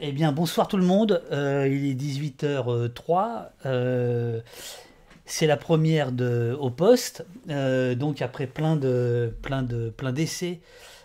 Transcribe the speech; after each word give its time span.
Eh 0.00 0.12
bien, 0.12 0.30
bonsoir 0.30 0.68
tout 0.68 0.76
le 0.76 0.84
monde. 0.84 1.24
Euh, 1.32 1.68
il 1.68 1.90
est 1.90 1.94
18h03. 1.94 3.48
Euh, 3.66 4.40
c'est 5.26 5.48
la 5.48 5.56
première 5.56 6.12
de, 6.12 6.56
au 6.60 6.70
poste. 6.70 7.26
Euh, 7.50 7.96
donc, 7.96 8.22
après 8.22 8.46
plein 8.46 8.76
de 8.76 9.34
plein 9.42 9.64
de 9.64 9.90
plein 9.90 10.12
d'essais 10.12 10.60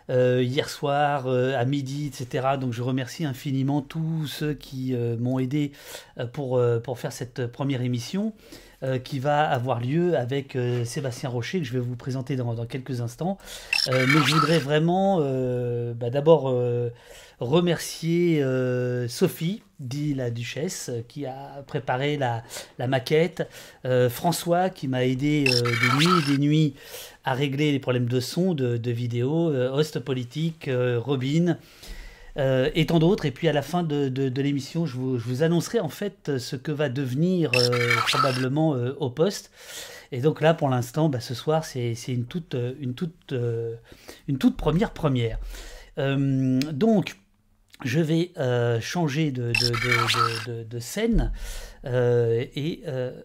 hier 0.09 0.69
soir, 0.69 1.27
à 1.27 1.65
midi, 1.65 2.07
etc. 2.07 2.49
Donc, 2.59 2.71
je 2.71 2.83
remercie 2.83 3.25
infiniment 3.25 3.81
tous 3.81 4.27
ceux 4.27 4.53
qui 4.53 4.93
m'ont 5.17 5.39
aidé 5.39 5.71
pour, 6.33 6.61
pour 6.83 6.99
faire 6.99 7.13
cette 7.13 7.47
première 7.47 7.81
émission. 7.81 8.33
Qui 9.03 9.19
va 9.19 9.47
avoir 9.49 9.79
lieu 9.79 10.17
avec 10.17 10.57
Sébastien 10.83 11.29
Rocher, 11.29 11.59
que 11.59 11.65
je 11.65 11.73
vais 11.73 11.79
vous 11.79 11.95
présenter 11.95 12.35
dans, 12.35 12.65
quelques 12.65 13.01
instants. 13.01 13.37
mais 13.89 14.05
je 14.05 14.35
voudrais 14.35 14.59
vraiment 14.59 15.19
bah, 15.93 16.09
d'abord 16.09 16.53
remercier 17.43 18.41
euh, 18.43 19.07
Sophie, 19.07 19.61
dit 19.79 20.13
la 20.13 20.31
duchesse, 20.31 20.91
qui 21.07 21.25
a 21.25 21.63
préparé 21.67 22.17
la, 22.17 22.43
maquette, 22.87 23.47
euh, 23.85 24.09
François, 24.09 24.69
qui 24.69 24.87
m'a 24.87 25.05
aidé 25.05 25.45
euh, 25.47 25.61
des 25.61 25.97
nuits 25.97 26.19
et 26.19 26.31
des 26.31 26.37
nuits 26.37 26.73
à 27.23 27.33
régler 27.33 27.71
les 27.71 27.79
problèmes 27.79 28.07
de 28.07 28.19
son, 28.19 28.53
de 28.53 28.91
vidéo, 28.91 29.53
host 29.73 29.99
politique, 29.99 30.69
Robin. 30.97 31.57
Et 32.35 32.85
tant 32.85 32.99
d'autres. 32.99 33.25
Et 33.25 33.31
puis 33.31 33.47
à 33.47 33.53
la 33.53 33.61
fin 33.61 33.83
de, 33.83 34.41
l'émission, 34.41 34.85
je 34.85 34.97
vous, 34.97 35.43
annoncerai 35.43 35.79
en 35.79 35.89
fait 35.89 36.37
ce 36.37 36.55
que 36.55 36.71
va 36.71 36.89
devenir 36.89 37.51
probablement 38.07 38.71
au 38.71 39.09
poste. 39.09 39.51
Et 40.11 40.21
donc 40.21 40.41
là, 40.41 40.53
pour 40.53 40.69
l'instant, 40.69 41.09
bah, 41.09 41.19
ce 41.19 41.33
soir, 41.33 41.65
c'est 41.65 41.93
une 42.07 42.25
toute, 42.25 42.55
une, 42.79 42.93
toute, 42.93 43.33
une 44.27 44.37
toute 44.37 44.57
première 44.57 44.91
première. 44.91 45.39
donc, 45.97 47.17
je 47.83 47.99
vais 47.99 48.31
euh, 48.37 48.79
changer 48.79 49.31
de, 49.31 49.51
de, 50.63 50.79
scène 50.79 51.31
euh, 51.85 52.45
et 52.55 52.83
euh, 52.87 53.21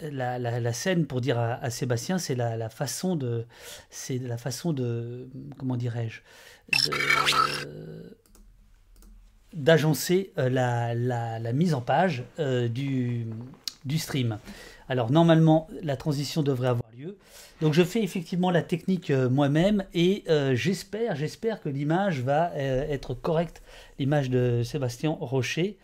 la, 0.00 0.72
scène 0.72 1.06
pour 1.06 1.20
dire 1.20 1.38
à, 1.38 1.70
Sébastien 1.70 2.18
c'est 2.18 2.34
la, 2.34 2.68
façon 2.68 3.16
de 3.16 3.46
c'est 3.90 4.18
la 4.18 4.38
façon 4.38 4.72
de 4.72 5.28
comment 5.58 5.76
dirais-je 5.76 6.20
d'agencer 9.52 10.32
la, 10.36 11.52
mise 11.52 11.74
en 11.74 11.80
page 11.80 12.24
du, 12.38 13.26
du 13.84 13.98
stream. 13.98 14.38
Alors 14.88 15.10
normalement 15.10 15.68
la 15.82 15.96
transition 15.96 16.42
devrait 16.42 16.68
avoir 16.68 16.90
lieu. 16.96 17.16
Donc 17.60 17.72
je 17.72 17.82
fais 17.82 18.02
effectivement 18.02 18.50
la 18.50 18.62
technique 18.62 19.10
euh, 19.10 19.30
moi-même 19.30 19.84
et 19.94 20.24
euh, 20.28 20.54
j'espère, 20.54 21.16
que 21.62 21.68
l'image 21.68 22.20
va 22.20 22.52
euh, 22.52 22.86
être 22.88 23.14
correcte, 23.14 23.62
l'image 23.98 24.28
de 24.28 24.62
Sébastien 24.62 25.16
Rocher 25.18 25.78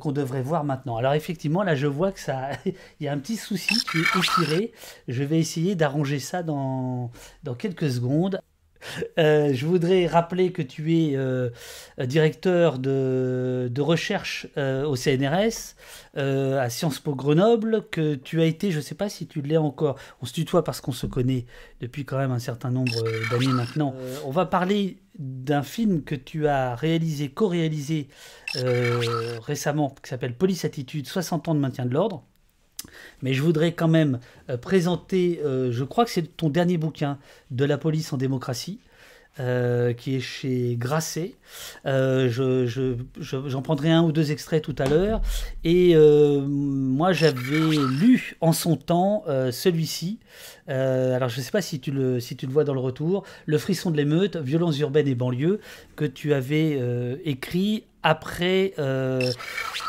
qu'on 0.00 0.10
devrait 0.10 0.40
voir 0.40 0.64
maintenant. 0.64 0.96
Alors 0.96 1.12
effectivement 1.12 1.62
là 1.62 1.74
je 1.74 1.86
vois 1.86 2.10
que 2.10 2.18
ça, 2.18 2.48
il 2.66 2.74
y 3.00 3.08
a 3.08 3.12
un 3.12 3.18
petit 3.18 3.36
souci 3.36 3.74
qui 3.90 3.98
est 3.98 4.18
étiré. 4.18 4.72
Je 5.06 5.22
vais 5.22 5.38
essayer 5.38 5.74
d'arranger 5.74 6.18
ça 6.18 6.42
dans 6.42 7.10
quelques 7.58 7.90
secondes. 7.90 8.40
Euh, 9.18 9.52
je 9.52 9.66
voudrais 9.66 10.06
rappeler 10.06 10.52
que 10.52 10.62
tu 10.62 10.96
es 10.96 11.16
euh, 11.16 11.50
directeur 11.98 12.78
de, 12.78 13.80
recherche 13.80 14.46
euh, 14.56 14.84
au 14.84 14.96
CNRS, 14.96 15.74
à 16.16 16.70
Sciences 16.70 16.98
Po 16.98 17.14
Grenoble, 17.14 17.84
que 17.90 18.14
tu 18.14 18.40
as 18.40 18.46
été, 18.46 18.70
je 18.70 18.78
ne 18.78 18.82
sais 18.82 18.94
pas 18.94 19.08
si 19.08 19.26
tu 19.26 19.42
l'es 19.42 19.58
encore, 19.58 19.96
on 20.22 20.26
se 20.26 20.32
tutoie 20.32 20.64
parce 20.64 20.80
qu'on 20.80 20.92
se 20.92 21.06
connaît 21.06 21.44
depuis 21.80 22.04
quand 22.04 22.18
même 22.18 22.32
un 22.32 22.38
certain 22.38 22.70
nombre 22.70 23.04
d'années 23.30 23.52
maintenant. 23.52 23.94
on 24.24 24.30
va 24.30 24.46
parler 24.46 24.96
d'un 25.18 25.62
film 25.62 26.02
que 26.02 26.14
tu 26.14 26.46
as 26.46 26.74
réalisé, 26.74 27.28
co-réalisé 27.28 28.08
récemment, 28.54 29.94
qui 30.02 30.08
s'appelle 30.08 30.34
Police 30.34 30.64
Attitude, 30.64 31.06
60 31.06 31.48
ans 31.48 31.54
de 31.54 31.60
maintien 31.60 31.84
de 31.84 31.92
l'ordre. 31.92 32.24
Mais 33.22 33.32
je 33.32 33.42
voudrais 33.42 33.72
quand 33.72 33.88
même 33.88 34.20
euh, 34.50 34.56
présenter, 34.56 35.40
euh, 35.44 35.72
je 35.72 35.84
crois 35.84 36.04
que 36.04 36.10
c'est 36.10 36.36
ton 36.36 36.48
dernier 36.48 36.78
bouquin, 36.78 37.18
De 37.50 37.64
la 37.64 37.78
police 37.78 38.12
en 38.12 38.16
démocratie. 38.16 38.80
Euh, 39.38 39.92
qui 39.92 40.16
est 40.16 40.20
chez 40.20 40.76
Grasset. 40.78 41.34
J'en 41.84 43.62
prendrai 43.62 43.90
un 43.90 44.02
ou 44.02 44.10
deux 44.10 44.32
extraits 44.32 44.62
tout 44.62 44.74
à 44.78 44.86
l'heure. 44.86 45.20
Et 45.62 45.94
moi, 45.94 47.12
j'avais 47.12 47.76
lu 48.00 48.38
en 48.40 48.54
son 48.54 48.76
temps 48.76 49.24
celui-ci. 49.50 50.20
alors, 50.68 51.28
je 51.28 51.36
ne 51.36 51.42
sais 51.42 51.50
pas 51.50 51.60
si 51.60 51.80
tu, 51.80 51.90
le, 51.90 52.18
si 52.18 52.34
tu 52.34 52.46
le 52.46 52.52
vois 52.52 52.64
dans 52.64 52.72
le 52.72 52.80
retour. 52.80 53.24
Le 53.44 53.58
frisson 53.58 53.90
de 53.90 53.98
l'émeute, 53.98 54.36
violences 54.38 54.78
urbaines 54.78 55.08
et 55.08 55.14
banlieues, 55.14 55.60
que 55.96 56.06
tu 56.06 56.32
avais 56.32 56.80
écrit 57.26 57.84
après 58.06 58.72
euh, 58.78 59.32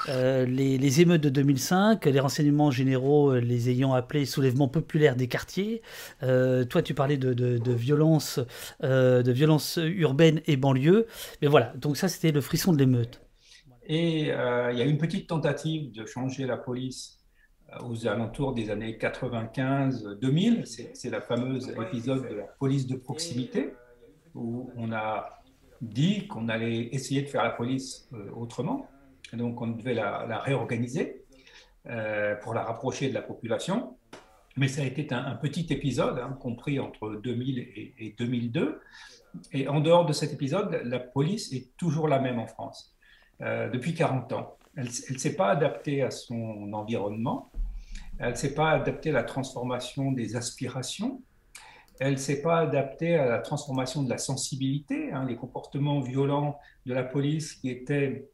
euh, 0.09 0.43
les, 0.45 1.01
émeutes 1.01 1.21
de 1.21 1.29
2005, 1.29 2.03
les 2.05 2.19
renseignements 2.19 2.71
généraux 2.71 3.29
euh, 3.29 3.39
les 3.39 3.69
ayant 3.69 3.93
appelés 3.93 4.25
soulèvement 4.25 4.67
populaire 4.67 5.15
des 5.15 5.27
quartiers. 5.27 5.83
toi, 6.21 6.81
tu 6.81 6.95
parlais 6.95 7.17
de, 7.17 7.33
de, 7.33 7.73
violence, 7.73 8.39
de 8.81 9.31
violence 9.31 9.77
urbaine 9.81 10.41
et 10.47 10.57
banlieue. 10.57 11.05
Mais 11.43 11.47
voilà, 11.47 11.73
donc 11.75 11.95
ça, 11.95 12.07
c'était 12.07 12.31
le 12.31 12.41
frisson 12.41 12.73
de 12.73 12.79
l'émeute. 12.79 13.21
Et 13.85 14.21
il 14.21 14.77
y 14.77 14.81
a 14.81 14.85
une 14.85 14.97
petite 14.97 15.27
tentative 15.27 15.91
de 15.91 16.05
changer 16.05 16.47
la 16.47 16.57
police 16.57 17.19
aux 17.83 18.07
alentours 18.07 18.53
des 18.53 18.71
années 18.71 18.97
95-2000. 18.99 20.91
C'est 20.93 21.09
la 21.11 21.21
fameuse 21.21 21.69
épisode 21.69 22.27
de 22.27 22.35
la 22.35 22.43
police 22.43 22.87
de 22.87 22.95
proximité, 22.95 23.73
où 24.33 24.71
on 24.75 24.91
a 24.91 25.36
dit 25.81 26.27
qu'on 26.27 26.49
allait 26.49 26.89
essayer 26.91 27.21
de 27.21 27.27
faire 27.27 27.43
la 27.43 27.49
police 27.49 28.09
euh, 28.13 28.29
autrement. 28.35 28.87
donc, 29.33 29.61
on 29.61 29.67
devait 29.67 29.93
la, 29.93 30.39
réorganiser 30.39 31.23
euh, 31.87 32.35
pour 32.35 32.53
la 32.53 32.63
rapprocher 32.63 33.09
de 33.09 33.13
la 33.13 33.21
population. 33.21 33.97
Mais 34.55 34.67
ça 34.67 34.81
a 34.81 34.85
été 34.85 35.07
un, 35.13 35.35
petit 35.35 35.67
épisode, 35.71 36.17
hein, 36.17 36.35
compris 36.39 36.79
entre 36.79 37.19
2000 37.23 37.59
et, 37.59 38.15
2002. 38.17 38.81
Et 39.53 39.67
en 39.67 39.81
dehors 39.81 40.05
de 40.05 40.13
cet 40.13 40.33
épisode, 40.33 40.81
la 40.83 40.99
police 40.99 41.53
est 41.53 41.77
toujours 41.77 42.07
la 42.07 42.19
même 42.19 42.39
en 42.39 42.47
France, 42.47 42.95
euh, 43.41 43.69
depuis 43.69 43.93
40 43.93 44.33
ans. 44.33 44.57
Elle 44.75 44.85
ne 44.85 45.17
s'est 45.17 45.35
pas 45.35 45.49
adaptée 45.49 46.01
à 46.01 46.09
son 46.09 46.73
environnement, 46.73 47.51
elle 48.19 48.31
ne 48.31 48.35
s'est 48.35 48.55
pas 48.55 48.71
adaptée 48.71 49.11
à 49.11 49.13
la 49.13 49.23
transformation 49.23 50.11
des 50.11 50.35
aspirations, 50.35 51.21
elle 51.99 52.13
ne 52.13 52.17
s'est 52.17 52.41
pas 52.41 52.59
adaptée 52.59 53.15
à 53.15 53.25
la 53.25 53.39
transformation 53.39 54.03
de 54.03 54.09
la 54.09 54.17
sensibilité. 54.17 55.11
Hein, 55.11 55.25
les 55.27 55.35
comportements 55.35 55.99
violents 55.99 56.59
de 56.85 56.93
la 56.93 57.03
police 57.03 57.53
qui 57.53 57.69
étaient 57.69 58.29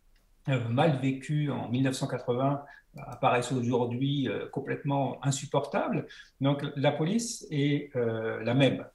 euh, 0.50 0.68
mal 0.68 1.00
vécus 1.02 1.50
en 1.50 1.70
1980 1.70 2.64
apparaissent 2.98 3.52
aujourd'hui 3.52 4.28
euh, 4.28 4.48
complètement 4.50 5.24
insupportables. 5.26 6.08
Donc 6.42 6.66
la 6.76 6.92
police 6.92 7.48
est 7.52 7.96
euh, 7.96 8.44
la 8.44 8.54
même. 8.54 8.86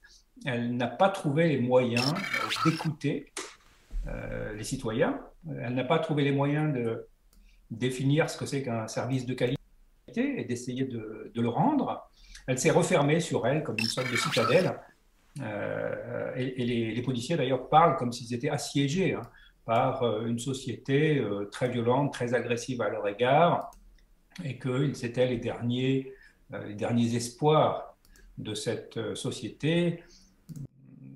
Elle 0.45 0.77
n'a 0.77 0.87
pas 0.87 1.09
trouvé 1.09 1.49
les 1.49 1.59
moyens 1.59 2.13
d'écouter 2.63 3.33
les 4.55 4.63
citoyens. 4.63 5.19
Elle 5.61 5.75
n'a 5.75 5.83
pas 5.83 5.99
trouvé 5.99 6.23
les 6.23 6.31
moyens 6.31 6.73
de 6.73 7.05
définir 7.69 8.27
ce 8.27 8.37
que 8.37 8.47
c'est 8.47 8.63
qu'un 8.63 8.87
service 8.87 9.27
de 9.27 9.35
qualité 9.35 9.59
et 10.17 10.45
d'essayer 10.45 10.85
de, 10.85 11.31
de, 11.35 11.41
le 11.41 11.49
rendre 11.49 12.08
elle 12.49 12.57
s'est 12.57 12.71
refermée 12.71 13.19
sur 13.19 13.45
elle 13.45 13.61
comme 13.61 13.77
une 13.77 13.85
sorte 13.85 14.11
de 14.11 14.17
citadelle. 14.17 14.73
Euh, 15.39 16.33
et, 16.35 16.65
les, 16.95 17.01
policiers 17.03 17.37
d'ailleurs 17.37 17.69
parlent 17.69 17.95
comme 17.95 18.11
s'ils 18.11 18.33
étaient 18.33 18.49
assiégés 18.49 19.13
hein, 19.13 19.21
par 19.65 20.01
euh, 20.01 20.25
une 20.25 20.39
société 20.39 21.19
euh, 21.19 21.47
très 21.51 21.69
violente, 21.69 22.11
très 22.11 22.33
agressive 22.33 22.81
à 22.81 22.89
leur 22.89 23.07
égard, 23.07 23.69
et 24.43 24.57
qu'ils 24.57 25.05
étaient 25.05 25.27
les 25.27 25.37
derniers, 25.37 26.11
les 26.65 26.73
derniers 26.73 27.15
espoirs 27.15 27.95
de 28.39 28.55
cette 28.55 29.13
société. 29.13 30.01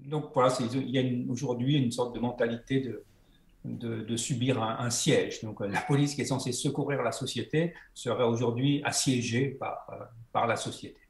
Donc 0.06 0.26
voilà, 0.36 0.54
il 0.60 0.90
y 0.92 1.00
a 1.00 1.32
aujourd'hui 1.32 1.78
une 1.78 1.92
sorte 1.92 2.14
de 2.14 2.20
mentalité 2.20 2.94
de, 3.66 4.18
subir 4.18 4.62
un, 4.62 4.90
siège. 4.92 5.42
Donc 5.42 5.62
la 5.62 5.82
police 5.82 6.14
qui 6.14 6.22
est 6.22 6.26
censée 6.26 6.52
secourir 6.52 7.02
la 7.02 7.14
société 7.14 7.74
serait 7.96 8.26
aujourd'hui 8.26 8.84
assiégée 8.84 9.58
par 10.32 10.46
la 10.46 10.58
société. 10.58 11.03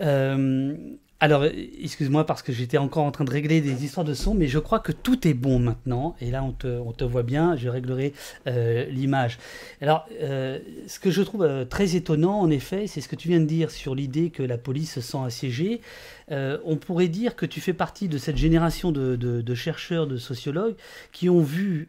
Euh, 0.00 0.74
alors, 1.20 1.44
excuse-moi 1.44 2.26
parce 2.26 2.42
que 2.42 2.52
j'étais 2.52 2.78
encore 2.78 3.04
en 3.04 3.12
train 3.12 3.24
de 3.24 3.30
régler 3.30 3.60
des 3.60 3.84
histoires 3.84 4.04
de 4.04 4.12
son, 4.12 4.34
mais 4.34 4.48
je 4.48 4.58
crois 4.58 4.80
que 4.80 4.90
tout 4.90 5.28
est 5.28 5.34
bon 5.34 5.60
maintenant. 5.60 6.16
Et 6.20 6.32
là, 6.32 6.42
on 6.42 6.50
te, 6.50 7.04
voit 7.04 7.22
bien, 7.22 7.54
je 7.54 7.68
réglerai 7.68 8.12
euh, 8.48 8.86
l'image. 8.86 9.38
Alors, 9.80 10.08
euh, 10.20 10.58
ce 10.88 10.98
que 10.98 11.12
je 11.12 11.22
trouve 11.22 11.66
très 11.70 11.94
étonnant, 11.94 12.40
en 12.40 12.50
effet, 12.50 12.88
c'est 12.88 13.00
ce 13.00 13.08
que 13.08 13.14
tu 13.14 13.28
viens 13.28 13.38
de 13.38 13.46
dire 13.46 13.70
sur 13.70 13.94
l'idée 13.94 14.30
que 14.30 14.42
la 14.42 14.58
police 14.58 14.94
se 14.94 15.00
sent 15.00 15.20
assiégée. 15.24 15.80
on 16.28 16.76
pourrait 16.76 17.08
dire 17.08 17.36
que 17.36 17.46
tu 17.46 17.60
fais 17.60 17.74
partie 17.74 18.08
de 18.08 18.18
cette 18.18 18.36
génération 18.36 18.90
de, 18.90 19.14
de 19.14 19.54
chercheurs, 19.54 20.08
de 20.08 20.16
sociologues 20.16 20.74
qui 21.12 21.30
ont 21.30 21.42
vu, 21.42 21.88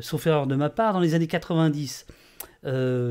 sauf 0.00 0.26
erreur 0.26 0.46
de 0.46 0.54
ma 0.54 0.70
part, 0.70 0.94
dans 0.94 1.00
les 1.00 1.12
années 1.12 1.26
90, 1.26 2.06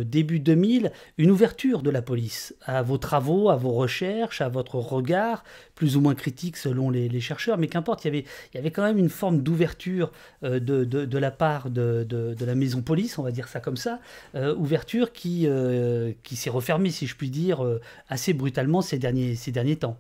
début 0.04 0.40
2000, 0.40 0.92
une 1.18 1.32
ouverture 1.32 1.82
de 1.82 1.90
la 1.90 2.02
police 2.02 2.56
à 2.66 2.82
vos 2.82 2.98
travaux, 2.98 3.50
à 3.50 3.56
vos 3.56 3.72
recherches, 3.72 4.42
à 4.42 4.50
votre 4.50 4.76
regard, 4.76 5.44
plus 5.76 5.98
ou 5.98 6.02
moins 6.02 6.16
critique 6.16 6.58
selon 6.58 6.90
les, 6.90 7.20
chercheurs, 7.20 7.58
mais 7.58 7.68
qu'importe, 7.68 8.06
il 8.06 8.24
y, 8.54 8.58
avait, 8.58 8.72
quand 8.72 8.84
même 8.84 8.98
une 8.98 9.10
forme 9.10 9.42
d'ouverture 9.42 10.12
de, 10.42 10.60
de, 10.60 11.18
la 11.18 11.32
part 11.32 11.70
de, 11.70 12.36
la 12.40 12.56
maison 12.56 12.82
police, 12.82 13.18
on 13.18 13.24
va 13.24 13.32
dire 13.32 13.48
ça 13.48 13.60
comme 13.60 13.78
ça, 13.78 14.00
ouverture 14.58 15.14
qui, 15.14 15.48
s'est 16.24 16.50
refermée, 16.50 16.92
si 16.92 17.08
je 17.08 17.16
puis 17.16 17.30
dire, 17.30 17.64
assez 18.10 18.34
brutalement 18.34 18.82
ces 18.82 18.98
derniers, 18.98 19.76
temps. 19.78 19.98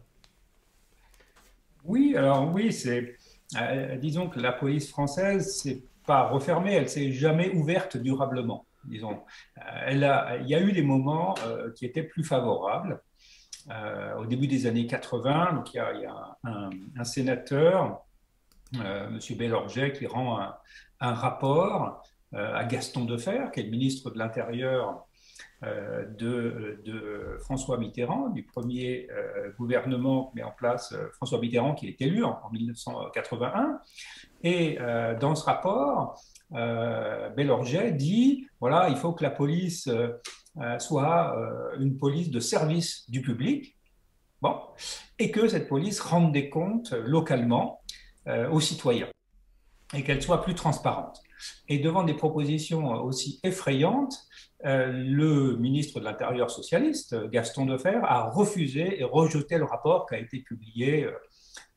Oui, 1.85 2.15
alors 2.17 2.51
oui, 2.53 2.73
c'est 2.73 3.15
euh, 3.57 3.95
disons 3.97 4.27
que 4.27 4.39
la 4.39 4.51
police 4.51 4.89
française 4.89 5.55
s'est 5.55 5.83
pas 6.05 6.27
refermée, 6.27 6.73
elle 6.73 6.89
s'est 6.89 7.11
jamais 7.11 7.49
ouverte 7.53 7.97
durablement. 7.97 8.65
Disons, 8.87 9.23
euh, 9.57 10.37
il 10.41 10.47
y 10.47 10.55
a 10.55 10.61
eu 10.61 10.71
des 10.71 10.81
moments 10.81 11.35
euh, 11.45 11.71
qui 11.73 11.85
étaient 11.85 12.03
plus 12.03 12.23
favorables. 12.23 13.01
au 14.19 14.25
début 14.25 14.47
des 14.47 14.67
années 14.67 14.85
80, 14.85 15.53
donc 15.53 15.73
il 15.73 15.77
y 15.77 15.79
a, 15.79 16.37
un, 16.43 17.03
sénateur, 17.03 18.05
M. 18.73 19.19
Bellorget, 19.37 19.91
qui 19.93 20.05
rend 20.05 20.39
un, 20.99 21.13
rapport 21.13 22.03
à 22.31 22.63
Gaston 22.65 23.05
Defer, 23.05 23.45
qui 23.51 23.61
est 23.61 23.63
le 23.63 23.71
ministre 23.71 24.11
de 24.11 24.19
l'Intérieur 24.19 25.07
euh, 25.63 26.05
de, 26.17 27.38
François 27.43 27.77
Mitterrand, 27.77 28.29
du 28.29 28.43
premier 28.43 29.07
euh, 29.11 29.51
gouvernement 29.57 30.25
que 30.25 30.35
met 30.35 30.43
en 30.43 30.51
place 30.51 30.91
euh, 30.91 31.09
François 31.13 31.39
Mitterrand, 31.39 31.73
qui 31.75 31.88
est 31.88 32.01
élu 32.01 32.23
en, 32.23 32.39
1981. 32.51 33.79
Et 34.43 34.77
dans 35.19 35.33
ce 35.33 35.43
rapport, 35.43 36.21
Bellorget 36.51 37.92
dit 37.92 38.47
voilà, 38.59 38.89
il 38.89 38.97
faut 38.97 39.13
que 39.13 39.24
la 39.24 39.31
police 39.31 39.89
soit 40.80 41.36
une 41.80 41.97
police 41.97 42.30
de 42.30 42.39
service 42.39 43.09
du 43.09 43.21
public, 43.21 43.75
et 45.18 45.31
que 45.31 45.47
cette 45.47 45.68
police 45.68 46.00
rende 46.00 46.31
des 46.31 46.50
comptes 46.50 46.92
localement 46.92 47.81
aux 48.51 48.59
citoyens 48.59 49.09
et 49.94 50.03
qu'elle 50.03 50.21
soit 50.21 50.42
plus 50.42 50.56
transparente. 50.56 51.21
Et 51.68 51.80
devant 51.80 52.03
des 52.03 52.13
propositions 52.13 52.91
aussi 53.03 53.39
effrayantes, 53.44 54.25
euh, 54.65 54.88
le 54.88 55.57
ministre 55.57 56.00
de 56.00 56.06
l'Intérieur 56.06 56.50
socialiste, 56.50 57.15
Gaston 57.30 57.65
Defer, 57.65 58.00
a 58.03 58.30
refusé 58.30 59.00
et 59.00 59.03
rejeté 59.03 59.57
le 59.57 59.65
rapport 59.65 60.07
qui 60.07 60.15
a 60.15 60.19
été 60.19 60.39
publié 60.39 61.07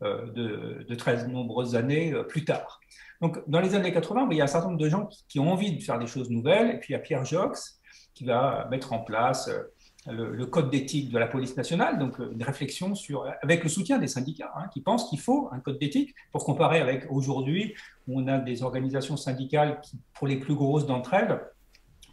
euh, 0.02 0.30
de, 0.32 0.94
très 0.94 1.26
nombreuses 1.26 1.74
années 1.74 2.12
euh, 2.12 2.22
plus 2.22 2.44
tard. 2.44 2.80
Donc, 3.20 3.38
dans 3.48 3.60
les 3.60 3.74
années 3.74 3.92
80, 3.92 4.28
il 4.30 4.36
y 4.36 4.40
a 4.40 4.44
un 4.44 4.48
certain 4.48 4.68
nombre 4.68 4.80
de 4.80 4.88
gens 4.88 5.08
qui, 5.28 5.40
ont 5.40 5.50
envie 5.50 5.76
de 5.76 5.82
faire 5.82 5.98
des 5.98 6.06
choses 6.06 6.30
nouvelles, 6.30 6.70
et 6.70 6.78
puis 6.78 6.90
il 6.90 6.92
y 6.92 6.96
a 6.96 7.00
Pierre 7.00 7.24
Jox 7.24 7.80
qui 8.14 8.24
va 8.24 8.66
mettre 8.70 8.92
en 8.92 9.00
place 9.00 9.50
le, 10.06 10.46
code 10.46 10.70
d'éthique 10.70 11.10
de 11.10 11.18
la 11.18 11.26
police 11.26 11.56
nationale, 11.56 11.98
donc 11.98 12.18
une 12.18 12.42
réflexion 12.42 12.94
sur, 12.94 13.26
avec 13.42 13.62
le 13.62 13.68
soutien 13.68 13.98
des 13.98 14.08
syndicats, 14.08 14.52
hein, 14.56 14.68
qui 14.72 14.80
pensent 14.80 15.08
qu'il 15.08 15.20
faut 15.20 15.48
un 15.52 15.60
code 15.60 15.78
d'éthique 15.78 16.14
pour 16.32 16.44
comparer 16.44 16.80
avec 16.80 17.06
aujourd'hui, 17.10 17.74
où 18.06 18.20
on 18.20 18.26
a 18.28 18.38
des 18.38 18.62
organisations 18.62 19.16
syndicales 19.16 19.80
qui, 19.82 20.00
pour 20.14 20.26
les 20.26 20.36
plus 20.36 20.54
grosses 20.54 20.86
d'entre 20.86 21.14
elles, 21.14 21.40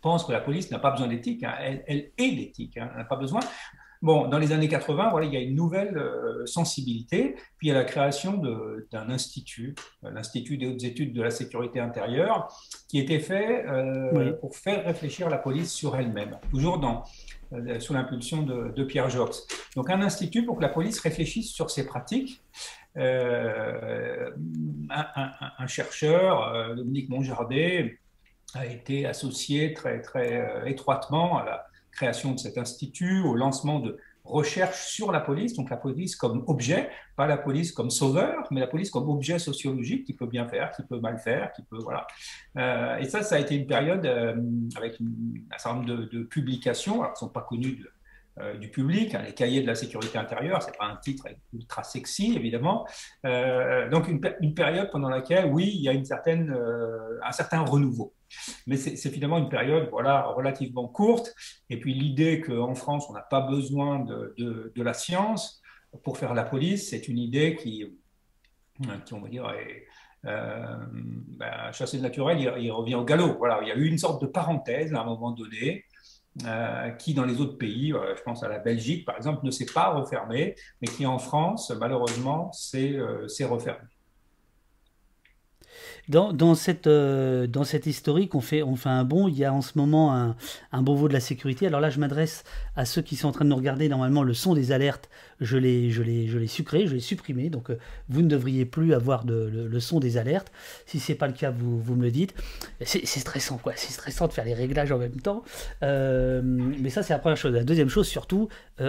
pense 0.06 0.24
que 0.24 0.32
la 0.32 0.40
police 0.40 0.70
n'a 0.70 0.78
pas 0.78 0.92
besoin 0.92 1.08
d'éthique, 1.08 1.42
hein. 1.44 1.56
elle, 1.60 2.12
est 2.16 2.28
l'éthique, 2.28 2.78
hein. 2.78 2.90
elle 2.92 3.00
n'a 3.00 3.06
pas 3.06 3.16
besoin. 3.16 3.40
Bon, 4.06 4.28
dans 4.28 4.38
les 4.38 4.52
années 4.52 4.68
80, 4.68 5.10
voilà, 5.10 5.26
il 5.26 5.34
y 5.34 5.38
a 5.38 5.40
une 5.40 5.56
nouvelle 5.56 5.98
euh, 5.98 6.46
sensibilité, 6.46 7.34
puis 7.58 7.66
il 7.66 7.68
y 7.70 7.72
a 7.72 7.74
la 7.74 7.86
création 7.86 8.40
d'un 8.92 9.10
institut, 9.10 9.74
euh, 10.04 10.12
l'Institut 10.12 10.60
des 10.60 10.68
hautes 10.68 10.84
études 10.84 11.12
de 11.12 11.24
la 11.24 11.32
sécurité 11.32 11.80
intérieure, 11.80 12.56
qui 12.88 13.00
était 13.00 13.18
fait 13.18 13.66
euh, 13.66 14.34
pour 14.34 14.56
faire 14.58 14.86
réfléchir 14.86 15.28
la 15.28 15.40
police 15.40 15.74
sur 15.74 15.96
elle-même, 15.96 16.38
toujours 16.52 16.78
dans, 16.78 17.04
sous 17.80 17.94
l'impulsion 17.94 18.44
de, 18.44 18.84
Pierre 18.84 19.10
Jox. 19.10 19.48
Donc 19.76 19.90
un 19.90 20.04
institut 20.04 20.46
pour 20.46 20.58
que 20.58 20.62
la 20.62 20.70
police 20.70 21.00
réfléchisse 21.00 21.52
sur 21.52 21.72
ses 21.72 21.88
pratiques. 21.88 22.44
un, 22.96 24.34
un, 24.92 25.68
chercheur, 25.68 26.76
Dominique 26.76 27.10
Monjardet, 27.10 27.98
a 28.54 28.68
été 28.68 29.08
associé 29.08 29.74
très, 29.74 30.00
très 30.02 30.70
étroitement 30.70 31.40
à 31.40 31.46
la 31.46 31.66
création 31.96 32.34
de 32.34 32.40
cet 32.40 32.58
institut, 32.58 33.22
au 33.22 33.36
lancement 33.36 33.80
de 33.80 33.98
recherches 34.26 34.88
sur 34.88 35.12
la 35.12 35.20
police, 35.20 35.54
donc 35.54 35.70
la 35.70 35.78
police 35.78 36.16
comme 36.16 36.44
objet, 36.48 36.90
pas 37.16 37.28
la 37.28 37.38
police 37.38 37.72
comme 37.72 37.90
sauveur, 37.90 38.48
mais 38.52 38.60
la 38.60 38.68
police 38.68 38.90
comme 38.90 39.08
objet 39.10 39.40
sociologique 39.40 40.06
qui 40.06 40.14
peut 40.14 40.26
bien 40.26 40.48
faire, 40.48 40.72
qui 40.72 40.84
peut 40.84 41.00
mal 41.00 41.20
faire, 41.20 41.52
qui 41.54 41.62
peut 41.62 41.78
voilà. 41.78 42.08
Euh, 42.58 42.98
et 42.98 43.06
ça, 43.06 43.22
ça 43.22 43.36
a 43.36 43.40
été 43.40 43.56
une 43.56 43.68
période 43.68 44.06
euh, 44.06 44.36
avec 44.76 45.00
un 45.00 45.58
certain 45.58 45.80
nombre 45.80 46.10
de, 46.10 46.24
publications, 46.24 47.02
alors 47.02 47.14
qui 47.14 47.20
sont 47.20 47.30
pas 47.30 47.46
connues 47.48 47.86
euh, 48.40 48.58
du 48.58 48.70
public. 48.70 49.14
Hein, 49.14 49.22
les 49.26 49.34
cahiers 49.34 49.62
de 49.62 49.68
la 49.68 49.76
sécurité 49.76 50.18
intérieure, 50.18 50.62
c'est 50.64 50.76
pas 50.76 50.86
un 50.86 50.96
titre 50.98 51.28
ultra 51.54 51.84
sexy, 51.84 52.36
évidemment. 52.36 52.88
Donc 53.24 54.08
une, 54.08 54.54
période 54.56 54.90
pendant 54.92 55.10
laquelle, 55.10 55.46
oui, 55.46 55.72
il 55.76 55.82
y 55.82 55.90
a 55.90 55.94
une 55.94 56.06
certaine, 56.06 56.56
un 57.24 57.32
certain 57.32 57.62
renouveau. 57.62 58.15
Mais 58.68 58.78
c'est 58.78 59.10
finalement 59.10 59.38
une 59.38 59.50
période 59.50 59.90
voilà, 59.92 60.28
relativement 60.28 60.88
courte. 60.88 61.34
Et 61.70 61.80
puis 61.80 61.94
l'idée 61.94 62.42
qu'en 62.42 62.76
France, 62.76 63.06
on 63.10 63.14
n'a 63.14 63.22
pas 63.22 63.42
besoin 63.42 64.00
de, 64.00 64.72
la 64.76 64.94
science 64.94 65.62
pour 66.04 66.18
faire 66.18 66.34
la 66.34 66.44
police, 66.44 66.90
c'est 66.90 67.08
une 67.08 67.18
idée 67.18 67.56
qui, 67.56 67.86
qui, 69.06 69.14
on 69.14 69.22
va 69.22 69.30
dire, 69.30 69.50
est, 69.52 69.86
euh, 70.26 70.78
ben, 70.92 71.72
de 71.72 71.98
naturel, 72.00 72.40
il, 72.40 72.72
revient 72.72 72.96
au 72.96 73.06
galop. 73.06 73.38
Voilà, 73.38 73.60
il 73.62 73.68
y 73.68 73.72
a 73.72 73.76
eu 73.76 73.88
une 73.88 73.98
sorte 73.98 74.22
de 74.22 74.28
parenthèse 74.28 74.94
à 74.94 75.02
un 75.02 75.06
moment 75.06 75.32
donné 75.32 75.86
euh, 76.44 76.90
qui 76.92 77.14
dans 77.14 77.24
les 77.24 77.40
autres 77.40 77.58
pays, 77.58 77.94
euh, 77.94 78.14
je 78.18 78.22
pense 78.22 78.44
à 78.44 78.50
la 78.50 78.60
Belgique 78.60 79.06
par 79.06 79.16
exemple, 79.16 79.46
ne 79.46 79.52
s'est 79.52 79.68
pas 79.74 79.94
refermé, 79.94 80.56
mais 80.82 80.88
qui 80.90 81.06
en 81.06 81.18
France, 81.18 81.72
malheureusement, 81.80 82.52
s'est 82.52 82.94
euh, 82.94 83.28
refermé. 83.48 83.88
Dans, 86.08 86.54
cette, 86.54 86.86
euh, 86.86 87.48
dans 87.48 87.64
cette 87.64 87.88
historique, 87.88 88.36
on 88.36 88.42
fait, 88.42 88.62
on 88.62 88.76
fait 88.76 88.90
un 88.90 89.04
bond. 89.04 89.28
Il 89.28 89.36
y 89.36 89.44
a 89.44 89.52
en 89.52 89.62
ce 89.62 89.72
moment 89.76 90.16
un, 90.16 90.36
un 90.72 90.82
Beauvau 90.84 91.08
de 91.08 91.14
la 91.14 91.20
sécurité. 91.20 91.66
Alors 91.66 91.80
là, 91.80 91.90
je 91.90 92.00
m'adresse 92.00 92.44
à 92.76 92.86
ceux 92.86 93.02
qui 93.02 93.16
sont 93.16 93.28
en 93.28 93.32
train 93.32 93.46
de 93.46 93.50
nous 93.50 93.56
regarder. 93.56 93.90
Normalement, 93.90 94.22
le 94.22 94.36
son 94.36 94.54
des 94.54 94.72
alertes, 94.72 95.10
je 95.42 95.58
l'ai 95.58 96.48
sucré, 96.48 96.86
je 96.86 96.94
l'ai 96.94 97.00
supprimé. 97.00 97.50
Donc, 97.50 97.72
euh, 97.72 97.80
vous 98.08 98.22
ne 98.22 98.28
devriez 98.28 98.66
plus 98.66 98.94
avoir 98.94 99.26
de, 99.26 99.68
le, 99.70 99.80
son 99.80 100.00
des 100.00 100.18
alertes. 100.18 100.52
Si 100.86 101.00
c'est 101.00 101.16
pas 101.16 101.28
le 101.28 101.34
cas, 101.34 101.50
vous, 101.50 101.80
vous 101.80 101.96
me 101.96 102.04
le 102.04 102.12
dites. 102.12 102.36
C'est, 102.82 103.06
stressant, 103.06 103.58
quoi. 103.58 103.74
C'est 103.76 103.92
stressant 103.92 104.28
de 104.28 104.34
faire 104.34 104.46
les 104.46 104.54
réglages 104.54 104.92
en 104.92 105.00
même 105.00 105.20
temps. 105.20 105.44
Euh, 105.82 106.42
mais 106.44 106.92
ça, 106.92 107.02
c'est 107.02 107.14
la 107.14 107.20
première 107.20 107.38
chose. 107.38 107.54
La 107.54 107.64
deuxième 107.64 107.90
chose, 107.90 108.08
surtout, 108.08 108.48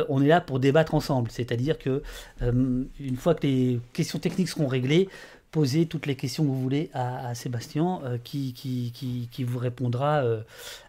on 0.08 0.22
est 0.22 0.28
là 0.28 0.42
pour 0.42 0.60
débattre 0.60 0.94
ensemble. 0.94 1.30
C'est-à-dire 1.30 1.78
que 1.78 2.02
une 2.42 3.16
fois 3.16 3.34
que 3.34 3.46
les 3.46 3.80
questions 3.92 4.18
techniques 4.18 4.48
seront 4.48 4.66
réglées, 4.66 5.08
poser 5.56 5.86
toutes 5.86 6.04
les 6.04 6.16
questions 6.16 6.44
que 6.44 6.50
vous 6.50 6.60
voulez 6.60 6.90
à, 6.92 7.34
Sébastien, 7.34 8.02
euh, 8.04 8.18
qui, 8.22 8.52
qui, 8.52 8.92
qui, 9.32 9.42
vous 9.42 9.58
répondra 9.58 10.22
euh, 10.22 10.42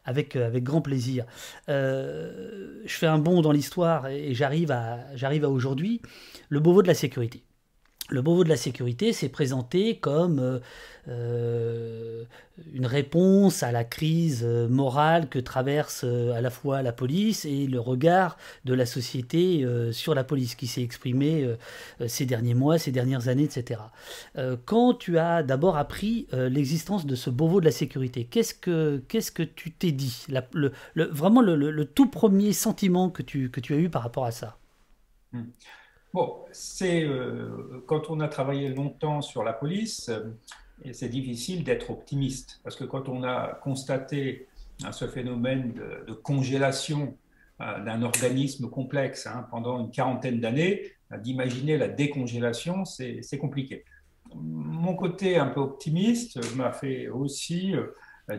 avec, 0.04 0.36
euh, 0.36 0.46
avec 0.46 0.66
grand 0.66 0.82
plaisir. 0.82 1.24
je 1.70 2.76
fais 2.86 3.08
un 3.08 3.18
bond 3.18 3.42
dans 3.42 3.54
l'histoire 3.54 4.08
et 4.08 4.34
j'arrive 4.34 4.72
à, 4.72 5.00
à 5.22 5.50
aujourd'hui, 5.50 6.02
le 6.50 6.60
Beauvau 6.60 6.82
de 6.82 6.88
la 6.88 6.96
sécurité. 6.96 7.44
Le 8.10 8.22
Beauvau 8.22 8.46
de 8.46 8.50
la 8.50 8.58
sécurité 8.58 9.12
s'est 9.12 9.28
présenté 9.28 9.98
comme 9.98 10.40
euh, 10.40 10.60
euh, 11.10 12.24
une 12.74 12.86
réponse 12.86 13.64
à 13.64 13.74
la 13.74 13.84
crise 13.84 14.44
euh, 14.46 14.70
morale 14.70 15.28
que 15.28 15.40
traverse 15.40 16.06
à 16.06 16.40
la 16.40 16.50
fois 16.50 16.82
la 16.82 16.94
police 16.94 17.44
et 17.44 17.68
le 17.68 17.82
regard 17.82 18.38
de 18.64 18.74
la 18.74 18.86
société 18.86 19.66
sur 19.92 20.16
la 20.16 20.24
police 20.24 20.56
qui 20.56 20.68
s'est 20.68 20.82
exprimé 20.82 21.48
ces 22.08 22.26
derniers 22.26 22.54
mois, 22.54 22.78
ces 22.78 22.92
dernières 22.92 23.28
années, 23.28 23.44
etc. 23.44 23.82
quand 24.66 24.94
tu 24.94 25.18
as 25.18 25.44
d'abord 25.44 25.78
appris 25.78 26.28
l'existence 26.32 27.06
de 27.06 27.16
ce 27.16 27.30
Beauvau 27.30 27.60
de 27.60 27.66
la 27.66 27.72
sécurité, 27.72 28.26
qu'est-ce 28.26 28.54
que, 28.54 29.02
qu'est-ce 29.08 29.32
que 29.32 29.44
tu 29.44 29.72
t'es 29.72 29.92
dit? 29.92 30.26
Vraiment 30.96 31.42
le, 31.42 31.86
tout 31.86 32.08
premier 32.08 32.54
sentiment 32.54 33.10
que 33.10 33.22
tu, 33.22 33.50
que 33.50 33.60
tu 33.60 33.74
as 33.74 33.78
eu 33.78 33.90
par 33.90 34.04
rapport 34.04 34.26
à 34.26 34.32
ça? 34.32 34.58
Hmm. 35.34 35.44
Bon, 36.14 36.38
c'est 36.52 37.04
euh, 37.04 37.84
quand 37.86 38.10
on 38.10 38.20
a 38.22 38.28
travaillé 38.28 38.70
longtemps 38.70 39.22
sur 39.22 39.44
la 39.44 39.54
police, 39.54 40.10
euh, 40.10 40.32
c'est 40.94 41.10
difficile 41.10 41.64
d'être 41.64 41.90
optimiste 41.92 42.62
parce 42.64 42.76
que 42.76 42.86
quand 42.86 43.10
on 43.10 43.24
a 43.24 43.60
constaté 43.62 44.48
hein, 44.84 44.92
ce 44.92 45.08
phénomène 45.08 45.74
de, 45.74 46.14
congélation 46.14 47.18
euh, 47.62 47.84
d'un 47.84 48.04
organisme 48.04 48.70
complexe 48.70 49.28
hein, 49.28 49.48
pendant 49.52 49.80
une 49.80 49.92
quarantaine 49.92 50.40
d'années, 50.40 50.94
d'imaginer 51.20 51.78
la 51.78 51.88
décongélation, 51.88 52.84
c'est 52.86 53.38
compliqué. 53.40 53.86
Mon 54.36 54.94
côté 54.94 55.38
un 55.38 55.48
peu 55.48 55.62
optimiste 55.62 56.40
m'a 56.56 56.74
fait 56.74 57.08
aussi 57.08 57.74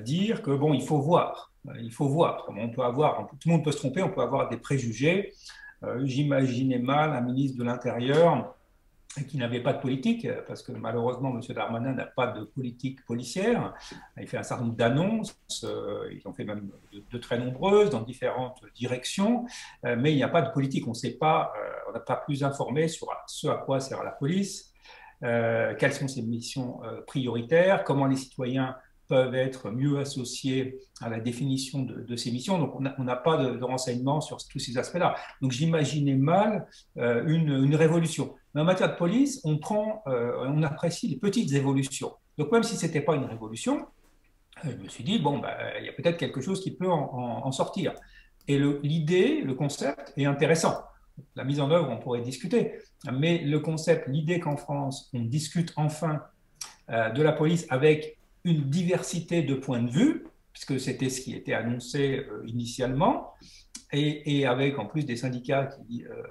dire 0.05 0.43
que 0.43 0.51
bon, 0.51 0.75
il 0.75 0.83
faut 0.83 1.01
voir, 1.01 1.51
il 1.81 1.91
faut 1.91 2.09
voir. 2.09 2.47
On 2.55 2.69
peut 2.69 2.83
avoir, 2.83 3.27
tout 3.41 3.49
le 3.49 3.53
monde 3.53 3.65
peut 3.65 3.73
se 3.73 3.79
tromper, 3.79 4.03
on 4.03 4.11
peut 4.11 4.21
avoir 4.21 4.51
des 4.51 4.59
préjugés. 4.59 5.33
Euh, 5.85 6.05
j'imaginais 6.05 6.79
mal 6.79 7.13
un 7.13 7.21
ministre 7.21 7.59
de 7.59 7.65
l'Intérieur 7.65 8.55
qui 9.25 9.39
n'avait 9.39 9.61
pas 9.63 9.73
de 9.73 9.81
politique, 9.81 10.27
parce 10.47 10.63
que 10.63 10.73
malheureusement, 10.73 11.31
M. 11.31 11.41
Darmanin 11.55 11.93
n'a 11.93 12.05
pas 12.05 12.29
de 12.29 12.45
politique 12.45 13.05
policière. 13.05 13.75
Il 14.21 14.27
fait 14.27 14.37
un 14.37 14.43
certain 14.43 14.65
nombre 14.65 14.77
d'annonces, 14.77 15.37
euh, 15.65 16.13
ils 16.13 16.27
en 16.27 16.33
fait 16.33 16.45
même 16.45 16.71
de, 16.93 17.19
très 17.19 17.39
nombreuses, 17.39 17.91
dans 17.91 18.03
différentes 18.03 18.61
directions, 18.75 19.47
euh, 19.85 19.97
mais 19.99 20.13
il 20.13 20.17
n'y 20.17 20.23
a 20.23 20.29
pas 20.29 20.43
de 20.43 20.51
politique. 20.51 20.87
On 20.87 20.93
euh, 20.93 21.45
on 21.89 21.93
n'a 21.93 22.01
pas 22.01 22.17
plus 22.17 22.45
informé 22.45 22.89
sur 22.89 23.09
ce 23.27 23.49
à 23.49 23.57
quoi 23.57 23.81
sert 23.81 24.03
la 24.05 24.11
police, 24.11 24.73
quelles 25.21 25.93
sont 25.95 26.07
ses 26.07 26.23
missions 26.23 26.81
prioritaires, 27.07 27.83
comment 27.83 28.07
les 28.07 28.15
citoyens 28.15 28.77
peuvent 29.09 29.35
être 29.35 29.71
mieux 29.71 29.99
associés 29.99 30.79
à 31.01 31.09
la 31.09 31.19
définition 31.19 31.83
de, 31.83 32.17
ces 32.17 32.31
missions. 32.31 32.59
Donc, 32.59 32.75
on 32.77 33.05
n'a 33.05 33.17
pas 33.17 33.39
de, 33.39 33.63
renseignements 33.65 34.21
sur 34.21 34.39
tous 34.47 34.59
ces 34.59 34.77
aspects-là. 34.79 35.17
Donc, 35.41 35.51
j'imaginais 35.53 36.15
mal 36.15 36.69
euh, 36.99 37.25
une, 37.27 37.75
révolution. 37.75 38.35
Mais 38.55 38.61
en 38.61 38.65
matière 38.65 38.91
de 38.93 38.97
police, 38.97 39.41
on, 39.45 39.59
prend, 39.59 40.03
euh, 40.07 40.47
on 40.47 40.63
apprécie 40.63 41.09
les 41.09 41.17
petites 41.17 41.53
évolutions. 41.53 42.13
Donc, 42.37 42.53
même 42.53 42.63
si 42.63 42.77
ce 42.77 42.87
n'était 42.87 43.01
pas 43.01 43.17
une 43.17 43.25
révolution, 43.25 43.87
euh, 44.65 44.71
je 44.71 44.83
me 44.83 44.89
suis 44.89 45.05
dit, 45.05 45.19
bon, 45.19 45.39
bah, 45.39 45.57
il 45.81 45.87
y 45.87 45.89
a 45.89 45.93
peut-être 45.93 46.19
quelque 46.19 46.41
chose 46.41 46.63
qui 46.63 46.77
peut 46.77 46.91
en, 46.91 47.51
sortir. 47.51 47.95
Et 48.47 48.59
l'idée, 48.83 49.41
le, 49.41 49.49
le 49.49 49.55
concept 49.55 50.13
est 50.17 50.27
intéressant. 50.27 50.83
La 51.35 51.45
mise 51.45 51.61
en 51.61 51.71
œuvre, 51.71 51.91
on 51.91 51.99
pourrait 51.99 52.21
discuter. 52.21 52.75
Mais 53.13 53.39
le 53.39 53.59
concept, 53.61 54.07
l'idée 54.09 54.39
qu'en 54.39 54.57
France, 54.57 55.11
on 55.15 55.21
discute 55.21 55.73
enfin 55.77 56.23
de 56.89 57.23
la 57.23 57.33
police 57.33 57.67
avec 57.69 58.18
une 58.45 58.65
diversité 58.71 59.43
de 59.43 59.55
points 59.55 59.83
de 59.83 59.91
vue, 59.91 60.25
puisque 60.53 60.81
c'était 60.81 61.09
ce 61.09 61.21
qui 61.21 61.35
était 61.35 61.55
annoncé 61.55 62.27
euh, 62.29 62.43
initialement, 62.47 63.35
et, 63.93 64.45
avec 64.45 64.79
en 64.79 64.85
plus 64.85 65.07
des 65.07 65.17
syndicats 65.17 65.67
qui 65.67 66.05
euh, 66.05 66.23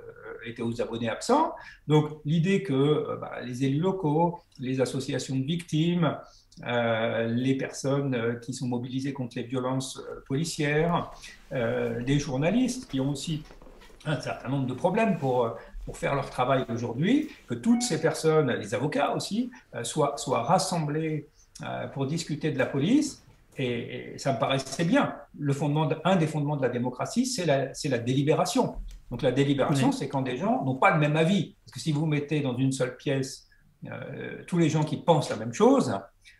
étaient 0.45 0.61
aux 0.61 0.79
abonnés 0.79 1.09
absents. 1.09 1.53
Donc 1.87 2.19
l'idée 2.23 2.61
que 2.61 2.73
euh, 2.73 3.17
bah, 3.19 3.41
les 3.43 3.63
élus 3.63 3.79
locaux, 3.79 4.39
les 4.59 4.79
associations 4.79 5.35
de 5.35 5.43
victimes, 5.43 6.17
les 6.63 7.55
personnes 7.55 8.39
qui 8.41 8.51
sont 8.51 8.67
mobilisées 8.67 9.13
contre 9.13 9.37
les 9.37 9.43
violences 9.43 10.01
policières, 10.25 11.11
des 11.51 12.17
journalistes 12.17 12.89
qui 12.89 12.99
ont 12.99 13.11
aussi 13.11 13.43
un 14.07 14.19
certain 14.19 14.49
nombre 14.49 14.65
de 14.65 14.73
problèmes 14.73 15.19
pour, 15.19 15.55
pour 15.85 15.97
faire 15.99 16.15
leur 16.15 16.31
travail 16.31 16.65
aujourd'hui, 16.69 17.29
que 17.45 17.53
toutes 17.53 17.83
ces 17.83 18.01
personnes, 18.01 18.49
les 18.49 18.73
avocats 18.73 19.13
aussi, 19.13 19.51
soient, 19.83 20.17
soient 20.17 20.41
rassemblés 20.41 21.27
euh, 21.27 21.36
pour 21.93 22.05
discuter 22.05 22.51
de 22.51 22.57
la 22.57 22.65
police. 22.65 23.23
Et, 23.57 24.13
ça 24.17 24.33
me 24.33 24.39
paraissait 24.39 24.85
bien. 24.85 25.15
Le 25.37 25.53
fondement 25.53 25.89
un 26.03 26.15
des 26.15 26.27
fondements 26.27 26.57
de 26.57 26.61
la 26.61 26.69
démocratie, 26.69 27.25
c'est 27.25 27.45
la, 27.45 27.71
la, 27.85 27.97
délibération. 27.97 28.75
Donc 29.09 29.21
la 29.21 29.31
délibération, 29.31 29.91
c'est 29.91 30.07
quand 30.07 30.21
des 30.21 30.37
gens 30.37 30.63
n'ont 30.63 30.75
pas 30.75 30.91
le 30.91 30.99
même 30.99 31.15
avis. 31.15 31.55
Parce 31.65 31.73
que 31.73 31.79
si 31.79 31.91
vous 31.91 32.05
mettez 32.05 32.41
dans 32.41 32.55
une 32.55 32.71
seule 32.71 32.95
pièce 32.97 33.47
euh, 33.85 34.43
tous 34.47 34.57
les 34.57 34.69
gens 34.69 34.83
qui 34.83 34.97
pensent 34.97 35.29
la 35.29 35.37
même 35.37 35.53
chose, 35.53 35.93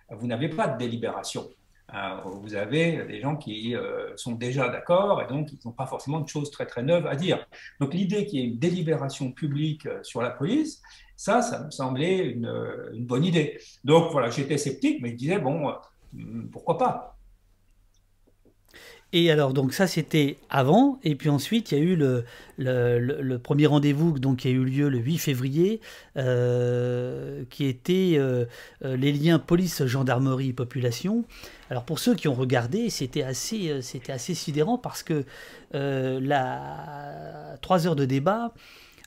vous 0.09 0.27
n'avez 0.27 0.49
pas 0.49 0.67
de 0.67 0.77
délibération. 0.77 1.49
Euh, 1.93 2.17
vous 2.25 2.53
avez 2.55 3.05
des 3.05 3.21
gens 3.21 3.37
qui 3.37 3.73
sont 4.15 4.33
déjà 4.33 4.67
d'accord 4.67 5.21
et 5.21 5.27
donc 5.27 5.49
ils 5.51 5.59
n'ont 5.65 5.71
pas 5.71 5.85
forcément 5.85 6.19
de 6.19 6.27
choses 6.27 6.51
très 6.51 6.65
très 6.65 6.83
neuves 6.83 7.07
à 7.07 7.15
dire. 7.15 7.45
Donc 7.79 7.93
l'idée 7.93 8.25
qu'il 8.25 8.39
y 8.39 8.43
ait 8.43 8.47
une 8.47 8.59
délibération 8.59 9.31
publique 9.31 9.87
sur 10.03 10.21
la 10.21 10.29
police, 10.29 10.81
ça, 11.17 11.41
ça 11.41 11.63
me 11.63 11.71
semblait 11.71 12.19
une, 12.19 13.05
bonne 13.05 13.25
idée. 13.25 13.59
Donc 13.83 14.11
voilà, 14.11 14.29
j'étais 14.29 14.57
sceptique, 14.57 15.01
mais 15.01 15.09
je 15.09 15.15
disais, 15.15 15.39
bon, 15.39 15.67
euh, 15.67 15.73
pourquoi 16.51 16.77
pas? 16.77 17.17
Et 19.13 19.31
alors, 19.31 19.53
donc 19.53 19.73
ça, 19.73 19.87
c'était 19.87 20.37
avant. 20.49 20.99
Et 21.01 21.15
puis 21.15 21.29
ensuite, 21.29 21.71
il 21.71 21.77
y 21.77 21.81
a 21.81 21.83
eu 21.83 21.95
le, 21.95 23.37
premier 23.39 23.65
rendez-vous 23.65 24.13
qui 24.35 24.47
a 24.47 24.51
eu 24.51 24.63
lieu 24.63 24.89
le 24.89 24.99
8 24.99 25.17
février, 25.17 25.81
euh, 26.17 27.43
qui 27.49 27.65
était 27.65 28.15
euh, 28.17 28.45
les 28.83 29.11
liens 29.11 29.39
police-gendarmerie-population. 29.39 31.25
Alors, 31.71 31.85
pour 31.85 31.97
ceux 31.97 32.13
qui 32.13 32.27
ont 32.27 32.35
regardé, 32.35 32.91
c'était 32.91 33.23
assez, 33.23 33.81
c'était 33.81 34.11
assez 34.11 34.35
sidérant 34.35 34.77
parce 34.77 35.01
que 35.01 35.23
la 35.71 37.57
trois 37.61 37.87
heures 37.87 37.95
de 37.95 38.05
débat, 38.05 38.53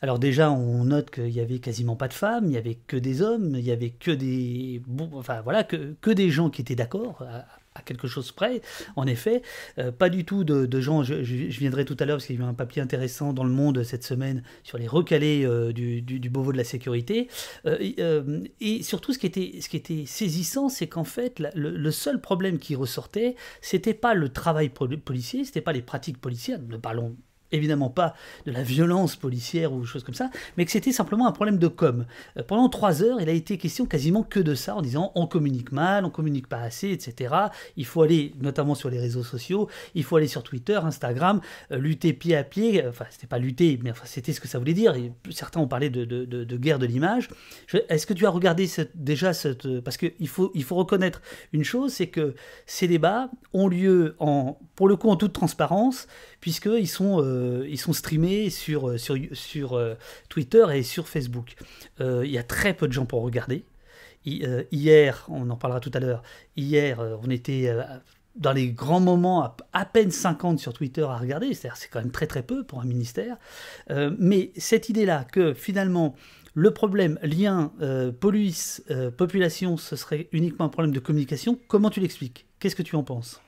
alors 0.02 0.18
déjà, 0.18 0.50
on 0.50 0.84
note 0.84 1.10
qu'il 1.10 1.28
y 1.28 1.40
avait 1.40 1.58
quasiment 1.58 1.94
pas 1.94 2.08
de 2.08 2.14
femmes, 2.14 2.46
il 2.46 2.52
y 2.52 2.56
avait 2.56 2.76
que 2.86 2.96
des 2.96 3.20
hommes, 3.20 3.54
il 3.54 3.64
y 3.64 3.70
avait 3.70 3.90
que 3.90 4.10
des, 4.10 4.82
enfin 5.12 5.42
voilà, 5.42 5.62
que, 5.62 5.94
que 6.00 6.10
des 6.10 6.30
gens 6.30 6.48
qui 6.48 6.62
étaient 6.62 6.74
d'accord 6.74 7.22
à, 7.22 7.82
quelque 7.84 8.08
chose 8.08 8.30
près. 8.30 8.60
En 8.96 9.06
effet, 9.06 9.40
euh, 9.78 9.90
pas 9.90 10.10
du 10.10 10.26
tout 10.26 10.44
de, 10.44 10.80
gens. 10.80 11.02
Je, 11.02 11.14
viendrai 11.14 11.86
tout 11.86 11.96
à 11.98 12.04
l'heure 12.04 12.16
parce 12.16 12.26
qu'il 12.26 12.36
y 12.36 12.38
a 12.38 12.42
eu 12.42 12.46
un 12.46 12.52
papier 12.52 12.82
intéressant 12.82 13.32
dans 13.32 13.44
le 13.44 13.50
Monde 13.50 13.82
cette 13.84 14.04
semaine 14.04 14.42
sur 14.64 14.76
les 14.76 14.86
recalés 14.86 15.46
euh, 15.46 15.72
du, 15.72 16.02
du, 16.02 16.28
Beauvau 16.28 16.52
de 16.52 16.58
la 16.58 16.64
sécurité. 16.64 17.28
Euh, 17.64 18.44
et 18.60 18.82
surtout, 18.82 19.14
ce 19.14 19.18
qui 19.18 19.26
était, 19.26 19.60
ce 19.62 19.70
qui 19.70 19.78
était 19.78 20.04
saisissant, 20.04 20.68
c'est 20.68 20.88
qu'en 20.88 21.04
fait, 21.04 21.42
le, 21.54 21.90
seul 21.90 22.20
problème 22.20 22.58
qui 22.58 22.74
ressortait, 22.74 23.34
c'était 23.62 23.94
pas 23.94 24.12
le 24.12 24.28
travail 24.28 24.68
policier, 24.68 25.44
c'était 25.44 25.62
pas 25.62 25.72
les 25.72 25.82
pratiques 25.82 26.20
policières. 26.20 26.60
Ne 26.68 26.76
parlons 26.76 27.16
évidemment 27.52 27.90
pas 27.90 28.14
de 28.46 28.52
la 28.52 28.62
violence 28.62 29.16
policière 29.16 29.72
ou 29.72 29.84
choses 29.84 30.04
comme 30.04 30.14
ça, 30.14 30.30
mais 30.56 30.64
que 30.64 30.70
c'était 30.70 30.92
simplement 30.92 31.26
un 31.26 31.32
problème 31.32 31.58
de 31.58 31.68
com. 31.68 32.06
Euh, 32.36 32.42
pendant 32.42 32.68
trois 32.68 33.02
heures, 33.02 33.20
il 33.20 33.28
a 33.28 33.32
été 33.32 33.58
question 33.58 33.86
quasiment 33.86 34.22
que 34.22 34.40
de 34.40 34.54
ça, 34.54 34.76
en 34.76 34.82
disant 34.82 35.12
on 35.14 35.26
communique 35.26 35.72
mal, 35.72 36.04
on 36.04 36.10
communique 36.10 36.46
pas 36.46 36.60
assez, 36.60 36.90
etc. 36.90 37.34
Il 37.76 37.86
faut 37.86 38.02
aller, 38.02 38.34
notamment 38.40 38.74
sur 38.74 38.90
les 38.90 38.98
réseaux 38.98 39.24
sociaux, 39.24 39.68
il 39.94 40.04
faut 40.04 40.16
aller 40.16 40.28
sur 40.28 40.42
Twitter, 40.42 40.76
Instagram, 40.82 41.40
euh, 41.72 41.78
lutter 41.78 42.12
pied 42.12 42.36
à 42.36 42.44
pied. 42.44 42.86
Enfin, 42.86 43.06
c'était 43.10 43.26
pas 43.26 43.38
lutter, 43.38 43.78
mais 43.82 43.90
enfin, 43.90 44.04
c'était 44.06 44.32
ce 44.32 44.40
que 44.40 44.48
ça 44.48 44.58
voulait 44.58 44.74
dire. 44.74 44.94
Et 44.94 45.12
certains 45.30 45.60
ont 45.60 45.68
parlé 45.68 45.90
de, 45.90 46.04
de, 46.04 46.24
de, 46.24 46.56
guerre 46.56 46.78
de 46.78 46.86
l'image. 46.86 47.28
Est-ce 47.88 48.06
que 48.06 48.14
tu 48.14 48.26
as 48.26 48.30
regardé 48.30 48.68
déjà 48.94 49.32
cette... 49.32 49.80
Parce 49.80 49.96
qu'il 49.96 50.28
faut, 50.28 50.50
il 50.54 50.64
faut 50.64 50.76
reconnaître 50.76 51.22
une 51.52 51.64
chose, 51.64 51.92
c'est 51.92 52.08
que 52.08 52.34
ces 52.66 52.88
débats 52.88 53.30
ont 53.52 53.68
lieu, 53.68 54.16
en, 54.18 54.58
pour 54.74 54.88
le 54.88 54.96
coup, 54.96 55.08
en 55.10 55.16
toute 55.16 55.32
transparence, 55.32 56.06
puisqu'ils 56.40 56.88
sont, 56.88 57.22
euh, 57.22 57.66
ils 57.68 57.78
sont 57.78 57.92
streamés 57.92 58.50
sur, 58.50 58.88
euh, 58.88 58.98
sur, 58.98 59.16
sur 59.32 59.74
euh, 59.74 59.94
Twitter 60.28 60.64
et 60.72 60.82
sur 60.82 61.08
Facebook. 61.08 61.54
Il 62.00 62.30
y 62.30 62.38
a 62.38 62.42
très 62.42 62.74
peu 62.74 62.88
de 62.88 62.92
gens 62.92 63.04
pour 63.04 63.22
regarder. 63.22 63.64
hier, 64.24 65.26
on 65.28 65.48
en 65.50 65.56
parlera 65.56 65.80
tout 65.80 65.90
à 65.92 66.00
l'heure, 66.00 66.22
hier, 66.56 66.98
on 67.22 67.28
était 67.30 67.74
dans 68.36 68.52
les 68.52 68.68
grands 68.68 69.00
moments, 69.00 69.54
à, 69.72 69.84
peine 69.84 70.10
50 70.10 70.58
sur 70.58 70.72
Twitter 70.72 71.02
à 71.02 71.16
regarder, 71.16 71.52
c'est-à-dire 71.52 71.76
c'est 71.76 71.88
quand 71.88 72.00
même 72.00 72.10
très 72.10 72.26
très 72.26 72.42
peu 72.42 72.64
pour 72.64 72.80
un 72.80 72.84
ministère. 72.86 73.36
mais 74.18 74.52
cette 74.56 74.88
idée-là 74.88 75.24
que 75.24 75.52
finalement 75.52 76.14
le 76.54 76.70
problème 76.72 77.18
lien 77.22 77.72
police 78.20 78.82
population, 79.18 79.76
ce 79.76 79.94
serait 79.94 80.28
uniquement 80.32 80.66
un 80.66 80.70
problème 80.70 80.94
de 80.94 81.00
communication, 81.00 81.58
comment 81.68 81.90
tu 81.90 82.00
l'expliques? 82.00 82.46
Qu'est-ce 82.60 82.76
que 82.76 82.82
tu 82.82 82.96
en 82.96 83.02
penses? 83.02 83.42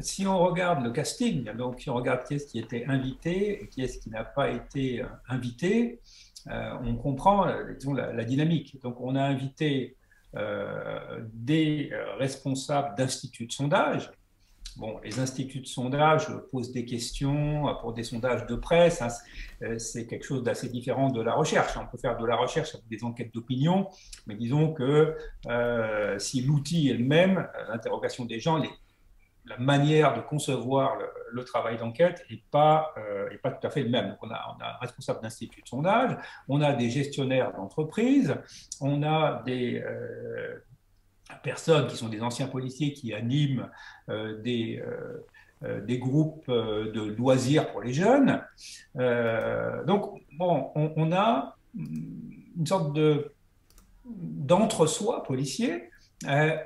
Si 0.00 0.26
on 0.26 0.38
regarde 0.38 0.82
le 0.82 0.90
casting, 0.90 1.44
donc 1.52 1.80
si 1.80 1.90
on 1.90 1.94
regarde 1.94 2.24
qui 2.24 2.34
est-ce 2.34 2.46
qui 2.46 2.58
était 2.58 2.84
invité 2.86 3.62
et 3.62 3.68
qui 3.68 3.82
est-ce 3.82 3.98
qui 3.98 4.10
n'a 4.10 4.24
pas 4.24 4.50
été 4.50 5.02
euh, 5.02 5.06
invité, 5.28 6.00
euh, 6.48 6.72
on 6.82 6.96
comprend 6.96 7.46
euh, 7.46 7.74
disons, 7.78 7.92
la, 7.92 8.24
dynamique. 8.24 8.80
Donc 8.82 9.00
on 9.00 9.14
a 9.14 9.22
invité 9.22 9.96
des 11.34 11.90
responsables 12.18 12.96
d'instituts 12.96 13.46
de 13.46 13.52
sondage. 13.52 14.12
Bon, 14.76 15.00
les 15.02 15.18
instituts 15.18 15.58
de 15.58 15.66
sondage 15.66 16.28
posent 16.52 16.70
des 16.70 16.84
questions 16.84 17.64
pour 17.80 17.92
des 17.92 18.04
sondages 18.04 18.46
de 18.46 18.54
presse. 18.54 19.02
Hein, 19.02 19.08
c'est 19.78 20.06
quelque 20.06 20.24
chose 20.24 20.44
d'assez 20.44 20.68
différent 20.68 21.10
de 21.10 21.20
la 21.20 21.34
recherche. 21.34 21.76
On 21.76 21.84
peut 21.84 21.98
faire 21.98 22.16
de 22.16 22.24
la 22.24 22.36
recherche 22.36 22.76
avec 22.76 22.86
des 22.86 23.02
enquêtes 23.02 23.34
d'opinion, 23.34 23.88
mais 24.28 24.36
disons 24.36 24.72
que 24.72 25.16
si 26.18 26.42
l'outil 26.42 26.90
est 26.90 26.94
le 26.94 27.04
même, 27.04 27.48
l'interrogation 27.68 28.24
des 28.24 28.38
gens, 28.38 28.58
les 28.58 28.70
la 29.50 29.58
manière 29.58 30.14
de 30.14 30.20
concevoir 30.20 30.96
le, 31.32 31.44
travail 31.44 31.76
d'enquête 31.76 32.24
n'est 32.30 32.42
pas, 32.50 32.94
euh, 32.98 33.28
pas 33.42 33.50
tout 33.50 33.66
à 33.66 33.70
fait 33.70 33.82
le 33.82 33.90
même. 33.90 34.16
on, 34.22 34.30
a, 34.30 34.56
un 34.60 34.78
responsable 34.80 35.20
d'institut 35.22 35.62
de 35.62 35.68
sondage, 35.68 36.16
on 36.48 36.60
a 36.60 36.72
des 36.72 36.88
gestionnaires 36.90 37.52
d'entreprise, 37.52 38.36
on 38.80 39.02
a 39.02 39.42
des 39.44 39.80
euh, 39.80 40.58
personnes 41.42 41.88
qui 41.88 41.96
sont 41.96 42.08
des 42.08 42.22
anciens 42.22 42.46
policiers 42.46 42.92
qui 42.92 43.12
animent 43.12 43.68
euh, 44.08 44.40
des, 44.40 45.98
groupes 45.98 46.48
de 46.48 47.14
loisirs 47.16 47.70
pour 47.72 47.82
les 47.82 47.92
jeunes. 47.92 48.42
donc, 49.86 50.20
on, 50.38 51.12
a 51.12 51.56
une 51.74 52.66
sorte 52.66 52.92
de 52.94 53.32
d'entre-soi 54.04 55.22
policier 55.22 55.90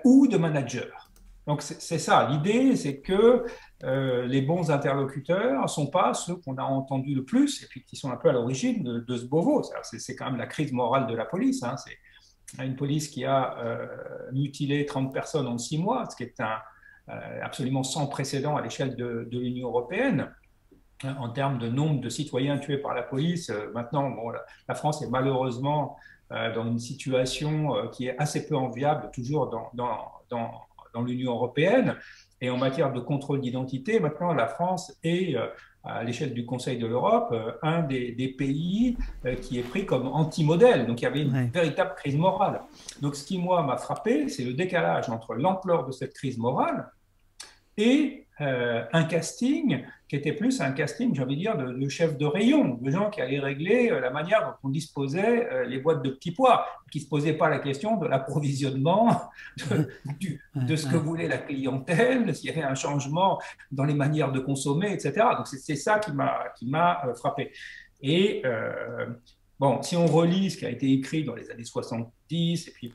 ou 0.04 0.26
de 0.26 0.36
manager. 0.38 1.03
Donc 1.46 1.60
c'est 1.60 1.98
ça, 1.98 2.26
l'idée 2.30 2.74
c'est 2.74 3.00
que 3.00 3.44
euh, 3.82 4.26
les 4.26 4.40
bons 4.40 4.70
interlocuteurs 4.70 5.62
ne 5.62 5.66
sont 5.66 5.88
pas 5.88 6.14
ceux 6.14 6.36
qu'on 6.36 6.56
a 6.56 6.62
entendus 6.62 7.14
le 7.14 7.24
plus 7.24 7.62
et 7.62 7.66
puis 7.66 7.84
qui 7.84 7.96
sont 7.96 8.10
un 8.10 8.16
peu 8.16 8.30
à 8.30 8.32
l'origine 8.32 8.82
de, 8.82 9.16
ce 9.16 9.26
Beauvau. 9.26 9.62
C'est 9.82 10.16
quand 10.16 10.24
même 10.26 10.38
la 10.38 10.46
crise 10.46 10.72
morale 10.72 11.06
de 11.06 11.14
la 11.14 11.26
police. 11.26 11.62
Hein. 11.62 11.74
C'est 11.76 12.64
une 12.64 12.76
police 12.76 13.08
qui 13.08 13.26
a 13.26 13.58
euh, 13.58 13.86
mutilé 14.32 14.86
30 14.86 15.12
personnes 15.12 15.46
en 15.46 15.58
six 15.58 15.76
mois, 15.76 16.08
ce 16.08 16.16
qui 16.16 16.22
est 16.22 16.40
euh, 16.40 17.40
absolument 17.42 17.82
sans 17.82 18.06
précédent 18.06 18.56
à 18.56 18.62
l'échelle 18.62 18.96
de, 18.96 19.28
l'Union 19.30 19.68
européenne. 19.68 20.30
en 21.02 21.28
termes 21.28 21.58
de 21.58 21.68
nombre 21.68 22.00
de 22.00 22.08
citoyens 22.08 22.56
tués 22.56 22.78
par 22.78 22.94
la 22.94 23.02
police. 23.02 23.52
Maintenant, 23.74 24.10
la 24.66 24.74
France 24.74 25.02
est 25.02 25.10
malheureusement 25.10 25.98
dans 26.30 26.66
une 26.66 26.78
situation 26.78 27.88
qui 27.92 28.06
est 28.06 28.16
assez 28.18 28.46
peu 28.46 28.56
enviable, 28.56 29.10
toujours 29.12 29.50
dans, 29.74 30.50
dans 30.94 31.02
l'Union 31.02 31.32
européenne. 31.32 31.96
Et 32.40 32.50
en 32.50 32.56
matière 32.56 32.92
de 32.92 33.00
contrôle 33.00 33.40
d'identité, 33.40 34.00
maintenant, 34.00 34.32
la 34.32 34.46
France 34.46 34.96
est 35.02 35.36
à 35.84 36.02
l'échelle 36.02 36.32
du 36.32 36.46
Conseil 36.46 36.78
de 36.78 36.86
l'Europe, 36.86 37.28
euh, 37.32 37.52
un 37.62 37.82
des, 37.82 38.34
pays 38.38 38.96
euh, 39.26 39.34
qui 39.34 39.58
est 39.58 39.62
pris 39.62 39.84
comme 39.84 40.06
anti-modèle. 40.08 40.86
Donc 40.86 41.02
il 41.02 41.04
y 41.04 41.06
avait 41.06 41.22
une 41.22 41.50
véritable 41.50 41.94
crise 41.94 42.16
morale. 42.16 42.62
Donc 43.02 43.14
ce 43.14 43.24
qui, 43.24 43.38
moi, 43.38 43.62
m'a 43.62 43.76
frappé, 43.76 44.28
c'est 44.28 44.44
le 44.44 44.54
décalage 44.54 45.10
entre 45.10 45.34
l'ampleur 45.34 45.86
de 45.86 45.92
cette 45.92 46.14
crise 46.14 46.38
morale 46.38 46.90
et 47.76 48.24
euh, 48.40 48.84
un 48.92 49.04
casting 49.04 49.84
qui 50.08 50.16
était 50.16 50.32
plus 50.32 50.60
un 50.60 50.72
casting, 50.72 51.14
j'ai 51.14 51.22
envie 51.22 51.36
de 51.36 51.40
dire, 51.40 51.56
de, 51.56 51.88
chef 51.88 52.18
de 52.18 52.26
rayon, 52.26 52.78
de 52.80 52.90
gens 52.90 53.08
qui 53.08 53.20
allaient 53.20 53.38
régler 53.38 53.90
euh, 53.90 54.00
la 54.00 54.10
manière 54.10 54.44
dont 54.44 54.68
on 54.68 54.70
disposait 54.70 55.48
euh, 55.52 55.64
les 55.64 55.78
boîtes 55.78 56.02
de 56.02 56.10
petits 56.10 56.32
pois, 56.32 56.66
qui 56.90 56.98
ne 56.98 57.04
se 57.04 57.08
posaient 57.08 57.34
pas 57.34 57.48
la 57.48 57.60
question 57.60 57.96
de 57.96 58.08
l'approvisionnement, 58.08 59.30
de, 59.70 60.76
ce 60.76 60.86
que 60.86 60.96
voulait 60.96 61.28
la 61.28 61.38
clientèle, 61.38 62.34
s'il 62.34 62.50
y 62.50 62.52
avait 62.52 62.64
un 62.64 62.74
changement 62.74 63.40
dans 63.70 63.84
les 63.84 63.94
manières 63.94 64.32
de 64.32 64.40
consommer, 64.40 64.92
etc. 64.92 65.26
Donc 65.36 65.46
c'est 65.46 65.76
ça 65.76 66.00
qui 66.00 66.66
m'a 66.66 67.02
frappé. 67.14 67.52
Et 68.02 68.42
bon, 69.58 69.80
si 69.82 69.96
on 69.96 70.06
relit 70.06 70.50
ce 70.50 70.58
qui 70.58 70.66
a 70.66 70.70
été 70.70 70.92
écrit 70.92 71.24
dans 71.24 71.34
les 71.34 71.50
années 71.50 71.64
70, 71.64 72.68
et 72.68 72.70
puis 72.72 72.94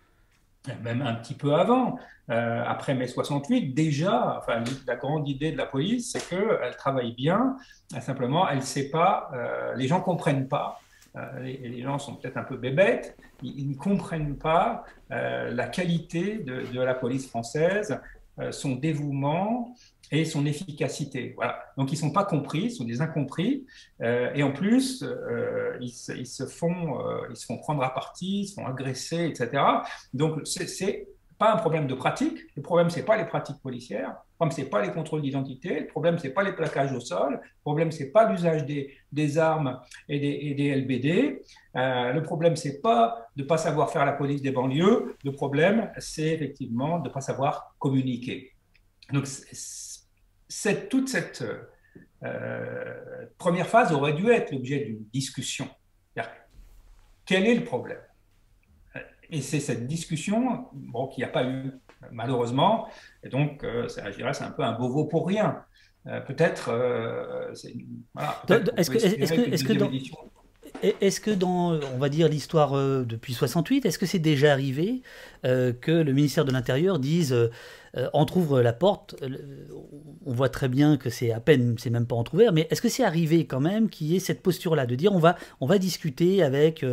même 0.84 1.02
un 1.02 1.16
petit 1.16 1.34
peu 1.34 1.56
avant, 1.56 1.98
euh, 2.30 2.64
après 2.66 2.94
mai 2.94 3.08
68, 3.08 3.74
déjà, 3.74 4.38
enfin, 4.38 4.64
la 4.86 4.96
grande 4.96 5.28
idée 5.28 5.52
de 5.52 5.58
la 5.58 5.66
police, 5.66 6.12
c'est 6.12 6.30
qu'elle 6.30 6.76
travaille 6.78 7.14
bien, 7.14 7.58
simplement, 8.02 8.48
elle 8.48 8.62
sait 8.62 8.90
pas, 8.90 9.32
euh, 9.34 9.74
les 9.76 9.88
gens 9.88 10.00
comprennent 10.00 10.48
pas, 10.48 10.80
euh, 11.16 11.40
les, 11.42 11.82
gens 11.82 11.98
sont 11.98 12.16
peut-être 12.16 12.38
un 12.38 12.44
peu 12.44 12.56
bébêtes, 12.56 13.18
ils, 13.42 13.70
ne 13.70 13.76
comprennent 13.76 14.38
pas 14.38 14.84
la 15.10 15.68
qualité 15.68 16.38
de, 16.38 16.80
la 16.80 16.94
police 16.94 17.28
française, 17.28 18.00
son 18.52 18.76
dévouement, 18.76 19.74
et 20.12 20.25
son 20.25 20.46
efficacité. 20.46 21.34
Voilà. 21.36 21.60
Donc 21.78 21.92
ils 21.92 21.96
ne 21.96 22.00
sont 22.00 22.12
pas 22.12 22.25
compris, 22.25 22.66
ils 22.66 22.72
sont 22.72 22.84
des 22.84 23.01
incompris, 23.01 23.66
euh, 24.01 24.32
et 24.34 24.44
en 24.44 24.51
plus 24.51 25.04
euh, 25.04 25.78
ils, 25.82 25.92
se 25.92 26.46
font, 26.46 27.00
euh, 27.00 27.28
ils 27.30 27.36
se 27.36 27.46
font 27.46 27.58
prendre 27.58 27.84
à 27.84 27.94
partie, 27.94 28.42
ils 28.42 28.48
se 28.48 28.56
font 28.56 28.66
agresser, 28.66 29.25
etc. 29.25 29.63
Donc 30.13 30.42
c'est 30.46 31.08
pas 31.38 31.54
un 31.54 31.58
problème 31.58 31.88
de 31.88 31.94
pratique. 31.94 32.38
Le 32.56 32.62
problème 32.62 32.89
c'est 32.89 33.06
pas 33.06 33.18
les 33.18 33.25
pratiques 33.25 33.62
policières. 33.62 34.10
Le 34.10 34.36
problème 34.36 34.51
c'est 34.51 34.70
pas 34.70 34.82
les 34.82 34.92
contrôles 34.92 35.22
d'identité. 35.22 35.82
Le 35.82 35.88
problème 35.88 36.18
c'est 36.18 36.32
pas 36.32 36.44
les 36.44 36.54
plaquages 36.54 36.92
au 36.92 37.00
sol. 37.00 37.34
Le 37.42 37.62
problème 37.62 37.92
c'est 37.92 38.12
pas 38.12 38.30
l'usage 38.30 38.66
des, 38.66 38.94
des, 39.12 39.38
armes 39.38 39.80
et 40.10 40.20
des, 40.20 40.28
et 40.28 40.54
des 40.54 40.75
LBD. 40.75 41.42
le 41.75 42.22
problème 42.22 42.56
c'est 42.56 42.82
pas 42.82 43.30
de 43.38 43.44
pas 43.44 43.58
savoir 43.58 43.89
faire 43.89 44.06
la 44.06 44.13
police 44.13 44.42
des 44.42 44.51
banlieues. 44.51 45.16
Le 45.24 45.32
problème 45.32 45.92
c'est 45.98 46.28
effectivement 46.28 47.00
de 47.00 47.10
pas 47.10 47.22
savoir 47.22 47.75
communiquer. 47.80 48.51
Donc 49.13 49.25
cette, 50.50 50.89
toute 50.89 51.08
cette 51.08 51.44
euh, 52.24 53.27
première 53.38 53.68
phase 53.68 53.94
aurait 53.94 54.13
dû 54.13 54.29
être 54.29 54.51
l'objet 54.51 54.79
d'une 54.79 55.06
discussion. 55.13 55.70
Quel 57.25 57.46
est 57.46 57.53
le 57.53 57.63
problème? 57.63 58.00
Et 59.29 59.41
c'est 59.41 59.60
cette 59.60 59.86
discussion 59.86 60.65
bon, 60.74 61.06
qu'il 61.08 61.24
n'y 61.24 61.29
a 61.29 61.32
pas 61.32 61.44
eu, 61.44 61.70
malheureusement. 62.12 62.89
Et 63.24 63.29
donc, 63.29 63.63
euh, 63.63 63.88
je 63.88 64.15
dirais, 64.15 64.34
c'est 64.34 64.44
un 64.44 64.50
peu 64.50 64.63
un 64.63 64.72
beau 64.72 65.06
pour 65.06 65.27
rien. 65.27 65.63
Euh, 66.08 66.20
peut-être. 66.22 66.72
Voilà, 68.15 68.41
est-ce 68.77 68.89
que, 68.89 68.98
est-ce 68.98 69.63
que, 69.63 69.74
dans, 69.74 69.91
est-ce 70.82 71.20
que 71.20 71.32
dans, 71.32 71.79
on 71.94 71.98
va 71.98 72.10
dire, 72.10 72.27
l'histoire 72.27 72.77
euh, 72.77 73.03
depuis 73.03 73.34
68, 73.34 73.86
est-ce 73.86 74.00
que 74.00 74.06
c'est 74.06 74.20
déjà 74.20 74.51
arrivé 74.51 75.01
euh, 75.46 75.74
que 75.74 75.91
le 75.91 76.13
ministère 76.13 76.46
de 76.46 76.51
l'Intérieur 76.51 77.00
dise 77.00 77.36
euh, 77.98 78.10
entrouvre 78.13 78.62
la 78.62 78.74
porte 78.74 79.15
On 80.25 80.34
voit 80.34 80.50
très 80.50 80.69
bien 80.69 80.98
que 80.98 81.10
c'est 81.10 81.31
à 81.31 81.39
peine, 81.39 81.75
c'est 81.77 81.89
même 81.89 82.05
pas 82.05 82.15
entrouvert, 82.15 82.53
mais 82.53 82.67
est-ce 82.69 82.81
que 82.81 82.89
c'est 82.89 83.03
arrivé 83.03 83.46
quand 83.46 83.60
même 83.60 83.89
qu'il 83.89 84.08
y 84.08 84.15
ait 84.15 84.19
cette 84.19 84.41
posture-là, 84.41 84.86
de 84.86 84.96
dire 84.96 85.13
on 85.13 85.19
va, 85.19 85.36
on 85.60 85.65
va 85.65 85.77
discuter 85.77 86.43
avec 86.43 86.86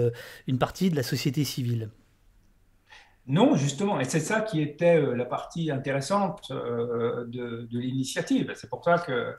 une 0.46 0.58
partie 0.58 0.90
de 0.90 0.96
la 0.96 1.02
société 1.02 1.44
civile? 1.44 1.90
Non, 3.26 3.56
justement, 3.56 3.98
et 3.98 4.04
c'est 4.04 4.20
ça 4.20 4.40
qui 4.40 4.62
était 4.62 5.00
la 5.14 5.24
partie 5.24 5.70
intéressante 5.70 6.50
de, 6.50 7.66
de 7.70 7.78
l'initiative. 7.78 8.52
C'est 8.54 8.70
pour 8.70 8.84
ça 8.84 8.98
que 8.98 9.34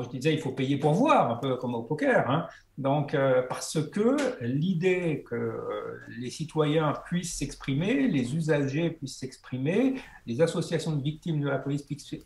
je 0.00 0.08
disais, 0.08 0.32
il 0.32 0.40
faut 0.40 0.52
payer 0.52 0.78
pour 0.78 0.94
voir, 0.94 1.30
un 1.30 1.36
peu 1.36 1.56
comme 1.56 1.74
au 1.74 1.82
poker. 1.82 2.30
Hein. 2.30 2.46
Donc, 2.78 3.14
euh, 3.14 3.42
parce 3.48 3.78
que 3.90 4.16
l'idée 4.40 5.24
que 5.28 5.34
euh, 5.34 6.00
les 6.18 6.30
citoyens 6.30 6.94
puissent 7.04 7.36
s'exprimer, 7.36 8.08
les 8.08 8.34
usagers 8.34 8.90
puissent 8.90 9.18
s'exprimer, 9.18 9.96
les 10.26 10.40
associations 10.40 10.92
de 10.92 11.02
victimes 11.02 11.40
de 11.40 11.48
la 11.48 11.58
police 11.58 11.82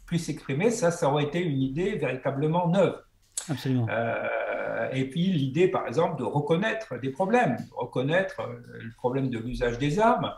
puissent 0.07 0.26
s'exprimer, 0.26 0.70
ça, 0.70 0.92
ça 0.92 1.11
aurait 1.11 1.24
été 1.24 1.40
une 1.40 1.61
idée 1.61 1.96
véritablement 1.96 2.68
neuve. 2.68 2.96
Absolument. 3.48 3.87
Euh, 3.90 4.88
et 4.92 5.11
puis 5.11 5.33
l'idée, 5.33 5.66
par 5.68 5.88
exemple, 5.88 6.18
de 6.20 6.24
reconnaître 6.24 6.98
des 7.00 7.11
problèmes, 7.11 7.57
de 7.57 7.74
reconnaître 7.74 8.40
le 8.81 8.92
problème 8.96 9.29
de 9.29 9.38
l'usage 9.38 9.79
des 9.79 9.98
armes, 9.98 10.33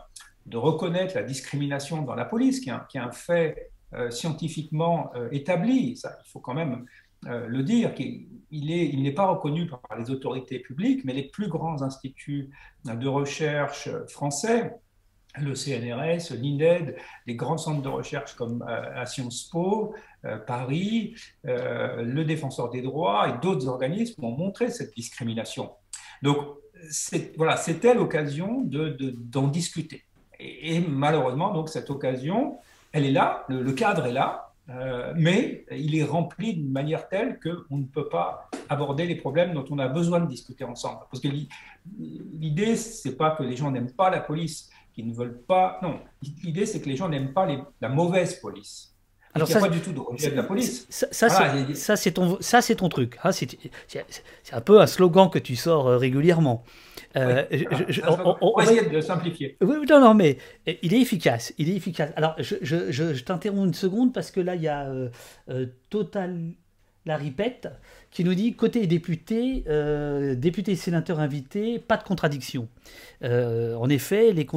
de 0.47 0.57
reconnaître 0.57 1.15
la 1.15 1.23
discrimination 1.23 2.01
dans 2.01 2.15
la 2.15 2.25
police, 2.25 2.59
qui 2.59 2.69
est 2.69 2.73
un, 2.73 2.85
qui 2.89 2.97
est 2.97 3.01
un 3.01 3.11
fait 3.11 3.71
scientifiquement 4.11 5.11
établi. 5.31 5.97
Ça, 5.97 6.15
il 6.23 6.29
faut 6.29 6.39
quand 6.39 6.53
même 6.53 6.73
euh, 6.73 6.85
le 7.23 7.63
dire, 7.63 7.93
qu'il 7.93 8.27
il 8.51 9.03
n'est 9.03 9.11
pas 9.11 9.27
reconnu 9.27 9.67
par 9.67 9.81
les 9.97 10.09
autorités 10.09 10.59
publiques, 10.59 11.03
mais 11.03 11.13
les 11.13 11.23
plus 11.23 11.47
grands 11.47 11.81
instituts 11.81 12.49
de 12.85 13.07
recherche 13.07 13.89
français, 14.07 14.73
le 15.37 15.53
CNRS, 15.53 16.33
l'INED, 16.35 16.95
les 17.27 17.35
grands 17.35 17.57
centres 17.57 17.81
de 17.81 17.89
recherche 17.89 18.35
comme 18.35 18.63
euh, 18.67 19.01
à 19.01 19.05
Sciences 19.05 19.43
Po, 19.51 19.93
euh, 20.25 20.37
Paris, 20.37 21.15
le 21.43 22.23
Défenseur 22.23 22.69
des 22.69 22.81
droits 22.81 23.29
et 23.29 23.39
d'autres 23.41 23.67
organismes 23.67 24.23
ont 24.23 24.35
montré 24.35 24.69
cette 24.69 24.93
discrimination. 24.95 25.71
Donc, 26.23 26.37
voilà, 27.37 27.57
c'était 27.57 27.93
l'occasion 27.93 28.63
d'en 28.63 29.47
discuter. 29.47 30.03
Et, 30.39 30.79
malheureusement, 30.79 31.53
donc, 31.53 31.69
cette 31.69 31.89
occasion, 31.89 32.57
elle 32.91 33.05
est 33.05 33.11
là, 33.11 33.45
le 33.49 33.71
cadre 33.73 34.05
est 34.05 34.13
là, 34.13 34.48
euh, 34.69 35.13
mais 35.15 35.65
il 35.71 35.95
est 35.95 36.03
rempli 36.03 36.53
d'une 36.53 36.71
manière 36.71 37.09
telle 37.09 37.39
qu'on 37.39 37.77
ne 37.77 37.85
peut 37.85 38.07
pas 38.07 38.49
aborder 38.69 39.05
les 39.07 39.15
problèmes 39.15 39.53
dont 39.53 39.65
on 39.69 39.79
a 39.79 39.87
besoin 39.87 40.19
de 40.19 40.27
discuter 40.27 40.63
ensemble. 40.63 40.99
Parce 41.09 41.21
que 41.21 41.29
l'idée, 41.97 42.75
c'est 42.75 43.17
pas 43.17 43.31
que 43.31 43.43
les 43.43 43.55
gens 43.55 43.71
n'aiment 43.71 43.91
pas 43.91 44.09
la 44.09 44.19
police, 44.19 44.69
qu'ils 44.93 45.07
ne 45.07 45.13
veulent 45.13 45.41
pas. 45.41 45.79
Non, 45.81 45.99
l'idée, 46.43 46.65
c'est 46.65 46.81
que 46.81 46.89
les 46.89 46.95
gens 46.95 47.09
n'aiment 47.09 47.33
pas 47.33 47.47
la 47.81 47.89
mauvaise 47.89 48.35
police. 48.35 48.88
Alors 49.33 49.47
il 49.47 49.51
n'y 49.51 49.57
a 49.57 49.61
pas 49.61 49.69
du 49.69 49.79
tout 49.79 49.91
de 49.91 49.99
rejet 49.99 50.31
de 50.31 50.35
la 50.35 50.43
police. 50.43 50.87
Ça, 50.89 51.07
ça 51.11 51.95
c'est 51.95 52.11
ton, 52.11 52.37
ça, 52.41 52.61
c'est 52.61 52.75
ton 52.75 52.89
truc. 52.89 53.17
Ah, 53.21 53.31
c'est 53.31 53.47
un 54.51 54.61
peu 54.61 54.81
un 54.81 54.87
slogan 54.87 55.29
que 55.29 55.39
tu 55.39 55.55
sors 55.55 55.87
euh, 55.87 55.97
régulièrement. 55.97 56.63
Euh, 57.15 57.43
on, 58.41 58.53
va 58.55 58.63
essayer 58.63 58.87
de 58.87 59.01
simplifier. 59.01 59.57
Oui, 59.61 59.77
non, 59.89 59.99
non, 59.99 60.13
mais 60.13 60.37
il 60.81 60.93
est 60.93 61.01
efficace. 61.01 61.53
Il 61.57 61.69
est 61.69 61.75
efficace. 61.75 62.11
Alors, 62.15 62.35
je, 62.39 63.23
t'interromps 63.23 63.67
une 63.67 63.73
seconde 63.73 64.13
parce 64.13 64.31
que 64.31 64.39
là, 64.39 64.55
il 64.55 64.61
y 64.61 64.67
a 64.67 64.87
euh, 64.87 65.09
euh, 65.49 65.65
Total 65.89 66.53
la 67.09 67.17
ripette 67.17 67.67
qui 68.11 68.23
nous 68.23 68.33
dit 68.33 68.55
côté 68.55 68.87
député, 68.87 69.65
euh, 69.67 70.35
députés 70.35 70.71
et 70.71 70.75
sénateurs 70.75 71.19
invités, 71.19 71.77
pas 71.79 71.97
de 71.97 72.03
contradiction. 72.03 72.69
en 73.23 73.89
effet, 73.89 74.31
les, 74.31 74.47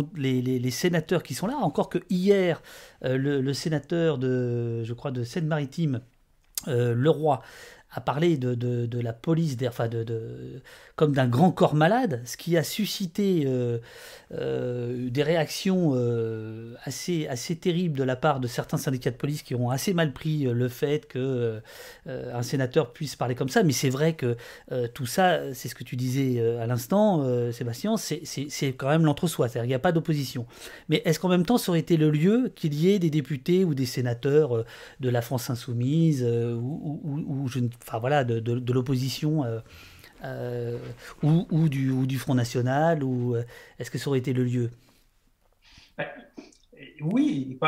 les, 0.42 0.70
sénateurs 0.70 1.22
qui 1.22 1.34
sont 1.34 1.48
là, 1.48 1.56
encore 1.56 1.88
que 1.88 1.98
hier, 2.08 2.62
le, 3.02 3.40
le, 3.40 3.52
sénateur 3.52 4.18
de, 4.18 4.84
je 4.84 4.92
crois, 4.92 5.10
de 5.10 5.24
Seine-Maritime, 5.24 6.00
le 6.68 7.10
roi 7.92 7.98
a 7.98 8.00
parlé 8.00 8.36
de, 8.36 8.54
de, 8.54 9.00
la 9.00 9.12
police, 9.12 9.56
enfin 9.66 9.88
de, 9.88 10.02
de, 10.02 10.62
comme 10.96 11.12
d'un 11.12 11.26
grand 11.26 11.50
corps 11.50 11.74
malade, 11.74 12.22
ce 12.24 12.36
qui 12.36 12.56
a 12.56 12.62
suscité 12.62 13.44
euh, 13.46 13.78
euh, 14.32 15.10
des 15.10 15.22
réactions 15.22 15.92
euh, 15.94 16.74
assez, 16.84 17.26
assez 17.28 17.56
terribles 17.56 17.98
de 17.98 18.04
la 18.04 18.16
part 18.16 18.40
de 18.40 18.46
certains 18.46 18.76
syndicats 18.76 19.10
de 19.10 19.16
police 19.16 19.42
qui 19.42 19.54
ont 19.54 19.70
assez 19.70 19.94
mal 19.94 20.12
pris 20.12 20.44
le 20.44 20.68
fait 20.68 21.06
que 21.06 21.60
un 22.06 22.42
sénateur 22.42 22.92
puisse 22.92 23.16
parler 23.16 23.34
comme 23.34 23.48
ça. 23.48 23.62
Mais 23.62 23.72
c'est 23.72 23.90
vrai 23.90 24.14
que 24.14 24.36
tout 24.94 25.06
ça, 25.06 25.52
c'est 25.54 25.68
ce 25.68 25.74
que 25.74 25.84
tu 25.84 25.96
disais 25.96 26.40
à 26.58 26.66
l'instant, 26.66 27.24
Sébastien, 27.52 27.96
c'est 27.96 28.72
quand 28.72 28.88
même 28.88 29.04
l'entre-soi, 29.04 29.48
c'est-à-dire 29.48 29.62
qu'il 29.62 29.70
n'y 29.70 29.74
a 29.74 29.80
pas 29.80 29.92
d'opposition. 29.92 30.46
Mais 30.88 31.02
est-ce 31.04 31.20
qu'en 31.20 31.28
même 31.28 31.44
temps, 31.44 31.58
ça 31.58 31.70
aurait 31.70 31.80
été 31.80 31.96
le 31.96 32.10
lieu 32.10 32.52
qu'il 32.54 32.74
y 32.74 32.90
ait 32.90 32.98
des 32.98 33.10
députés 33.10 33.64
ou 33.64 33.74
des 33.74 33.86
sénateurs 33.86 34.64
de 35.00 35.08
la 35.08 35.22
France 35.22 35.50
insoumise 35.50 36.24
ou, 36.24 37.00
ou, 37.04 37.48
je, 37.48 37.60
enfin 37.82 37.98
voilà, 37.98 38.24
de, 38.24 38.72
l'opposition 38.72 39.44
euh, 40.24 40.78
ou, 41.22 41.68
du, 41.68 41.90
ou, 41.90 42.06
du, 42.06 42.18
Front 42.18 42.34
National 42.34 43.02
ou 43.02 43.34
euh, 43.34 43.44
Est-ce 43.78 43.90
que 43.90 43.98
ça 43.98 44.08
aurait 44.08 44.20
été 44.20 44.32
le 44.32 44.44
lieu? 44.44 44.70
Ben, 45.98 46.06
Oui, 47.00 47.58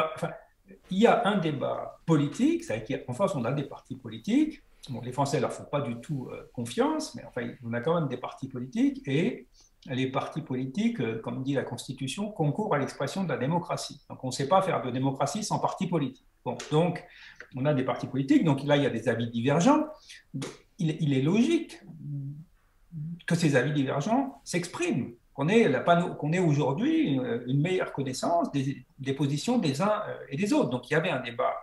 il 0.90 0.98
y 0.98 1.07
a 1.07 1.27
un 1.27 1.38
débat 1.38 2.00
politique, 2.07 2.64
en 3.09 3.12
France 3.12 3.35
on 3.35 3.44
a 3.44 3.53
des 3.53 3.64
partis 3.64 3.96
politiques, 3.96 4.62
les 5.03 5.12
Français 5.12 5.38
ne 5.38 5.42
leur 5.42 5.53
font 5.53 5.64
pas 5.64 5.81
du 5.81 5.96
tout 5.96 6.31
confiance, 6.53 7.14
mais 7.14 7.24
enfin, 7.24 7.48
on 7.64 7.72
a 7.72 7.81
quand 7.81 7.98
même 7.98 8.09
des 8.09 8.18
partis 8.18 8.48
politiques 8.48 9.03
et 9.07 9.46
les 9.87 10.11
partis 10.11 10.42
politiques, 10.42 11.20
comme 11.22 11.42
dit 11.42 11.55
la 11.55 11.62
Constitution, 11.64 12.31
concourent 12.31 12.74
à 12.74 12.79
l'expression 12.79 13.24
de 13.24 13.29
la 13.31 13.38
démocratie. 13.38 14.00
Donc 14.09 14.22
on 14.22 14.29
ne 14.29 14.33
sait 14.33 14.48
pas 14.48 14.62
faire 14.62 14.83
de 14.83 14.90
démocratie 14.90 15.42
sans 15.42 15.59
parti 15.59 15.87
politique. 15.87 16.27
Bon, 16.44 16.59
donc 16.70 17.03
on 17.57 17.64
a 17.67 17.75
des 17.75 17.85
partis 17.85 18.07
politiques, 18.07 18.45
donc 18.45 18.64
là 18.64 18.77
il 18.77 18.83
y 18.83 18.87
a 18.87 18.90
des 18.90 19.09
avis 19.09 19.31
divergents. 19.31 19.87
Il, 20.79 21.12
est 21.12 21.23
logique 21.23 21.81
que 23.27 23.35
ces 23.35 23.55
avis 23.55 23.73
divergents 23.73 24.40
s'expriment, 24.45 25.12
qu'on 25.33 25.49
ait, 25.49 25.62
ait 25.62 26.38
aujourd'hui 26.40 27.21
une 27.47 27.61
meilleure 27.61 27.93
connaissance 27.93 28.51
des, 28.51 28.85
des, 28.99 29.12
positions 29.12 29.59
des 29.59 29.81
uns 29.81 30.03
et 30.29 30.37
des 30.37 30.53
autres. 30.53 30.71
Donc 30.71 30.90
il 30.90 30.95
y 30.95 30.97
avait 30.97 31.11
un 31.11 31.21
débat 31.21 31.55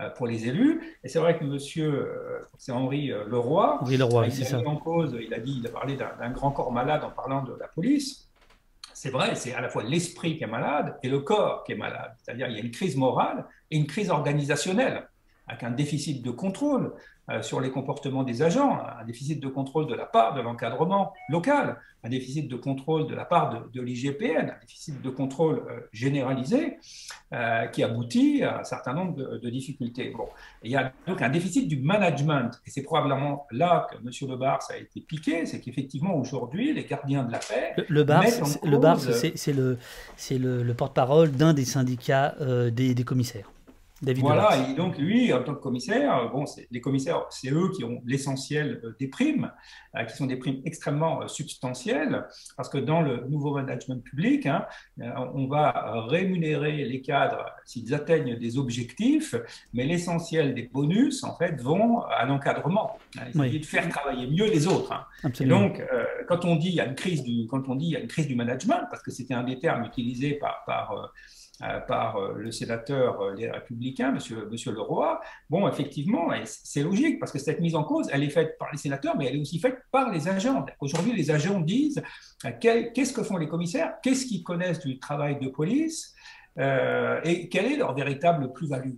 euh, 0.00 0.10
pour 0.10 0.26
les 0.26 0.48
élus. 0.48 0.98
Et 1.04 1.08
c'est 1.08 1.20
vrai 1.20 1.38
que 1.38 1.44
monsieur, 1.44 1.86
euh, 1.86 2.40
c'est 2.58 2.72
Henri 2.72 3.12
euh, 3.12 3.26
Leroy, 3.28 3.78
Henri 3.80 3.96
Leroy, 3.96 4.26
il 4.26 4.52
a 4.52 4.68
en 4.68 4.74
cause, 4.74 5.16
il 5.20 5.32
a 5.32 5.38
dit, 5.38 5.58
il 5.60 5.66
a 5.68 5.70
parlé 5.70 5.96
d'un 5.96 6.30
grand 6.30 6.50
corps 6.50 6.72
malade 6.72 7.04
en 7.04 7.10
parlant 7.10 7.44
de 7.44 7.54
la 7.60 7.68
police. 7.68 8.28
C'est 8.92 9.10
vrai, 9.10 9.36
c'est 9.36 9.54
à 9.54 9.60
la 9.60 9.68
fois 9.68 9.84
l'esprit 9.84 10.36
qui 10.36 10.42
est 10.42 10.48
malade 10.48 10.98
et 11.04 11.08
le 11.08 11.20
corps 11.20 11.62
qui 11.62 11.74
est 11.74 11.76
malade. 11.76 12.12
C'est-à-dire 12.20 12.48
il 12.48 12.56
y 12.56 12.60
a 12.60 12.64
une 12.64 12.72
crise 12.72 12.96
morale 12.96 13.46
et 13.70 13.76
une 13.76 13.86
crise 13.86 14.10
organisationnelle, 14.10 15.08
avec 15.46 15.62
un 15.62 15.70
déficit 15.70 16.22
de 16.22 16.30
contrôle, 16.30 16.92
euh, 17.30 17.40
sur 17.40 17.58
les 17.58 17.70
comportements 17.70 18.22
des 18.22 18.42
agents, 18.42 18.78
un 19.00 19.02
déficit 19.06 19.42
de 19.42 19.48
contrôle 19.48 19.86
de 19.86 19.94
la 19.94 20.04
part 20.04 20.34
de 20.34 20.42
l'encadrement 20.42 21.14
local, 21.30 21.78
un 22.02 22.10
déficit 22.10 22.48
de 22.48 22.56
contrôle 22.56 23.06
de 23.06 23.14
la 23.14 23.24
part 23.24 23.70
de, 23.72 23.80
l'IGPN, 23.80 24.50
un 24.50 24.60
déficit 24.60 25.00
de 25.00 25.08
contrôle 25.08 25.62
euh, 25.70 25.88
généralisé 25.90 26.76
euh, 27.32 27.66
qui 27.68 27.82
aboutit 27.82 28.42
à 28.42 28.60
un 28.60 28.64
certain 28.64 28.92
nombre 28.92 29.38
de, 29.38 29.48
difficultés. 29.48 30.12
Bon. 30.14 30.28
il 30.62 30.70
y 30.72 30.76
a 30.76 30.92
donc 31.06 31.22
un 31.22 31.30
déficit 31.30 31.66
du 31.66 31.78
management, 31.78 32.60
et 32.66 32.70
c'est 32.70 32.82
probablement 32.82 33.46
là 33.50 33.86
que 33.90 33.96
M. 33.96 34.10
Le 34.28 34.36
Bars 34.36 34.60
a 34.68 34.76
été 34.76 35.00
piqué, 35.00 35.46
c'est 35.46 35.60
qu'effectivement 35.60 36.14
aujourd'hui, 36.14 36.74
les 36.74 36.84
gardiens 36.84 37.24
de 37.24 37.32
la 37.32 37.38
paix... 37.38 37.72
Le, 37.78 37.84
le 37.88 38.04
Bars, 38.04 39.00
c'est 39.00 39.52
le, 39.54 39.78
le, 40.30 40.62
le 40.62 40.74
porte-parole 40.74 41.30
d'un 41.30 41.54
des 41.54 41.64
syndicats 41.64 42.34
des, 42.70 42.94
des 42.94 43.04
commissaires 43.04 43.50
voilà, 44.02 44.68
et 44.68 44.74
donc 44.74 44.98
lui, 44.98 45.32
en 45.32 45.42
tant 45.42 45.54
que 45.54 45.60
commissaire, 45.60 46.28
bon, 46.32 46.44
les 46.70 46.80
commissaires, 46.80 47.26
c'est 47.30 47.50
eux 47.50 47.70
qui 47.74 47.84
ont 47.84 48.02
l'essentiel 48.04 48.80
euh, 48.84 48.96
des 48.98 49.06
primes, 49.06 49.52
euh, 49.96 50.04
qui 50.04 50.16
sont 50.16 50.26
des 50.26 50.36
primes 50.36 50.60
extrêmement 50.64 51.22
euh, 51.22 51.28
substantielles, 51.28 52.26
parce 52.56 52.68
que 52.68 52.78
dans 52.78 53.02
le 53.02 53.24
nouveau 53.28 53.54
management 53.54 54.02
public, 54.02 54.46
hein, 54.46 54.66
on 55.34 55.46
va 55.46 56.04
rémunérer 56.08 56.84
les 56.84 57.00
cadres 57.02 57.46
s'ils 57.64 57.94
atteignent 57.94 58.36
des 58.36 58.58
objectifs, 58.58 59.36
mais 59.72 59.84
l'essentiel 59.84 60.54
des 60.54 60.64
bonus, 60.64 61.22
en 61.22 61.36
fait, 61.36 61.60
vont 61.60 62.00
à 62.00 62.24
l'encadrement. 62.24 62.98
Hein, 63.16 63.26
il 63.28 63.40
s'agit 63.40 63.60
de 63.60 63.66
faire 63.66 63.88
travailler 63.88 64.26
mieux 64.26 64.46
les 64.46 64.66
autres. 64.66 64.92
Hein. 64.92 65.30
Et 65.40 65.44
donc, 65.44 65.82
quand 66.28 66.44
on 66.44 66.56
dit 66.56 66.68
il 66.68 66.74
y 66.74 66.80
a 66.80 66.86
une 66.86 66.94
crise 66.94 67.22
du, 67.22 67.46
quand 67.46 67.68
on 67.68 67.76
dit 67.76 67.86
il 67.86 67.92
y 67.92 67.96
a 67.96 68.00
une 68.00 68.08
crise 68.08 68.26
du 68.26 68.34
management, 68.34 68.86
parce 68.90 69.02
que 69.02 69.10
c'était 69.10 69.34
un 69.34 69.44
des 69.44 69.58
termes 69.58 69.84
utilisés 69.84 70.34
par, 70.34 70.64
par 70.66 71.12
par 71.86 72.16
euh, 72.16 72.34
le 72.36 72.50
sénateur 72.50 73.20
euh, 73.20 73.34
Les 73.34 73.50
Républicains, 73.50 74.12
monsieur, 74.12 74.48
monsieur 74.50 74.72
Leroy, 74.72 75.20
bon, 75.48 75.68
effectivement, 75.68 76.30
c'est 76.44 76.82
logique, 76.82 77.18
parce 77.18 77.32
que 77.32 77.38
cette 77.38 77.60
mise 77.60 77.74
en 77.74 77.84
cause, 77.84 78.08
elle 78.12 78.24
est 78.24 78.30
faite 78.30 78.58
par 78.58 78.68
les 78.72 78.78
sénateurs, 78.78 79.16
mais 79.16 79.26
elle 79.26 79.36
est 79.36 79.40
aussi 79.40 79.58
faite 79.60 79.78
par 79.90 80.10
les 80.10 80.28
agents. 80.28 80.66
Aujourd'hui, 80.80 81.12
les 81.12 81.30
agents 81.30 81.60
disent 81.60 82.02
qu'est-ce 82.60 83.12
que 83.12 83.22
font 83.22 83.36
les 83.36 83.48
commissaires, 83.48 83.94
qu'est-ce 84.02 84.26
qu'ils 84.26 84.42
connaissent 84.42 84.80
du 84.80 84.98
travail 84.98 85.38
de 85.38 85.48
police, 85.48 86.14
et 86.56 87.48
quelle 87.48 87.72
est 87.72 87.76
leur 87.76 87.94
véritable 87.94 88.52
plus-value? 88.52 88.94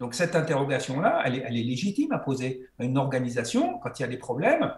Donc 0.00 0.14
cette 0.14 0.36
interrogation-là, 0.36 1.22
elle 1.24 1.36
est, 1.36 1.50
légitime 1.50 2.12
à 2.12 2.18
poser. 2.18 2.66
Une 2.78 2.98
organisation, 2.98 3.78
quand 3.78 3.98
il 3.98 4.02
y 4.02 4.04
a 4.04 4.08
des 4.08 4.18
problèmes, 4.18 4.72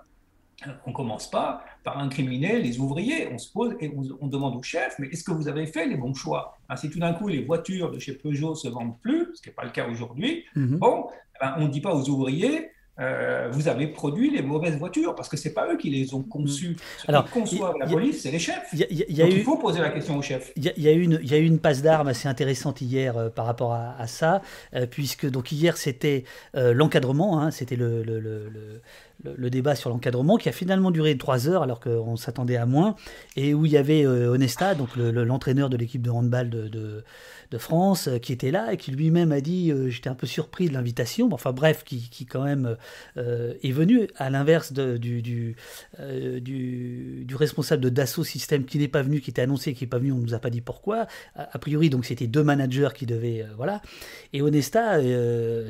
on 0.87 0.91
ne 0.91 0.95
commence 0.95 1.31
pas 1.31 1.65
par 1.85 1.99
incriminer 1.99 2.61
les 2.61 2.81
ouvriers. 2.81 3.29
On 3.33 3.39
se 3.39 3.51
pose 3.53 3.77
et 3.81 3.93
on, 4.21 4.27
demande 4.27 4.57
au 4.57 4.63
chef, 4.63 4.97
mais 4.99 5.07
est-ce 5.09 5.23
que 5.23 5.31
vous 5.31 5.49
avez 5.49 5.67
fait 5.67 5.87
les 5.87 5.97
bons 5.97 6.15
choix? 6.15 6.59
Hein, 6.69 6.77
Si 6.77 6.91
tout 6.91 6.99
d'un 6.99 7.15
coup 7.15 7.29
les 7.29 7.45
voitures 7.45 7.91
de 7.91 7.99
chez 7.99 8.15
Peugeot 8.15 8.55
se 8.55 8.69
vendent 8.69 8.99
plus, 9.01 9.29
ce 9.35 9.43
qui 9.43 9.49
n'est 9.49 9.55
pas 9.55 9.65
le 9.65 9.71
cas 9.71 9.89
aujourd'hui, 9.89 10.45
mhm. 10.57 10.79
bon, 10.79 11.07
eh 11.11 11.39
ben, 11.41 11.55
on 11.59 11.65
ne 11.67 11.69
dit 11.69 11.81
pas 11.81 11.95
aux 11.95 12.09
ouvriers, 12.09 12.71
euh, 13.01 13.49
vous 13.53 13.69
avez 13.69 13.87
produit 13.87 14.31
les 14.31 14.43
mauvaises 14.43 14.77
voitures 14.77 15.15
parce 15.15 15.29
que 15.29 15.37
c'est 15.37 15.53
pas 15.53 15.73
eux 15.73 15.77
qui 15.77 15.91
les 15.91 16.15
ont 16.15 16.23
conçues. 16.23 16.77
Ceux 16.99 17.09
Alors, 17.09 17.27
qui 17.27 17.31
conçoivent 17.31 17.77
la 17.79 17.87
police, 17.87 18.23
c'est 18.23 18.31
les 18.31 18.41
chefs. 18.41 18.75
Donc 18.75 18.87
il 18.91 19.43
faut 19.45 19.57
poser 19.57 19.81
la 19.81 19.91
question 19.91 20.17
aux 20.17 20.23
chefs. 20.23 20.53
Il 20.57 20.65
y, 20.65 20.89
a 20.89 21.39
eu 21.39 21.47
une, 21.47 21.59
passe 21.59 21.83
d'armes 21.83 22.09
assez 22.09 22.29
intéressante 22.29 22.81
hier 22.81 23.17
euh, 23.17 23.29
par 23.29 23.47
rapport 23.47 23.73
à, 23.73 24.07
ça, 24.07 24.43
euh, 24.75 24.87
puisque 24.87 25.29
donc 25.29 25.53
hier 25.53 25.77
c'était 25.77 26.25
l'encadrement, 26.55 27.41
hein, 27.41 27.51
c'était 27.51 27.77
le, 27.77 28.03
le, 28.03 28.19
le, 28.19 28.51
le, 29.25 29.51
débat 29.51 29.75
sur 29.75 29.91
l'encadrement 29.91 30.37
qui 30.37 30.49
a 30.49 30.53
finalement 30.53 30.91
duré 30.91 31.17
trois 31.17 31.49
heures 31.49 31.63
alors 31.63 31.81
qu'on 31.81 32.17
s'attendait 32.17 32.57
à 32.57 32.67
moins, 32.67 32.97
et 33.37 33.55
où 33.55 33.67
il 33.67 33.73
y 33.73 33.77
avait 33.77 34.07
Onesta, 34.07 34.75
donc 34.75 34.97
l'entraîneur 34.97 35.71
de 35.71 35.77
l'équipe 35.77 36.03
de 36.03 36.11
handball 36.11 36.51
de, 36.51 36.69
de 36.69 37.05
de 37.51 37.59
France 37.59 38.09
euh, 38.09 38.19
qui 38.19 38.33
était 38.33 38.51
là 38.51 38.73
et 38.73 38.77
qui 38.77 38.91
lui-même 38.91 39.33
a 39.33 39.41
dit 39.41 39.71
euh, 39.73 39.89
j'étais 39.89 40.11
un 40.11 40.15
peu 40.15 40.27
surpris 40.27 40.69
de 40.69 40.75
l'invitation, 40.75 41.29
enfin 41.33 41.53
bref, 41.53 41.83
qui, 41.85 42.09
qui 42.11 42.27
quand 42.27 42.45
même 42.45 42.77
euh, 43.17 43.55
est 43.63 43.73
venu 43.73 44.09
à 44.17 44.31
l'inverse 44.31 44.73
du, 44.73 45.23
du, 45.23 45.57
du, 46.41 47.35
responsable 47.35 47.83
de 47.83 47.89
Dassault 47.89 48.25
Systèmes 48.25 48.65
qui 48.65 48.79
n'est 48.79 48.89
pas 48.89 49.03
venu, 49.03 49.21
qui 49.21 49.31
était 49.31 49.43
annoncé, 49.43 49.73
qui 49.75 49.85
n'est 49.85 49.89
pas 49.89 49.99
venu, 49.99 50.13
on 50.13 50.19
ne 50.19 50.23
nous 50.23 50.35
a 50.35 50.39
pas 50.39 50.51
dit 50.51 50.61
pourquoi. 50.61 51.07
A, 51.37 51.59
priori, 51.59 51.89
donc 51.89 52.05
c'était 52.05 52.27
deux 52.27 52.43
managers 52.43 52.89
qui 52.95 53.07
devaient. 53.07 53.47
voilà. 53.57 53.81
Et 54.33 54.43
Onesta 54.43 54.99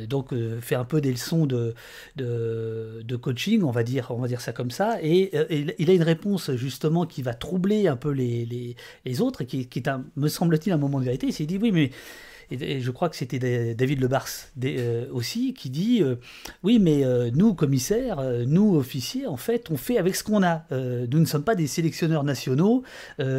donc 0.07 0.33
fait 0.61 0.75
un 0.75 0.85
peu 0.85 1.01
des 1.01 1.13
leçons 1.13 1.47
de, 1.47 1.75
de, 2.17 3.03
de, 3.05 3.17
coaching, 3.17 3.63
on 3.63 3.71
va, 3.71 3.83
dire, 3.83 4.09
on 4.11 4.21
va 4.21 4.29
dire 4.29 4.41
ça 4.41 4.53
comme 4.53 4.71
ça, 4.71 4.99
et, 5.03 5.31
il 5.79 5.91
a 5.91 5.93
une 5.93 6.03
réponse 6.03 6.53
justement 6.53 7.07
qui 7.07 7.23
va 7.23 7.35
troubler 7.35 7.87
un 7.87 7.97
peu 7.97 8.11
les, 8.11 8.47
les, 8.47 8.77
les 9.05 9.21
autres 9.21 9.43
et 9.43 9.47
qui, 9.47 9.67
qui 9.67 9.81
est, 9.81 9.89
un, 9.89 10.05
me 10.17 10.29
semble-t-il, 10.29 10.73
un 10.73 10.79
moment 10.79 11.01
de 11.01 11.05
vérité. 11.05 11.27
Il 11.27 11.33
s'est 11.33 11.47
dit 11.47 11.59
oui, 11.59 11.68
mais 11.73 11.91
et, 12.51 12.81
je 12.81 12.91
crois 12.91 13.09
que 13.09 13.17
c'était 13.17 13.75
David 13.75 14.01
Lebars 14.01 14.29
euh, 14.65 15.07
aussi 15.13 15.55
qui 15.55 15.71
dit 15.71 16.03
euh, 16.03 16.17
oui 16.63 16.79
mais 16.79 17.05
euh, 17.05 17.31
nous 17.35 17.55
commissaires, 17.55 18.21
nous 18.47 18.77
officiers 18.77 19.27
en 19.27 19.37
fait 19.37 19.71
on 19.71 19.77
fait 19.77 19.99
avec 19.99 20.17
ce 20.17 20.25
qu'on 20.25 20.43
a. 20.43 20.65
nous 20.71 21.21
ne 21.21 21.25
sommes 21.25 21.45
pas 21.45 21.55
des 21.55 21.67
sélectionneurs 21.67 22.25
nationaux 22.25 22.83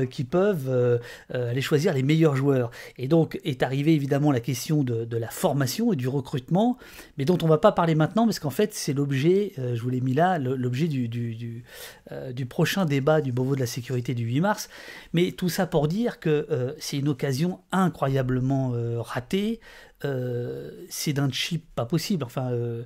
qui 0.10 0.24
peuvent 0.24 1.00
aller 1.30 1.62
choisir 1.62 1.94
les 1.94 2.04
meilleurs 2.04 2.36
joueurs. 2.36 2.72
Et 2.98 3.08
donc 3.08 3.40
est 3.44 3.64
arrivée 3.64 3.94
évidemment 3.94 4.32
la 4.32 4.40
question 4.40 4.84
de, 4.84 5.18
la 5.18 5.30
formation 5.30 5.94
et 5.94 5.96
du 5.96 6.08
recrutement, 6.08 6.78
mais 7.18 7.26
dont 7.26 7.38
on 7.42 7.48
va 7.48 7.58
pas 7.58 7.72
parler 7.72 7.96
maintenant 7.96 8.26
parce 8.26 8.40
qu'en 8.40 8.50
fait 8.50 8.74
c'est 8.74 8.94
l'objet, 8.94 9.54
je 9.58 9.82
vous 9.82 9.90
l'ai 9.90 10.02
mis 10.02 10.14
là, 10.14 10.38
l'objet 10.38 10.88
du, 10.88 11.08
du, 11.08 11.36
du, 11.36 12.46
prochain 12.46 12.86
débat 12.86 13.22
du 13.22 13.32
Beauvau 13.32 13.56
de 13.56 13.60
la 13.60 13.68
sécurité 13.68 14.14
du 14.14 14.26
8 14.26 14.42
mars. 14.42 14.70
Mais 15.14 15.32
tout 15.32 15.50
ça 15.50 15.66
pour 15.66 15.88
dire 15.88 16.20
que 16.20 16.76
c'est 16.80 16.98
une 16.98 17.10
occasion 17.10 17.60
incroyablement 17.72 18.74
raté, 19.02 19.60
euh, 20.06 20.86
c'est 20.90 21.14
d'un 21.14 21.32
chip 21.32 21.66
pas 21.76 21.86
possible. 21.86 22.24
Enfin, 22.24 22.52
euh, 22.52 22.84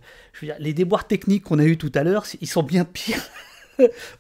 les 0.60 0.74
déboires 0.74 1.08
techniques 1.08 1.44
qu'on 1.44 1.60
a 1.60 1.66
eu 1.66 1.78
tout 1.78 1.92
à 1.96 2.04
l'heure, 2.04 2.26
ils 2.42 2.48
sont 2.48 2.64
bien 2.64 2.86
pires. 2.86 3.24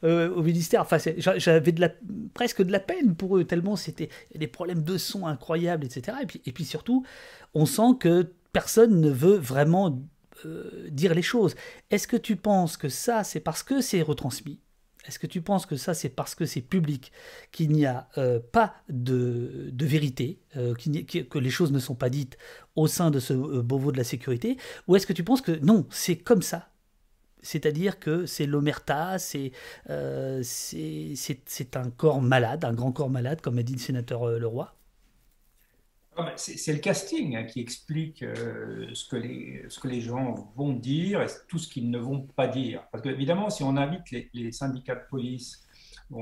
Euh, 0.03 0.33
au 0.33 0.41
ministère, 0.41 0.81
enfin, 0.81 0.97
j'avais 0.97 1.75
presque 2.33 2.63
de 2.63 2.71
la 2.71 2.79
peine 2.79 3.15
pour 3.15 3.37
eux, 3.37 3.43
tellement 3.43 3.75
c'était 3.75 4.09
des 4.33 4.47
problèmes 4.47 4.81
de 4.81 4.97
son 4.97 5.27
incroyables, 5.27 5.85
etc. 5.85 6.17
Et 6.47 6.51
puis 6.51 6.65
surtout, 6.65 7.05
on 7.53 7.67
sent 7.67 7.97
que 7.99 8.31
personne 8.51 8.99
ne 8.99 9.11
veut 9.11 9.35
vraiment 9.35 10.01
dire 10.89 11.13
les 11.13 11.21
choses. 11.21 11.55
Est-ce 11.91 12.07
que 12.07 12.17
tu 12.17 12.35
penses 12.35 12.77
que 12.77 12.89
ça, 12.89 13.23
c'est 13.23 13.41
parce 13.41 13.61
que 13.61 13.79
c'est 13.79 14.01
retransmis? 14.01 14.59
Est-ce 15.05 15.19
que 15.19 15.27
tu 15.27 15.41
penses 15.41 15.65
que 15.65 15.75
ça, 15.75 15.93
c'est 15.93 16.09
parce 16.09 16.35
que 16.35 16.45
c'est 16.45 16.61
public, 16.61 17.11
qu'il 17.51 17.71
n'y 17.71 17.85
a 17.85 18.07
euh, 18.17 18.39
pas 18.39 18.75
de, 18.89 19.71
vérité, 19.81 20.39
euh, 20.55 20.73
que 20.75 21.39
les 21.39 21.49
choses 21.49 21.71
ne 21.71 21.79
sont 21.79 21.95
pas 21.95 22.09
dites 22.09 22.37
au 22.75 22.87
sein 22.87 23.11
de 23.11 23.19
ce 23.19 23.33
euh, 23.33 23.61
Beauvau 23.61 23.91
de 23.91 23.97
la 23.97 24.03
sécurité? 24.03 24.57
Ou 24.87 24.95
est-ce 24.95 25.07
que 25.07 25.13
tu 25.13 25.23
penses 25.23 25.41
que 25.41 25.51
non, 25.51 25.85
c'est 25.89 26.17
comme 26.17 26.41
ça? 26.41 26.69
C'est-à-dire 27.41 27.99
que 27.99 28.25
c'est 28.25 28.45
l'omerta, 28.45 29.19
c'est 29.19 29.51
c'est 30.43 31.75
un 31.75 31.89
corps 31.89 32.21
malade, 32.21 32.63
un 32.63 32.73
grand 32.73 32.93
corps 32.93 33.09
malade, 33.09 33.41
comme 33.41 33.57
a 33.57 33.63
dit 33.63 33.73
le 33.73 33.79
sénateur 33.79 34.25
Leroy? 34.27 34.73
C'est 36.35 36.73
le 36.73 36.79
casting 36.79 37.35
hein, 37.35 37.43
qui 37.43 37.59
explique 37.59 38.23
euh, 38.23 38.87
ce, 38.93 39.07
que 39.07 39.15
les, 39.15 39.65
ce 39.69 39.79
que 39.79 39.87
les 39.87 40.01
gens 40.01 40.51
vont 40.55 40.73
dire 40.73 41.21
et 41.21 41.27
tout 41.47 41.57
ce 41.57 41.67
qu'ils 41.67 41.89
ne 41.89 41.97
vont 41.97 42.21
pas 42.21 42.47
dire. 42.47 42.83
Parce 42.91 43.03
qu'évidemment, 43.03 43.49
si 43.49 43.63
on 43.63 43.77
invite 43.77 44.11
les, 44.33 44.51
syndicats 44.51 44.95
de 44.95 45.03
police, 45.09 45.63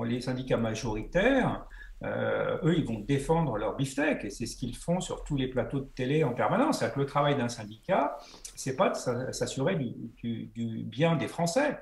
les 0.06 0.22
syndicats 0.22 0.58
majoritaires, 0.58 1.66
euh, 2.04 2.58
eux, 2.64 2.78
ils 2.78 2.86
vont 2.86 3.00
défendre 3.00 3.58
leur 3.58 3.76
beefsteak 3.76 4.26
et 4.26 4.30
c'est 4.32 4.48
ce 4.48 4.58
qu'ils 4.58 4.76
font 4.76 5.02
sur 5.02 5.24
tous 5.24 5.36
les 5.36 5.48
plateaux 5.48 5.80
de 5.80 5.90
télé 5.96 6.24
en 6.24 6.34
permanence. 6.34 6.80
cest 6.80 6.94
que 6.94 7.00
le 7.00 7.06
travail 7.06 7.36
d'un 7.36 7.50
syndicat, 7.50 8.18
c'est 8.56 8.76
pas 8.76 8.90
de 8.90 9.32
s'assurer 9.32 9.76
du, 9.76 10.50
bien 10.86 11.16
des 11.16 11.28
Français. 11.28 11.78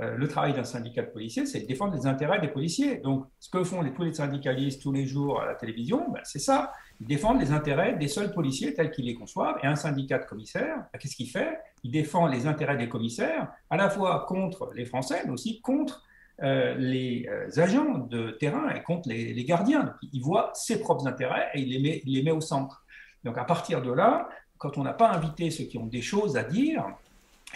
Euh, 0.00 0.16
le 0.16 0.26
travail 0.26 0.52
d'un 0.54 0.64
syndicat 0.64 1.02
de 1.02 1.10
policiers, 1.10 1.46
c'est 1.46 1.60
de 1.60 1.66
défendre 1.66 1.94
les 1.94 2.06
intérêts 2.06 2.40
des 2.40 2.48
policiers. 2.48 2.96
Donc, 2.96 3.26
ce 3.38 3.48
que 3.48 3.62
font 3.62 3.80
les, 3.80 3.92
tous 3.92 4.02
les 4.02 4.12
syndicalistes 4.12 4.82
tous 4.82 4.90
les 4.90 5.06
jours 5.06 5.40
à 5.40 5.46
la 5.46 5.54
télévision, 5.54 6.10
ben, 6.10 6.20
c'est 6.24 6.40
ça. 6.40 6.72
Ils 7.00 7.06
défendent 7.06 7.40
les 7.40 7.52
intérêts 7.52 7.94
des 7.96 8.08
seuls 8.08 8.32
policiers 8.32 8.74
tels 8.74 8.90
qu'ils 8.90 9.04
les 9.04 9.14
conçoivent. 9.14 9.56
Et 9.62 9.66
un 9.66 9.76
syndicat 9.76 10.18
de 10.18 10.24
commissaires, 10.24 10.78
ben, 10.92 10.98
qu'est-ce 10.98 11.14
qu'il 11.14 11.30
fait? 11.30 11.58
Il 11.84 11.92
défend 11.92 12.26
les 12.26 12.46
intérêts 12.46 12.76
des 12.76 12.88
commissaires, 12.88 13.52
à 13.70 13.76
la 13.76 13.88
fois 13.88 14.24
contre 14.26 14.72
les 14.74 14.84
Français, 14.84 15.22
mais 15.24 15.30
aussi 15.30 15.60
contre 15.60 16.02
euh, 16.42 16.74
les 16.74 17.28
euh, 17.28 17.48
agents 17.62 17.98
de 17.98 18.32
terrain 18.32 18.68
et 18.70 18.82
contre 18.82 19.08
les, 19.08 19.44
gardiens. 19.44 19.94
il 20.12 20.20
voit 20.20 20.50
ses 20.54 20.80
propres 20.80 21.06
intérêts 21.06 21.50
et 21.54 21.60
il 21.60 22.02
les 22.04 22.22
met 22.24 22.32
au 22.32 22.40
centre. 22.40 22.84
Donc 23.22 23.38
à 23.38 23.44
partir 23.44 23.80
de 23.80 23.92
là, 23.92 24.28
quand 24.58 24.78
on 24.78 24.82
n'a 24.82 24.92
pas 24.92 25.10
invité 25.12 25.50
ceux 25.50 25.64
qui 25.64 25.78
ont 25.78 25.86
des 25.86 26.02
choses 26.02 26.36
à 26.36 26.42
dire, 26.44 26.84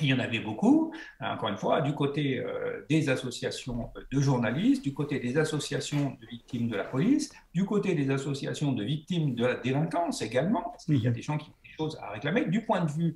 il 0.01 0.09
y 0.09 0.15
en 0.15 0.19
avait 0.19 0.41
beaucoup, 0.41 0.93
encore 1.21 1.49
une 1.49 1.57
fois, 1.57 1.81
du 1.81 1.95
côté 1.95 2.39
euh, 2.39 2.85
des 2.89 3.09
associations 3.09 3.91
de 4.11 4.21
journalistes, 4.21 4.83
du 4.83 4.95
côté 4.95 5.19
des 5.19 5.39
associations 5.39 6.17
de 6.21 6.27
victimes 6.27 6.69
de 6.69 6.77
la 6.77 6.85
police, 6.85 7.33
du 7.55 7.65
côté 7.65 7.95
des 7.95 8.11
associations 8.11 8.73
de 8.73 8.85
victimes 8.85 9.35
de 9.35 9.47
la 9.47 9.55
délinquance 9.55 10.23
également, 10.23 10.63
parce 10.63 10.85
qu'il 10.85 10.97
y 10.97 11.07
a 11.07 11.11
mhm. 11.11 11.17
des 11.17 11.23
gens 11.23 11.39
qui 11.39 11.51
ont 11.51 11.63
des 11.65 11.71
choses 11.77 11.99
à 12.03 12.11
réclamer, 12.11 12.47
du 12.47 12.65
point 12.65 12.85
de 12.85 12.91
vue 12.91 13.15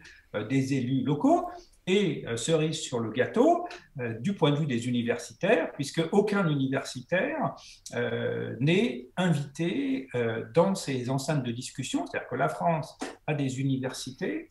des 0.49 0.75
élus 0.75 1.03
locaux, 1.03 1.49
et 1.87 2.25
euh, 2.27 2.37
cerise 2.37 2.81
sur 2.81 3.01
le 3.01 3.11
gâteau 3.11 3.66
euh, 3.99 4.14
du 4.21 4.35
point 4.35 4.51
de 4.51 4.57
vue 4.57 4.66
des 4.66 4.87
universitaires, 4.87 5.73
puisque 5.73 6.03
aucun 6.12 6.49
universitaire 6.49 7.55
euh, 7.95 8.55
n'est 8.61 9.09
invité 9.16 10.09
dans 10.55 10.75
ces 10.75 11.11
enceintes 11.11 11.42
de 11.42 11.53
discussion. 11.53 12.07
C'est-à-dire 12.07 12.29
que 12.29 12.37
la 12.37 12.49
France 12.49 12.99
a 13.27 13.35
des 13.35 13.61
universités, 13.61 14.49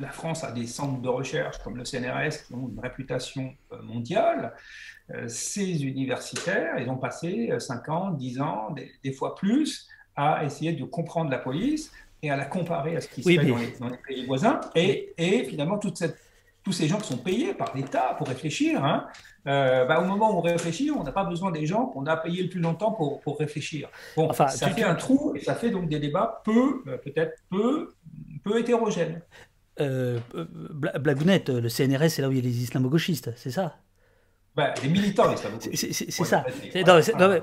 la 0.00 0.10
France 0.10 0.44
a 0.44 0.52
des 0.52 0.66
centres 0.66 1.00
de 1.00 1.08
recherche 1.08 1.58
comme 1.62 1.76
le 1.76 1.84
CNRS 1.84 2.46
qui 2.46 2.54
ont 2.54 2.68
une 2.68 2.80
réputation 2.80 3.54
mondiale. 3.82 4.54
ces 5.28 5.84
universitaires, 5.84 6.78
ils 6.78 6.88
ont 6.88 6.98
passé 6.98 7.50
5 7.58 7.88
ans, 7.88 8.10
10 8.10 8.40
ans, 8.40 8.74
des 9.02 9.12
fois 9.12 9.34
plus, 9.34 9.88
à 10.14 10.44
essayer 10.44 10.72
de 10.72 10.84
comprendre 10.84 11.30
la 11.30 11.38
police, 11.38 11.92
et 12.22 12.30
à 12.30 12.36
la 12.36 12.44
comparer 12.44 12.96
à 12.96 13.00
ce 13.00 13.08
qui 13.08 13.22
se 13.22 13.28
fait 13.28 13.36
dans, 13.78 13.88
les, 13.88 13.96
pays 13.98 14.26
voisins. 14.26 14.60
Et, 14.74 15.14
et 15.18 15.44
finalement, 15.44 15.78
toute 15.78 15.98
cette, 15.98 16.18
tous 16.62 16.72
ces 16.72 16.88
gens 16.88 16.98
qui 16.98 17.08
sont 17.08 17.18
payés 17.18 17.54
par 17.54 17.76
l'État 17.76 18.14
pour 18.18 18.26
réfléchir, 18.28 18.84
hein, 18.84 19.06
euh, 19.46 19.84
bah, 19.84 20.00
au 20.00 20.04
moment 20.04 20.34
où 20.34 20.38
on 20.38 20.40
réfléchit, 20.40 20.90
on 20.90 21.04
n'a 21.04 21.12
pas 21.12 21.24
besoin 21.24 21.50
des 21.50 21.66
gens 21.66 21.86
qu'on 21.86 22.06
a 22.06 22.16
payés 22.16 22.42
le 22.42 22.48
plus 22.48 22.60
longtemps 22.60 22.92
pour, 22.92 23.20
pour 23.20 23.38
réfléchir. 23.38 23.88
Bon, 24.16 24.28
enfin, 24.28 24.48
ça 24.48 24.70
fait 24.70 24.82
un 24.82 24.94
trou 24.94 25.34
et 25.36 25.40
ça 25.40 25.54
fait 25.54 25.70
donc 25.70 25.88
des 25.88 26.00
débats 26.00 26.42
peu, 26.44 26.82
euh, 26.88 26.96
peut-être 26.98 27.40
peu, 27.50 27.94
peu 28.42 28.58
hétérogènes. 28.58 29.22
Euh, 29.80 30.18
Blagounette, 30.98 31.50
le 31.50 31.68
CNRS, 31.68 32.10
c'est 32.10 32.22
là 32.22 32.28
où 32.28 32.32
il 32.32 32.38
y 32.38 32.40
a 32.40 32.44
les 32.44 32.62
islamo-gauchistes, 32.62 33.32
c'est 33.36 33.50
ça? 33.50 33.76
Bah, 34.56 34.72
les 34.82 34.88
militants 34.88 35.34
C'est 35.60 36.24
ça. 36.24 36.46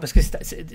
parce 0.02 0.14
que 0.14 0.20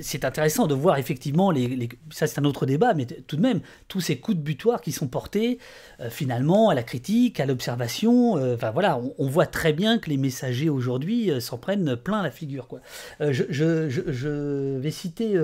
c'est 0.00 0.24
intéressant 0.24 0.68
de 0.68 0.74
voir 0.74 0.96
effectivement, 0.96 1.50
les, 1.50 1.88
ça 2.10 2.28
c'est 2.28 2.38
un 2.38 2.44
autre 2.44 2.64
débat, 2.64 2.94
mais 2.94 3.06
tout 3.06 3.34
de 3.34 3.42
même, 3.42 3.60
tous 3.88 4.00
ces 4.00 4.18
coups 4.18 4.36
de 4.36 4.42
butoir 4.42 4.80
qui 4.80 4.92
sont 4.92 5.08
portés 5.08 5.58
euh, 5.98 6.10
finalement 6.10 6.68
à 6.68 6.76
la 6.76 6.84
critique, 6.84 7.40
à 7.40 7.46
l'observation. 7.46 8.38
Euh, 8.38 8.54
enfin 8.54 8.70
voilà, 8.70 9.00
on, 9.18 9.26
voit 9.26 9.46
très 9.46 9.72
bien 9.72 9.98
que 9.98 10.08
les 10.10 10.16
messagers 10.16 10.68
aujourd'hui 10.68 11.28
euh, 11.28 11.40
s'en 11.40 11.58
prennent 11.58 11.96
plein 11.96 12.22
la 12.22 12.30
figure. 12.30 12.68
Quoi. 12.68 12.82
Je, 13.18 13.42
je, 13.50 13.90
je, 13.90 14.78
vais 14.78 14.92
citer 14.92 15.34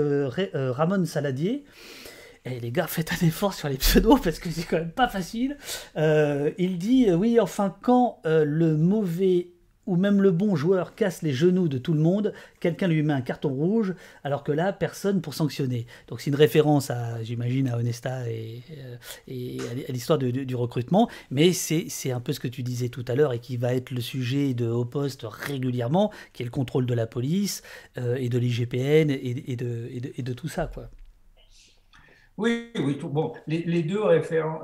Ramon 0.54 1.04
Saladier. 1.06 1.64
Les 2.46 2.70
gars, 2.70 2.86
faites 2.86 3.10
un 3.12 3.26
effort 3.26 3.54
sur 3.54 3.68
les 3.68 3.78
pseudos 3.78 4.20
parce 4.22 4.38
que 4.38 4.50
c'est 4.50 4.64
quand 4.64 4.78
même 4.78 4.92
pas 4.92 5.08
facile. 5.08 5.56
il 5.96 6.78
dit 6.78 7.10
Oui, 7.12 7.40
enfin, 7.40 7.74
quand 7.80 8.20
le 8.24 8.76
mauvais 8.76 9.54
où 9.86 9.96
même 9.96 10.22
le 10.22 10.30
bon 10.30 10.56
joueur 10.56 10.94
casse 10.94 11.22
les 11.22 11.32
genoux 11.32 11.68
de 11.68 11.78
tout 11.78 11.92
le 11.92 12.00
monde, 12.00 12.32
quelqu'un 12.60 12.88
lui 12.88 13.02
met 13.02 13.12
un 13.12 13.20
carton 13.20 13.50
rouge, 13.50 13.94
alors 14.22 14.44
que 14.44 14.52
là, 14.52 14.72
personne 14.72 15.20
pour 15.20 15.34
sanctionner. 15.34 15.86
Donc 16.08 16.20
c'est 16.20 16.30
une 16.30 16.36
référence, 16.36 16.90
à, 16.90 17.22
j'imagine, 17.22 17.68
à 17.68 17.76
Honesta 17.76 18.28
et, 18.28 18.62
euh, 18.78 19.58
à 19.88 19.92
l'histoire 19.92 20.18
du 20.18 20.54
recrutement, 20.56 21.08
mais 21.30 21.52
c'est 21.52 22.10
un 22.10 22.20
peu 22.20 22.32
ce 22.32 22.40
que 22.40 22.48
tu 22.48 22.62
disais 22.62 22.88
tout 22.88 23.04
à 23.08 23.14
l'heure 23.14 23.32
et 23.32 23.40
qui 23.40 23.56
va 23.56 23.74
être 23.74 23.90
le 23.90 24.00
sujet 24.00 24.54
de 24.54 24.68
haut 24.68 24.84
poste 24.84 25.26
régulièrement, 25.28 26.12
qui 26.32 26.42
est 26.42 26.46
le 26.46 26.50
contrôle 26.50 26.86
de 26.86 26.94
la 26.94 27.06
police 27.06 27.62
euh, 27.98 28.16
et 28.16 28.28
de 28.28 28.38
l'IGPN 28.38 29.10
et, 29.10 29.52
et, 29.52 29.56
de, 29.56 29.88
et, 30.16 30.22
de, 30.22 30.32
tout 30.32 30.48
ça. 30.48 30.70
quoi. 30.72 30.90
Oui, 32.36 32.72
oui, 32.76 32.98
tout, 32.98 33.08
bon, 33.08 33.32
les, 33.46 33.82
deux 33.84 34.02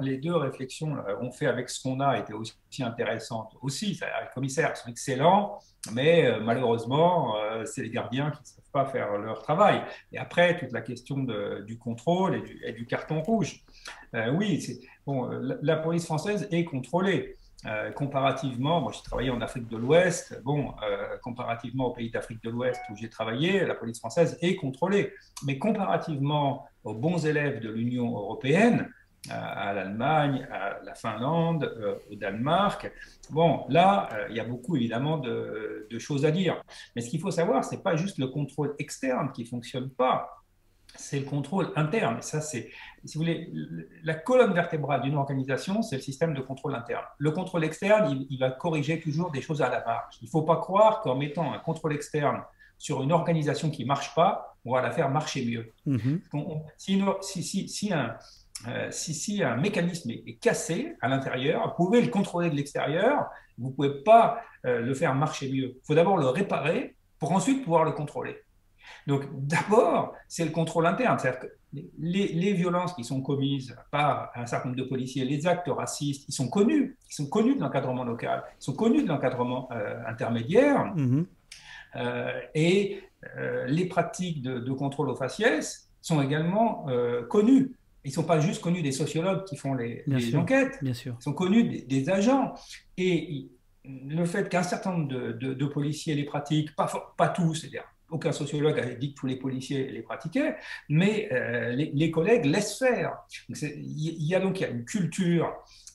les 0.00 0.16
deux 0.18 0.34
réflexions 0.34 0.96
qu'on 1.20 1.30
fait 1.30 1.46
avec 1.46 1.70
ce 1.70 1.80
qu'on 1.80 2.00
a 2.00 2.18
étaient 2.18 2.32
aussi 2.32 2.54
intéressantes 2.82 3.56
aussi. 3.62 3.92
Les 4.00 4.34
commissaires 4.34 4.76
sont 4.76 4.90
excellents, 4.90 5.60
mais 5.92 6.26
euh, 6.26 6.40
malheureusement, 6.40 7.36
euh, 7.36 7.64
c'est 7.64 7.82
les 7.82 7.90
gardiens 7.90 8.32
qui 8.32 8.40
ne 8.40 8.46
savent 8.46 8.70
pas 8.72 8.86
faire 8.86 9.16
leur 9.18 9.42
travail. 9.42 9.82
Et 10.12 10.18
après, 10.18 10.58
toute 10.58 10.72
la 10.72 10.80
question 10.80 11.18
du 11.64 11.78
contrôle 11.78 12.42
et 12.64 12.72
du, 12.72 12.86
carton 12.86 13.22
rouge. 13.22 13.64
Euh, 14.14 14.32
oui, 14.32 14.80
bon, 15.06 15.28
la, 15.62 15.76
police 15.76 16.06
française 16.06 16.48
est 16.50 16.64
contrôlée. 16.64 17.36
Euh, 17.66 17.90
comparativement, 17.92 18.80
moi 18.80 18.92
j'ai 18.94 19.02
travaillé 19.02 19.30
en 19.30 19.40
Afrique 19.40 19.68
de 19.68 19.76
l'Ouest, 19.76 20.40
bon, 20.44 20.72
euh, 20.82 21.18
comparativement 21.22 21.86
aux 21.88 21.92
pays 21.92 22.10
d'Afrique 22.10 22.42
de 22.42 22.48
l'Ouest 22.48 22.80
où 22.90 22.96
j'ai 22.96 23.10
travaillé, 23.10 23.66
la 23.66 23.74
police 23.74 23.98
française 23.98 24.38
est 24.40 24.56
contrôlée. 24.56 25.12
Mais 25.44 25.58
comparativement 25.58 26.66
aux 26.84 26.94
bons 26.94 27.26
élèves 27.26 27.60
de 27.60 27.68
l'Union 27.68 28.16
européenne, 28.16 28.90
euh, 29.30 29.34
à 29.34 29.74
l'Allemagne, 29.74 30.48
à 30.50 30.82
la 30.82 30.94
Finlande, 30.94 31.70
au 32.10 32.14
Danemark, 32.14 32.90
bon, 33.28 33.66
là, 33.68 34.08
il 34.30 34.36
y 34.36 34.40
a 34.40 34.44
beaucoup 34.44 34.76
évidemment 34.76 35.18
de, 35.18 35.86
de 35.90 35.98
choses 35.98 36.24
à 36.24 36.30
dire. 36.30 36.62
Mais 36.96 37.02
ce 37.02 37.10
qu'il 37.10 37.20
faut 37.20 37.30
savoir, 37.30 37.62
ce 37.62 37.74
n'est 37.74 37.82
pas 37.82 37.96
juste 37.96 38.16
le 38.16 38.28
contrôle 38.28 38.74
externe 38.78 39.32
qui 39.32 39.42
ne 39.42 39.48
fonctionne 39.48 39.90
pas 39.90 40.39
c'est 41.00 41.18
le 41.18 41.24
contrôle 41.24 41.72
interne. 41.76 42.18
Et 42.18 42.22
ça, 42.22 42.40
c'est, 42.40 42.70
si 43.04 43.16
vous 43.16 43.24
voulez, 43.24 43.50
la 44.04 44.14
colonne 44.14 44.52
vertébrale 44.52 45.02
d'une 45.02 45.16
organisation, 45.16 45.82
c'est 45.82 45.96
le 45.96 46.02
système 46.02 46.34
de 46.34 46.40
contrôle 46.40 46.74
interne. 46.74 47.04
Le 47.18 47.30
contrôle 47.30 47.64
externe, 47.64 48.26
il, 48.28 48.38
va 48.38 48.50
corriger 48.50 49.00
toujours 49.00 49.30
des 49.30 49.40
choses 49.40 49.62
à 49.62 49.68
la 49.68 49.84
marge. 49.84 50.16
Il 50.20 50.26
ne 50.26 50.30
faut 50.30 50.42
pas 50.42 50.56
croire 50.56 51.00
qu'en 51.00 51.16
mettant 51.16 51.52
un 51.52 51.58
contrôle 51.58 51.94
externe 51.94 52.42
sur 52.78 53.02
une 53.02 53.12
organisation 53.12 53.70
qui 53.70 53.82
ne 53.82 53.88
marche 53.88 54.14
pas, 54.14 54.56
on 54.64 54.74
va 54.74 54.82
la 54.82 54.90
faire 54.90 55.10
marcher 55.10 55.44
mieux. 55.44 55.72
Si, 56.76 57.02
si, 57.42 57.68
si, 57.68 57.92
un, 57.92 58.16
euh, 58.68 58.88
si, 58.90 59.42
un 59.42 59.56
mécanisme 59.56 60.10
est, 60.10 60.38
cassé 60.40 60.96
à 61.00 61.08
l'intérieur, 61.08 61.74
vous 61.78 61.86
pouvez 61.86 62.02
le 62.02 62.08
contrôler 62.08 62.50
de 62.50 62.54
l'extérieur, 62.54 63.26
vous 63.58 63.70
ne 63.70 63.74
pouvez 63.74 64.02
pas 64.02 64.40
euh, 64.66 64.80
le 64.80 64.94
faire 64.94 65.14
marcher 65.14 65.50
mieux. 65.50 65.76
Il 65.76 65.80
faut 65.86 65.94
d'abord 65.94 66.18
le 66.18 66.26
réparer 66.26 66.96
pour 67.18 67.32
ensuite 67.32 67.64
pouvoir 67.64 67.84
le 67.84 67.92
contrôler. 67.92 68.42
Donc 69.06 69.24
d'abord, 69.32 70.14
c'est 70.28 70.44
le 70.44 70.50
contrôle 70.50 70.86
interne. 70.86 71.18
C'est-à-dire 71.18 71.40
que 71.40 71.46
les, 71.98 72.52
violences 72.52 72.94
qui 72.94 73.04
sont 73.04 73.20
commises 73.20 73.76
par 73.90 74.30
un 74.34 74.46
certain 74.46 74.68
nombre 74.70 74.80
de 74.80 74.88
policiers, 74.88 75.24
les 75.24 75.46
actes 75.46 75.68
racistes, 75.68 76.24
ils 76.28 76.32
sont 76.32 76.48
connus. 76.48 76.96
Ils 77.08 77.14
sont 77.14 77.28
connus 77.28 77.54
de 77.56 77.60
l'encadrement 77.60 78.04
local, 78.04 78.42
ils 78.60 78.64
sont 78.64 78.74
connus 78.74 79.02
de 79.02 79.08
l'encadrement 79.08 79.68
euh, 79.72 80.00
intermédiaire. 80.06 80.92
Mm-hmm. 80.96 81.26
Euh, 81.96 82.40
et 82.54 83.02
euh, 83.36 83.66
les 83.66 83.86
pratiques 83.86 84.42
de, 84.42 84.72
contrôle 84.72 85.10
aux 85.10 85.16
faciès 85.16 85.88
sont 86.02 86.22
également 86.22 86.86
connues. 87.28 87.76
Ils 88.04 88.08
ne 88.08 88.14
sont 88.14 88.24
pas 88.24 88.40
juste 88.40 88.62
connus 88.62 88.80
des 88.82 88.92
sociologues 88.92 89.44
qui 89.44 89.56
font 89.56 89.74
les, 89.74 90.04
enquêtes, 90.34 90.78
bien 90.80 90.94
sûr. 90.94 91.16
ils 91.20 91.22
sont 91.22 91.34
connus 91.34 91.84
des, 91.86 92.08
agents. 92.08 92.54
Et 92.96 93.50
le 93.84 94.24
fait 94.24 94.48
qu'un 94.48 94.62
certain 94.62 94.92
nombre 94.92 95.08
de, 95.08 95.66
policiers 95.66 96.14
les 96.14 96.24
pratiquent, 96.24 96.74
pas, 96.74 96.90
pas 97.18 97.28
tous, 97.28 97.56
c'est-à-dire 97.56 97.84
aucun 98.10 98.32
sociologue 98.32 98.78
a 98.78 98.86
dit 98.94 99.14
que 99.14 99.20
tous 99.20 99.26
les 99.26 99.36
policiers 99.36 99.90
les 99.90 100.02
pratiquaient, 100.02 100.56
mais 100.88 101.28
euh, 101.32 101.72
les, 101.72 102.10
collègues 102.10 102.44
laissent 102.44 102.78
faire. 102.78 103.18
Il 103.48 104.24
y 104.24 104.34
a 104.34 104.40
donc 104.40 104.60
une 104.60 104.84
culture 104.84 105.52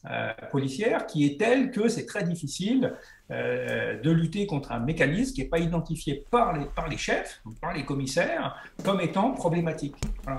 euh, 0.10 0.32
policière 0.52 1.08
qui 1.08 1.26
est 1.26 1.40
telle 1.40 1.72
que 1.72 1.88
c'est 1.88 2.06
très 2.06 2.24
difficile 2.24 2.94
euh, 3.32 4.00
de 4.02 4.12
lutter 4.12 4.46
contre 4.46 4.72
un 4.72 4.80
mécanisme 4.80 5.34
qui 5.34 5.42
n'est 5.42 5.48
pas 5.48 5.58
identifié 5.60 6.26
par 6.30 6.56
les, 6.56 6.66
par 6.66 6.88
les 6.88 6.98
chefs, 6.98 7.42
par 7.60 7.74
les 7.74 7.84
commissaires, 7.84 8.56
comme 8.84 9.02
étant 9.02 9.32
problématique. 9.32 9.96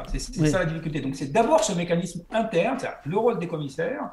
c'est 0.06 0.46
ça 0.46 0.60
la 0.60 0.66
difficulté. 0.66 1.00
Donc 1.00 1.16
c'est 1.16 1.32
d'abord 1.32 1.64
ce 1.64 1.72
mécanisme 1.72 2.22
interne, 2.30 2.78
le 3.04 3.18
rôle 3.18 3.38
des 3.38 3.48
commissaires 3.48 4.10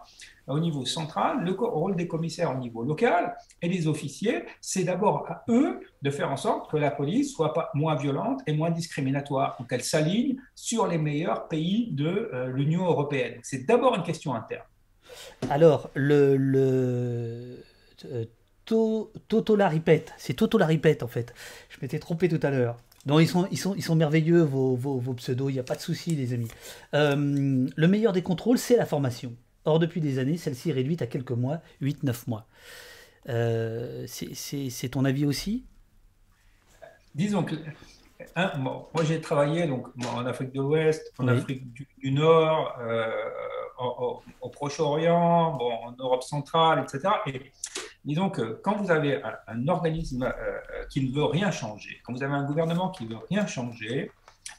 au 0.47 0.59
niveau 0.59 0.85
central, 0.85 1.43
le 1.43 1.51
rôle 1.51 1.95
des 1.95 2.07
commissaires 2.07 2.51
au 2.51 2.57
niveau 2.57 2.83
local 2.83 3.35
et 3.61 3.69
des 3.69 3.87
officiers, 3.87 4.43
c'est 4.59 4.83
d'abord 4.83 5.25
à 5.29 5.43
eux 5.49 5.79
de 6.01 6.09
faire 6.09 6.31
en 6.31 6.37
sorte 6.37 6.69
que 6.69 6.77
la 6.77 6.91
police 6.91 7.31
soit 7.33 7.53
pas 7.53 7.69
moins 7.73 7.95
violente 7.95 8.41
et 8.47 8.53
moins 8.53 8.71
discriminatoire, 8.71 9.55
donc 9.57 9.69
qu'elle 9.69 9.83
s'aligne 9.83 10.37
sur 10.55 10.87
les 10.87 10.97
meilleurs 10.97 11.47
pays 11.47 11.89
de 11.91 12.29
euh, 12.33 12.47
l'Union 12.47 12.85
européenne. 12.85 13.39
C'est 13.43 13.65
d'abord 13.65 13.95
une 13.95 14.03
question 14.03 14.33
interne. 14.33 14.65
Alors, 15.49 15.89
le, 15.93 16.35
le 16.35 17.63
euh, 18.05 18.25
Toto 18.65 19.55
la 19.55 19.69
répète. 19.69 20.13
C'est 20.17 20.33
Toto 20.33 20.57
la 20.57 20.65
répète 20.65 21.03
en 21.03 21.07
fait. 21.07 21.33
Je 21.69 21.77
m'étais 21.81 21.99
trompé 21.99 22.29
tout 22.29 22.39
à 22.41 22.49
l'heure. 22.49 22.77
Non, 23.05 23.19
ils 23.19 23.27
sont, 23.27 23.47
ils 23.51 23.57
sont, 23.57 23.75
ils 23.75 23.83
sont 23.83 23.95
merveilleux, 23.95 24.41
vos, 24.41 24.75
vos, 24.75 24.97
vos 24.97 25.13
pseudos, 25.13 25.49
il 25.49 25.53
n'y 25.53 25.59
a 25.59 25.63
pas 25.63 25.75
de 25.75 25.81
souci, 25.81 26.15
les 26.15 26.33
amis. 26.33 26.47
Euh, 26.93 27.67
le 27.75 27.87
meilleur 27.87 28.13
des 28.13 28.21
contrôles, 28.21 28.57
c'est 28.57 28.77
la 28.77 28.85
formation. 28.85 29.33
Or, 29.65 29.79
depuis 29.79 29.99
des 29.99 30.19
années, 30.19 30.37
celle-ci 30.37 30.69
est 30.69 30.73
réduite 30.73 31.01
à 31.01 31.07
quelques 31.07 31.31
mois, 31.31 31.59
8-9 31.81 32.23
mois. 32.27 32.47
Euh, 33.29 34.05
c'est 34.07 34.89
ton 34.89 35.03
avis 35.03 35.25
aussi? 35.25 35.65
Disons 37.15 37.43
que 37.43 37.55
moi 38.35 39.03
j'ai 39.03 39.21
travaillé 39.21 39.67
donc, 39.67 39.87
en 40.07 40.25
Afrique 40.25 40.51
de 40.53 40.61
l'Ouest, 40.61 41.11
en 41.17 41.27
Afrique 41.27 41.71
du, 41.73 42.11
Nord, 42.11 42.77
euh, 42.81 43.11
au, 44.41 44.49
Proche-Orient, 44.49 45.57
bon, 45.57 45.71
en 45.71 45.91
Europe 45.97 46.23
centrale, 46.23 46.83
etc. 46.83 47.13
Et 47.27 47.51
disons 48.05 48.29
que 48.29 48.59
quand 48.63 48.75
vous 48.77 48.91
avez 48.91 49.21
un, 49.47 49.67
organisme 49.67 50.33
qui 50.89 51.07
ne 51.07 51.13
veut 51.13 51.25
rien 51.25 51.51
changer, 51.51 52.01
quand 52.03 52.13
vous 52.13 52.23
avez 52.23 52.33
un 52.33 52.45
gouvernement 52.45 52.89
qui 52.89 53.05
ne 53.05 53.09
veut 53.09 53.21
rien 53.29 53.47
changer, 53.47 54.11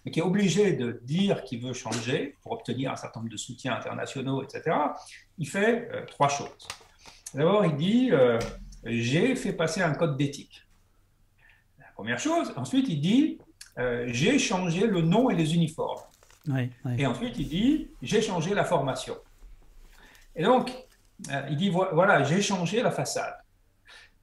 mais 0.04 0.10
qui 0.10 0.20
est 0.20 0.22
obligé 0.22 0.72
de 0.72 1.00
dire 1.02 1.44
qu'il 1.44 1.60
veut 1.60 1.72
changer 1.72 2.36
pour 2.42 2.52
obtenir 2.52 2.92
un 2.92 2.96
certain 2.96 3.20
nombre 3.20 3.32
de 3.32 3.36
soutiens 3.36 3.74
internationaux, 3.74 4.42
etc., 4.42 4.76
il 5.38 5.48
fait 5.48 5.88
euh, 5.92 6.04
trois 6.06 6.28
choses. 6.28 6.68
D'abord, 7.32 7.64
il 7.64 7.76
dit 7.76 8.10
euh, 8.12 8.38
j'ai 8.84 9.34
fait 9.34 9.52
passer 9.52 9.82
un 9.82 9.94
code 9.94 10.16
d'éthique. 10.16 10.62
La 11.78 11.86
première 11.94 12.18
chose. 12.18 12.52
Ensuite, 12.56 12.88
il 12.88 13.00
dit 13.00 13.38
euh, 13.78 14.04
j'ai 14.08 14.38
changé 14.38 14.86
le 14.86 15.00
nom 15.00 15.30
et 15.30 15.34
les 15.34 15.54
uniformes. 15.54 16.02
Et 16.98 17.06
ensuite, 17.06 17.38
il 17.38 17.48
dit 17.48 17.88
j'ai 18.02 18.20
changé 18.20 18.54
la 18.54 18.64
formation. 18.64 19.16
Et 20.36 20.42
donc, 20.42 20.70
il 21.48 21.56
dit 21.56 21.70
voilà, 21.70 22.22
j'ai 22.22 22.42
changé 22.42 22.82
la 22.82 22.90
façade. 22.90 23.34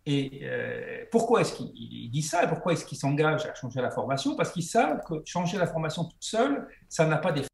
Et 0.05 0.41
euh, 0.43 1.05
pourquoi 1.11 1.41
est-ce 1.41 1.53
qu'il 1.53 2.09
dit 2.09 2.23
ça 2.23 2.43
et 2.43 2.47
pourquoi 2.47 2.73
est-ce 2.73 2.85
qu'il 2.85 2.97
s'engage 2.97 3.45
à 3.45 3.53
changer 3.53 3.81
la 3.81 3.91
formation? 3.91 4.35
Parce 4.35 4.51
qu'ils 4.51 4.63
savent 4.63 5.01
que 5.07 5.21
changer 5.25 5.57
la 5.57 5.67
formation 5.67 6.05
toute 6.05 6.23
seule, 6.23 6.67
ça 6.89 7.05
n'a 7.05 7.17
pas 7.17 7.31
d'effet. 7.31 7.51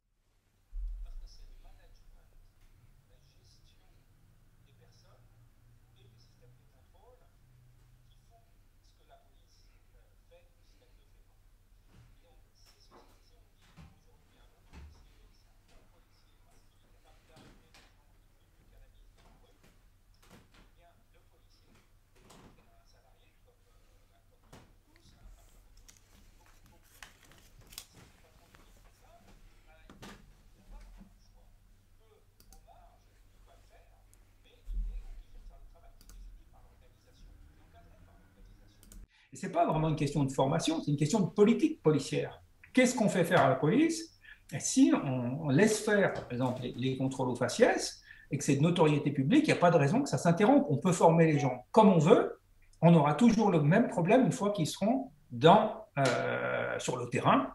ce 39.38 39.46
n'est 39.46 39.47
pas 39.58 39.66
vraiment 39.66 39.88
une 39.88 39.96
question 39.96 40.22
de 40.22 40.30
formation, 40.30 40.80
c'est 40.82 40.92
une 40.92 40.96
question 40.96 41.20
de 41.20 41.30
politique 41.30 41.82
policière. 41.82 42.40
Qu'est-ce 42.72 42.94
qu'on 42.94 43.08
fait 43.08 43.24
faire 43.24 43.42
à 43.42 43.48
la 43.48 43.56
police? 43.56 44.16
Si 44.60 44.92
on, 44.94 45.48
laisse 45.48 45.80
faire, 45.84 46.14
par 46.14 46.30
exemple, 46.30 46.62
les, 46.76 46.96
contrôles 46.96 47.28
aux 47.28 47.34
faciès 47.34 48.00
et 48.30 48.38
que 48.38 48.44
c'est 48.44 48.56
de 48.56 48.62
notoriété 48.62 49.10
publique, 49.10 49.44
il 49.44 49.52
n'y 49.52 49.58
a 49.58 49.60
pas 49.60 49.72
de 49.72 49.76
raison 49.76 50.02
que 50.02 50.08
ça 50.08 50.16
s'interrompe. 50.16 50.64
On 50.70 50.76
peut 50.76 50.92
former 50.92 51.26
les 51.26 51.38
gens 51.40 51.66
comme 51.72 51.88
on 51.88 51.98
veut, 51.98 52.38
on 52.80 52.94
aura 52.94 53.14
toujours 53.14 53.50
le 53.50 53.60
même 53.60 53.88
problème 53.88 54.26
une 54.26 54.32
fois 54.32 54.52
qu'ils 54.52 54.68
seront 54.68 55.10
euh, 55.44 56.78
sur 56.78 56.96
le 56.96 57.10
terrain, 57.10 57.48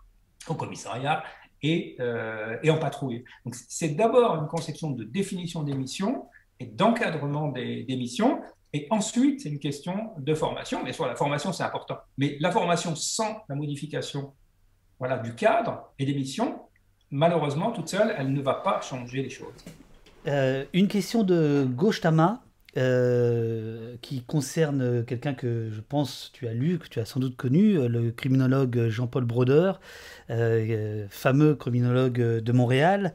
au 0.50 0.56
commissariat 0.56 1.24
et, 1.62 1.96
euh, 2.02 2.58
et 2.64 2.70
en 2.70 2.78
patrouille. 2.78 3.24
Donc 3.46 3.56
c'est 3.56 3.96
d'abord 3.96 4.36
une 4.36 4.48
conception 4.48 4.92
de 4.92 5.06
définition 5.06 5.64
des 5.64 5.74
missions 5.74 6.28
et 6.60 6.66
d'encadrement 6.66 7.48
des 7.48 7.86
missions 7.90 8.42
et 8.74 8.88
ensuite, 8.90 9.42
c'est 9.42 9.50
une 9.50 9.60
question 9.60 10.12
de 10.18 10.34
formation. 10.34 10.84
Bien 10.84 10.94
sûr, 10.94 11.06
la 11.06 11.16
formation, 11.16 11.54
c'est 11.54 11.64
important. 11.64 11.98
Mais 12.18 12.38
la 12.40 12.52
formation 12.52 12.96
sans 12.96 13.44
la 13.48 13.56
modification 13.56 14.34
voilà, 14.98 15.20
du 15.20 15.36
cadre 15.36 15.94
et 16.00 16.06
des 16.06 16.16
missions, 16.16 16.60
malheureusement, 17.12 17.72
toute 17.72 17.88
seule, 17.88 18.16
elle 18.18 18.34
ne 18.34 18.42
va 18.42 18.56
pas 18.56 18.82
changer 18.82 19.22
les 19.22 19.30
choses. 19.30 19.54
Euh, 20.26 20.66
une 20.74 20.88
question 20.88 21.24
de 21.24 21.68
Gauche 21.70 22.02
Tama. 22.02 22.43
Euh, 22.76 23.98
qui 24.02 24.24
concerne 24.24 25.06
quelqu'un 25.06 25.36
que 25.36 25.70
je 25.72 25.80
pense 25.80 26.32
tu 26.34 26.48
as 26.48 26.54
lu, 26.54 26.80
que 26.80 26.88
tu 26.88 27.00
as 27.00 27.06
sans 27.06 27.20
doute 27.20 27.38
connu, 27.38 27.88
le 27.88 28.10
criminologue 28.10 28.88
Jean-Paul 28.90 29.26
Brodeur, 29.26 29.80
euh, 30.32 31.06
fameux 31.08 31.54
criminologue 31.54 32.20
de 32.20 32.52
Montréal, 32.52 33.14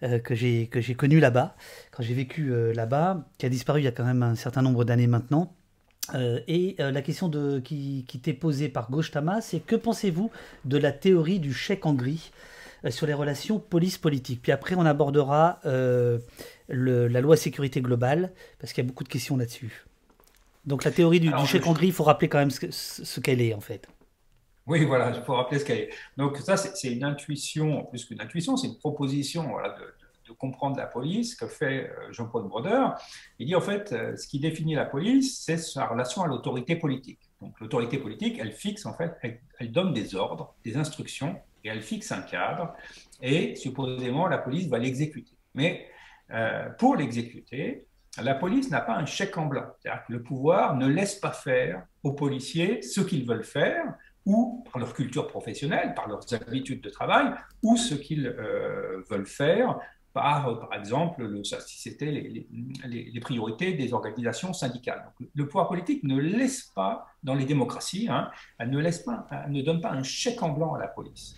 que 0.00 0.36
j'ai 0.36 0.68
connu 0.96 1.18
là-bas, 1.18 1.56
quand 1.90 2.04
j'ai 2.04 2.14
vécu 2.14 2.52
là-bas, 2.72 3.24
qui 3.36 3.46
a 3.46 3.48
disparu 3.48 3.80
il 3.80 3.84
y 3.84 3.88
a 3.88 3.92
quand 3.92 4.04
même 4.04 4.22
un 4.22 4.36
certain 4.36 4.62
nombre 4.62 4.84
d'années 4.84 5.08
maintenant. 5.08 5.52
et 6.14 6.76
la 6.78 7.02
question 7.02 7.28
qui 7.64 8.20
t'est 8.22 8.32
posée 8.32 8.68
par 8.68 8.92
Gauche 8.92 9.10
Tama, 9.10 9.40
c'est 9.40 9.58
que 9.58 9.74
pensez-vous 9.74 10.30
de 10.64 10.78
la 10.78 10.92
théorie 10.92 11.40
du 11.40 11.52
chèque 11.52 11.84
en 11.84 11.94
gris 11.94 12.30
sur 12.88 13.08
les 13.08 13.14
relations 13.14 13.58
police-politique? 13.58 14.40
Puis 14.40 14.52
après, 14.52 14.76
on 14.76 14.86
abordera 14.86 15.58
la 16.70 17.20
loi 17.20 17.36
sécurité 17.36 17.80
globale, 17.80 18.32
parce 18.58 18.72
qu'il 18.72 18.82
y 18.82 18.86
a 18.86 18.88
beaucoup 18.88 19.04
de 19.04 19.08
questions 19.08 19.36
là-dessus. 19.36 19.84
Donc 20.66 20.84
la 20.84 20.90
théorie 20.90 21.20
du, 21.20 21.30
chèque 21.46 21.66
en 21.66 21.72
gris, 21.72 21.88
il 21.88 21.92
faut 21.92 22.04
rappeler 22.04 22.28
quand 22.28 22.38
même 22.38 22.50
ce, 22.50 23.20
qu'elle 23.20 23.40
est 23.40 23.54
en 23.54 23.60
fait. 23.60 23.88
Oui, 24.66 24.84
voilà, 24.84 25.12
il 25.16 25.22
faut 25.22 25.34
rappeler 25.34 25.58
ce 25.58 25.64
qu'elle 25.64 25.78
est. 25.78 25.90
Donc 26.16 26.36
ça, 26.38 26.56
c'est 26.56 26.92
une 26.92 27.02
intuition, 27.02 27.84
plus 27.86 28.04
qu'une 28.04 28.20
intuition, 28.20 28.56
c'est 28.56 28.68
une 28.68 28.78
proposition 28.78 29.48
voilà, 29.48 29.70
de, 29.70 29.84
comprendre 30.38 30.76
la 30.76 30.86
police 30.86 31.34
que 31.34 31.48
fait 31.48 31.90
euh, 31.90 32.12
Jean-Paul 32.12 32.46
Brodeur. 32.46 32.94
Il 33.40 33.48
dit 33.48 33.56
en 33.56 33.60
fait, 33.60 33.92
euh, 33.92 34.16
ce 34.16 34.28
qui 34.28 34.38
définit 34.38 34.76
la 34.76 34.84
police, 34.84 35.42
c'est 35.44 35.56
sa 35.56 35.86
relation 35.86 36.22
à 36.22 36.28
l'autorité 36.28 36.76
politique. 36.76 37.18
Donc 37.42 37.58
l'autorité 37.58 37.98
politique, 37.98 38.38
elle 38.38 38.52
fixe 38.52 38.86
en 38.86 38.94
fait, 38.94 39.12
elle, 39.58 39.72
donne 39.72 39.92
des 39.92 40.14
ordres, 40.14 40.54
des 40.64 40.76
instructions, 40.76 41.36
et 41.64 41.68
elle 41.68 41.82
fixe 41.82 42.12
un 42.12 42.22
cadre, 42.22 42.72
et 43.20 43.56
supposément 43.56 44.28
la 44.28 44.38
police 44.38 44.68
va 44.68 44.78
l'exécuter. 44.78 45.32
Mais 45.54 45.88
euh, 46.32 46.70
pour 46.70 46.96
l'exécuter, 46.96 47.86
la 48.22 48.34
police 48.34 48.70
n'a 48.70 48.80
pas 48.80 48.96
un 48.96 49.06
chèque 49.06 49.36
en 49.38 49.46
blanc. 49.46 49.66
C'est-à-dire 49.78 50.04
que 50.06 50.12
le 50.12 50.22
pouvoir 50.22 50.76
ne 50.76 50.86
laisse 50.86 51.14
pas 51.16 51.32
faire 51.32 51.86
aux 52.02 52.12
policiers 52.12 52.82
ce 52.82 53.00
qu'ils 53.00 53.26
veulent 53.26 53.44
faire, 53.44 53.94
ou 54.26 54.64
par 54.70 54.78
leur 54.80 54.92
culture 54.92 55.26
professionnelle, 55.26 55.94
par 55.94 56.08
leurs 56.08 56.32
habitudes 56.34 56.82
de 56.82 56.90
travail, 56.90 57.32
ou 57.62 57.76
ce 57.76 57.94
qu'ils 57.94 58.26
euh, 58.26 59.02
veulent 59.08 59.26
faire 59.26 59.78
par, 60.12 60.58
par 60.58 60.74
exemple, 60.74 61.24
le, 61.24 61.44
si 61.44 61.80
c'était 61.80 62.10
les, 62.10 63.20
priorités 63.20 63.74
des 63.74 63.92
organisations 63.92 64.52
syndicales. 64.52 65.04
le 65.34 65.46
pouvoir 65.46 65.68
politique 65.68 66.02
ne 66.02 66.16
laisse 66.16 66.62
pas, 66.62 67.06
dans 67.22 67.34
les 67.34 67.44
démocraties, 67.44 68.08
hein, 68.08 68.30
elle, 68.58 68.70
ne 68.70 68.78
laisse 68.78 69.00
pas, 69.00 69.26
ne 69.48 69.62
donne 69.62 69.80
pas 69.80 69.92
un 69.92 70.02
chèque 70.02 70.42
en 70.42 70.50
blanc 70.50 70.74
à 70.74 70.80
la 70.80 70.88
police. 70.88 71.36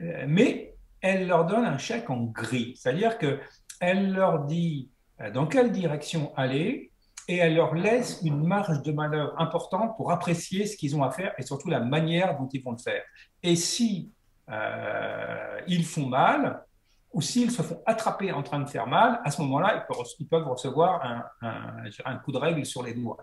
Euh, 0.00 0.24
mais 0.26 0.74
elle 1.02 1.26
leur 1.26 1.44
donne 1.44 1.64
un 1.64 1.78
chèque 1.78 2.08
en 2.08 2.24
gris, 2.24 2.74
c'est-à-dire 2.76 3.18
que 3.18 3.38
elle 3.80 4.12
leur 4.12 4.44
dit 4.44 4.90
euh, 5.20 5.30
dans 5.30 5.46
quelle 5.46 5.72
direction 5.72 6.32
aller 6.36 6.92
et 7.28 7.36
elle 7.36 7.54
leur 7.54 7.74
laisse 7.74 8.20
une 8.22 8.44
marge 8.44 8.82
de 8.82 8.92
manœuvre 8.92 9.32
importante 9.38 9.96
pour 9.96 10.10
apprécier 10.12 10.66
ce 10.66 10.76
qu'ils 10.76 10.96
ont 10.96 11.02
à 11.02 11.10
faire 11.10 11.32
et 11.38 11.42
surtout 11.42 11.68
la 11.68 11.80
manière 11.80 12.38
dont 12.38 12.48
ils 12.52 12.62
vont 12.62 12.72
le 12.72 12.78
faire. 12.78 13.02
Et 13.42 13.56
si 13.56 14.12
euh, 14.50 15.60
ils 15.66 15.84
font 15.84 16.06
mal, 16.06 16.64
ou 17.12 17.20
s'ils 17.20 17.50
se 17.50 17.62
font 17.62 17.80
attraper 17.86 18.32
en 18.32 18.42
train 18.42 18.60
de 18.60 18.68
faire 18.68 18.86
mal, 18.86 19.20
à 19.24 19.30
ce 19.30 19.40
moment-là, 19.42 19.84
ils, 20.18 20.26
peuvent, 20.28 20.48
recevoir 20.48 21.32
un, 21.40 22.16
coup 22.18 22.30
de 22.32 22.38
règle 22.38 22.64
sur 22.64 22.82
les 22.82 22.94
doigts. 22.94 23.16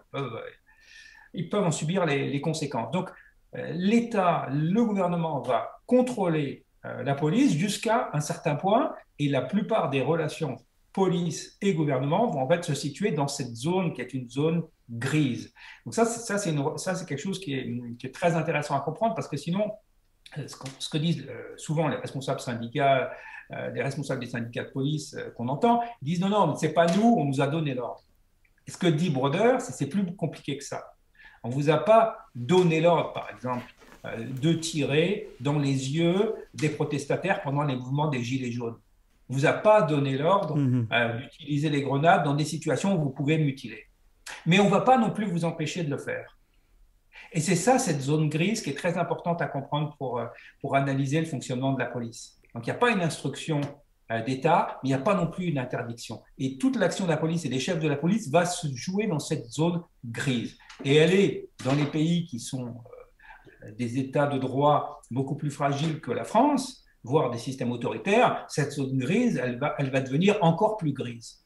Ils 1.33 1.49
peuvent, 1.49 1.63
en 1.65 1.71
subir 1.71 2.05
les, 2.05 2.41
conséquences. 2.41 2.91
Donc, 2.91 3.09
euh, 3.55 3.71
l'État, 3.73 4.47
le 4.51 4.83
gouvernement 4.83 5.39
va 5.41 5.81
contrôler 5.85 6.65
la 7.03 7.15
police 7.15 7.53
jusqu'à 7.53 8.09
un 8.13 8.19
certain 8.19 8.55
point, 8.55 8.93
et 9.19 9.29
la 9.29 9.41
plupart 9.41 9.89
des 9.89 10.01
relations 10.01 10.57
police 10.93 11.57
et 11.61 11.75
gouvernement 11.75 12.27
vont 12.27 12.41
en 12.41 12.61
se 12.63 12.73
situer 12.73 13.11
dans 13.11 13.27
cette 13.27 13.55
zone 13.55 13.93
qui 13.93 14.01
est 14.01 14.15
une 14.15 14.27
zone 14.27 14.63
grise. 14.89 15.53
Donc 15.85 15.93
ça, 15.93 16.05
ça 16.05 16.39
c'est 16.39 16.55
quelque 17.05 17.21
chose 17.21 17.39
qui 17.39 17.53
est, 17.53 17.97
qui 17.99 18.07
est, 18.07 18.11
très 18.11 18.35
intéressant 18.35 18.75
à 18.75 18.79
comprendre 18.79 19.13
parce 19.13 19.27
que 19.27 19.37
sinon, 19.37 19.73
euh, 20.39 20.47
ce, 20.47 20.89
que 20.89 20.97
disent 20.97 21.27
euh, 21.29 21.53
souvent 21.55 21.87
les 21.87 21.97
responsables 21.97 22.39
syndicats, 22.39 23.11
les 23.73 23.81
responsables 23.81 24.19
des 24.19 24.29
syndicats 24.29 24.63
de 24.63 24.71
police 24.71 25.15
qu'on 25.37 25.47
entend, 25.47 25.81
ils 26.01 26.05
disent 26.05 26.19
non, 26.19 26.29
non, 26.29 26.55
c'est 26.55 26.73
pas 26.73 26.85
nous, 26.87 27.15
on 27.17 27.23
nous 27.25 27.39
a 27.39 27.47
donné 27.47 27.73
l'ordre. 27.73 28.03
Et 28.67 28.71
ce 28.71 28.77
que 28.77 28.87
dit 28.87 29.09
Broder, 29.09 29.57
c'est 29.59 29.87
plus 29.87 30.05
compliqué 30.15 30.57
que 30.57 30.63
ça. 30.63 30.83
On 31.43 31.49
vous 31.49 31.69
a 31.69 31.77
pas 31.77 32.17
donné 32.35 32.81
l'ordre, 32.81 33.13
par 33.13 33.29
exemple, 33.29 33.63
euh, 33.76 33.76
de 34.41 34.53
tirer 34.53 35.29
dans 35.39 35.59
les 35.59 35.95
yeux 35.95 36.33
des 36.53 36.69
protestataires 36.69 37.41
pendant 37.41 37.63
les 37.63 37.75
mouvements 37.75 38.07
des 38.07 38.23
Gilets 38.23 38.51
jaunes. 38.51 38.77
On 39.29 39.33
ne 39.33 39.39
vous 39.39 39.45
a 39.45 39.53
pas 39.53 39.81
donné 39.81 40.17
l'ordre 40.17 40.55
mhm. 40.55 40.87
euh, 40.91 41.19
d'utiliser 41.19 41.69
les 41.69 41.81
grenades 41.81 42.23
dans 42.23 42.33
des 42.33 42.45
situations 42.45 42.95
où 42.95 43.01
vous 43.01 43.09
pouvez 43.09 43.37
mutiler. 43.37 43.85
Mais 44.45 44.59
on 44.59 44.65
ne 44.65 44.69
va 44.69 44.81
pas 44.81 44.97
non 44.97 45.11
plus 45.11 45.25
vous 45.25 45.45
empêcher 45.45 45.83
de 45.83 45.89
le 45.89 45.97
faire. 45.97 46.37
Et 47.33 47.41
c'est 47.41 47.55
ça, 47.55 47.77
cette 47.77 48.01
zone 48.01 48.29
grise, 48.29 48.61
qui 48.61 48.69
est 48.69 48.77
très 48.77 48.97
importante 48.97 49.41
à 49.41 49.47
comprendre 49.47 49.95
pour, 49.97 50.19
euh, 50.19 50.25
pour 50.61 50.75
analyser 50.75 51.19
le 51.19 51.25
fonctionnement 51.25 51.73
de 51.73 51.79
la 51.79 51.87
police. 51.87 52.39
Donc 52.53 52.65
il 52.65 52.69
n'y 52.69 52.75
a 52.75 52.79
pas 52.79 52.91
une 52.91 53.01
instruction 53.01 53.61
d'État, 54.25 54.79
mais 54.81 54.89
il 54.89 54.93
n'y 54.93 54.95
a 54.95 55.03
pas 55.03 55.15
non 55.15 55.27
plus 55.27 55.47
une 55.47 55.57
interdiction. 55.57 56.21
Et 56.37 56.57
toute 56.57 56.77
l'action 56.77 57.03
de 57.03 57.09
la 57.09 57.17
police 57.17 57.43
et 57.43 57.49
des 57.49 57.59
chefs 57.59 57.79
de 57.79 57.89
la 57.89 57.97
police 57.97 58.29
va 58.29 58.45
se 58.45 58.67
jouer 58.73 59.05
dans 59.05 59.19
cette 59.19 59.47
zone 59.47 59.81
grise. 60.05 60.57
Et 60.85 60.95
elle 60.95 61.13
est 61.13 61.49
dans 61.65 61.75
les 61.75 61.85
pays 61.85 62.25
qui 62.25 62.39
sont 62.39 62.73
des 63.77 63.99
États 63.99 64.27
de 64.27 64.37
droit 64.37 65.01
beaucoup 65.11 65.35
plus 65.35 65.51
fragiles 65.51 65.99
que 66.01 66.11
la 66.11 66.23
France, 66.23 66.83
voire 67.03 67.31
des 67.31 67.37
systèmes 67.37 67.71
autoritaires, 67.71 68.45
cette 68.49 68.71
zone 68.71 68.97
grise, 68.97 69.39
elle 69.41 69.59
va, 69.59 69.75
elle 69.77 69.89
va 69.89 70.01
devenir 70.01 70.37
encore 70.41 70.77
plus 70.77 70.93
grise. 70.93 71.43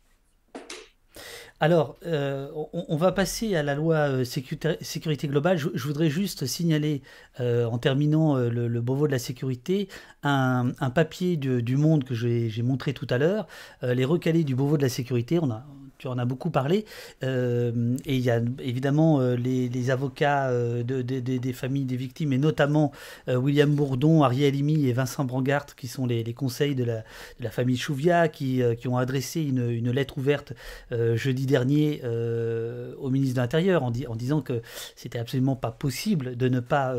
Alors, 1.61 1.95
euh, 2.07 2.49
on, 2.73 2.97
va 2.97 3.11
passer 3.11 3.55
à 3.55 3.61
la 3.61 3.75
loi 3.75 3.95
euh, 4.09 4.23
sécurité, 4.23 5.27
globale. 5.27 5.59
Je, 5.59 5.83
voudrais 5.85 6.09
juste 6.09 6.47
signaler, 6.47 7.03
euh, 7.39 7.65
en 7.65 7.77
terminant 7.77 8.35
le, 8.35 8.81
Beauvau 8.81 9.05
de 9.05 9.11
la 9.11 9.19
sécurité, 9.19 9.87
un, 10.23 10.71
papier 10.95 11.37
du 11.37 11.77
Monde 11.77 12.03
que 12.03 12.15
j'ai 12.15 12.63
montré 12.63 12.93
tout 12.93 13.05
à 13.11 13.19
l'heure, 13.19 13.45
les 13.83 14.05
recalés 14.05 14.43
du 14.43 14.55
Beauvau 14.55 14.77
de 14.77 14.81
la 14.81 14.89
sécurité. 14.89 15.37
On 15.39 15.51
a, 15.51 15.63
tu 16.01 16.07
en 16.07 16.17
as 16.17 16.25
beaucoup 16.25 16.49
parlé. 16.49 16.85
Euh, 17.23 17.95
et 18.05 18.15
il 18.15 18.21
y 18.21 18.31
a 18.31 18.41
évidemment 18.59 19.21
euh, 19.21 19.35
les, 19.35 19.91
avocats 19.91 20.49
euh, 20.49 20.83
de, 20.83 21.01
des 21.01 21.53
familles 21.53 21.85
des 21.85 21.95
victimes, 21.95 22.33
et 22.33 22.37
notamment 22.37 22.91
William 23.27 23.73
Bourdon, 23.73 24.23
Ariel 24.23 24.55
Imi 24.55 24.87
et 24.87 24.93
Vincent 24.93 25.25
Brangart, 25.25 25.75
qui 25.75 25.87
sont 25.87 26.05
les, 26.05 26.23
conseils 26.33 26.75
de 26.75 26.83
la, 26.83 27.51
famille 27.51 27.77
Chouvia, 27.77 28.27
qui, 28.29 28.61
qui 28.79 28.87
ont 28.87 28.97
adressé 28.97 29.41
une, 29.41 29.69
une 29.69 29.91
lettre 29.91 30.17
ouverte 30.17 30.53
jeudi 30.91 31.45
dernier 31.45 32.01
au 32.03 33.09
ministre 33.09 33.35
de 33.35 33.41
l'Intérieur 33.41 33.83
en, 33.83 33.91
en, 34.07 34.15
disant 34.15 34.41
que 34.41 34.61
c'était 34.95 35.19
absolument 35.19 35.55
pas 35.55 35.71
possible 35.71 36.35
de 36.35 36.49
ne 36.49 36.59
pas 36.59 36.95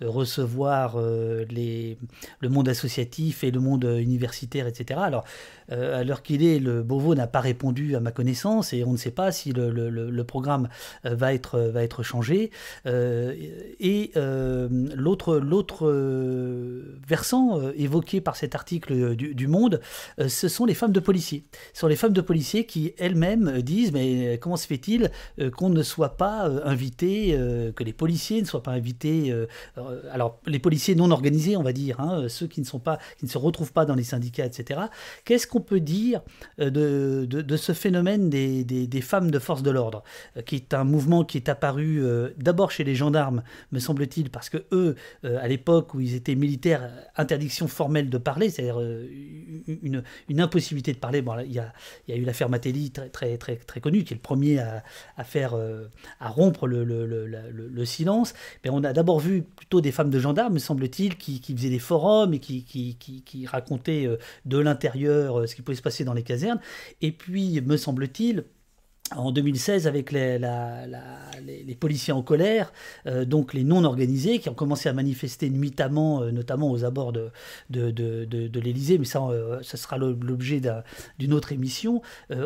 recevoir 0.00 0.98
les, 1.50 1.98
le 2.40 2.48
monde 2.48 2.68
associatif 2.68 3.44
et 3.44 3.50
le 3.50 3.60
monde 3.60 3.84
universitaire, 3.84 4.66
etc. 4.66 5.00
Alors, 5.02 5.24
à 5.70 6.04
l'heure 6.04 6.22
qu'il 6.22 6.42
est, 6.42 6.58
le 6.58 6.82
Beauvau 6.82 7.14
n'a 7.14 7.26
pas 7.26 7.40
répondu 7.40 7.96
à 7.96 8.00
ma 8.00 8.10
connaissance 8.10 8.72
et 8.72 8.84
on 8.84 8.92
ne 8.92 8.96
sait 8.96 9.10
pas 9.10 9.32
si 9.32 9.52
le, 9.52 10.22
programme 10.24 10.68
euh, 11.04 11.14
va 11.14 11.34
être, 11.34 11.58
va 11.58 11.82
être 11.82 12.02
changé. 12.02 12.50
Euh, 12.86 13.34
et 13.80 14.10
euh, 14.16 14.68
l'autre, 14.94 15.36
l'autre 15.36 15.88
versant 17.06 17.60
évoqué 17.76 18.20
par 18.20 18.36
cet 18.36 18.54
article 18.54 19.14
du, 19.16 19.48
Monde, 19.48 19.80
ce 20.26 20.46
sont 20.46 20.66
les 20.66 20.74
femmes 20.74 20.92
de 20.92 21.00
policiers. 21.00 21.44
Ce 21.72 21.80
sont 21.80 21.86
les 21.86 21.96
femmes 21.96 22.12
de 22.12 22.20
policiers 22.20 22.66
qui 22.66 22.92
elles-mêmes 22.98 23.62
disent 23.62 23.92
mais 23.92 24.38
comment 24.42 24.58
se 24.58 24.66
fait-il 24.66 25.10
qu'on 25.56 25.70
ne 25.70 25.82
soit 25.82 26.18
pas 26.18 26.44
invité, 26.64 27.30
que 27.74 27.82
les 27.82 27.94
policiers 27.94 28.42
ne 28.42 28.46
soient 28.46 28.62
pas 28.62 28.72
invités, 28.72 29.34
alors 30.12 30.38
les 30.46 30.58
policiers 30.58 30.94
non 30.94 31.10
organisés 31.10 31.56
on 31.56 31.62
va 31.62 31.72
dire, 31.72 31.98
hein, 32.00 32.28
ceux 32.28 32.46
qui 32.46 32.60
ne, 32.60 32.66
sont 32.66 32.78
pas, 32.78 32.98
qui 33.18 33.24
ne 33.24 33.30
se 33.30 33.38
retrouvent 33.38 33.72
pas 33.72 33.86
dans 33.86 33.94
les 33.94 34.04
syndicats, 34.04 34.44
etc. 34.44 34.80
Qu'est-ce 35.24 35.46
qu'on 35.46 35.57
peut 35.60 35.80
dire 35.80 36.22
de, 36.58 37.26
de 37.26 37.56
ce 37.56 37.72
phénomène 37.72 38.30
des, 38.30 39.00
femmes 39.00 39.30
de 39.30 39.38
force 39.38 39.62
de 39.62 39.70
l'ordre, 39.70 40.02
euh, 40.36 40.42
qui 40.42 40.56
est 40.56 40.74
un 40.74 40.84
mouvement 40.84 41.24
qui 41.24 41.38
est 41.38 41.48
apparu 41.48 42.04
euh, 42.04 42.30
d'abord 42.36 42.70
chez 42.70 42.84
les 42.84 42.94
gendarmes, 42.94 43.42
me 43.72 43.78
semble-t-il, 43.78 44.30
parce 44.30 44.50
que 44.50 44.58
eux, 44.72 44.96
euh, 45.24 45.38
à 45.40 45.48
l'époque 45.48 45.94
où 45.94 46.00
ils 46.00 46.14
étaient 46.14 46.34
militaires, 46.34 46.90
interdiction 47.16 47.68
formelle 47.68 48.10
de 48.10 48.18
parler, 48.18 48.50
c'est-à-dire 48.50 48.80
une, 49.82 50.02
impossibilité 50.38 50.92
de 50.92 50.98
parler. 50.98 51.22
Bon, 51.22 51.38
il 51.40 51.52
y 51.52 51.58
a, 51.58 51.72
y 52.06 52.12
a 52.12 52.16
eu 52.16 52.24
l'affaire 52.24 52.48
Matelli 52.48 52.90
très, 52.90 53.08
très, 53.08 53.36
très, 53.38 53.56
très 53.56 53.80
connue, 53.80 54.04
qui 54.04 54.14
est 54.14 54.16
le 54.16 54.22
premier 54.22 54.58
à, 54.60 55.24
faire, 55.24 55.54
à 56.20 56.28
rompre 56.28 56.66
le, 56.66 56.84
le, 56.84 57.84
silence. 57.84 58.34
Mais 58.64 58.70
on 58.70 58.84
a 58.84 58.92
d'abord 58.92 59.18
vu 59.18 59.42
plutôt 59.42 59.80
des 59.80 59.92
femmes 59.92 60.10
de 60.10 60.18
gendarmes, 60.20 60.54
me 60.54 60.58
semble-t-il, 60.58 61.16
qui, 61.16 61.40
qui, 61.40 61.56
faisaient 61.56 61.70
des 61.70 61.78
forums 61.78 62.34
et 62.34 62.38
qui, 62.38 62.64
qui, 62.64 62.96
qui 62.96 63.46
racontaient 63.46 64.08
de 64.44 64.58
l'intérieur 64.58 65.47
ce 65.48 65.56
qui 65.56 65.62
pouvait 65.62 65.76
se 65.76 65.82
passer 65.82 66.04
dans 66.04 66.14
les 66.14 66.22
casernes. 66.22 66.60
Et 67.00 67.12
puis, 67.12 67.60
me 67.60 67.76
semble-t-il, 67.76 68.44
en 69.16 69.32
2016 69.32 69.86
avec 69.86 70.12
les, 70.12 70.38
les, 70.38 71.74
policiers 71.74 72.12
en 72.12 72.22
colère, 72.22 72.72
euh, 73.06 73.24
donc 73.24 73.54
les 73.54 73.64
non 73.64 73.84
organisés 73.84 74.38
qui 74.38 74.48
ont 74.48 74.54
commencé 74.54 74.88
à 74.88 74.92
manifester 74.92 75.48
nuitamment, 75.50 76.22
euh, 76.22 76.30
notamment 76.30 76.70
aux 76.70 76.84
abords 76.84 77.12
de, 77.12 77.30
de, 77.70 77.90
de, 77.90 78.60
l'Elysée, 78.60 78.98
mais 78.98 79.04
ça, 79.04 79.22
euh, 79.22 79.62
ça 79.62 79.76
sera 79.76 79.96
l'objet 79.96 80.60
d'une 81.18 81.32
autre 81.32 81.52
émission. 81.52 82.02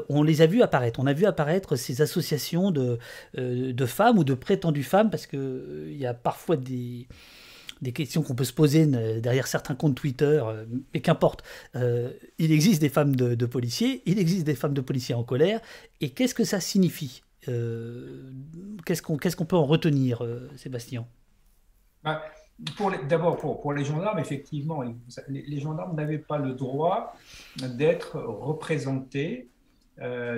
on 0.09 0.23
les 0.23 0.43
a 0.43 0.47
vus 0.47 0.63
apparaître. 0.63 1.01
On 1.01 1.07
a 1.07 1.13
vu 1.13 1.27
apparaître 1.27 1.77
ces 1.77 2.03
associations 2.03 2.71
de, 2.71 2.99
de 3.35 3.87
femmes 3.87 4.19
ou 4.19 4.25
de 4.25 4.35
prétendues 4.35 4.83
femmes, 4.83 5.11
parce 5.11 5.27
qu'il 5.27 5.97
y 5.97 6.07
a 6.07 6.15
parfois 6.15 6.57
des 6.57 7.07
des 7.83 7.93
questions 7.93 8.23
qu'on 8.23 8.35
peut 8.35 8.45
se 8.45 8.53
poser 8.53 8.87
derrière 8.87 9.49
certains 9.49 9.75
comptes 9.75 9.97
Twitter, 9.97 10.41
euh, 10.45 10.65
mais 10.95 11.01
qu'importe. 11.01 11.43
Euh, 11.75 12.13
il 12.39 12.53
existe 12.53 12.81
des 12.81 12.89
femmes 12.89 13.17
de, 13.17 13.47
policiers, 13.47 14.03
il 14.07 14.19
existe 14.19 14.47
des 14.47 14.55
femmes 14.55 14.73
de 14.73 14.81
policiers 14.81 15.17
en 15.17 15.25
colère, 15.25 15.61
et 16.01 16.11
qu'est-ce 16.11 16.35
que 16.35 16.45
ça 16.45 16.61
signifie 16.61 17.23
euh, 17.49 18.31
Qu'est-ce 18.87 19.03
qu'on 19.03 19.45
peut 19.45 19.57
en 19.57 19.65
retenir, 19.65 20.23
Sébastien? 20.57 21.07
Bah, 22.05 22.23
D'abord, 23.09 23.39
pour, 23.39 23.73
les 23.73 23.85
gendarmes, 23.85 24.21
effectivement, 24.21 24.85
les, 25.29 25.61
gendarmes 25.61 25.97
n'avaient 25.97 26.19
pas 26.19 26.39
le 26.39 26.53
droit 26.53 27.17
d'être 27.57 28.21
représentés 28.21 29.49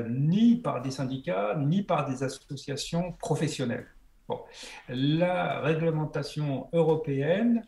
ni 0.09 0.57
par 0.57 0.81
des 0.81 0.91
syndicats, 0.91 1.55
ni 1.59 1.83
par 1.83 2.09
des 2.09 2.23
associations 2.23 3.13
professionnelles. 3.13 3.87
Bon. 4.29 4.41
La 4.89 5.61
réglementation 5.61 6.69
européenne 6.73 7.67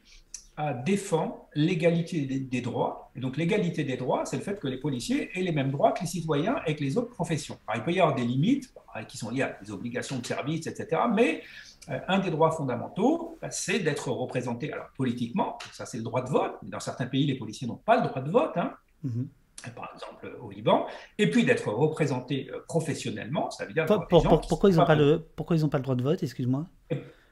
défend 0.86 1.48
l'égalité 1.54 2.22
des, 2.24 2.60
droits. 2.62 3.10
Et 3.14 3.20
donc 3.20 3.36
l'égalité 3.36 3.84
des 3.84 3.98
droits, 3.98 4.24
c'est 4.24 4.38
le 4.38 4.42
fait 4.42 4.58
que 4.58 4.66
les 4.68 4.78
policiers 4.78 5.30
aient 5.38 5.42
les 5.42 5.52
mêmes 5.52 5.70
droits 5.70 5.92
que 5.92 6.00
les 6.00 6.06
citoyens 6.06 6.56
et 6.66 6.74
que 6.74 6.82
les 6.82 6.96
autres 6.96 7.10
professions. 7.10 7.58
il 7.74 7.82
peut 7.82 7.92
y 7.92 8.00
avoir 8.00 8.14
des 8.14 8.24
limites 8.24 8.72
qui 9.06 9.18
sont 9.18 9.30
liées 9.30 9.42
à 9.42 9.58
des 9.62 9.70
obligations 9.70 10.18
de 10.18 10.24
service, 10.24 10.66
etc. 10.66 11.02
Mais 11.12 11.42
euh, 11.90 11.98
un 12.08 12.20
des 12.20 12.30
droits 12.30 12.52
fondamentaux, 12.52 13.38
c'est 13.50 13.80
d'être 13.80 14.10
représenté 14.10 14.72
alors, 14.72 14.88
politiquement. 14.96 15.58
Ça, 15.72 15.84
c'est 15.84 15.98
le 15.98 16.04
droit 16.04 16.22
de 16.22 16.30
vote. 16.30 16.54
Dans 16.62 16.80
certains 16.80 17.06
pays, 17.06 17.26
les 17.26 17.36
policiers 17.36 17.68
n'ont 17.68 17.76
pas 17.76 18.00
le 18.00 18.08
droit 18.08 18.22
de 18.22 18.30
vote. 18.30 18.56
Hein. 18.56 18.72
Mm-hmm 19.04 19.26
par 19.74 19.90
exemple 19.94 20.36
au 20.40 20.50
Liban, 20.50 20.86
et 21.18 21.30
puis 21.30 21.44
d'être 21.44 21.68
représenté 21.68 22.48
euh, 22.52 22.60
professionnellement, 22.66 23.50
ça 23.50 23.64
veut 23.64 23.72
dire... 23.72 23.86
pourquoi 23.86 24.70
ils 24.70 24.76
n'ont 24.76 24.86
pas, 24.86 24.94
le, 24.94 25.26
pourquoi 25.36 25.56
ils 25.56 25.68
pas 25.68 25.78
le 25.78 25.82
droit 25.82 25.96
de 25.96 26.02
vote, 26.02 26.22
excuse-moi? 26.22 26.66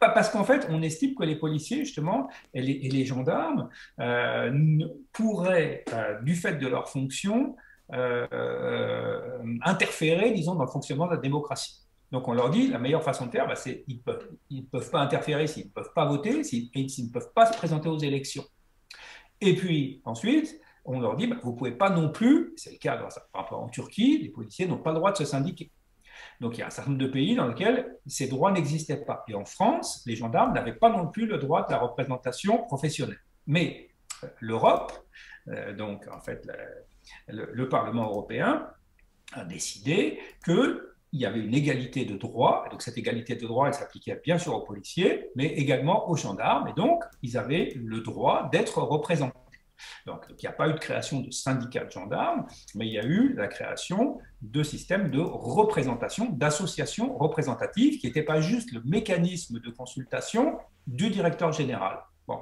Parce 0.00 0.28
qu'en 0.28 0.44
fait, 0.44 0.66
on 0.68 0.82
estime 0.82 1.14
que 1.14 1.24
les 1.24 1.36
policiers, 1.36 1.78
justement, 1.78 2.28
et 2.52 2.60
les, 2.60 3.04
gendarmes 3.06 3.70
euh, 4.00 4.52
pourraient, 5.12 5.84
euh, 5.94 6.20
du 6.20 6.34
fait 6.34 6.56
de 6.56 6.66
leur 6.66 6.88
fonction, 6.88 7.56
interférer, 9.62 10.32
disons, 10.32 10.54
dans 10.54 10.64
le 10.64 10.70
fonctionnement 10.70 11.06
de 11.06 11.12
la 11.12 11.18
démocratie. 11.18 11.84
Donc 12.14 12.28
on 12.28 12.32
leur 12.32 12.50
dit, 12.50 12.68
la 12.68 12.78
meilleure 12.78 13.02
façon 13.02 13.26
de 13.26 13.30
faire, 13.30 13.46
bah, 13.46 13.56
c'est 13.56 13.82
qu'ils 13.82 13.96
ne 13.96 14.02
peuvent, 14.02 14.28
ils 14.48 14.64
peuvent 14.64 14.90
pas 14.90 15.00
interférer 15.00 15.46
s'ils 15.46 15.66
ne 15.66 15.70
peuvent 15.70 15.92
pas 15.94 16.06
voter, 16.06 16.40
et 16.40 16.44
s'ils 16.88 17.06
ne 17.06 17.10
peuvent 17.10 17.32
pas 17.34 17.46
se 17.46 17.56
présenter 17.56 17.88
aux 17.88 17.98
élections. 17.98 18.44
Et 19.40 19.54
puis 19.54 20.00
ensuite, 20.04 20.60
on 20.84 21.00
leur 21.00 21.16
dit, 21.16 21.26
bah, 21.26 21.36
vous 21.42 21.52
ne 21.52 21.56
pouvez 21.56 21.72
pas 21.72 21.90
non 21.90 22.10
plus, 22.10 22.52
c'est 22.56 22.72
le 22.72 22.78
cas 22.78 22.96
par 22.96 23.42
rapport 23.42 23.62
en 23.62 23.68
Turquie, 23.68 24.18
les 24.22 24.28
policiers 24.28 24.66
n'ont 24.66 24.78
pas 24.78 24.90
le 24.90 24.98
droit 24.98 25.12
de 25.12 25.16
se 25.16 25.24
syndiquer. 25.24 25.70
Donc 26.40 26.56
il 26.56 26.60
y 26.60 26.62
a 26.62 26.66
un 26.66 26.70
certain 26.70 26.90
nombre 26.90 27.02
de 27.02 27.08
pays 27.08 27.34
dans 27.34 27.48
lesquels 27.48 27.96
ces 28.06 28.28
droits 28.28 28.52
n'existaient 28.52 29.04
pas. 29.04 29.24
Et 29.28 29.34
en 29.34 29.44
France, 29.44 30.02
les 30.06 30.16
gendarmes 30.16 30.52
n'avaient 30.52 30.74
pas 30.74 30.90
non 30.90 31.08
plus 31.08 31.26
le 31.26 31.38
droit 31.38 31.66
de 31.66 31.72
la 31.72 31.78
représentation 31.78 32.64
professionnelle. 32.64 33.18
Mais 33.46 33.88
euh, 34.22 34.28
l'Europe, 34.40 34.92
euh, 35.48 35.74
donc 35.74 36.06
en 36.12 36.20
fait 36.20 36.48
le, 37.28 37.68
Parlement 37.68 38.04
européen, 38.04 38.68
a 39.32 39.44
décidé 39.44 40.18
qu'il 40.44 40.80
y 41.12 41.26
avait 41.26 41.40
une 41.40 41.54
égalité 41.54 42.04
de 42.04 42.16
droits. 42.16 42.66
Donc 42.70 42.82
cette 42.82 42.98
égalité 42.98 43.36
de 43.36 43.46
droits, 43.46 43.68
elle 43.68 43.74
s'appliquait 43.74 44.20
bien 44.22 44.38
sûr 44.38 44.54
aux 44.54 44.62
policiers, 44.62 45.30
mais 45.34 45.46
également 45.46 46.08
aux 46.10 46.16
gendarmes. 46.16 46.68
Et 46.68 46.72
donc, 46.72 47.02
ils 47.22 47.36
avaient 47.36 47.72
le 47.76 48.00
droit 48.00 48.48
d'être 48.50 48.80
représentés. 48.82 49.38
Donc, 50.06 50.24
il 50.28 50.36
n'y 50.42 50.46
a 50.46 50.52
pas 50.52 50.68
eu 50.68 50.72
de 50.72 50.78
création 50.78 51.20
de 51.20 51.30
syndicats 51.30 51.84
de 51.84 51.90
gendarmes, 51.90 52.46
mais 52.74 52.86
il 52.86 52.92
y 52.92 52.98
a 52.98 53.04
eu 53.04 53.34
la 53.34 53.48
création 53.48 54.18
de 54.42 54.62
systèmes 54.62 55.10
de 55.10 55.20
représentation, 55.20 56.30
d'associations 56.30 57.16
représentatives, 57.16 57.98
qui 57.98 58.06
n'étaient 58.06 58.22
pas 58.22 58.40
juste 58.40 58.72
le 58.72 58.82
mécanisme 58.84 59.60
de 59.60 59.70
consultation 59.70 60.58
du 60.86 61.10
directeur 61.10 61.52
général. 61.52 62.00
Bon. 62.26 62.40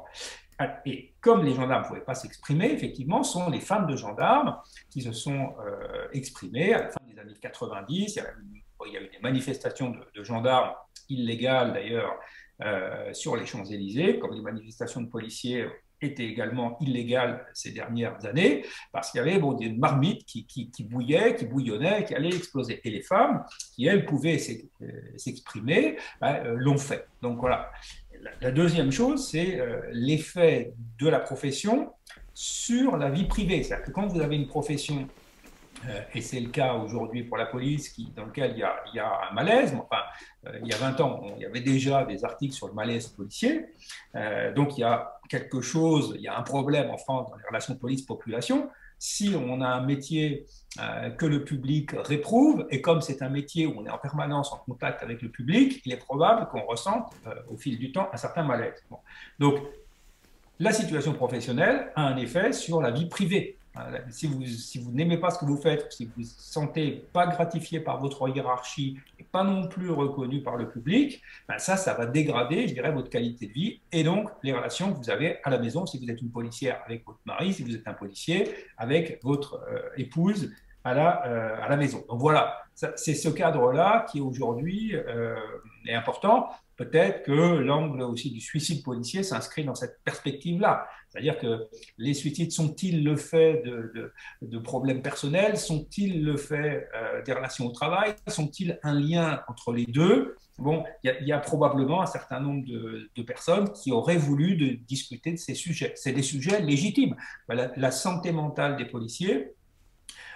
Et 0.87 1.15
comme 1.21 1.45
les 1.45 1.55
gendarmes 1.55 1.83
ne 1.83 1.89
pouvaient 1.89 2.05
pas 2.05 2.15
s'exprimer, 2.15 2.71
effectivement, 2.71 3.23
ce 3.23 3.33
sont 3.33 3.51
les 3.51 3.61
femmes 3.61 3.87
de 3.87 3.97
gendarmes 3.97 4.59
qui 4.91 5.03
se 5.03 5.13
sont 5.13 5.55
euh, 5.61 6.09
exprimées 6.13 6.75
à 6.75 6.83
la 6.83 6.89
fin 6.91 7.01
des 7.05 7.19
années 7.19 7.35
90. 7.41 8.21
Il 8.87 8.93
y 8.93 8.97
a 8.97 9.03
eu, 9.03 9.09
des 9.09 9.19
manifestations 9.21 9.93
de, 10.15 10.25
gendarmes 10.25 10.75
illégales, 11.09 11.73
d'ailleurs, 11.73 12.15
euh, 12.63 13.13
sur 13.13 13.37
les 13.37 13.47
Champs-Élysées, 13.47 14.19
comme 14.19 14.35
les 14.35 14.43
manifestations 14.43 15.01
de 15.01 15.09
policiers 15.09 15.67
était 16.07 16.25
également 16.25 16.79
illégal 16.81 17.47
ces 17.55 17.73
dernières 17.73 18.25
années, 18.25 18.65
parce 18.93 19.11
qu'il 19.11 19.19
y 19.19 19.21
avait 19.21 19.39
bon, 19.39 19.53
des 19.53 19.71
marmites 19.71 20.25
qui, 20.25 20.47
qui, 20.47 20.71
qui, 20.71 20.85
bouillaient, 20.85 21.37
qui 21.37 21.47
bouillonnaient, 21.47 22.05
qui 22.05 22.15
allaient 22.15 22.35
exploser. 22.35 22.81
Et 22.85 22.91
les 22.91 23.03
femmes, 23.03 23.45
qui 23.75 23.87
elles 23.87 24.05
pouvaient 24.05 24.39
euh, 24.83 24.87
s'exprimer, 25.17 25.97
ben, 26.21 26.45
euh, 26.45 26.55
l'ont 26.57 26.79
fait. 26.79 27.07
Donc 27.21 27.39
voilà. 27.39 27.71
La, 28.41 28.53
deuxième 28.53 28.93
chose, 28.93 29.29
c'est 29.29 29.59
euh, 29.59 29.81
l'effet 29.91 30.75
de 30.99 31.09
la 31.09 31.19
profession 31.19 31.93
sur 32.35 32.97
la 32.97 33.11
vie 33.11 33.25
privée. 33.25 33.63
C'est-à-dire 33.63 33.87
que 33.87 33.91
quand 33.91 34.07
vous 34.07 34.21
avez 34.21 34.37
une 34.37 34.47
profession 34.47 35.09
et 36.15 36.21
c'est 36.21 36.41
le 36.41 36.51
cas 36.51 36.75
aujourd'hui 36.75 37.25
pour 37.25 37.37
la 37.37 37.47
police, 37.47 37.95
dans 38.17 38.25
lequel 38.25 38.53
il 38.53 38.59
y, 38.95 38.99
a, 38.99 39.21
un 39.31 39.35
malaise. 39.35 39.75
Enfin, 39.75 40.03
euh, 40.47 40.59
il 40.63 40.69
y 40.69 40.73
a 40.73 40.77
20 40.77 41.01
ans, 41.01 41.23
il 41.37 41.43
y 41.43 41.47
avait 41.47 41.61
déjà 41.61 42.05
des 42.05 42.25
articles 42.25 42.55
sur 42.55 42.69
le 42.69 42.75
malaise 42.75 43.09
policier. 43.09 43.67
Euh, 44.15 44.53
donc, 44.53 44.77
il 44.77 44.83
y 44.83 44.85
a 44.85 45.21
quelque 45.29 45.61
chose, 45.61 46.15
il 46.17 46.23
y 46.23 46.29
a 46.29 46.39
un 46.39 46.43
problème 46.43 46.91
en 46.91 46.99
France 46.99 47.31
dans 47.31 47.37
les 47.37 47.45
relations 47.47 47.75
police-population. 47.75 48.69
Si 48.99 49.35
on 49.35 49.61
a 49.63 49.67
un 49.67 49.81
métier 49.81 50.47
que 51.19 51.27
le 51.27 51.43
public 51.43 51.91
réprouve, 52.05 52.67
et 52.71 52.81
comme 52.81 53.01
c'est 53.01 53.21
un 53.21 53.29
métier 53.29 53.67
où 53.67 53.75
on 53.77 53.85
est 53.85 53.91
en 53.91 53.99
permanence 53.99 54.53
en 54.53 54.59
contact 54.59 55.03
avec 55.03 55.23
le 55.23 55.29
public, 55.29 55.83
il 55.85 55.93
est 55.93 55.97
probable 55.97 56.47
qu'on 56.51 56.65
ressente 56.65 57.13
au 57.51 57.57
fil 57.57 57.81
du 57.81 57.91
temps 57.91 58.09
un 58.13 58.17
certain 58.17 58.45
malaise. 58.45 58.81
Donc, 59.41 59.57
la 60.61 60.73
situation 60.73 61.15
professionnelle 61.15 61.91
a 61.97 62.03
un 62.03 62.17
effet 62.17 62.53
sur 62.53 62.81
la 62.81 62.93
vie 62.93 63.07
privée 63.07 63.57
si 64.11 64.27
vous, 64.27 64.45
si 64.45 64.79
vous 64.79 64.93
n'aimez 64.93 65.17
pas 65.17 65.31
ce 65.31 65.39
que 65.39 65.45
vous 65.45 65.57
faites, 65.57 65.91
si 65.93 66.05
vous 66.05 66.21
ne 66.21 66.25
vous 66.25 66.31
sentez 66.37 67.09
pas 67.13 67.27
gratifié 67.27 67.81
par 67.81 68.01
votre 68.01 68.29
hiérarchie 68.29 68.99
et 69.19 69.25
pas 69.25 69.45
non 69.45 69.67
plus 69.67 69.91
reconnu 69.91 70.43
par 70.43 70.57
le 70.57 70.69
public, 70.69 71.23
ben 71.49 71.59
ça, 71.59 71.77
ça 71.77 71.95
va 71.95 72.07
dégrader, 72.07 72.69
je 72.69 72.75
dirais, 72.75 72.93
votre 72.93 73.09
qualité 73.09 73.47
de 73.47 73.53
vie 73.53 73.81
et 73.91 74.05
donc 74.05 74.29
les 74.43 74.53
relations 74.53 74.93
que 74.93 74.99
vous 74.99 75.11
avez 75.11 75.39
à 75.45 75.51
la 75.51 75.59
maison, 75.59 75.87
si 75.87 75.99
vous 75.99 76.11
êtes 76.11 76.21
une 76.21 76.31
policière 76.31 76.83
avec 76.85 77.07
votre 77.07 77.21
mari, 77.25 77.55
si 77.55 77.63
vous 77.63 77.75
êtes 77.75 77.89
un 77.89 77.95
policier 77.95 78.55
avec 78.77 79.21
votre 79.23 79.63
euh, 79.69 79.81
épouse 79.97 80.53
à 80.85 80.95
la, 80.95 81.27
euh, 81.27 81.57
à 81.63 81.69
la 81.69 81.77
maison. 81.77 82.05
Donc 82.09 82.21
voilà, 82.21 82.63
c'est 82.75 83.15
ce 83.15 83.29
cadre-là 83.29 84.07
qui 84.11 84.21
aujourd'hui 84.21 84.95
euh, 84.95 85.37
est 85.87 85.95
important. 85.95 86.51
Peut-être 86.83 87.23
que 87.23 87.59
l'angle 87.59 88.03
aussi 88.03 88.33
du 88.33 88.41
suicide 88.41 88.83
policier 88.83 89.23
s'inscrit 89.23 89.65
dans 89.65 89.77
cette 89.77 90.01
perspective-là. 90.05 90.89
C'est-à-dire 91.09 91.39
que 91.39 91.69
les 91.97 92.13
suicides 92.13 92.51
sont-ils 92.51 93.05
le 93.05 93.15
fait 93.17 93.63
de, 93.63 94.59
problèmes 94.59 95.01
personnels? 95.01 95.59
Sont-ils 95.59 96.25
le 96.25 96.37
fait 96.37 96.89
euh, 96.97 97.23
des 97.23 97.35
relations 97.35 97.67
au 97.67 97.71
travail? 97.71 98.15
Sont-ils 98.27 98.81
un 98.83 98.99
lien 98.99 99.43
entre 99.47 99.73
les 99.73 99.87
deux? 99.87 100.35
Bon, 100.59 100.83
il 101.05 101.17
y, 101.25 101.33
a 101.33 101.39
probablement 101.39 102.03
un 102.03 102.07
certain 102.07 102.41
nombre 102.41 102.65
de, 102.67 103.23
personnes 103.23 103.73
qui 103.73 103.93
auraient 103.93 104.17
voulu 104.17 104.77
discuter 104.89 105.31
de 105.33 105.37
ces 105.37 105.55
sujets. 105.55 105.93
C'est 105.95 106.13
des 106.13 106.23
sujets 106.23 106.61
légitimes. 106.61 107.15
la 107.49 107.91
santé 107.93 108.33
mentale 108.33 108.77
des 108.77 108.87
policiers, 108.87 109.53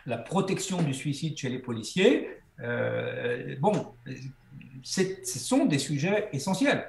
la 0.07 0.19
protection 0.19 0.81
du 0.81 0.95
suicide 0.95 1.37
chez 1.37 1.49
les 1.49 1.59
policiers, 1.59 2.29
euh, 2.61 3.57
bon, 3.61 3.95
ce 4.83 5.39
sont 5.39 5.67
des 5.67 5.79
sujets 5.79 6.29
essentiels 6.33 6.87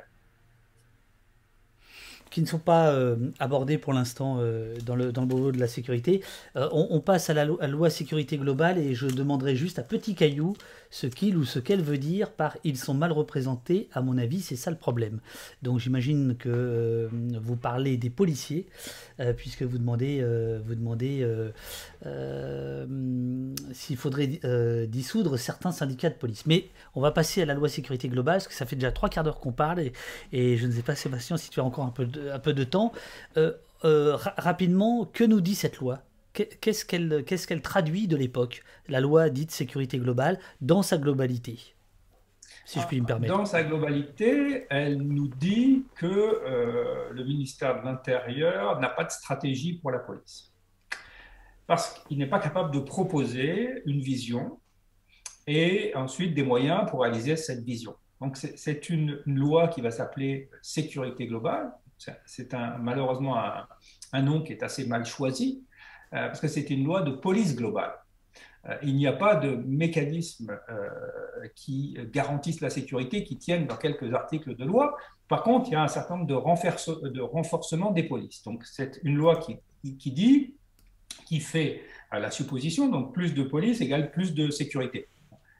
qui 2.30 2.42
ne 2.42 2.46
sont 2.46 2.60
pas 2.60 2.90
euh, 2.90 3.16
abordés 3.40 3.78
pour 3.78 3.94
l'instant 3.94 4.38
euh, 4.40 4.76
dans, 4.86 4.96
le, 4.96 5.12
dans 5.12 5.22
le 5.22 5.28
boulot 5.28 5.52
de 5.52 5.60
la 5.60 5.68
sécurité. 5.68 6.22
on, 6.56 7.00
passe 7.00 7.30
à 7.30 7.34
la 7.34 7.46
loi 7.46 7.90
sécurité 7.90 8.38
globale 8.38 8.78
et 8.78 8.94
je 8.94 9.08
demanderai 9.08 9.56
juste 9.56 9.80
à 9.80 9.82
Petit 9.82 10.14
Caillou 10.14 10.54
ce 10.90 11.08
qu'il 11.08 11.38
ou 11.38 11.46
ce 11.46 11.60
qu'elle 11.60 11.82
veut 11.82 11.98
dire 11.98 12.32
par 12.32 12.58
ils 12.64 12.78
sont 12.78 12.94
mal 12.94 13.12
représentés, 13.12 13.90
à 13.94 14.02
mon 14.02 14.18
avis, 14.18 14.42
c'est 14.42 14.56
ça 14.56 14.72
le 14.72 14.78
problème. 14.78 15.20
Donc 15.62 15.80
j'imagine 15.80 16.36
que 16.38 16.50
euh, 16.50 17.08
vous 17.42 17.56
parlez 17.56 17.98
des 17.98 18.10
policiers, 18.10 18.68
euh, 19.20 19.34
puisque 19.34 19.64
vous 19.64 19.78
demandez, 19.78 20.20
euh, 20.22 20.60
s'il 23.74 23.98
faudrait 23.98 24.88
dissoudre 24.88 25.38
certains 25.38 25.72
syndicats 25.72 26.10
de 26.10 26.16
police. 26.16 26.46
Mais 26.46 26.70
on 26.96 27.02
va 27.02 27.12
passer 27.12 27.42
à 27.42 27.46
la 27.46 27.54
loi 27.54 27.70
sécurité 27.70 28.08
globale, 28.10 28.38
parce 28.38 28.48
que 28.48 28.54
ça 28.54 28.66
fait 28.66 28.76
déjà 28.76 28.92
trois 28.92 29.10
quarts 29.10 29.24
d'heure 29.24 29.40
qu'on 29.40 29.52
parle, 29.52 29.92
et, 30.32 30.58
je 30.58 30.68
ne 30.68 30.72
sais 30.72 30.84
pas, 30.84 30.96
Sébastien, 30.96 31.38
si 31.38 31.50
tu 31.50 31.60
as 31.60 31.64
encore 31.64 31.86
un 31.86 32.40
peu 32.40 32.54
de 32.54 32.64
temps. 32.64 32.94
rapidement, 33.84 35.06
que 35.06 35.24
nous 35.24 35.42
dit 35.42 35.56
cette 35.56 35.78
loi? 35.78 36.02
Qu'est-ce 36.62 36.86
qu'elle 37.48 37.62
traduit 37.62 38.08
de 38.08 38.16
l'époque, 38.16 38.64
la 38.88 39.00
loi 39.00 39.30
dite 39.30 39.52
sécurité 39.52 39.98
globale, 39.98 40.40
dans 40.62 40.82
sa 40.82 40.98
globalité 40.98 41.76
si 42.68 42.82
je 42.82 42.86
puis 42.86 43.00
me 43.00 43.06
ah, 43.06 43.08
permettre? 43.08 43.38
Dans 43.38 43.46
sa 43.46 43.64
globalité, 43.64 44.68
elle 44.70 44.98
nous 44.98 45.30
dit 45.30 45.86
que 45.96 46.06
euh, 46.06 47.10
le 47.14 47.24
ministère 47.24 47.80
de 47.80 47.86
l'Intérieur 47.86 48.82
n'a 48.82 48.90
pas 48.90 49.06
de 49.06 49.10
stratégie 49.10 49.76
pour 49.76 49.90
la 49.90 50.00
police. 50.00 50.52
Parce 51.66 52.04
qu'il 52.04 52.18
n'est 52.18 52.28
pas 52.28 52.40
capable 52.40 52.74
de 52.74 52.80
proposer 52.80 53.82
une 53.86 54.02
vision 54.02 54.60
et 55.48 55.94
ensuite 55.96 56.34
des 56.34 56.44
moyens 56.44 56.90
pour 56.90 57.04
réaliser 57.04 57.38
cette 57.38 57.64
vision. 57.64 57.96
Donc 58.20 58.36
c'est 58.36 58.90
une, 58.90 59.22
loi 59.26 59.70
qui 59.70 59.80
va 59.80 59.90
s'appeler 59.90 60.50
sécurité 60.62 61.26
globale. 61.26 61.72
C'est 62.26 62.54
malheureusement 62.80 63.38
un, 63.38 63.66
un, 64.12 64.22
nom 64.22 64.44
qui 64.44 64.52
est 64.52 64.62
assez 64.62 64.86
mal 64.86 65.06
choisi, 65.06 65.64
parce 66.12 66.40
que 66.40 66.48
c'est 66.48 66.70
une 66.70 66.84
loi 66.84 67.02
de 67.02 67.12
police 67.12 67.56
globale. 67.56 67.94
Euh, 68.70 68.76
il 68.84 68.96
n'y 68.96 69.08
a 69.08 69.14
pas 69.14 69.36
de 69.36 69.56
mécanisme 69.66 70.58
euh, 70.70 70.90
qui 71.56 71.98
garantisse 72.12 72.62
la 72.62 72.70
sécurité 72.70 73.24
qui 73.24 73.38
tienne 73.38 73.68
dans 73.68 73.78
quelques 73.78 74.14
articles 74.14 74.56
de 74.56 74.66
loi. 74.66 74.98
Par 75.28 75.44
contre, 75.44 75.70
il 75.70 75.74
y 75.74 75.76
a 75.76 75.84
un 75.84 75.88
certain 75.88 76.18
nombre 76.18 76.28
de, 76.28 77.10
de 77.10 77.22
renforcement 77.22 77.92
des 77.92 78.04
polices. 78.04 78.44
Donc, 78.44 78.66
c'est 78.66 79.00
une 79.04 79.16
loi 79.16 79.38
qui, 79.38 79.58
qui, 79.98 80.12
dit, 80.12 80.56
qui 81.26 81.40
fait 81.40 81.82
la 82.12 82.32
supposition, 82.32 82.88
donc 82.88 83.14
plus 83.14 83.34
de 83.34 83.44
police 83.44 83.82
égale 83.82 84.12
plus 84.12 84.34
de 84.34 84.50
sécurité. 84.50 85.10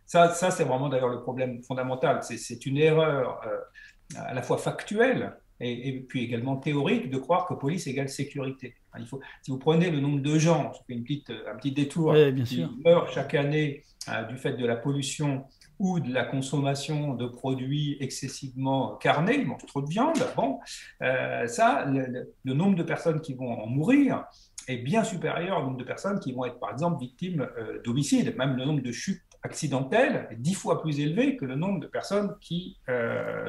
Ça, 0.06 0.30
ça 0.30 0.52
c'est 0.52 0.64
vraiment 0.64 0.88
d'ailleurs 0.88 1.10
le 1.10 1.22
problème 1.22 1.62
fondamental. 1.64 2.24
C'est 2.24 2.66
une 2.66 2.78
erreur 2.78 3.42
à 4.16 4.34
la 4.34 4.42
fois 4.42 4.58
factuelle 4.58 5.36
et, 5.60 6.00
puis 6.08 6.24
également 6.24 6.58
théorique 6.58 7.10
de 7.10 7.18
croire 7.18 7.48
que 7.48 7.54
police 7.54 7.88
égale 7.88 8.10
sécurité. 8.10 8.76
Il 9.00 9.06
faut, 9.06 9.20
si 9.44 9.52
vous 9.52 9.60
prenez 9.60 9.92
le 9.92 10.00
nombre 10.00 10.22
de 10.22 10.40
gens, 10.40 10.72
je 10.74 10.80
fais 10.88 10.94
une 10.94 11.04
petite, 11.04 11.30
un 11.30 11.56
petit 11.56 11.72
détour, 11.72 12.16
qui 12.46 12.66
meurent 12.84 13.12
chaque 13.12 13.34
année 13.36 13.84
euh, 14.10 14.24
du 14.24 14.38
fait 14.38 14.54
de 14.54 14.66
la 14.66 14.76
pollution 14.76 15.46
ou 15.80 16.00
de 16.00 16.12
la 16.12 16.24
consommation 16.24 17.14
de 17.14 17.28
produits 17.28 17.98
excessivement 18.00 18.96
carnés, 18.96 19.38
ils 19.40 19.46
mangent 19.46 19.66
trop 19.68 19.82
de 19.82 19.90
viande, 19.90 20.18
bon, 20.36 20.60
euh, 21.04 21.46
ça, 21.46 21.86
le, 21.86 22.54
nombre 22.54 22.76
de 22.76 22.84
personnes 22.84 23.22
qui 23.22 23.34
vont 23.36 23.52
en 23.52 23.68
mourir 23.68 24.26
est 24.68 24.78
bien 24.78 25.04
supérieur 25.04 25.60
au 25.60 25.64
nombre 25.64 25.78
de 25.78 25.84
personnes 25.84 26.20
qui 26.20 26.34
vont 26.34 26.46
être, 26.46 26.60
par 26.60 26.72
exemple, 26.72 27.00
victimes 27.00 27.48
euh, 27.58 27.82
d'homicide. 27.84 28.36
Même 28.38 28.58
le 28.58 28.66
nombre 28.66 28.82
de 28.82 28.92
chutes 28.92 29.22
accidentelles 29.48 30.28
est 30.32 30.36
dix 30.36 30.54
fois 30.54 30.82
plus 30.82 31.00
élevé 31.00 31.38
que 31.38 31.46
le 31.46 31.56
nombre 31.56 31.80
de 31.80 31.88
personnes 31.88 32.36
qui 32.40 32.78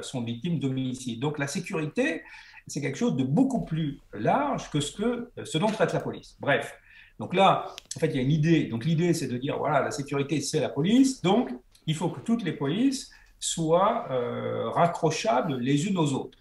sont 0.00 0.22
victimes 0.22 0.58
d'homicide. 0.58 1.20
Donc 1.20 1.38
la 1.38 1.46
sécurité, 1.46 2.22
c'est 2.66 2.80
quelque 2.80 2.98
chose 2.98 3.16
de 3.16 3.24
beaucoup 3.24 3.64
plus 3.64 4.00
large 4.12 4.70
que 4.70 4.80
ce, 4.80 4.92
que 4.96 5.30
ce 5.44 5.58
dont 5.58 5.68
traite 5.68 5.92
la 5.92 6.00
police. 6.00 6.36
Bref, 6.40 6.74
donc 7.18 7.34
là, 7.34 7.74
en 7.96 8.00
fait, 8.00 8.08
il 8.08 8.16
y 8.16 8.18
a 8.18 8.22
une 8.22 8.30
idée. 8.30 8.64
Donc 8.64 8.84
l'idée, 8.84 9.12
c'est 9.12 9.26
de 9.26 9.36
dire, 9.36 9.58
voilà, 9.58 9.80
la 9.80 9.90
sécurité, 9.90 10.40
c'est 10.40 10.60
la 10.60 10.68
police, 10.68 11.20
donc 11.22 11.50
il 11.86 11.94
faut 11.94 12.10
que 12.10 12.20
toutes 12.20 12.44
les 12.44 12.52
polices 12.52 13.10
soient 13.40 14.06
euh, 14.10 14.70
raccrochables 14.70 15.58
les 15.58 15.86
unes 15.86 15.98
aux 15.98 16.12
autres. 16.12 16.38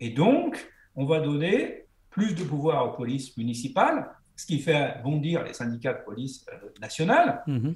Et 0.00 0.10
donc, 0.10 0.70
on 0.94 1.04
va 1.04 1.20
donner 1.20 1.84
plus 2.10 2.34
de 2.34 2.44
pouvoir 2.44 2.86
aux 2.86 2.96
polices 2.96 3.36
municipales, 3.36 4.08
ce 4.36 4.46
qui 4.46 4.58
fait 4.58 5.02
bondir 5.02 5.42
les 5.44 5.54
syndicats 5.54 5.94
de 5.94 6.04
police 6.04 6.46
euh, 6.52 6.68
nationales. 6.80 7.42
Mm-hmm 7.46 7.74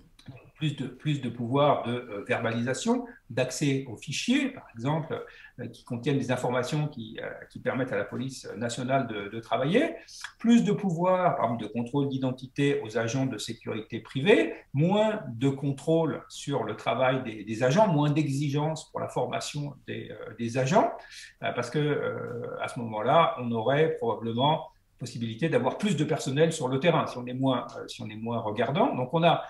plus 0.60 0.76
de, 0.76 0.86
plus 0.86 1.22
de 1.22 1.30
pouvoir 1.30 1.84
de 1.84 1.92
euh, 1.92 2.24
verbalisation, 2.28 3.06
d'accès 3.30 3.86
aux 3.88 3.96
fichiers, 3.96 4.50
par 4.50 4.66
exemple, 4.74 5.24
euh, 5.58 5.66
qui 5.68 5.84
contiennent 5.84 6.18
des 6.18 6.30
informations 6.30 6.86
qui, 6.86 7.18
euh, 7.22 7.30
qui, 7.50 7.60
permettent 7.60 7.92
à 7.92 7.96
la 7.96 8.04
police 8.04 8.46
nationale 8.58 9.06
de, 9.06 9.40
travailler, 9.40 9.94
plus 10.38 10.62
de 10.62 10.72
pouvoir, 10.72 11.56
de 11.56 11.66
contrôle 11.66 12.10
d'identité 12.10 12.82
aux 12.82 12.98
agents 12.98 13.24
de 13.24 13.38
sécurité 13.38 14.00
privée, 14.00 14.52
moins 14.74 15.22
de 15.28 15.48
contrôle 15.48 16.22
sur 16.28 16.64
le 16.64 16.76
travail 16.76 17.22
des, 17.22 17.62
agents, 17.62 17.88
moins 17.88 18.10
d'exigences 18.10 18.90
pour 18.90 19.00
la 19.00 19.08
formation 19.08 19.74
des, 19.86 20.10
des 20.38 20.58
agents, 20.58 20.92
parce 21.40 21.70
que 21.70 22.58
à 22.60 22.68
ce 22.68 22.78
moment-là, 22.80 23.34
on 23.38 23.50
aurait 23.52 23.96
probablement 23.96 24.68
possibilité 24.98 25.48
d'avoir 25.48 25.78
plus 25.78 25.96
de 25.96 26.04
personnel 26.04 26.52
sur 26.52 26.68
le 26.68 26.78
terrain 26.78 27.06
si 27.06 27.16
on 27.16 27.26
est 27.26 27.34
moins, 27.34 27.66
si 27.88 28.02
on 28.02 28.08
est 28.08 28.16
moins 28.16 28.38
regardant. 28.40 28.94
Donc 28.94 29.14
on 29.14 29.24
a 29.24 29.42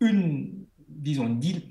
une, 0.00 0.66
disons, 0.88 1.26
une 1.26 1.38
deal, 1.38 1.62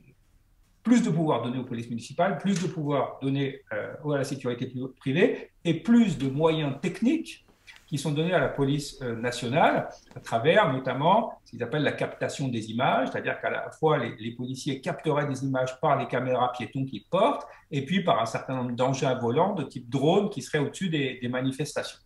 plus 0.83 1.03
de 1.03 1.09
pouvoir 1.09 1.43
donné 1.43 1.59
aux 1.59 1.65
polices 1.65 1.89
municipales, 1.89 2.37
plus 2.37 2.61
de 2.61 2.67
pouvoir 2.67 3.19
donné 3.21 3.61
euh, 3.73 3.93
à 4.13 4.17
la 4.17 4.23
sécurité 4.23 4.71
privée 4.97 5.51
et 5.63 5.75
plus 5.75 6.17
de 6.17 6.29
moyens 6.29 6.75
techniques 6.81 7.45
qui 7.85 7.97
sont 7.97 8.11
donnés 8.11 8.33
à 8.33 8.39
la 8.39 8.47
police 8.47 8.99
euh, 9.01 9.15
nationale 9.15 9.89
à 10.15 10.19
travers 10.19 10.71
notamment 10.71 11.39
ce 11.43 11.51
qu'ils 11.51 11.63
appellent 11.63 11.83
la 11.83 11.91
captation 11.91 12.47
des 12.47 12.71
images, 12.71 13.09
c'est-à-dire 13.09 13.39
qu'à 13.41 13.49
la 13.49 13.71
fois 13.71 13.97
les, 13.97 14.31
policiers 14.31 14.79
capteraient 14.79 15.27
des 15.27 15.43
images 15.43 15.79
par 15.79 15.97
les 15.97 16.07
caméras 16.07 16.51
piétons 16.51 16.85
qu'ils 16.85 17.05
portent 17.09 17.47
et 17.71 17.83
puis 17.85 18.03
par 18.03 18.21
un 18.21 18.25
certain 18.25 18.55
nombre 18.55 18.71
d'engins 18.71 19.15
volants 19.15 19.55
de 19.55 19.63
type 19.63 19.89
drone 19.89 20.29
qui 20.29 20.41
seraient 20.41 20.59
au-dessus 20.59 20.89
des, 20.89 21.19
manifestations. 21.29 21.99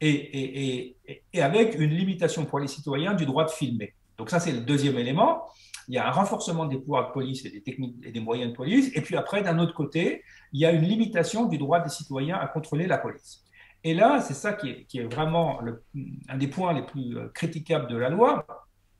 Et, 0.00 0.08
et, 0.08 0.96
et, 1.08 1.22
et, 1.32 1.42
avec 1.42 1.74
une 1.74 1.90
limitation 1.90 2.44
pour 2.44 2.60
les 2.60 2.68
citoyens 2.68 3.12
du 3.12 3.26
droit 3.26 3.44
de 3.44 3.50
filmer. 3.50 3.92
Donc 4.18 4.30
ça, 4.30 4.40
c'est 4.40 4.52
le 4.52 4.60
deuxième 4.60 4.98
élément. 4.98 5.44
Il 5.88 5.94
y 5.94 5.98
a 5.98 6.06
un 6.06 6.10
renforcement 6.10 6.66
des 6.66 6.78
pouvoirs 6.78 7.08
de 7.08 7.12
police 7.12 7.44
et 7.44 8.12
des 8.12 8.20
moyens 8.20 8.52
de 8.52 8.56
police. 8.56 8.90
Et 8.94 9.00
puis 9.00 9.16
après, 9.16 9.42
d'un 9.42 9.58
autre 9.58 9.74
côté, 9.74 10.22
il 10.52 10.60
y 10.60 10.66
a 10.66 10.70
une 10.70 10.84
limitation 10.84 11.46
du 11.46 11.58
droit 11.58 11.80
des 11.80 11.88
citoyens 11.88 12.36
à 12.36 12.46
contrôler 12.46 12.86
la 12.86 12.98
police. 12.98 13.44
Et 13.84 13.94
là, 13.94 14.20
c'est 14.20 14.34
ça 14.34 14.52
qui 14.52 14.86
est, 14.94 15.02
vraiment 15.12 15.60
un 16.28 16.38
des 16.38 16.46
points 16.46 16.72
les 16.72 16.82
plus 16.82 17.16
euh, 17.16 17.28
critiquables 17.34 17.88
de 17.88 17.96
la 17.96 18.10
loi, 18.10 18.46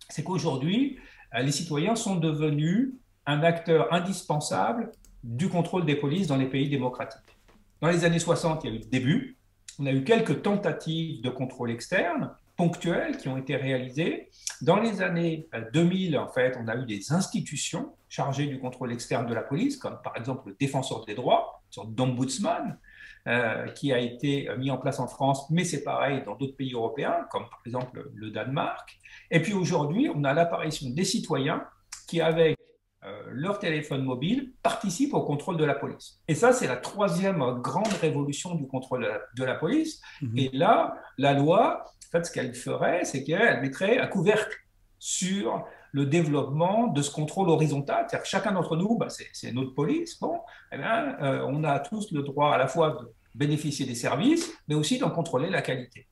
c'est 0.09 0.25
qu'aujourd'hui, 0.25 0.99
les 1.41 1.53
citoyens 1.53 1.95
sont 1.95 2.17
devenus 2.17 2.95
un 3.25 3.43
acteur 3.43 3.93
indispensable 3.93 4.91
du 5.23 5.49
contrôle 5.49 5.87
des 5.87 5.97
polices 5.97 6.27
dans 6.27 6.37
les 6.37 6.49
pays 6.49 6.69
démocratiques. 6.69 7.39
Dans 7.81 7.89
les 7.89 8.05
années 8.05 8.19
60, 8.19 8.65
il 8.65 8.71
y 8.71 8.73
a 8.73 8.77
eu 8.77 8.79
le 8.81 8.91
début. 8.91 9.39
On 9.79 9.87
a 9.87 9.93
eu 9.93 10.05
quelques 10.05 10.43
tentatives 10.43 11.23
de 11.23 11.31
contrôle 11.31 11.71
externe 11.71 12.31
ponctuelles 12.63 13.17
qui 13.17 13.27
ont 13.29 13.37
été 13.37 13.57
réalisées. 13.57 14.31
Dans 14.61 14.77
les 14.77 15.03
années 15.03 15.49
2000, 15.73 16.17
en 16.17 16.29
fait, 16.29 16.57
on 16.61 16.69
a 16.69 16.77
eu 16.77 16.87
des 16.87 17.13
institutions 17.13 17.93
chargées 18.09 18.47
du 18.47 18.61
contrôle 18.61 18.93
externe 18.93 19.27
de 19.27 19.35
la 19.35 19.43
police, 19.43 19.77
comme 19.77 19.99
par 20.05 20.17
exemple 20.17 20.51
le 20.51 20.57
défenseur 20.61 21.05
des 21.05 21.15
droits, 21.17 21.61
une 21.67 21.73
sorte 21.73 21.95
d'ombudsman, 21.97 22.79
euh, 23.27 23.67
qui 23.73 23.93
a 23.93 23.99
été 23.99 24.49
mis 24.59 24.71
en 24.71 24.79
place 24.79 25.01
en 25.01 25.09
France, 25.09 25.51
mais 25.51 25.65
c'est 25.65 25.83
pareil 25.83 26.23
dans 26.25 26.37
d'autres 26.37 26.57
pays 26.57 26.73
européens, 26.73 27.27
comme 27.33 27.49
par 27.51 27.61
exemple 27.67 28.09
le 28.15 28.31
Danemark. 28.31 28.97
Et 29.33 29.43
puis 29.43 29.55
aujourd'hui, 29.55 30.09
on 30.15 30.23
a 30.23 30.33
l'apparition 30.33 30.89
des 30.91 31.05
citoyens 31.05 31.65
qui, 32.07 32.21
avec 32.21 32.57
euh, 33.05 33.23
leur 33.33 33.59
téléphone 33.59 34.05
mobile, 34.05 34.53
participent 34.63 35.15
au 35.15 35.23
contrôle 35.23 35.57
de 35.57 35.65
la 35.65 35.75
police. 35.75 36.21
Et 36.29 36.37
ça, 36.37 36.53
c'est 36.53 36.69
la 36.69 36.77
troisième 36.77 37.41
grande 37.61 37.93
révolution 38.01 38.55
du 38.55 38.69
contrôle 38.69 39.09
de 39.37 39.45
la, 39.45 39.57
police. 39.57 40.01
Mhm. 40.21 40.39
Et 40.39 40.51
là, 40.53 40.95
la 41.19 41.33
loi, 41.33 41.85
fait, 42.13 42.27
ce 42.27 42.33
qu'elle 42.33 42.55
ferait, 42.55 43.05
c'est 43.05 43.25
qu'elle 43.25 43.61
mettrait 43.61 43.99
un 43.99 44.07
couvercle 44.07 44.57
sur 44.99 45.65
le 45.93 46.07
développement 46.07 46.89
de 46.89 47.03
ce 47.03 47.11
contrôle 47.11 47.49
horizontal. 47.49 48.07
C'est-à-dire 48.09 48.23
que 48.23 48.29
chacun 48.29 48.53
d'entre 48.53 48.77
nous, 48.77 48.97
bah, 48.97 49.09
c'est 49.09 49.53
notre 49.53 49.75
police. 49.75 50.19
Bon, 50.21 50.41
eh 50.73 50.77
euh, 50.77 51.45
on 51.47 51.65
a 51.65 51.81
tous 51.81 52.13
le 52.13 52.23
droit 52.23 52.55
à 52.55 52.59
la 52.59 52.69
fois 52.69 52.91
de 52.91 53.13
bénéficier 53.35 53.85
des 53.85 53.95
services, 53.95 54.53
mais 54.69 54.75
aussi 54.75 54.99
d'en 54.99 55.11
contrôler 55.11 55.51
la 55.51 55.61
qualité 55.61 56.07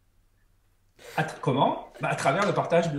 comment? 1.41 1.89
Bah, 2.01 2.09
À 2.09 2.15
travers 2.15 2.47
le 2.47 2.53
partage 2.53 2.91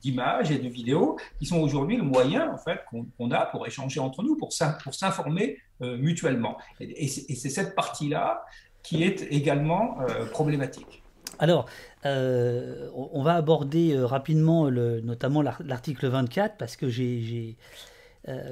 d'images 0.00 0.50
et 0.50 0.58
de 0.58 0.68
vidéos 0.68 1.18
qui 1.38 1.46
sont 1.46 1.60
aujourd'hui 1.60 1.96
le 1.96 2.02
moyen 2.02 2.52
en 2.52 2.58
fait, 2.58 2.80
qu'on 2.90 3.30
a 3.30 3.46
pour 3.46 3.66
échanger 3.66 4.00
entre 4.00 4.22
nous, 4.22 4.36
pour 4.36 4.52
s'informer 4.52 5.58
euh, 5.82 5.96
mutuellement. 5.96 6.58
Et, 6.80 7.08
c'est 7.08 7.50
cette 7.50 7.74
partie-là 7.74 8.44
qui 8.82 9.04
est 9.04 9.22
également 9.30 10.00
euh, 10.00 10.26
problématique. 10.26 11.01
Alors, 11.38 11.66
euh, 12.04 12.88
on 12.94 13.22
va 13.22 13.34
aborder 13.34 13.98
rapidement 13.98 14.68
le, 14.68 15.00
notamment 15.00 15.42
l'article 15.42 16.08
24 16.08 16.56
parce 16.56 16.76
que 16.76 16.88
j'ai... 16.88 17.56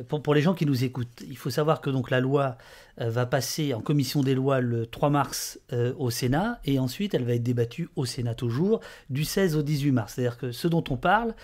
Pour, 0.08 0.20
pour, 0.20 0.34
les 0.34 0.40
gens 0.40 0.52
qui 0.52 0.66
nous 0.66 0.82
écoutent, 0.82 1.22
il 1.24 1.36
faut 1.36 1.50
savoir 1.50 1.80
que 1.80 1.90
donc 1.90 2.10
la 2.10 2.18
loi 2.18 2.58
euh, 2.89 2.89
va 3.08 3.24
passer 3.24 3.72
en 3.72 3.80
commission 3.80 4.22
des 4.22 4.34
lois 4.34 4.60
le 4.60 4.86
3 4.86 5.10
mars 5.10 5.58
euh, 5.72 5.94
au 5.98 6.10
Sénat 6.10 6.60
et 6.64 6.78
ensuite 6.78 7.14
elle 7.14 7.24
va 7.24 7.34
être 7.34 7.42
débattue 7.42 7.88
au 7.96 8.04
Sénat 8.04 8.34
toujours 8.34 8.80
du 9.08 9.24
16 9.24 9.56
au 9.56 9.62
18 9.62 9.92
mars. 9.92 10.14
C'est-à-dire 10.14 10.36
que 10.36 10.52
ce 10.52 10.68
dont 10.68 10.84
on 10.90 10.96
parle, 10.96 11.34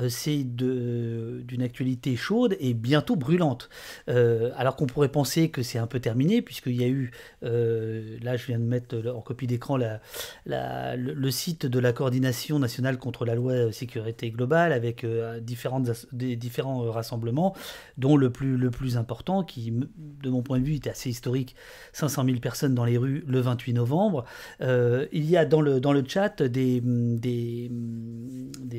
euh, 0.00 0.08
c'est 0.08 0.42
d'une 0.42 1.62
actualité 1.62 2.16
chaude 2.16 2.56
et 2.58 2.74
bientôt 2.74 3.16
brûlante. 3.16 3.68
alors 4.08 4.76
qu'on 4.76 4.86
pourrait 4.86 5.08
penser 5.08 5.50
que 5.50 5.62
c'est 5.62 5.78
un 5.78 5.86
peu 5.86 6.00
terminé 6.00 6.42
puisqu'il 6.42 6.80
y 6.80 6.84
a 6.84 6.88
eu, 6.88 7.12
là 7.42 8.36
je 8.36 8.46
viens 8.46 8.58
de 8.58 8.64
mettre 8.64 8.96
en 9.14 9.20
copie 9.20 9.46
d'écran 9.46 9.78
le, 10.46 11.30
site 11.30 11.66
de 11.66 11.78
la 11.78 11.92
coordination 11.92 12.58
nationale 12.58 12.98
contre 12.98 13.24
la 13.24 13.34
loi 13.34 13.72
sécurité 13.72 14.30
globale 14.30 14.72
avec 14.72 15.06
différentes, 15.40 16.06
des, 16.12 16.36
différents 16.36 16.90
rassemblements, 16.90 17.54
dont 17.98 18.16
le 18.16 18.30
plus, 18.30 18.56
le 18.56 18.70
plus 18.70 18.96
important 18.96 19.44
qui, 19.44 19.72
de 19.72 20.30
mon 20.30 20.42
point 20.42 20.58
de 20.58 20.64
vue, 20.64 20.74
était 20.74 20.90
assez 20.90 21.03
historique, 21.08 21.54
500 21.92 22.24
000 22.24 22.38
personnes 22.38 22.74
dans 22.74 22.84
les 22.84 22.96
rues 22.98 23.24
le 23.26 23.40
28 23.40 23.74
novembre. 23.74 24.24
Euh, 24.60 25.06
il 25.12 25.28
y 25.28 25.36
a 25.36 25.44
dans 25.44 25.60
le, 25.60 25.80
dans 25.80 25.92
le 25.92 26.04
chat 26.06 26.42
des, 26.42 26.80
des, 26.82 27.70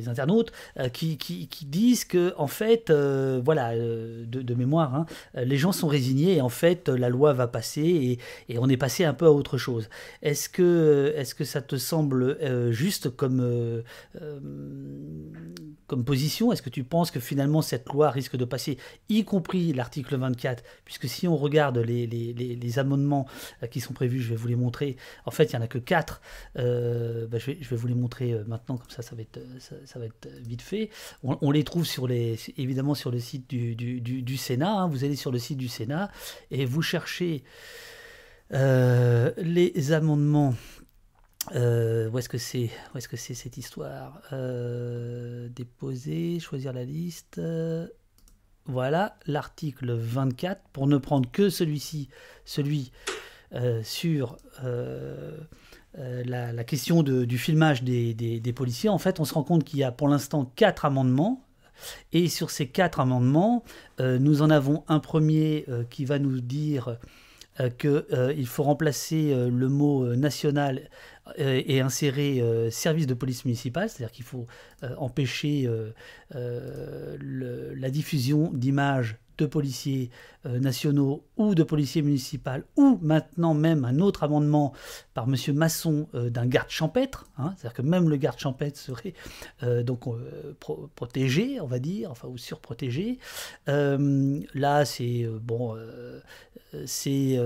internautes 0.07 0.51
euh, 0.79 0.89
qui, 0.89 1.17
qui, 1.17 1.47
disent 1.65 2.05
que, 2.05 2.33
en 2.37 2.47
fait, 2.47 2.89
euh, 2.89 3.41
voilà, 3.43 3.75
de, 3.75 4.53
mémoire, 4.53 4.93
hein, 4.93 5.05
les 5.35 5.57
gens 5.57 5.71
sont 5.71 5.87
résignés 5.87 6.35
et 6.35 6.41
en 6.41 6.49
fait, 6.49 6.89
la 6.89 7.09
loi 7.09 7.33
va 7.33 7.47
passer 7.47 7.81
et, 7.81 8.19
et 8.53 8.59
on 8.59 8.69
est 8.69 8.77
passé 8.77 9.03
un 9.03 9.13
peu 9.13 9.25
à 9.25 9.31
autre 9.31 9.57
chose. 9.57 9.89
Est-ce 10.21 10.47
que, 10.49 11.13
est 11.15 11.33
que 11.33 11.43
ça 11.43 11.61
te 11.61 11.75
semble 11.75 12.37
juste 12.71 13.09
comme, 13.09 13.83
comme 15.87 16.05
position? 16.05 16.51
Est-ce 16.51 16.61
que 16.61 16.69
tu 16.69 16.83
penses 16.83 17.11
que 17.11 17.19
finalement 17.19 17.61
cette 17.61 17.89
loi 17.89 18.09
risque 18.11 18.37
de 18.37 18.45
passer, 18.45 18.77
y 19.09 19.23
compris 19.23 19.73
l'article 19.73 20.17
24, 20.17 20.63
puisque 20.83 21.07
si 21.07 21.27
on 21.27 21.35
regarde 21.35 21.77
les 21.77 22.04
les, 22.07 22.79
amendements 22.79 23.27
euh, 23.63 23.67
qui 23.67 23.79
sont 23.79 23.93
prévus, 23.93 24.21
je 24.21 24.29
vais 24.29 24.35
vous 24.35 24.47
les 24.47 24.55
montrer. 24.55 24.97
En 25.25 25.31
fait, 25.31 25.45
il 25.45 25.55
n'y 25.55 25.61
en 25.61 25.61
a 25.61 25.67
que 25.67 25.77
4. 25.77 26.21
Euh, 26.57 27.27
bah, 27.27 27.37
je, 27.37 27.51
vais, 27.51 27.75
vous 27.75 27.87
les 27.87 27.93
montrer 27.93 28.33
euh, 28.33 28.43
maintenant, 28.47 28.77
comme 28.77 28.89
ça, 28.89 29.01
ça 29.01 29.15
va 29.15 29.21
être, 29.21 29.39
être 29.39 30.27
vite 30.41 30.61
fait. 30.61 30.89
On, 31.23 31.51
les 31.51 31.63
trouve 31.63 31.85
évidemment 32.57 32.95
sur 32.95 33.11
le 33.11 33.19
site 33.19 33.49
du, 33.49 33.75
du, 33.75 34.37
Sénat. 34.37 34.71
Hein. 34.71 34.87
Vous 34.87 35.03
allez 35.03 35.15
sur 35.15 35.31
le 35.31 35.39
site 35.39 35.57
du 35.57 35.67
Sénat 35.67 36.11
et 36.51 36.65
vous 36.65 36.81
cherchez 36.81 37.43
les 38.51 39.91
amendements. 39.91 40.53
où 41.51 42.17
est-ce 42.17 42.29
que 42.29 42.37
c'est 42.37 42.69
Où 42.93 42.97
est-ce 42.97 43.07
que 43.07 43.17
c'est 43.17 43.33
cette 43.33 43.57
histoire? 43.57 44.21
Déposer, 45.55 46.39
choisir 46.39 46.73
la 46.73 46.83
liste. 46.83 47.39
Voilà 48.67 49.17
l'article 49.27 49.93
24, 49.93 50.59
pour 50.73 50.87
ne 50.87 50.97
prendre 50.97 51.29
que 51.31 51.49
celui-ci, 51.49 52.09
celui, 52.45 52.91
euh, 53.53 53.81
sur 53.83 54.37
euh, 54.63 55.37
euh, 55.99 56.23
la, 56.25 56.63
question 56.63 57.03
du 57.03 57.37
filmage 57.37 57.83
des, 57.83 58.53
policiers. 58.55 58.89
En 58.89 58.97
fait, 58.97 59.19
on 59.19 59.25
se 59.25 59.33
rend 59.33 59.43
compte 59.43 59.63
qu'il 59.63 59.79
y 59.79 59.83
a 59.83 59.91
pour 59.91 60.07
l'instant 60.07 60.51
quatre 60.55 60.83
amendements. 60.85 61.41
Et 62.11 62.27
sur 62.27 62.51
ces 62.51 62.67
quatre 62.67 63.01
amendements, 63.01 63.63
nous 63.99 64.41
en 64.41 64.49
avons 64.49 64.85
un 64.87 64.99
premier 64.99 65.65
qui 65.89 66.05
va 66.05 66.19
nous 66.19 66.39
dire 66.39 66.97
qu'il 67.77 68.47
faut 68.47 68.63
remplacer 68.63 69.35
le 69.35 69.67
mot 69.67 70.15
national 70.15 70.89
et 71.37 71.81
insérer 71.81 72.41
service 72.71 73.07
de 73.07 73.13
police 73.13 73.45
municipale, 73.45 73.89
c'est-à-dire 73.89 74.11
qu'il 74.11 74.25
faut 74.25 74.45
empêcher 74.97 75.69
la 76.31 77.89
diffusion 77.89 78.51
d'images 78.53 79.17
de 79.37 79.45
policiers 79.45 80.09
euh, 80.45 80.59
nationaux 80.59 81.23
ou 81.37 81.55
de 81.55 81.63
policiers 81.63 82.03
municipaux, 82.03 82.51
ou 82.75 82.99
maintenant 83.01 83.55
même 83.55 83.83
un 83.83 83.99
autre 83.99 84.23
amendement 84.23 84.73
par 85.15 85.25
M. 85.27 85.35
Masson 85.55 86.07
euh, 86.13 86.29
d'un 86.29 86.45
garde 86.45 86.69
champêtre, 86.69 87.25
hein, 87.37 87.53
c'est-à-dire 87.57 87.73
que 87.73 87.81
même 87.81 88.09
le 88.09 88.17
garde 88.17 88.37
champêtre 88.37 88.77
serait 88.77 89.13
euh, 89.63 89.81
donc 89.81 90.03
protégé, 90.95 91.59
on 91.61 91.65
va 91.65 91.79
dire, 91.79 92.11
enfin 92.11 92.27
ou 92.27 92.37
surprotégé. 92.37 93.17
là, 93.67 94.85
c'est 94.85 95.27
bon, 95.41 95.75
c'est 96.85 97.39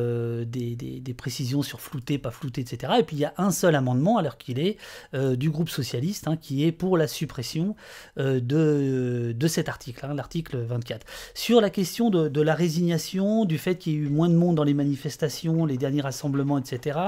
des, 0.45 1.15
précisions 1.17 1.61
sur 1.61 1.81
flouté, 1.81 2.17
pas 2.17 2.31
flouté, 2.31 2.61
etc. 2.61 2.93
Et 2.99 3.03
puis 3.03 3.15
il 3.15 3.19
y 3.19 3.25
a 3.25 3.33
un 3.37 3.51
seul 3.51 3.75
amendement, 3.75 4.17
alors 4.17 4.37
qu'il 4.37 4.59
est 4.59 4.77
du 5.13 5.49
groupe 5.49 5.69
socialiste, 5.69 6.27
hein, 6.27 6.37
qui 6.37 6.65
est 6.65 6.71
pour 6.71 6.97
la 6.97 7.07
suppression 7.07 7.75
de, 8.17 9.33
de 9.35 9.47
cet 9.47 9.69
article, 9.69 10.05
hein, 10.05 10.13
l'article 10.13 10.57
24. 10.57 11.05
Sur 11.33 11.61
la 11.61 11.69
de, 11.79 12.41
la 12.41 12.55
résignation, 12.55 13.45
du 13.45 13.57
fait 13.57 13.77
qu'il 13.77 13.93
y 13.93 13.95
ait 13.95 13.99
eu 13.99 14.09
moins 14.09 14.29
de 14.29 14.35
monde 14.35 14.55
dans 14.55 14.63
les 14.63 14.73
manifestations, 14.73 15.65
les 15.65 15.77
derniers 15.77 16.01
rassemblements, 16.01 16.57
etc., 16.57 16.99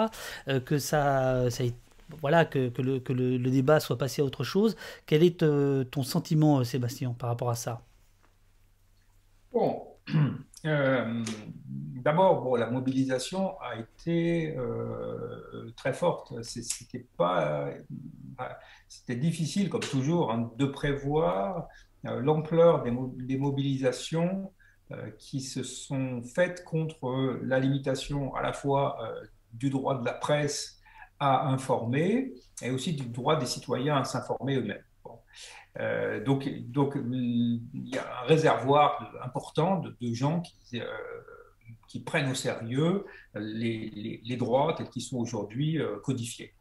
euh, 0.48 0.60
que 0.60 0.78
ça, 0.78 1.46
voilà, 2.22 2.46
que, 2.46 2.72
le, 2.82 3.40
débat 3.40 3.80
soit 3.80 3.98
passé 3.98 4.22
à 4.22 4.26
autre 4.26 4.44
chose. 4.44 4.76
Quel 5.06 5.24
est 5.24 5.44
euh, 5.44 5.84
ton 5.84 6.04
sentiment, 6.04 6.60
euh, 6.60 6.64
Sébastien, 6.64 7.14
par 7.18 7.30
rapport 7.30 7.50
à 7.50 7.56
ça? 7.56 7.82
Bon, 9.52 9.84
d'abord, 10.64 12.42
bon, 12.42 12.56
la 12.56 12.70
mobilisation 12.70 13.60
a 13.60 13.76
été 13.78 14.56
très 15.76 15.94
forte. 15.94 16.34
C'était 16.44 17.06
pas, 17.18 17.68
c'était 18.88 19.20
difficile, 19.20 19.70
comme 19.70 19.82
toujours, 19.82 20.32
hein, 20.32 20.50
de 20.58 20.66
prévoir 20.66 21.68
l'ampleur 22.04 22.84
des, 22.84 23.38
mobilisations 23.38 24.52
qui 25.18 25.42
se 25.42 25.64
sont 25.64 26.22
faites 26.24 26.64
contre 26.64 27.40
la 27.44 27.60
limitation 27.60 28.34
à 28.36 28.42
la 28.42 28.54
fois 28.54 28.98
euh, 29.04 29.26
du 29.54 29.70
droit 29.70 30.00
de 30.00 30.06
la 30.06 30.14
presse 30.14 30.80
à 31.20 31.48
informer 31.48 32.34
et 32.62 32.72
aussi 32.72 32.94
du 32.94 33.08
droit 33.10 33.36
des 33.36 33.46
citoyens 33.46 33.98
à 33.98 34.04
s'informer 34.04 34.56
eux-mêmes. 34.56 34.84
Euh, 35.80 36.24
donc, 36.24 36.50
donc, 36.68 36.96
il 37.12 37.62
y 37.74 37.98
a 37.98 38.22
un 38.22 38.26
réservoir 38.26 39.14
important 39.24 39.80
de, 39.80 40.14
gens 40.14 40.42
qui, 41.88 42.00
prennent 42.00 42.32
au 42.32 42.36
sérieux 42.36 43.06
les, 43.36 44.36
droits 44.38 44.74
tels 44.74 44.90
qu'ils 44.90 45.04
sont 45.04 45.18
aujourd'hui 45.18 45.80
codifiés. 46.04 46.54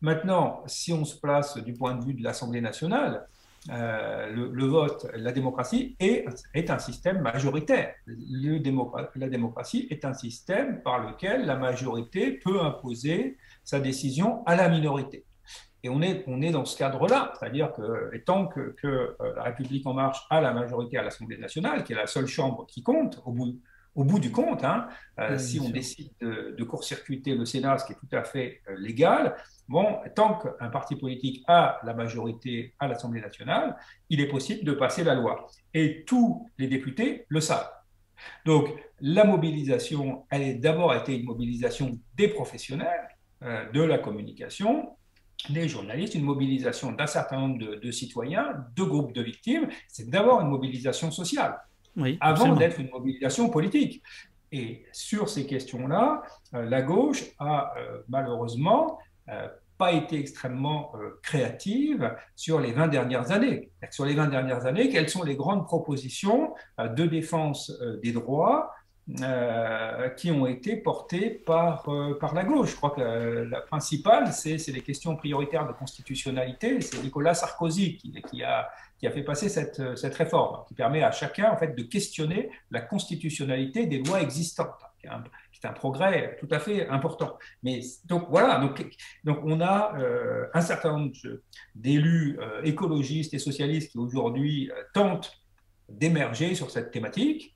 Maintenant, 0.00 0.62
si 0.66 0.92
on 0.92 1.04
se 1.04 1.18
place 1.18 1.58
du 1.58 1.74
point 1.74 1.94
de 1.94 2.04
vue 2.04 2.14
de 2.14 2.22
l'Assemblée 2.22 2.60
nationale, 2.60 3.28
euh, 3.70 4.30
le, 4.30 4.66
vote, 4.66 5.06
la 5.14 5.32
démocratie 5.32 5.96
est, 6.00 6.24
est 6.54 6.70
un 6.70 6.78
système 6.78 7.20
majoritaire. 7.20 7.94
Le 8.06 8.58
la 9.16 9.28
démocratie 9.28 9.86
est 9.90 10.04
un 10.04 10.14
système 10.14 10.82
par 10.82 11.00
lequel 11.00 11.44
la 11.44 11.56
majorité 11.56 12.32
peut 12.32 12.60
imposer 12.60 13.36
sa 13.64 13.80
décision 13.80 14.44
à 14.46 14.56
la 14.56 14.68
minorité. 14.68 15.24
Et 15.82 15.88
on 15.88 16.02
est, 16.02 16.24
on 16.26 16.42
est 16.42 16.50
dans 16.50 16.64
ce 16.64 16.76
cadre-là, 16.76 17.32
c'est-à-dire 17.38 17.72
que 17.72 18.16
tant 18.18 18.46
que, 18.46 18.74
que, 18.80 19.16
la 19.36 19.42
République 19.44 19.86
en 19.86 19.94
marche 19.94 20.26
a 20.30 20.40
la 20.40 20.52
majorité 20.52 20.98
à 20.98 21.02
l'Assemblée 21.02 21.38
nationale, 21.38 21.84
qui 21.84 21.92
est 21.92 21.96
la 21.96 22.06
seule 22.06 22.26
chambre 22.26 22.66
qui 22.66 22.82
compte, 22.82 23.22
au 23.24 23.32
bout, 23.32 23.54
au 23.94 24.04
bout 24.04 24.18
du 24.18 24.32
compte, 24.32 24.64
hein, 24.64 24.88
si 25.36 25.60
on 25.60 25.70
décide 25.70 26.10
de, 26.20 26.54
de 26.56 26.64
court-circuiter 26.64 27.34
le 27.34 27.44
Sénat, 27.44 27.78
ce 27.78 27.86
qui 27.86 27.92
est 27.92 27.96
tout 27.96 28.16
à 28.16 28.24
fait 28.24 28.60
légal, 28.76 29.36
Bon, 29.68 29.98
tant 30.14 30.38
qu'un 30.38 30.70
parti 30.70 30.96
politique 30.96 31.44
a 31.46 31.78
la 31.84 31.92
majorité 31.92 32.74
à 32.78 32.88
l'Assemblée 32.88 33.20
nationale, 33.20 33.76
il 34.08 34.20
est 34.20 34.28
possible 34.28 34.64
de 34.64 34.72
passer 34.72 35.04
la 35.04 35.14
loi. 35.14 35.46
Et 35.74 36.04
tous 36.06 36.48
les 36.56 36.68
députés 36.68 37.26
le 37.28 37.40
savent. 37.40 37.70
Donc, 38.46 38.70
la 39.00 39.24
mobilisation, 39.24 40.24
elle 40.30 40.42
a 40.42 40.54
d'abord 40.54 40.94
été 40.94 41.16
une 41.16 41.24
mobilisation 41.24 41.98
des 42.16 42.28
professionnels 42.28 43.08
euh, 43.42 43.70
de 43.70 43.82
la 43.82 43.98
communication, 43.98 44.96
des 45.50 45.68
journalistes, 45.68 46.14
une 46.14 46.24
mobilisation 46.24 46.92
d'un 46.92 47.06
certain 47.06 47.38
nombre 47.38 47.58
de, 47.58 47.90
citoyens, 47.92 48.64
de 48.74 48.82
groupes 48.82 49.12
de 49.12 49.22
victimes. 49.22 49.68
C'est 49.86 50.08
d'abord 50.10 50.40
une 50.40 50.48
mobilisation 50.48 51.10
sociale, 51.10 51.60
avant 52.20 52.56
d'être 52.56 52.80
une 52.80 52.90
mobilisation 52.90 53.50
politique. 53.50 54.02
Et 54.50 54.86
sur 54.92 55.28
ces 55.28 55.46
questions-là, 55.46 56.22
euh, 56.54 56.64
la 56.64 56.80
gauche 56.80 57.22
a 57.38 57.74
euh, 57.76 58.00
malheureusement 58.08 58.98
pas 59.78 59.92
été 59.92 60.18
extrêmement 60.18 60.92
euh, 60.96 61.18
créative 61.22 62.14
sur 62.34 62.60
les 62.60 62.72
20 62.72 62.88
dernières 62.88 63.30
années. 63.30 63.70
Sur 63.90 64.04
les 64.04 64.14
20 64.14 64.26
dernières 64.26 64.66
années, 64.66 64.90
quelles 64.90 65.08
sont 65.08 65.22
les 65.22 65.36
grandes 65.36 65.64
propositions 65.64 66.54
euh, 66.80 66.88
de 66.88 67.06
défense 67.06 67.72
des 68.02 68.12
droits 68.12 68.74
qui 70.18 70.30
ont 70.30 70.46
été 70.46 70.76
portées 70.76 71.30
par, 71.30 71.88
la 72.34 72.44
gauche? 72.44 72.72
Je 72.72 72.76
crois 72.76 72.90
que 72.90 73.00
la, 73.50 73.62
principale, 73.62 74.34
c'est 74.34 74.58
les 74.68 74.82
questions 74.82 75.16
prioritaires 75.16 75.66
de 75.66 75.72
constitutionnalité. 75.72 76.78
C'est 76.82 77.02
Nicolas 77.02 77.32
Sarkozy 77.32 77.96
qui, 77.96 78.44
a, 78.44 78.68
qui 78.98 79.06
a 79.06 79.10
fait 79.10 79.22
passer 79.22 79.48
cette, 79.48 79.96
cette 79.96 80.14
réforme, 80.14 80.64
qui 80.66 80.74
permet 80.74 81.02
à 81.02 81.12
chacun 81.12 81.50
en 81.50 81.56
fait, 81.56 81.74
de 81.76 81.82
questionner 81.82 82.50
la 82.70 82.80
constitutionnalité 82.80 83.86
des 83.86 84.02
lois 84.02 84.20
existantes 84.20 84.82
c'est 85.52 85.66
un 85.66 85.72
progrès 85.72 86.36
tout 86.38 86.48
à 86.50 86.58
fait 86.58 86.88
important. 86.88 87.38
Mais 87.62 87.80
donc 88.04 88.26
voilà, 88.28 88.58
donc, 88.58 88.84
donc 89.24 89.38
on 89.44 89.60
a 89.60 89.98
euh, 89.98 90.46
un 90.54 90.60
certain 90.60 90.96
nombre 90.96 91.12
d'élus 91.74 92.38
euh, 92.40 92.62
écologistes 92.62 93.34
et 93.34 93.38
socialistes 93.38 93.92
qui 93.92 93.98
aujourd'hui 93.98 94.70
euh, 94.70 94.82
tentent 94.92 95.32
d'émerger 95.88 96.54
sur 96.54 96.70
cette 96.70 96.90
thématique, 96.90 97.54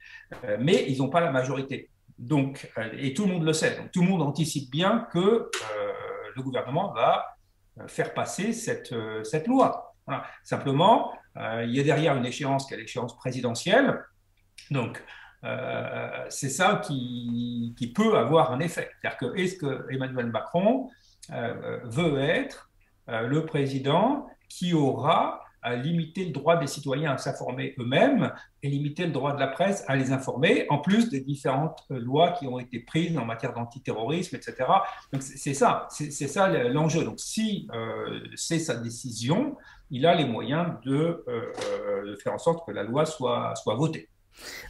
mais 0.59 0.87
ils 0.89 0.97
n'ont 0.99 1.11
pas 1.11 1.21
la 1.21 1.31
majorité. 1.31 1.91
Donc, 2.19 2.73
et 2.99 3.13
tout 3.13 3.27
le 3.27 3.33
monde 3.35 3.45
le 3.45 3.53
sait. 3.53 3.91
Tout 3.93 4.01
le 4.01 4.09
monde 4.09 4.23
anticipe 4.23 4.71
bien 4.71 5.07
que 5.13 5.51
le 6.35 6.43
gouvernement 6.43 6.95
va 6.95 7.27
faire 7.89 8.15
passer 8.15 8.55
cette, 8.55 8.95
cette 9.25 9.47
loi. 9.47 9.95
Simplement, 10.43 11.13
il 11.37 11.71
y 11.71 11.81
a 11.81 11.83
derrière 11.83 12.17
une 12.17 12.27
échéance 12.27 12.67
qui 12.67 12.75
est 12.75 12.77
l'échéance 12.77 13.17
présidentielle. 13.17 14.03
Donc, 14.71 15.03
euh, 15.45 16.27
c'est 16.29 16.49
ça 16.49 16.81
qui, 16.85 17.75
peut 17.95 18.17
avoir 18.17 18.53
un 18.53 18.61
effet. 18.61 18.91
C'est-à-dire 19.01 19.19
que 19.19 19.39
est-ce 19.39 19.57
que 19.57 19.87
Emmanuel 19.91 20.27
Macron 20.27 20.89
euh, 21.33 21.79
veut 21.85 22.19
être 22.21 22.71
euh, 23.09 23.27
le 23.27 23.45
président 23.45 24.27
qui 24.49 24.73
aura 24.73 25.41
à 25.65 25.77
limiter 25.77 26.25
le 26.25 26.33
droit 26.33 26.57
des 26.57 26.67
citoyens 26.67 27.13
à 27.13 27.19
s'informer 27.19 27.75
eux-mêmes 27.79 28.33
et 28.65 28.69
limiter 28.69 29.07
le 29.07 29.13
droit 29.13 29.33
de 29.33 29.39
la 29.39 29.47
presse 29.47 29.85
à 29.87 29.95
les 29.95 30.11
informer, 30.11 30.67
en 30.71 30.79
plus 30.79 31.09
des 31.09 31.21
différentes 31.21 31.85
lois 31.89 32.33
qui 32.33 32.49
ont 32.49 32.59
été 32.59 32.81
prises 32.81 33.17
en 33.17 33.25
matière 33.25 33.53
d'antiterrorisme, 33.53 34.35
etc. 34.35 34.57
Donc 35.13 35.23
c'est 35.23 35.55
ça, 35.55 35.87
c'est 35.89 36.11
ça 36.11 36.49
l'enjeu. 36.49 37.05
Donc 37.05 37.21
si 37.21 37.69
c'est 38.35 38.59
sa 38.59 38.75
décision, 38.75 39.57
il 39.93 40.07
a 40.07 40.15
les 40.15 40.25
moyens 40.25 40.67
de, 40.85 41.25
de, 42.05 42.17
faire 42.17 42.33
en 42.33 42.39
sorte 42.39 42.67
que 42.67 42.73
la 42.73 42.83
loi 42.83 43.07
soit, 43.07 43.55
soit 43.55 43.77
votée. 43.77 44.09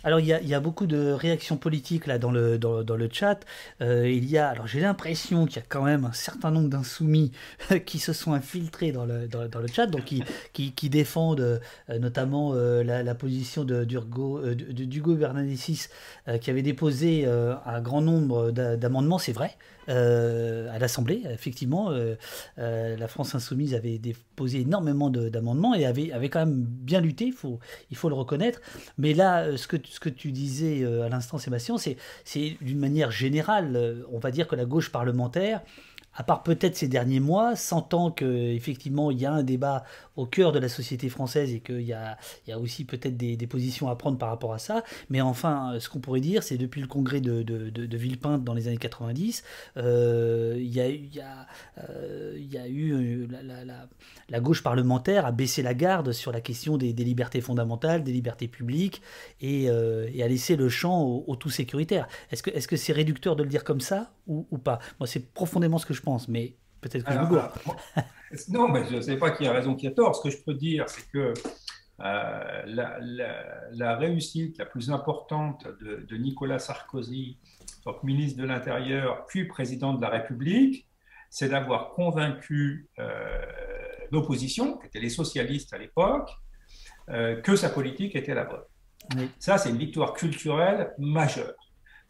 Alors 0.04 0.20
il 0.20 0.26
y, 0.26 0.54
a, 0.54 0.60
beaucoup 0.60 0.86
de 0.86 1.12
réactions 1.12 1.56
politiques 1.56 2.06
là 2.06 2.18
dans 2.18 2.30
le, 2.30 2.58
dans, 2.58 2.96
le 2.96 3.08
chat. 3.10 3.40
Euh, 3.80 4.08
il 4.08 4.28
y 4.28 4.36
a, 4.38 4.48
alors 4.48 4.66
j'ai 4.66 4.80
l'impression 4.80 5.46
qu'il 5.46 5.56
y 5.56 5.60
a 5.60 5.66
quand 5.68 5.82
même 5.82 6.04
un 6.04 6.12
certain 6.12 6.50
nombre 6.50 6.68
d'insoumis 6.68 7.32
qui 7.86 7.98
se 7.98 8.12
sont 8.12 8.32
infiltrés 8.32 8.92
dans 8.92 9.04
le, 9.04 9.28
dans, 9.28 9.60
le 9.60 9.66
chat, 9.68 9.86
donc 9.86 10.04
qui, 10.04 10.24
qui, 10.52 10.90
défendent 10.90 11.40
euh, 11.40 11.98
notamment 11.98 12.52
euh, 12.54 12.82
la, 12.82 13.14
position 13.14 13.64
d'Hugo 13.64 14.40
de, 14.40 15.14
Bernalicis 15.14 15.86
qui 16.40 16.50
avait 16.50 16.62
déposé 16.62 17.26
un 17.26 17.80
grand 17.80 18.00
nombre 18.00 18.50
d'amendements, 18.50 19.18
c'est 19.18 19.32
vrai. 19.32 19.56
À 19.88 20.78
l'Assemblée. 20.78 21.22
Effectivement, 21.30 21.90
la 22.56 23.08
France 23.08 23.34
insoumise 23.34 23.74
avait 23.74 23.98
déposé 23.98 24.60
énormément 24.60 25.10
d'amendements 25.10 25.74
et 25.74 25.86
avait, 25.86 26.12
avait 26.12 26.28
quand 26.28 26.40
même 26.40 26.62
bien 26.64 27.00
lutté, 27.00 27.30
faut, 27.30 27.58
il 27.90 27.96
faut 27.96 28.08
le 28.08 28.14
reconnaître. 28.14 28.60
Mais 28.98 29.14
là, 29.14 29.56
ce 29.56 29.66
que, 29.66 29.76
ce 29.84 30.00
que 30.00 30.08
tu 30.08 30.32
disais 30.32 30.82
euh, 30.82 31.04
à 31.04 31.08
l'instant, 31.08 31.38
Sébastien, 31.38 31.76
c'est 31.78 32.56
d'une 32.60 32.78
manière 32.78 33.10
générale, 33.10 33.76
euh, 33.76 34.02
on 34.12 34.18
va 34.18 34.30
dire 34.30 34.46
que 34.48 34.56
la 34.56 34.64
gauche 34.64 34.90
parlementaire 34.90 35.62
à 36.14 36.24
part 36.24 36.42
peut-être 36.42 36.76
ces 36.76 36.88
derniers 36.88 37.20
mois, 37.20 37.56
sentant 37.56 38.10
qu'effectivement 38.10 39.10
il 39.10 39.18
y 39.18 39.24
a 39.24 39.32
un 39.32 39.42
débat 39.42 39.84
au 40.16 40.26
cœur 40.26 40.52
de 40.52 40.58
la 40.58 40.68
société 40.68 41.08
française 41.08 41.52
et 41.52 41.60
qu'il 41.60 41.82
y 41.82 41.92
a, 41.92 42.18
y 42.46 42.52
a 42.52 42.58
aussi 42.58 42.84
peut-être 42.84 43.16
des, 43.16 43.36
positions 43.46 43.88
à 43.88 43.96
prendre 43.96 44.18
par 44.18 44.28
rapport 44.28 44.54
à 44.54 44.58
ça. 44.58 44.84
Mais 45.10 45.20
enfin, 45.20 45.76
ce 45.78 45.88
qu'on 45.88 46.00
pourrait 46.00 46.20
dire, 46.20 46.42
c'est 46.42 46.56
depuis 46.56 46.80
le 46.80 46.86
congrès 46.86 47.20
de, 47.20 47.42
de, 47.42 47.70
de, 47.70 47.96
Villepinte 47.96 48.44
dans 48.44 48.54
les 48.54 48.68
années 48.68 48.76
90, 48.76 49.42
euh, 49.76 50.54
il, 50.56 50.72
y 50.72 50.80
a, 50.80 50.88
y 50.88 51.20
a, 51.20 51.46
euh, 51.88 52.36
y 52.38 52.56
a 52.56 52.66
eu 52.68 53.24
euh, 53.24 53.28
la, 54.28 54.40
gauche 54.40 54.62
parlementaire 54.62 55.26
a 55.26 55.32
baissé 55.32 55.62
la 55.62 55.74
garde 55.74 56.12
sur 56.12 56.32
la 56.32 56.40
question 56.40 56.76
des, 56.76 56.92
libertés 56.92 57.40
fondamentales, 57.40 58.04
des 58.04 58.12
libertés 58.12 58.48
publiques 58.48 59.02
et, 59.40 59.64
et 59.64 60.22
a 60.22 60.28
laissé 60.28 60.56
le 60.56 60.68
champ 60.68 61.02
au, 61.02 61.36
tout 61.36 61.50
sécuritaire. 61.50 62.06
Est-ce 62.30 62.42
que 62.42 62.50
c'est 62.52 62.74
-ce 62.74 62.76
c'est 62.76 62.92
réducteur 62.92 63.36
de 63.36 63.42
le 63.42 63.48
dire 63.48 63.64
comme 63.64 63.80
ça 63.80 64.12
ou, 64.26 64.46
ou 64.50 64.58
pas? 64.58 64.78
Moi, 64.98 65.06
c'est 65.06 65.32
profondément 65.32 65.78
ce 65.78 65.86
que 65.86 65.94
je 65.94 66.02
pense, 66.02 66.28
mais 66.28 66.56
peut-être 66.82 67.04
que 67.04 67.12
je 67.12 67.18
me 67.18 68.56
Non, 68.58 68.68
mais 68.68 68.84
je 68.90 68.96
ne 68.96 69.00
sais 69.00 69.16
pas 69.16 69.30
qui 69.30 69.46
a 69.46 69.52
raison, 69.52 69.74
qui 69.74 69.86
a 69.86 69.90
tort. 69.90 70.14
Ce 70.16 70.22
que 70.22 70.30
je 70.30 70.42
peux 70.42 70.54
dire, 70.54 70.88
c'est 70.88 71.08
que 71.10 71.32
euh, 72.00 72.62
la, 73.72 73.96
réussite 73.96 74.58
la 74.58 74.66
plus 74.66 74.90
importante 74.90 75.66
de, 75.80 76.16
Nicolas 76.16 76.58
Sarkozy, 76.58 77.38
que 77.84 78.06
ministre 78.06 78.40
de 78.40 78.46
l'Intérieur, 78.46 79.26
puis 79.26 79.46
président 79.46 79.94
de 79.94 80.02
la 80.02 80.08
République, 80.08 80.86
c'est 81.30 81.48
d'avoir 81.48 81.90
convaincu 81.90 82.88
euh, 82.98 83.40
l'opposition, 84.10 84.78
qui 84.78 84.86
étaient 84.86 85.00
les 85.00 85.08
socialistes 85.08 85.72
à 85.72 85.78
l'époque, 85.78 86.30
euh, 87.08 87.40
que 87.40 87.56
sa 87.56 87.70
politique 87.70 88.14
était 88.16 88.34
la 88.34 88.44
bonne. 88.44 89.24
Ça, 89.38 89.58
c'est 89.58 89.70
une 89.70 89.78
victoire 89.78 90.12
culturelle 90.12 90.92
majeure. 90.98 91.54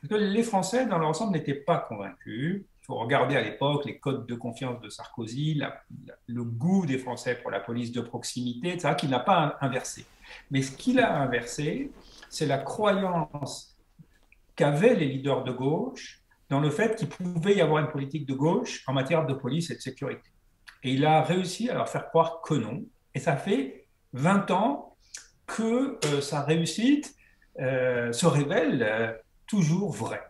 Parce 0.01 0.09
que 0.09 0.15
les 0.15 0.43
Français, 0.43 0.87
dans 0.87 0.99
l'ensemble, 0.99 1.33
n'étaient 1.33 1.55
pas 1.55 1.79
convaincus. 1.79 2.65
Regarder 2.99 3.37
à 3.37 3.43
l'époque 3.43 3.85
les 3.85 3.99
codes 3.99 4.27
de 4.27 4.35
confiance 4.35 4.81
de 4.81 4.89
Sarkozy, 4.89 5.61
le 6.27 6.45
goût 6.45 6.87
des 6.87 6.99
Français 6.99 7.37
pour 7.37 7.51
la 7.51 7.61
police 7.61 7.93
de 7.93 8.01
proximité, 8.01 8.73
etc., 8.73 8.95
qu'il 8.97 9.11
n'a 9.11 9.21
pas 9.21 9.57
inversé. 9.61 10.05
Mais 10.51 10.63
ce 10.63 10.73
qu'il 10.73 11.01
a 11.01 11.21
inversé, 11.21 11.91
c'est 12.31 12.47
la 12.47 12.59
croyance 12.59 13.77
qu'avaient 14.57 14.95
les 14.95 15.07
leaders 15.07 15.45
de 15.45 15.53
gauche 15.53 16.23
dans 16.49 16.61
le 16.61 16.71
fait 16.71 16.97
qu'il 16.97 17.09
pouvait 17.09 17.57
y 17.57 17.61
avoir 17.61 17.83
une 17.83 17.91
politique 17.91 18.27
de 18.27 18.35
gauche 18.35 18.85
en 18.87 18.93
matière 18.93 19.27
de 19.27 19.35
police 19.35 19.71
et 19.71 19.77
de 19.77 19.81
sécurité. 19.81 20.31
Et 20.83 20.93
il 20.93 21.07
a 21.07 21.23
réussi 21.23 21.71
à 21.71 21.75
leur 21.75 21.89
faire 21.89 22.09
croire 22.09 22.41
que 22.43 22.55
non. 22.55 22.85
Et 23.15 23.21
ça 23.21 23.37
fait 23.37 23.87
20 24.13 24.51
ans 24.51 24.97
que 25.47 25.99
euh, 26.07 26.21
sa 26.21 26.43
réussite 26.43 27.15
euh, 27.61 28.13
se 28.13 28.27
révèle 28.27 28.83
euh, 28.83 29.13
toujours 29.47 29.93
vraie. 29.93 30.23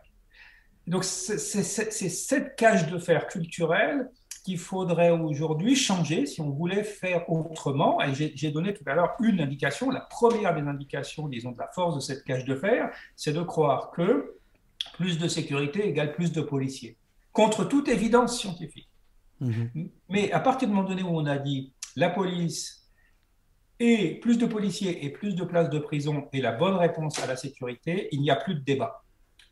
Donc 0.87 1.03
c'est 1.03 1.37
cette 1.37 2.55
cage 2.55 2.87
de 2.87 2.97
fer 2.97 3.27
culturelle 3.27 4.09
qu'il 4.43 4.57
faudrait 4.57 5.11
aujourd'hui 5.11 5.75
changer 5.75 6.25
si 6.25 6.41
on 6.41 6.49
voulait 6.49 6.83
faire 6.83 7.29
autrement. 7.29 8.01
Et 8.01 8.13
j'ai 8.13 8.51
donné 8.51 8.73
tout 8.73 8.83
à 8.85 8.93
l'heure 8.93 9.13
une 9.21 9.39
indication. 9.39 9.89
La 9.89 10.01
première 10.01 10.53
des 10.53 10.61
indications, 10.61 11.27
disons, 11.29 11.51
de 11.51 11.59
la 11.59 11.69
force 11.73 11.95
de 11.95 12.01
cette 12.01 12.23
cage 12.25 12.43
de 12.43 12.55
fer, 12.55 12.91
c'est 13.15 13.31
de 13.31 13.41
croire 13.41 13.91
que 13.91 14.35
plus 14.95 15.17
de 15.17 15.27
sécurité 15.29 15.87
égale 15.87 16.13
plus 16.13 16.33
de 16.33 16.41
policiers, 16.41 16.97
contre 17.31 17.63
toute 17.63 17.87
évidence 17.87 18.37
scientifique. 18.37 18.89
Mhm. 19.39 19.89
Mais 20.09 20.31
à 20.31 20.41
partir 20.41 20.67
du 20.67 20.73
moment 20.73 20.87
donné 20.87 21.03
où 21.03 21.17
on 21.17 21.25
a 21.25 21.37
dit 21.37 21.73
la 21.95 22.09
police 22.09 22.89
et 23.79 24.19
plus 24.19 24.37
de 24.37 24.45
policiers 24.45 25.05
et 25.05 25.09
plus 25.09 25.35
de 25.35 25.43
places 25.43 25.69
de 25.69 25.79
prison 25.79 26.27
est 26.33 26.41
la 26.41 26.51
bonne 26.51 26.75
réponse 26.75 27.19
à 27.19 27.27
la 27.27 27.35
sécurité, 27.35 28.09
il 28.11 28.21
n'y 28.21 28.29
a 28.29 28.35
plus 28.35 28.55
de 28.55 28.59
débat. 28.59 29.02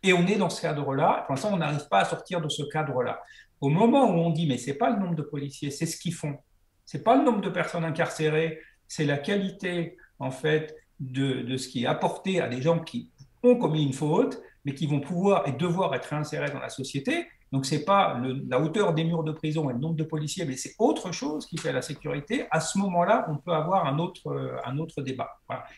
Et 0.03 0.13
on 0.13 0.25
est 0.25 0.37
dans 0.37 0.49
ce 0.49 0.61
cadre-là. 0.61 1.23
Pour 1.25 1.35
l'instant, 1.35 1.53
on 1.53 1.57
n'arrive 1.57 1.87
pas 1.87 1.99
à 1.99 2.05
sortir 2.05 2.41
de 2.41 2.49
ce 2.49 2.63
cadre-là. 2.63 3.21
Au 3.59 3.69
moment 3.69 4.09
où 4.09 4.19
on 4.19 4.31
dit, 4.31 4.47
mais 4.47 4.57
ce 4.57 4.71
n'est 4.71 4.77
pas 4.77 4.89
le 4.89 4.99
nombre 4.99 5.15
de 5.15 5.21
policiers, 5.21 5.69
c'est 5.69 5.85
ce 5.85 5.97
qu'ils 5.97 6.13
font. 6.13 6.37
Ce 6.85 6.97
n'est 6.97 7.03
pas 7.03 7.15
le 7.15 7.23
nombre 7.23 7.41
de 7.41 7.49
personnes 7.49 7.85
incarcérées, 7.85 8.59
c'est 8.87 9.05
la 9.05 9.17
qualité, 9.17 9.97
en 10.19 10.31
fait, 10.31 10.75
de, 10.99 11.41
de, 11.41 11.57
ce 11.57 11.67
qui 11.67 11.83
est 11.83 11.87
apporté 11.87 12.41
à 12.41 12.47
des 12.47 12.61
gens 12.61 12.79
qui 12.79 13.11
ont 13.43 13.55
commis 13.55 13.83
une 13.83 13.93
faute, 13.93 14.41
mais 14.65 14.73
qui 14.73 14.87
vont 14.87 14.99
pouvoir 14.99 15.47
et 15.47 15.51
devoir 15.51 15.93
être 15.95 16.05
réinsérés 16.05 16.51
dans 16.51 16.59
la 16.59 16.69
société. 16.69 17.27
Donc, 17.51 17.65
ce 17.65 17.75
n'est 17.75 17.83
pas 17.83 18.19
la 18.47 18.61
hauteur 18.61 18.93
des 18.93 19.03
murs 19.03 19.23
de 19.23 19.33
prison 19.33 19.69
et 19.69 19.73
le 19.73 19.79
nombre 19.79 19.95
de 19.95 20.03
policiers, 20.03 20.45
mais 20.45 20.55
c'est 20.55 20.73
autre 20.79 21.11
chose 21.11 21.45
qui 21.45 21.57
fait 21.57 21.73
la 21.73 21.81
sécurité. 21.81 22.45
À 22.49 22.61
ce 22.61 22.77
moment-là, 22.77 23.25
on 23.29 23.37
peut 23.37 23.51
avoir 23.51 23.87
un 23.87 23.99
autre, 23.99 24.61
un 24.63 24.77
autre 24.77 25.01
débat. 25.01 25.29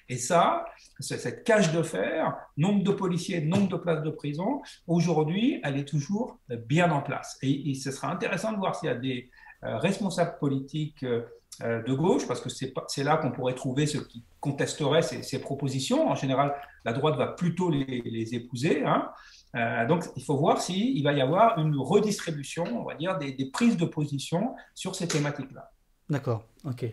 Et 0.08 0.18
ça, 0.18 0.66
cette 1.00 1.44
cage 1.44 1.72
de 1.72 1.82
fer, 1.82 2.36
nombre 2.58 2.84
de 2.84 2.92
policiers, 2.92 3.42
nombre 3.42 3.70
de 3.70 3.78
places 3.78 4.04
de 4.04 4.12
prison, 4.12 4.62
aujourd'hui, 4.86 5.60
elle 5.64 5.78
est 5.78 5.88
toujours 5.88 6.40
bien 6.68 6.92
en 6.92 7.02
place. 7.02 7.38
Et, 7.42 7.74
ce 7.74 7.92
sera 7.92 8.12
intéressant 8.12 8.52
de 8.52 8.58
voir 8.58 8.76
s'il 8.76 8.90
y 8.90 8.92
a 8.92 8.96
des 8.96 9.30
euh, 9.64 9.78
responsables 9.78 10.38
politiques 10.40 11.04
euh, 11.04 11.84
de 11.84 11.94
gauche, 11.94 12.28
parce 12.28 12.42
que 12.42 12.50
c'est 12.50 13.04
là 13.04 13.18
qu'on 13.18 13.32
pourrait 13.32 13.54
trouver 13.54 13.86
ceux 13.86 14.04
qui 14.06 14.24
contesteraient 14.40 15.04
ces, 15.04 15.40
propositions. 15.40 16.10
En 16.10 16.16
général, 16.16 16.54
la 16.84 16.94
droite 16.94 17.16
va 17.16 17.28
plutôt 17.28 17.70
les, 17.70 18.36
épouser. 18.36 18.84
Hein. 18.84 19.10
Euh, 19.56 19.86
donc, 19.88 20.06
il 20.16 20.24
faut 20.24 20.38
voir 20.38 20.62
s'il 20.62 21.04
va 21.04 21.14
y 21.14 21.22
avoir 21.22 21.58
une 21.60 21.76
redistribution, 21.78 22.64
on 22.80 22.84
va 22.84 22.96
dire, 22.96 23.18
des, 23.18 23.50
prises 23.52 23.78
de 23.78 23.86
position 23.86 24.56
sur 24.74 24.96
ces 24.96 25.08
thématiques-là. 25.08 25.72
D'accord, 26.10 26.46
ok. 26.66 26.86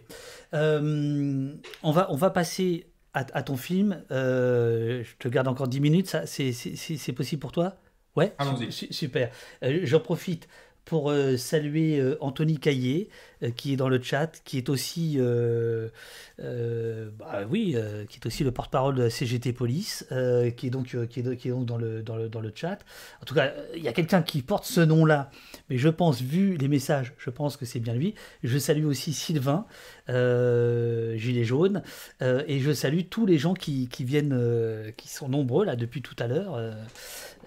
on, 0.53 1.91
va, 1.93 2.11
on 2.11 2.17
va 2.17 2.31
passer 2.31 2.87
à, 3.13 3.43
ton 3.43 3.57
film. 3.57 4.05
je 4.11 5.17
te 5.19 5.29
garde 5.29 5.49
encore 5.49 5.69
10 5.69 5.81
minutes, 5.81 6.17
c'est 6.27 7.13
possible 7.13 7.41
pour 7.41 7.53
toi? 7.53 7.77
Ouais, 8.17 8.35
super. 8.71 9.31
J'en 9.63 10.01
profite 10.01 10.49
pour 10.91 11.09
euh, 11.09 11.37
saluer 11.37 12.01
euh, 12.01 12.17
Anthony 12.21 12.59
Caillé, 12.59 13.11
euh, 13.45 13.51
qui 13.53 13.73
est 13.73 13.77
dans 13.77 13.89
le 13.89 14.03
chat, 14.03 14.43
qui 14.45 14.59
est 14.59 14.69
aussi, 14.69 15.19
bah 16.41 17.43
oui, 17.49 17.77
qui 18.09 18.19
est 18.19 18.27
aussi 18.27 18.43
le 18.43 18.51
porte-parole 18.51 18.97
de 18.97 19.09
CGT 19.09 19.53
Police, 19.53 20.05
qui 20.57 20.67
est 20.67 20.71
donc, 20.71 20.97
qui 21.09 21.21
est, 21.21 21.37
qui 21.37 21.47
est 21.47 21.51
donc 21.53 21.65
dans, 21.65 21.77
le, 21.77 22.03
dans, 22.03 22.17
le, 22.17 22.29
dans 22.29 22.41
le 22.41 22.51
chat. 22.53 22.79
En 23.23 23.25
tout 23.25 23.35
cas, 23.35 23.53
il 23.77 23.85
y 23.85 23.89
a 23.89 23.93
quelqu'un 23.93 24.23
qui 24.23 24.43
porte 24.43 24.65
ce 24.65 24.81
nom-là, 24.81 25.31
mais 25.69 25.79
je 25.79 25.89
pense, 25.89 26.21
vu 26.21 26.57
les 26.57 26.67
messages, 26.67 27.13
je 27.19 27.31
pense 27.31 27.57
que 27.57 27.65
c'est 27.65 27.79
bien 27.79 27.95
lui. 27.95 28.17
Je 28.43 28.59
salue 28.59 28.85
aussi 28.85 29.13
Sylvain, 29.13 29.67
Gilet 30.11 31.45
jaune, 31.45 31.83
et 32.21 32.61
je 32.61 32.73
salue 32.73 33.03
tous 33.09 33.27
les 33.27 33.39
gens 33.39 33.55
qui, 33.55 33.89
viennent, 34.01 34.93
qui 34.97 35.09
sont 35.09 35.29
nombreux 35.29 35.65
là 35.65 35.77
depuis 35.77 36.03
tout 36.03 36.17
à 36.19 36.27
l'heure. 36.27 36.59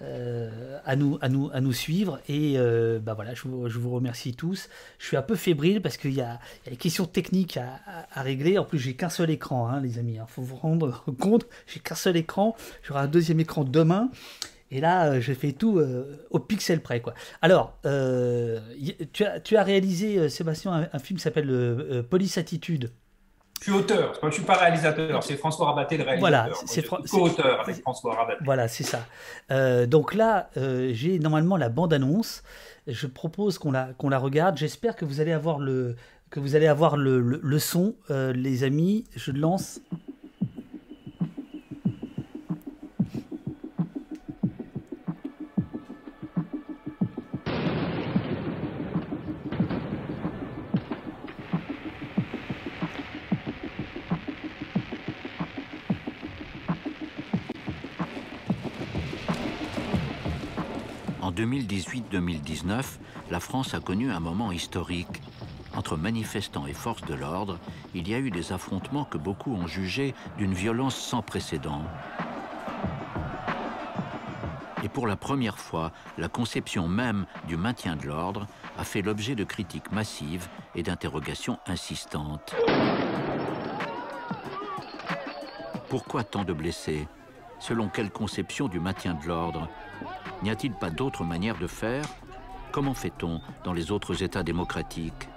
Euh, 0.02 0.80
à, 0.84 0.96
nous, 0.96 1.18
à, 1.20 1.28
nous, 1.28 1.50
à 1.52 1.60
nous 1.60 1.72
suivre. 1.72 2.18
Et 2.28 2.54
euh, 2.56 2.98
bah 2.98 3.14
voilà, 3.14 3.34
je 3.34 3.42
vous, 3.42 3.68
je 3.68 3.78
vous, 3.78 3.90
remercie 3.90 4.34
tous. 4.34 4.68
Je 4.98 5.06
suis 5.06 5.16
un 5.16 5.22
peu 5.22 5.36
fébrile 5.36 5.80
parce 5.80 5.96
qu'il 5.96 6.14
y, 6.14 6.20
a 6.20 6.40
des 6.68 6.76
questions 6.76 7.06
techniques 7.06 7.56
à, 7.56 7.80
à, 8.12 8.22
régler. 8.22 8.58
En 8.58 8.64
plus, 8.64 8.78
j'ai 8.78 8.94
qu'un 8.94 9.08
seul 9.08 9.30
écran, 9.30 9.68
hein, 9.68 9.80
les 9.80 9.98
amis. 9.98 10.14
Il 10.14 10.18
hein. 10.18 10.26
faut 10.28 10.42
vous 10.42 10.56
rendre 10.56 11.04
compte, 11.20 11.46
j'ai 11.66 11.78
qu'un 11.78 11.94
seul 11.94 12.16
écran. 12.16 12.56
J'aurai 12.82 13.00
un 13.00 13.06
deuxième 13.06 13.38
écran 13.38 13.62
demain. 13.62 14.10
Et 14.70 14.80
là, 14.80 15.06
euh, 15.06 15.20
je 15.20 15.32
fais 15.32 15.52
tout 15.52 15.82
au 16.30 16.38
pixel 16.38 16.80
près. 16.80 17.00
Quoi. 17.00 17.14
Alors, 17.42 17.78
tu, 19.12 19.24
as, 19.24 19.40
tu 19.40 19.56
as 19.56 19.62
réalisé, 19.62 20.28
Sébastien, 20.28 20.72
un, 20.72 20.88
un 20.92 20.98
film 20.98 21.18
qui 21.18 21.22
s'appelle 21.22 22.04
Police 22.10 22.38
Attitude. 22.38 22.90
Je 23.60 23.70
suis 23.70 23.80
auteur, 23.80 24.12
je 24.20 24.26
ne 24.26 24.30
suis 24.30 24.42
pas 24.42 24.56
réalisateur, 24.56 25.22
c'est 25.22 25.36
François 25.36 25.66
Rabaté 25.66 25.96
le 25.96 26.04
réalisateur. 26.04 26.44
Voilà, 26.44 26.54
c'est 26.66 26.86
co-auteur 26.86 27.60
avec 27.60 27.76
François 27.80 28.14
Rabaté. 28.14 28.40
Voilà, 28.44 28.68
c'est 28.68 28.82
ça. 28.82 29.06
Euh, 29.50 29.86
donc 29.86 30.12
là, 30.12 30.50
euh, 30.58 30.90
j'ai 30.92 31.18
normalement 31.18 31.56
la 31.56 31.70
bande-annonce. 31.70 32.42
Je 32.86 33.06
propose 33.06 33.56
qu'on 33.56 33.72
la, 33.72 33.94
qu'on 33.96 34.10
la 34.10 34.18
regarde. 34.18 34.58
J'espère 34.58 34.96
que 34.96 35.06
vous 35.06 35.22
allez 35.22 35.32
avoir 35.32 35.60
le, 35.60 35.96
que 36.28 36.40
vous 36.40 36.56
allez 36.56 36.66
avoir 36.66 36.98
le, 36.98 37.20
le, 37.20 37.58
son, 37.58 37.94
euh, 38.10 38.34
les 38.34 38.64
amis. 38.64 39.04
Je 39.16 39.30
lance. 39.30 39.80
2018-2019, 61.44 62.84
la 63.30 63.38
France 63.38 63.74
a 63.74 63.80
connu 63.80 64.10
un 64.10 64.20
moment 64.20 64.50
historique. 64.50 65.20
Entre 65.76 65.96
manifestants 65.96 66.66
et 66.66 66.72
forces 66.72 67.02
de 67.02 67.12
l'ordre, 67.12 67.58
il 67.94 68.08
y 68.08 68.14
a 68.14 68.18
eu 68.18 68.30
des 68.30 68.52
affrontements 68.52 69.04
que 69.04 69.18
beaucoup 69.18 69.52
ont 69.52 69.66
jugés 69.66 70.14
d'une 70.38 70.54
violence 70.54 70.96
sans 70.96 71.20
précédent. 71.20 71.82
Et 74.82 74.88
pour 74.88 75.06
la 75.06 75.16
première 75.16 75.58
fois, 75.58 75.92
la 76.16 76.28
conception 76.28 76.88
même 76.88 77.26
du 77.46 77.58
maintien 77.58 77.96
de 77.96 78.06
l'ordre 78.06 78.46
a 78.78 78.84
fait 78.84 79.02
l'objet 79.02 79.34
de 79.34 79.44
critiques 79.44 79.92
massives 79.92 80.48
et 80.74 80.82
d'interrogations 80.82 81.58
insistantes. 81.66 82.54
Pourquoi 85.90 86.24
tant 86.24 86.44
de 86.44 86.54
blessés? 86.54 87.06
Selon 87.58 87.88
quelle 87.88 88.10
conception 88.10 88.68
du 88.68 88.80
maintien 88.80 89.14
de 89.14 89.26
l'ordre? 89.26 89.68
N'y 90.44 90.50
a-t-il 90.50 90.74
pas 90.74 90.90
d'autre 90.90 91.24
manière 91.24 91.56
de 91.56 91.66
faire? 91.66 92.04
Comment 92.70 92.92
fait-on 92.92 93.40
dans 93.64 93.72
les 93.72 93.90
autres 93.90 94.22
États 94.22 94.42
démocratiques? 94.42 95.30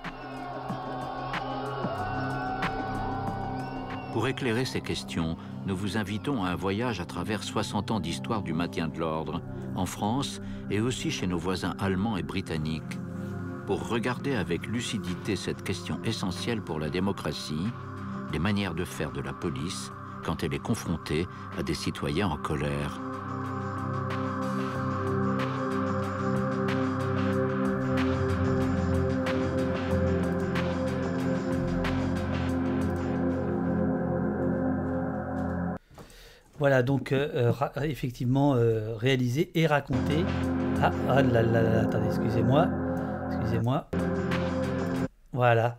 Pour 4.11 4.27
éclairer 4.27 4.65
ces 4.65 4.81
questions, 4.81 5.37
nous 5.65 5.77
vous 5.77 5.95
invitons 5.95 6.43
à 6.43 6.49
un 6.49 6.55
voyage 6.55 6.99
à 6.99 7.05
travers 7.05 7.41
60 7.41 7.91
ans 7.91 7.99
d'histoire 8.01 8.41
du 8.41 8.51
maintien 8.51 8.89
de 8.89 8.99
l'ordre, 8.99 9.41
en 9.77 9.85
France 9.85 10.41
et 10.69 10.81
aussi 10.81 11.09
chez 11.09 11.25
nos 11.25 11.37
voisins 11.37 11.77
allemands 11.79 12.17
et 12.17 12.23
britanniques, 12.23 12.99
pour 13.65 13.87
regarder 13.87 14.35
avec 14.35 14.67
lucidité 14.67 15.37
cette 15.37 15.63
question 15.63 16.01
essentielle 16.03 16.61
pour 16.61 16.79
la 16.79 16.89
démocratie, 16.89 17.67
les 18.33 18.39
manières 18.39 18.75
de 18.75 18.83
faire 18.83 19.13
de 19.13 19.21
la 19.21 19.31
police 19.31 19.89
quand 20.25 20.43
elle 20.43 20.53
est 20.53 20.59
confrontée 20.59 21.29
à 21.57 21.63
des 21.63 21.75
citoyens 21.75 22.27
en 22.27 22.35
colère. 22.35 22.99
Voilà, 36.67 36.83
donc 36.83 37.13
euh, 37.13 37.53
euh, 37.55 37.81
effectivement 37.83 38.55
euh, 38.55 38.93
réalisé 38.97 39.51
et 39.55 39.67
raconté. 39.67 40.25
Ah, 40.83 40.91
ah 41.07 41.21
là 41.21 41.41
là 41.41 41.61
là, 41.61 41.79
attendez, 41.83 42.07
excusez-moi. 42.07 42.67
Excusez-moi. 43.31 43.87
Voilà. 45.31 45.77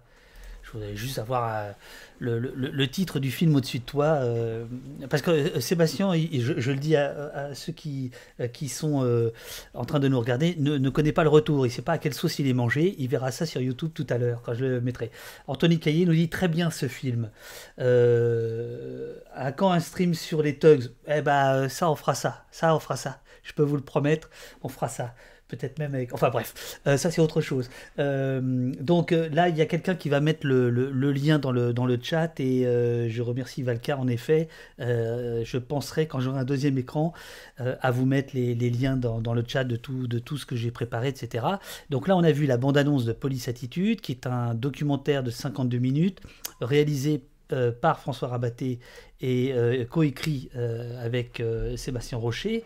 Je 0.69 0.73
voudrais 0.75 0.97
juste 0.97 1.19
avoir 1.19 1.75
le, 2.19 2.87
titre 2.87 3.21
du 3.21 3.31
film 3.31 3.57
au-dessus 3.57 3.79
de 3.79 3.85
toi. 3.85 4.05
Euh, 4.07 4.66
parce 5.09 5.23
que 5.23 5.31
euh, 5.31 5.61
Sébastien, 5.61 6.12
je, 6.14 6.71
le 6.71 6.77
dis 6.77 6.95
à, 6.95 7.55
ceux 7.55 7.73
qui, 7.73 8.11
euh, 8.41 8.49
qui 8.49 8.69
sont 8.69 9.33
en 9.73 9.85
train 9.87 9.99
de 9.99 10.09
nous 10.09 10.21
regarder, 10.21 10.57
ne, 10.59 10.91
connaît 10.91 11.12
pas 11.12 11.23
le 11.23 11.31
retour. 11.31 11.64
Il 11.64 11.71
ne 11.71 11.75
sait 11.75 11.83
pas 11.83 11.93
à 11.93 11.99
quelle 11.99 12.12
sauce 12.12 12.39
il 12.39 12.47
est 12.49 12.53
mangé. 12.53 12.97
Il 12.99 13.09
verra 13.09 13.31
ça 13.31 13.47
sur 13.47 13.62
YouTube 13.62 13.93
tout 13.95 14.07
à 14.11 14.19
l'heure, 14.19 14.43
quand 14.43 14.53
je 14.53 14.66
le 14.66 14.81
mettrai. 14.83 15.11
Anthony 15.47 15.79
Caillé 15.79 16.05
nous 16.05 16.14
dit 16.14 16.29
très 16.29 16.49
bien 16.49 16.71
ce 16.71 16.87
film. 16.87 17.31
à 17.79 19.53
quand 19.53 19.73
un 19.73 19.81
stream 19.81 20.12
sur 20.12 20.43
les 20.43 20.59
Tugs 20.59 20.91
Eh 21.07 21.23
ben, 21.23 21.71
ça, 21.71 21.91
on 21.91 21.97
fera 21.97 22.14
ça. 22.14 22.45
Ça, 22.51 22.75
on 22.75 22.79
fera 22.79 22.97
ça. 22.97 23.21
Je 23.43 23.55
peux 23.55 23.62
vous 23.62 23.77
le 23.77 23.83
promettre, 23.83 24.29
on 24.62 24.69
fera 24.69 24.89
ça 24.89 25.14
peut-être 25.49 25.79
même 25.79 25.95
avec... 25.95 26.15
Enfin 26.15 26.31
bref, 26.31 26.81
euh, 26.87 26.97
ça 26.97 27.11
c'est 27.11 27.21
autre 27.21 27.41
chose. 27.41 27.69
Euh, 27.99 28.73
donc 28.81 29.13
euh, 29.13 29.29
là, 29.31 29.49
il 29.49 29.57
y 29.57 29.63
a 29.63 29.67
quelqu'un 29.67 29.95
qui 29.95 30.09
va 30.09 30.21
mettre 30.21 30.47
le, 30.47 30.69
lien 31.13 31.39
dans 31.39 31.51
le, 31.51 31.99
chat 32.01 32.39
et 32.39 32.63
je 32.63 33.23
remercie 33.23 33.63
Valcar 33.63 33.99
en 33.99 34.07
effet. 34.09 34.49
je 34.79 35.59
penserai 35.59 36.07
quand 36.07 36.21
j'aurai 36.21 36.41
un 36.41 36.45
deuxième 36.45 36.79
écran 36.79 37.13
à 37.59 37.91
vous 37.91 38.07
mettre 38.07 38.35
les, 38.35 38.55
liens 38.55 38.97
dans, 38.97 39.21
dans, 39.21 39.35
le 39.35 39.43
chat 39.47 39.65
de 39.65 39.77
tout, 39.77 40.07
de 40.07 40.19
tout 40.19 40.37
ce 40.37 40.47
que 40.47 40.55
j'ai 40.55 40.71
préparé, 40.71 41.09
etc. 41.09 41.45
Donc 41.91 42.07
là, 42.07 42.17
on 42.17 42.23
a 42.23 42.31
vu 42.31 42.47
la 42.47 42.57
bande-annonce 42.57 43.05
de 43.05 43.13
Police 43.13 43.49
Attitude, 43.49 44.01
qui 44.01 44.13
est 44.13 44.27
un 44.27 44.55
documentaire 44.55 45.23
de 45.23 45.31
52 45.31 45.79
minutes 45.79 46.21
réalisé 46.61 47.23
euh, 47.53 47.73
par 47.73 47.99
François 47.99 48.29
Rabaté 48.29 48.79
et 49.23 49.55
euh, 49.55 49.87
coécrit 49.87 50.51
euh, 50.55 51.03
avec 51.03 51.43
Sébastien 51.77 52.19
Rocher, 52.19 52.63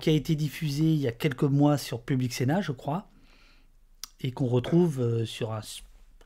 qui 0.00 0.08
a 0.08 0.14
été 0.14 0.34
diffusé 0.34 0.84
il 0.84 0.98
y 0.98 1.06
a 1.06 1.12
quelques 1.12 1.42
mois 1.42 1.76
sur 1.76 2.00
Public 2.00 2.32
Sénat, 2.32 2.62
je 2.62 2.72
crois, 2.72 3.06
et 4.22 4.32
qu'on 4.32 4.46
retrouve 4.46 5.26
sur 5.26 5.52
un 5.52 5.60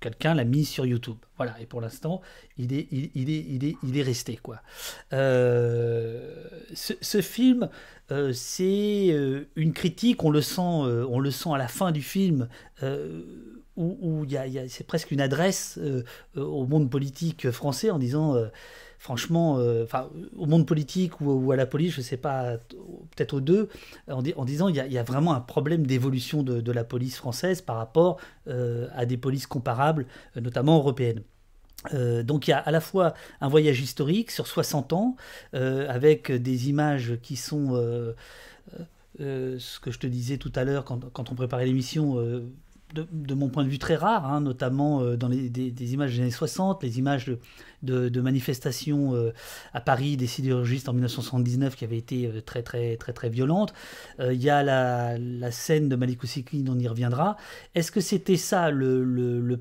quelqu'un 0.00 0.34
l'a 0.34 0.44
mis 0.44 0.64
sur 0.64 0.86
YouTube. 0.86 1.16
Voilà, 1.38 1.60
et 1.60 1.66
pour 1.66 1.80
l'instant, 1.80 2.20
il 2.56 2.72
est, 2.72 2.86
il, 2.92 3.30
est, 3.30 3.44
il, 3.48 3.64
est, 3.64 3.76
il 3.82 3.98
est 3.98 4.02
resté. 4.02 4.38
quoi. 4.40 4.62
ce, 5.10 7.20
film, 7.20 7.68
c'est 8.32 9.44
une 9.56 9.72
critique, 9.72 10.22
on 10.22 10.30
le, 10.30 10.40
sent, 10.40 10.60
on 10.60 11.18
le 11.18 11.32
sent 11.32 11.50
à 11.52 11.58
la 11.58 11.66
fin 11.66 11.90
du 11.90 12.02
film, 12.02 12.48
où, 13.78 14.26
c'est 14.68 14.86
presque 14.86 15.10
une 15.10 15.20
adresse 15.20 15.78
au 16.36 16.66
monde 16.66 16.90
politique 16.90 17.50
français 17.50 17.90
en 17.90 17.98
disant 17.98 18.36
franchement, 18.98 19.60
enfin, 19.82 20.10
au 20.36 20.46
monde 20.46 20.66
politique 20.66 21.20
ou, 21.20 21.52
à 21.52 21.56
la 21.56 21.66
police, 21.66 21.94
je 21.94 22.00
ne 22.00 22.04
sais 22.04 22.16
pas, 22.16 22.56
peut-être 23.16 23.34
aux 23.34 23.40
deux, 23.40 23.68
en, 24.10 24.44
disant 24.44 24.68
il 24.68 24.76
y, 24.76 24.98
a, 24.98 25.02
vraiment 25.02 25.34
un 25.34 25.40
problème 25.40 25.86
d'évolution 25.86 26.42
de, 26.42 26.72
la 26.72 26.84
police 26.84 27.16
française 27.16 27.62
par 27.62 27.76
rapport 27.76 28.18
à 28.46 29.06
des 29.06 29.16
polices 29.16 29.46
comparables, 29.46 30.06
notamment 30.36 30.78
européennes. 30.78 31.22
Euh, 31.94 32.22
donc 32.22 32.48
il 32.48 32.50
y 32.50 32.54
a 32.54 32.58
à 32.58 32.70
la 32.70 32.80
fois 32.80 33.14
un 33.40 33.48
voyage 33.48 33.80
historique 33.80 34.30
sur 34.30 34.46
60 34.46 34.92
ans, 34.92 35.16
euh, 35.54 35.86
avec 35.88 36.32
des 36.32 36.68
images 36.68 37.18
qui 37.22 37.36
sont, 37.36 37.74
euh, 37.74 38.14
ce 39.18 39.80
que 39.80 39.90
je 39.90 39.98
te 39.98 40.06
disais 40.06 40.38
tout 40.38 40.52
à 40.54 40.64
l'heure 40.64 40.84
quand, 40.84 41.30
on 41.30 41.34
préparait 41.34 41.66
l'émission, 41.66 42.16
de, 42.94 43.34
mon 43.34 43.48
point 43.48 43.64
de 43.64 43.68
vue 43.68 43.78
très 43.78 43.96
rare, 43.96 44.26
hein, 44.26 44.40
notamment 44.40 45.02
euh, 45.02 45.16
dans 45.16 45.28
les, 45.28 45.50
des, 45.50 45.94
images 45.94 46.14
des 46.14 46.22
années 46.22 46.30
60, 46.30 46.82
les 46.82 46.98
images 46.98 47.30
de, 47.82 48.20
manifestations 48.20 49.14
euh, 49.14 49.32
à 49.72 49.80
Paris 49.80 50.16
des 50.16 50.26
sidérurgistes 50.26 50.88
en 50.88 50.92
1979 50.92 51.76
qui 51.76 51.84
avaient 51.84 51.98
été 51.98 52.26
euh, 52.26 52.40
très 52.40 52.62
très 52.62 52.96
très 52.96 53.12
très 53.12 53.28
violentes. 53.28 53.74
Il 54.20 54.42
y 54.42 54.50
a 54.50 54.62
la, 54.62 55.50
scène 55.50 55.88
de 55.88 55.96
Malik 55.96 56.20
on 56.68 56.78
y 56.78 56.88
reviendra. 56.88 57.36
Est-ce 57.74 57.92
que 57.92 58.00
c'était 58.00 58.36
ça 58.36 58.70
le, 58.70 59.60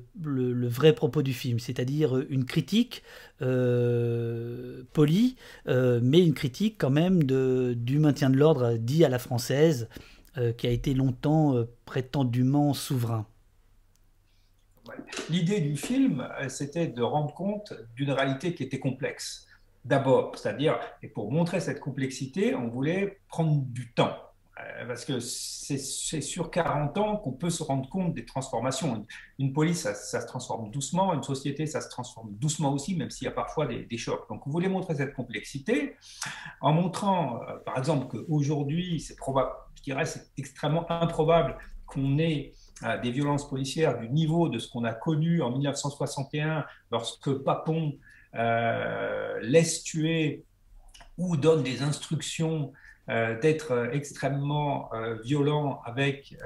vrai 0.68 0.92
propos 0.92 1.22
du 1.22 1.32
film, 1.32 1.58
c'est-à-dire 1.58 2.18
une 2.28 2.44
critique 2.44 3.02
polie, 3.38 5.36
mais 5.66 6.20
une 6.20 6.34
critique 6.34 6.76
quand 6.78 6.90
même 6.90 7.22
du 7.24 7.98
maintien 7.98 8.30
de 8.30 8.36
l'ordre 8.36 8.76
dit 8.76 9.04
à 9.04 9.08
la 9.08 9.18
française 9.18 9.88
qui 10.56 10.66
a 10.66 10.70
été 10.70 10.94
longtemps 10.94 11.54
euh, 11.54 11.64
prétendument 11.84 12.74
souverain. 12.74 13.26
L'idée 15.28 15.60
du 15.60 15.76
film, 15.76 16.26
euh, 16.40 16.48
c'était 16.48 16.86
de 16.86 17.02
rendre 17.02 17.34
compte 17.34 17.74
d'une 17.96 18.10
réalité 18.10 18.54
qui 18.54 18.62
était 18.62 18.78
complexe. 18.78 19.46
D'abord, 19.84 20.36
c'est-à-dire, 20.36 20.78
et 21.02 21.08
pour 21.08 21.30
montrer 21.30 21.60
cette 21.60 21.80
complexité, 21.80 22.54
on 22.54 22.68
voulait 22.68 23.20
prendre 23.28 23.62
du 23.62 23.92
temps. 23.92 24.16
Parce 24.88 25.04
que 25.04 25.20
c'est 25.20 26.20
sur 26.20 26.50
40 26.50 26.98
ans 26.98 27.16
qu'on 27.16 27.30
peut 27.30 27.50
se 27.50 27.62
rendre 27.62 27.88
compte 27.88 28.12
des 28.14 28.24
transformations. 28.24 29.06
Une 29.38 29.52
police, 29.52 29.82
ça, 29.82 30.20
se 30.20 30.26
transforme 30.26 30.70
doucement. 30.72 31.14
Une 31.14 31.22
société, 31.22 31.66
ça 31.66 31.80
se 31.80 31.88
transforme 31.88 32.32
doucement 32.32 32.72
aussi, 32.72 32.96
même 32.96 33.10
s'il 33.10 33.26
y 33.26 33.28
a 33.28 33.32
parfois 33.32 33.66
des, 33.66 33.84
des, 33.84 33.96
chocs. 33.96 34.28
Donc, 34.28 34.46
on 34.48 34.50
voulait 34.50 34.68
montrer 34.68 34.96
cette 34.96 35.14
complexité 35.14 35.96
en 36.60 36.72
montrant, 36.72 37.40
par 37.64 37.78
exemple, 37.78 38.08
qu'aujourd'hui, 38.08 38.98
c'est 38.98 39.16
probable 39.16 39.52
dirais 39.82 40.06
c'est 40.06 40.28
extrêmement 40.36 40.90
improbable 40.90 41.56
qu'on 41.88 42.18
ait 42.18 42.52
euh, 42.84 42.96
des 42.98 43.10
violences 43.10 43.48
policières 43.48 43.98
du 43.98 44.08
niveau 44.08 44.48
de 44.48 44.58
ce 44.58 44.70
qu'on 44.70 44.84
a 44.84 44.92
connu 44.92 45.42
en 45.42 45.50
1961 45.50 46.64
lorsque 46.92 47.32
Papon 47.42 47.98
euh, 48.36 49.38
laisse 49.42 49.82
tuer 49.82 50.44
ou 51.16 51.36
donne 51.36 51.64
des 51.64 51.82
instructions 51.82 52.72
euh, 53.08 53.40
d'être 53.40 53.88
extrêmement 53.92 54.90
violent 55.24 55.80
avec 55.86 56.36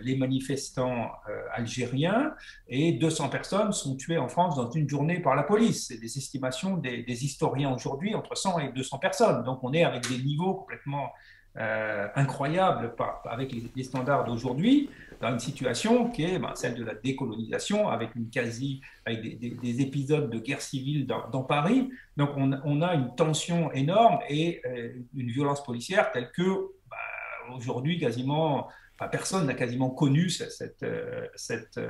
les 0.00 0.16
manifestants 0.16 1.12
algériens 1.52 2.34
et 2.66 2.92
200 2.92 3.28
personnes 3.28 3.72
sont 3.72 3.96
tuées 3.96 4.18
en 4.18 4.28
France 4.28 4.56
dans 4.56 4.70
une 4.70 4.88
journée 4.88 5.20
par 5.20 5.36
la 5.36 5.44
police. 5.44 5.86
C'est 5.86 5.98
des 5.98 6.18
estimations 6.18 6.76
des 6.76 7.24
historiens 7.24 7.72
aujourd'hui 7.72 8.14
entre 8.14 8.36
100 8.36 8.58
et 8.58 8.72
200 8.72 8.98
personnes. 8.98 9.44
Donc 9.44 9.60
on 9.62 9.72
est 9.72 9.84
avec 9.84 10.06
des 10.08 10.18
niveaux 10.18 10.54
complètement 10.54 11.12
euh, 11.58 12.06
incroyable 12.14 12.94
avec 13.24 13.52
les, 13.74 13.82
standards 13.82 14.26
d'aujourd'hui, 14.26 14.90
dans 15.20 15.30
une 15.30 15.40
situation 15.40 16.08
qui 16.08 16.22
est 16.22 16.38
ben, 16.38 16.54
celle 16.54 16.76
de 16.76 16.84
la 16.84 16.94
décolonisation, 16.94 17.88
avec 17.88 18.14
une 18.14 18.30
quasi, 18.30 18.80
avec 19.04 19.22
des, 19.40 19.80
épisodes 19.80 20.30
de 20.30 20.38
guerre 20.38 20.60
civile 20.60 21.04
dans, 21.04 21.42
Paris. 21.42 21.90
Donc 22.16 22.30
on, 22.36 22.82
a 22.82 22.94
une 22.94 23.12
tension 23.16 23.72
énorme 23.72 24.20
et 24.28 24.60
euh, 24.66 24.92
une 25.16 25.32
violence 25.32 25.64
policière 25.64 26.12
telle 26.12 26.30
que 26.30 26.44
ben, 26.88 27.56
aujourd'hui 27.56 27.98
quasiment, 27.98 28.68
personne 29.10 29.44
n'a 29.46 29.54
quasiment 29.54 29.90
connu 29.90 30.30
cette, 30.30 30.52
cette, 30.52 30.82
euh, 30.84 31.26
cette, 31.34 31.80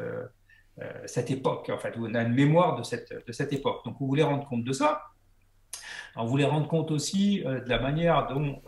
cette, 1.04 1.30
époque, 1.30 1.68
en 1.68 1.78
fait, 1.78 1.92
on 1.98 2.14
a 2.14 2.22
une 2.22 2.32
mémoire 2.32 2.78
de 2.78 2.84
cette, 2.84 3.12
de 3.12 3.32
cette 3.32 3.52
époque. 3.52 3.84
Donc 3.84 4.00
on 4.00 4.06
voulait 4.06 4.22
rendre 4.22 4.48
compte 4.48 4.64
de 4.64 4.72
ça? 4.72 5.02
On 6.16 6.24
voulait 6.24 6.46
rendre 6.46 6.68
compte 6.68 6.90
aussi 6.90 7.40
de 7.40 7.68
la 7.68 7.78
manière 7.80 8.28
dont 8.28 8.62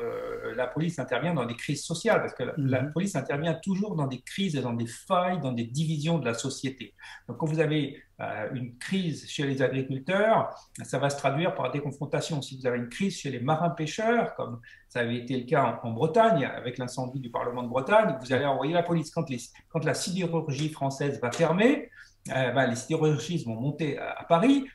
la 0.60 0.66
police 0.66 0.98
intervient 0.98 1.32
dans 1.32 1.46
des 1.46 1.56
crises 1.56 1.84
sociales, 1.84 2.20
parce 2.20 2.34
que 2.34 2.44
la, 2.56 2.82
mhm. 2.82 2.92
police 2.92 3.16
intervient 3.16 3.54
toujours 3.54 3.96
dans 3.96 4.06
des 4.06 4.20
crises 4.20 4.54
dans 4.54 4.74
des 4.74 4.86
failles, 4.86 5.40
dans 5.40 5.52
des 5.52 5.64
divisions 5.64 6.18
de 6.18 6.26
la 6.26 6.34
société. 6.34 6.94
Donc 7.26 7.38
quand 7.38 7.46
vous 7.46 7.60
avez 7.60 8.02
euh, 8.20 8.48
une 8.52 8.76
crise 8.76 9.26
chez 9.26 9.46
les 9.46 9.62
agriculteurs, 9.62 10.54
ça 10.82 10.98
va 10.98 11.08
se 11.08 11.16
traduire 11.16 11.54
par 11.54 11.70
des 11.70 11.80
confrontations. 11.80 12.42
Si 12.42 12.58
vous 12.58 12.66
avez 12.66 12.76
une 12.76 12.90
crise 12.90 13.16
chez 13.16 13.30
les 13.30 13.40
marins-pêcheurs, 13.40 14.34
comme 14.34 14.60
ça 14.88 15.00
avait 15.00 15.16
été 15.16 15.38
le 15.38 15.46
cas 15.46 15.80
en, 15.82 15.92
Bretagne, 15.92 16.44
avec 16.44 16.76
l'incendie 16.76 17.20
du 17.20 17.30
Parlement 17.30 17.62
de 17.62 17.68
Bretagne, 17.68 18.16
vous 18.20 18.32
allez 18.34 18.44
envoyer 18.44 18.74
la 18.74 18.82
police. 18.82 19.10
Quand, 19.10 19.28
les, 19.30 19.38
quand 19.70 19.84
la 19.84 19.94
sidérurgie 19.94 20.68
française 20.68 21.18
va 21.22 21.32
fermer, 21.32 21.90
euh, 22.28 22.50
ben, 22.52 22.66
les 22.66 22.76
sidérurgistes 22.76 23.46
vont 23.46 23.58
monter 23.58 23.98
à 23.98 24.24
Paris, 24.28 24.66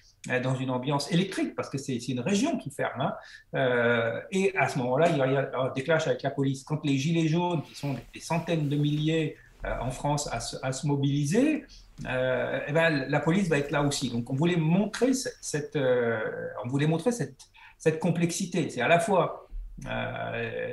dans 0.44 0.56
une 0.56 0.72
ambiance 0.72 1.12
électrique, 1.12 1.56
parce 1.56 1.70
que 1.70 1.78
c'est 1.78 1.98
une 2.08 2.20
région 2.20 2.58
qui 2.58 2.72
ferme. 2.72 3.02
Hein. 3.02 3.14
Euh, 3.56 4.20
et 4.32 4.56
à 4.58 4.68
ce 4.68 4.80
moment-là, 4.80 5.10
il 5.10 5.18
y 5.18 5.22
a 5.22 5.72
des 5.76 5.84
clashs 5.84 6.08
avec 6.08 6.24
la 6.24 6.32
police. 6.32 6.64
Quand 6.64 6.84
les 6.84 6.98
Gilets 6.98 7.28
jaunes, 7.28 7.62
qui 7.64 7.76
sont 7.76 7.96
des 8.14 8.20
centaines 8.20 8.68
de 8.68 8.76
milliers 8.76 9.38
euh, 9.66 9.74
en 9.82 9.92
France 9.92 10.30
à 10.32 10.72
se, 10.72 10.88
mobiliser, 10.88 11.66
eh 12.00 12.74
ben, 12.74 13.06
la 13.08 13.20
police 13.20 13.50
va 13.50 13.58
être 13.58 13.72
là 13.72 13.84
aussi. 13.84 14.10
Donc 14.10 14.30
on 14.30 14.36
voulait 14.36 14.58
montrer 14.58 15.14
cette, 15.14 15.78
on 15.78 16.68
voulait 16.68 16.88
montrer 16.88 17.12
cette, 17.12 18.00
complexité. 18.00 18.70
C'est 18.70 18.82
à 18.82 18.88
la 18.88 19.00
fois 19.00 19.48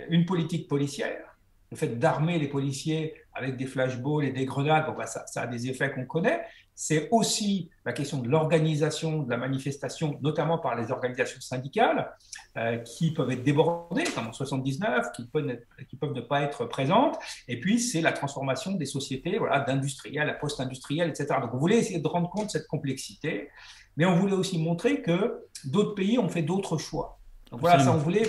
une 0.09 0.24
politique 0.24 0.66
policière, 0.66 1.32
le 1.70 1.76
fait 1.76 1.98
d'armer 1.98 2.38
les 2.38 2.48
policiers 2.48 3.14
avec 3.34 3.57
des 3.57 3.66
flashballs 3.66 4.24
et 4.24 4.30
des 4.30 4.44
grenades, 4.44 4.86
bon, 4.86 4.92
bah, 4.92 5.07
ça, 5.07 5.24
a 5.36 5.46
des 5.46 5.68
effets 5.68 5.90
qu'on 5.90 6.05
connaît. 6.05 6.42
C'est 6.74 7.08
aussi 7.10 7.70
la 7.84 7.92
question 7.92 8.18
de 8.18 8.28
l'organisation 8.28 9.22
de 9.22 9.30
la 9.30 9.36
manifestation, 9.36 10.18
notamment 10.22 10.58
par 10.58 10.74
les 10.74 10.90
organisations 10.90 11.40
syndicales, 11.40 12.10
euh, 12.56 12.78
qui 12.78 13.12
peuvent 13.12 13.30
être 13.30 13.42
débordées, 13.42 14.04
comme 14.14 14.28
en 14.28 14.32
79, 14.32 15.12
qui 15.14 15.26
peuvent, 15.26 15.58
qui 15.88 15.96
peuvent 15.96 16.12
ne 16.12 16.20
pas 16.20 16.42
être 16.42 16.64
présentes. 16.64 17.18
Et 17.46 17.60
puis, 17.60 17.78
c'est 17.78 18.00
la 18.00 18.12
transformation 18.12 18.72
des 18.72 18.86
sociétés, 18.86 19.38
voilà, 19.38 19.60
d'industriels 19.60 20.28
à 20.28 20.34
post-industriels, 20.34 21.10
etc. 21.10 21.26
Donc, 21.40 21.54
on 21.54 21.58
voulait 21.58 21.78
essayer 21.78 22.00
de 22.00 22.08
rendre 22.08 22.30
compte 22.30 22.46
de 22.46 22.50
cette 22.50 22.66
complexité, 22.66 23.50
mais 23.96 24.06
on 24.06 24.16
voulait 24.16 24.34
aussi 24.34 24.58
montrer 24.58 25.02
que 25.02 25.44
d'autres 25.64 25.94
pays 25.94 26.18
ont 26.18 26.28
fait 26.28 26.42
d'autres 26.42 26.78
choix. 26.78 27.18
Donc, 27.50 27.60
voilà, 27.60 27.78
ça, 27.78 27.92
on 27.92 27.98
voulait. 27.98 28.26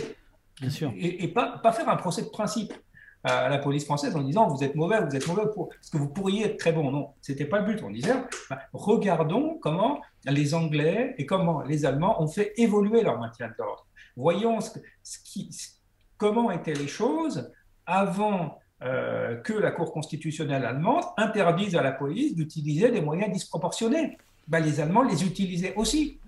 Bien 0.59 0.69
sûr. 0.69 0.93
Et, 0.97 1.23
et 1.23 1.27
pas, 1.29 1.57
pas 1.63 1.71
faire 1.71 1.89
un 1.89 1.95
procès 1.95 2.23
de 2.23 2.29
principe 2.29 2.73
à 3.24 3.47
la 3.49 3.57
police 3.57 3.86
française 3.86 4.15
en 4.15 4.21
disant 4.21 4.47
vous 4.47 4.63
êtes 4.63 4.76
mauvais, 4.76 4.99
vous 5.01 5.15
êtes 5.15 5.28
mauvais 5.28 5.43
pour 5.53 5.69
parce 5.69 5.89
que 5.89 5.97
vous 5.97 6.09
pourriez 6.09 6.45
être 6.45 6.57
très 6.57 6.71
bon. 6.71 6.91
Non, 6.91 7.09
c'était 7.21 7.45
pas 7.45 7.59
le 7.59 7.65
but. 7.65 7.84
On 7.84 7.89
disait 7.89 8.13
bah, 8.49 8.59
regardons 8.74 9.57
comment 9.61 10.01
les 10.26 10.53
Anglais 10.53 11.15
et 11.17 11.26
comment 11.26 11.61
les 11.61 11.86
Allemands 11.86 12.21
ont 12.21 12.28
fait 12.28 12.53
évoluer 12.57 13.01
leur 13.01 13.19
maintien 13.19 13.47
de 13.47 13.53
l'ordre. 13.57 13.86
Voyons 14.15 14.59
ce, 14.59 14.69
qui, 15.24 15.49
comment 16.17 16.51
étaient 16.51 16.74
les 16.74 16.88
choses 16.88 17.51
avant 17.86 18.59
euh, 18.84 19.38
que 19.38 19.53
la 19.53 19.71
Cour 19.71 19.93
constitutionnelle 19.93 20.65
allemande 20.65 21.03
interdise 21.17 21.76
à 21.76 21.82
la 21.82 21.93
police 21.93 22.36
d'utiliser 22.36 22.91
des 22.91 23.01
moyens 23.01 23.32
disproportionnés. 23.32 24.17
Bah, 24.47 24.59
les 24.59 24.82
Allemands 24.82 25.03
les 25.03 25.24
utilisaient 25.24 25.74
aussi 25.76 26.19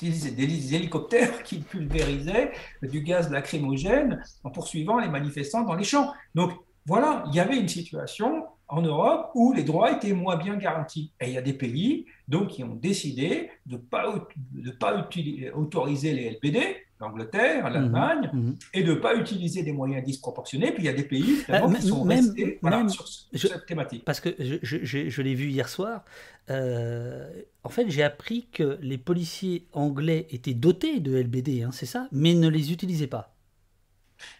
des 0.00 0.74
hélicoptères 0.74 1.42
qui 1.44 1.58
pulvérisaient 1.58 2.52
du 2.82 3.02
gaz 3.02 3.30
lacrymogène 3.30 4.22
en 4.44 4.50
poursuivant 4.50 4.98
les 4.98 5.08
manifestants 5.08 5.62
dans 5.62 5.74
les 5.74 5.84
champs. 5.84 6.12
Donc 6.34 6.52
voilà, 6.86 7.24
il 7.28 7.34
y 7.34 7.40
avait 7.40 7.58
une 7.58 7.68
situation 7.68 8.46
en 8.68 8.82
Europe 8.82 9.30
où 9.34 9.52
les 9.52 9.62
droits 9.62 9.92
étaient 9.92 10.12
moins 10.12 10.36
bien 10.36 10.56
garantis. 10.56 11.12
Et 11.20 11.28
il 11.28 11.34
y 11.34 11.38
a 11.38 11.42
des 11.42 11.52
pays 11.52 12.06
donc, 12.28 12.48
qui 12.48 12.64
ont 12.64 12.74
décidé 12.74 13.50
de 13.66 13.76
ne 13.76 14.70
pas 14.70 15.08
autoriser 15.54 16.12
les 16.12 16.30
LBD, 16.30 16.58
l'Angleterre, 17.00 17.66
mhm. 17.66 17.72
l'Allemagne, 17.72 18.30
mhm. 18.32 18.56
et 18.74 18.82
de 18.82 18.92
ne 18.92 18.98
pas 18.98 19.14
utiliser 19.14 19.62
des 19.62 19.72
moyens 19.72 20.04
disproportionnés. 20.04 20.72
Puis 20.72 20.82
il 20.84 20.86
y 20.86 20.90
a 20.90 20.92
des 20.92 21.04
pays 21.04 21.44
euh, 21.50 21.74
qui 21.74 21.88
sont 21.88 22.02
restés 22.02 22.60
sur, 22.88 23.08
cette 23.08 23.66
thématique. 23.66 24.04
Parce 24.04 24.20
que 24.20 24.34
je, 24.38 24.58
je, 24.62 25.22
l'ai 25.22 25.34
vu 25.34 25.48
hier 25.48 25.68
soir, 25.68 26.04
euh, 26.50 27.28
en 27.64 27.68
fait 27.68 27.88
j'ai 27.88 28.02
appris 28.02 28.48
que 28.52 28.78
les 28.82 28.98
policiers 28.98 29.66
anglais 29.72 30.26
étaient 30.30 30.54
dotés 30.54 31.00
de 31.00 31.16
LBD, 31.16 31.62
hein, 31.62 31.70
c'est 31.72 31.86
ça, 31.86 32.08
mais 32.12 32.34
ne 32.34 32.48
les 32.48 32.72
utilisaient 32.72 33.06
pas. 33.06 33.34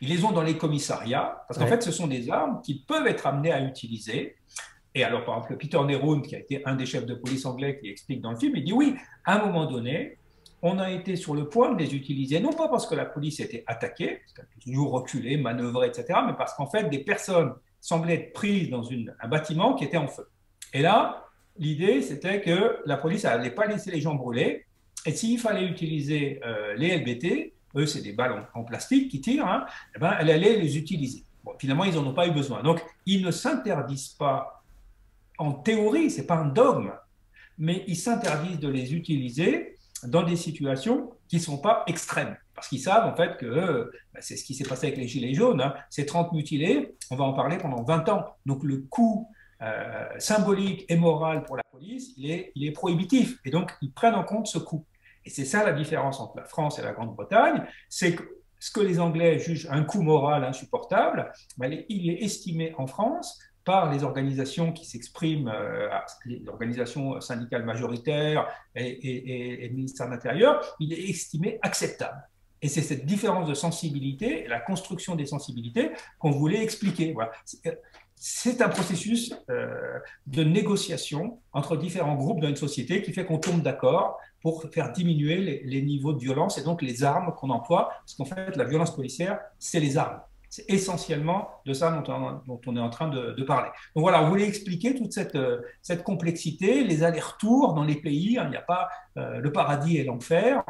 Ils 0.01 0.09
les 0.09 0.25
ont 0.25 0.33
dans 0.33 0.43
les 0.43 0.57
commissariats, 0.57 1.45
parce 1.47 1.59
qu'en 1.61 1.67
fait, 1.67 1.83
ce 1.83 1.93
sont 1.93 2.09
des 2.09 2.31
armes 2.31 2.61
qu'ils 2.63 2.85
peuvent 2.85 3.07
être 3.07 3.29
amenés 3.29 3.53
à 3.53 3.63
utiliser. 3.63 4.37
Et 4.95 5.05
alors, 5.05 5.25
par 5.25 5.37
exemple, 5.37 5.57
Peter 5.57 5.79
Neroun, 5.79 6.23
qui 6.23 6.35
a 6.35 6.41
été 6.41 6.67
un 6.67 6.75
des 6.75 6.85
chefs 6.87 7.07
de 7.07 7.15
police 7.15 7.47
anglais, 7.47 7.79
qui 7.79 7.89
explique 7.89 8.21
dans 8.21 8.33
le 8.33 8.39
film, 8.39 8.57
il 8.57 8.65
dit 8.65 8.73
oui, 8.73 8.97
à 9.25 9.37
un 9.37 9.47
moment 9.47 9.67
donné, 9.67 10.19
on 10.63 10.79
a 10.79 10.91
été 10.91 11.17
sur 11.17 11.35
le 11.35 11.49
point 11.49 11.73
de 11.73 11.79
les 11.79 11.95
utiliser, 11.95 12.41
non 12.41 12.53
pas 12.53 12.69
parce 12.69 12.87
que 12.87 12.95
la 12.95 13.05
police 13.05 13.41
était 13.41 13.65
attaquée, 13.67 14.21
parce 14.25 14.33
qu'elle 14.33 14.47
peut 14.47 14.61
toujours 14.61 14.93
reculer, 14.93 15.37
manœuvrer, 15.37 15.89
etc., 15.89 16.21
mais 16.27 16.35
parce 16.37 16.55
qu'en 16.55 16.67
fait, 16.67 16.89
des 16.91 16.99
personnes 16.99 17.53
semblaient 17.81 18.15
être 18.15 18.33
prises 18.33 18.71
dans 18.71 18.83
un 19.21 19.29
bâtiment 19.29 19.75
qui 19.75 19.85
était 19.85 19.97
en 19.97 20.09
feu. 20.09 20.29
Et 20.73 20.83
là, 20.83 21.27
l'idée, 21.59 22.03
c'était 22.03 22.41
que 22.41 22.79
la 22.87 22.97
police 22.97 23.25
n'allait 23.25 23.51
pas 23.51 23.67
laisser 23.67 23.91
les 23.91 24.01
gens 24.01 24.15
brûler. 24.15 24.67
Et 25.07 25.13
s'il 25.13 25.39
fallait 25.39 25.67
utiliser 25.67 26.41
euh, 26.45 26.75
les 26.75 26.97
LBT, 26.99 27.53
eux, 27.77 27.87
c'est 27.87 28.03
des 28.03 28.13
balles 28.13 28.47
en, 28.55 28.65
plastique 28.65 29.11
qui 29.11 29.21
tirent, 29.21 29.47
hein, 29.47 29.67
eh 29.95 29.99
ben, 29.99 30.17
elle 30.19 30.31
allait 30.31 30.59
les 30.59 30.77
utiliser. 30.77 31.25
Finalement, 31.59 31.85
ils 31.85 31.95
n'en 31.95 32.07
ont 32.07 32.15
pas 32.15 32.27
eu 32.27 32.33
besoin. 32.33 32.63
Donc, 32.63 32.81
ils 33.07 33.25
ne 33.25 33.31
s'interdisent 33.31 34.09
pas, 34.09 34.63
en 35.39 35.53
théorie, 35.53 36.11
ce 36.11 36.21
n'est 36.21 36.27
pas 36.27 36.37
un 36.37 36.49
dogme, 36.49 36.93
mais 37.59 37.85
ils 37.87 37.97
s'interdisent 37.97 38.59
de 38.61 38.69
les 38.69 38.95
utiliser 38.95 39.68
dans 40.05 40.23
des 40.23 40.37
situations 40.37 41.11
qui 41.29 41.37
ne 41.37 41.41
sont 41.41 41.59
pas 41.59 41.85
extrêmes. 41.87 42.37
Parce 42.55 42.69
qu'ils 42.69 42.81
savent 42.81 43.07
en 43.07 43.15
fait 43.15 43.37
que 43.37 43.47
euh, 43.47 43.91
bah, 44.13 44.21
c'est 44.21 44.37
ce 44.37 44.45
qui 44.45 44.55
s'est 44.55 44.69
passé 44.69 44.89
avec 44.89 44.99
les 44.99 45.09
Gilets 45.09 45.35
jaunes. 45.35 45.61
Hein. 45.61 45.75
Ces 45.91 46.07
30 46.07 46.33
mutilés, 46.33 46.97
on 47.11 47.17
va 47.17 47.25
en 47.25 47.33
parler 47.33 47.59
pendant 47.59 47.83
20 47.83 48.09
ans. 48.09 48.25
Donc 48.47 48.65
le 48.65 48.79
coût 48.79 49.29
euh, 49.63 50.07
symbolique 50.19 50.85
et 50.89 50.97
moral 50.97 51.45
pour 51.45 51.57
la 51.57 51.63
police, 51.71 52.13
il 52.17 52.31
est, 52.31 52.53
il 52.55 52.67
est 52.67 52.73
prohibitif. 52.73 53.39
Et 53.45 53.51
donc 53.51 53.73
ils 53.81 53.93
prennent 53.93 54.15
en 54.15 54.25
compte 54.25 54.47
ce 54.47 54.59
coût. 54.59 54.85
Et 55.25 55.31
c'est 55.31 55.45
ça 55.45 55.65
la 55.65 55.73
différence 55.73 56.21
entre 56.21 56.37
la 56.37 56.45
France 56.45 56.79
et 56.79 56.83
la 56.83 56.93
Grande-Bretagne, 56.93 57.65
c'est 57.89 58.15
que 58.15 58.23
ce 58.61 58.71
que 58.73 58.81
les 58.81 58.99
Anglais 58.99 59.39
jugent 59.39 59.69
un 59.71 59.85
coût 59.85 60.03
moral 60.03 60.45
insupportable, 60.45 61.33
bah, 61.57 61.67
il 61.69 62.11
est 62.11 62.25
estimé 62.25 62.75
en 62.77 62.87
France 62.87 63.39
par 63.69 63.93
les 63.93 64.03
organisations 64.03 64.73
qui 64.73 64.87
s'expriment, 64.87 65.49
euh, 65.49 65.91
l'organisation 66.47 67.21
syndicale 67.21 67.66
majoritaire 67.66 68.49
et, 68.75 69.62
et, 69.62 69.69
le 69.69 69.75
ministère 69.75 70.07
de 70.07 70.12
l'Intérieur, 70.12 70.75
il 70.81 70.95
est 70.95 71.11
estimé 71.11 71.59
acceptable. 71.61 72.27
Et 72.62 72.69
c'est 72.69 72.81
cette 72.81 73.05
différence 73.05 73.47
de 73.47 73.53
sensibilité, 73.53 74.47
la 74.49 74.59
construction 74.59 75.16
des 75.16 75.27
sensibilités 75.27 75.91
qu'on 76.19 76.31
voulait 76.31 76.62
expliquer. 76.62 77.12
Voilà. 77.12 77.31
C'est 78.16 78.62
un 78.62 78.71
processus 78.71 79.35
euh, 79.51 79.99
de 80.27 80.45
négociation 80.45 81.39
entre 81.53 81.77
différents 81.77 82.16
groupes 82.16 82.41
dans 82.41 82.49
une 82.49 82.57
société 82.57 83.03
qui 83.03 83.12
fait 83.12 83.27
qu'on 83.27 83.39
tombe 83.39 83.61
d'accord 83.61 84.19
pour 84.41 84.64
faire 84.73 84.93
diminuer 84.93 85.37
les, 85.37 85.62
les, 85.62 85.83
niveaux 85.83 86.14
de 86.14 86.21
violence 86.21 86.57
et 86.57 86.64
donc 86.64 86.81
les 86.81 87.05
armes 87.05 87.35
qu'on 87.35 87.51
emploie. 87.51 87.91
Parce 87.99 88.14
qu'en 88.14 88.25
fait, 88.25 88.57
la 88.57 88.64
violence 88.64 88.97
policière, 88.97 89.39
c'est 89.59 89.79
les 89.79 89.99
armes. 89.99 90.21
C'est 90.51 90.65
essentiellement 90.71 91.51
de 91.67 91.73
ça 91.75 91.91
dont 91.91 92.61
on, 92.67 92.77
est 92.77 92.81
en 92.81 92.91
train 92.91 93.09
de, 93.09 93.43
parler. 93.43 93.69
Donc 93.95 94.03
voilà, 94.03 94.23
on 94.23 94.29
voulait 94.29 94.49
expliquer 94.49 94.95
toute 94.95 95.13
cette, 95.13 95.35
euh, 95.35 95.61
cette 95.83 96.03
complexité, 96.03 96.85
les 96.85 97.03
allers-retours 97.03 97.75
dans 97.75 97.85
les 97.85 97.97
pays. 97.97 98.39
Hein. 98.39 98.45
Il 98.47 98.51
n'y 98.51 98.57
a 98.57 98.63
pas 98.63 98.89
euh, 99.19 99.39
le 99.41 99.53
paradis 99.53 99.99
et 99.99 100.05
l'enfer. 100.05 100.63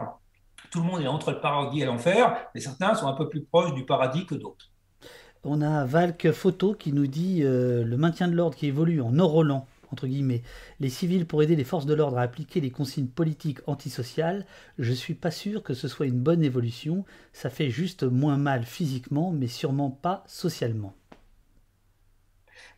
Tout 0.70 0.80
le 0.80 0.86
monde 0.86 1.00
est 1.00 1.06
entre 1.06 1.30
le 1.30 1.40
paradis 1.40 1.82
et 1.82 1.84
l'enfer, 1.84 2.36
mais 2.54 2.60
certains 2.60 2.94
sont 2.94 3.06
un 3.06 3.14
peu 3.14 3.28
plus 3.28 3.44
proches 3.44 3.72
du 3.74 3.86
paradis 3.86 4.26
que 4.26 4.34
d'autres. 4.34 4.70
On 5.44 5.62
a 5.62 5.84
Valk 5.84 6.32
Photo 6.32 6.74
qui 6.74 6.92
nous 6.92 7.06
dit 7.06 7.42
euh, 7.42 7.84
le 7.84 7.96
maintien 7.96 8.26
de 8.28 8.34
l'ordre 8.34 8.56
qui 8.56 8.66
évolue 8.66 9.00
en 9.00 9.16
Orolan 9.18 9.66
entre 9.92 10.06
guillemets, 10.06 10.42
les 10.80 10.88
civils 10.88 11.26
pour 11.26 11.42
aider 11.42 11.56
les 11.56 11.64
forces 11.64 11.86
de 11.86 11.94
l'ordre 11.94 12.18
à 12.18 12.22
appliquer 12.22 12.60
les 12.60 12.70
consignes 12.70 13.08
politiques 13.08 13.60
antisociales, 13.66 14.46
je 14.78 14.92
suis 14.92 15.14
pas 15.14 15.30
sûr 15.30 15.62
que 15.62 15.74
ce 15.74 15.88
soit 15.88 16.06
une 16.06 16.20
bonne 16.20 16.42
évolution. 16.42 17.04
Ça 17.32 17.50
fait 17.50 17.70
juste 17.70 18.04
moins 18.04 18.36
mal 18.36 18.64
physiquement, 18.64 19.30
mais 19.30 19.46
sûrement 19.46 19.90
pas 19.90 20.24
socialement. 20.26 20.94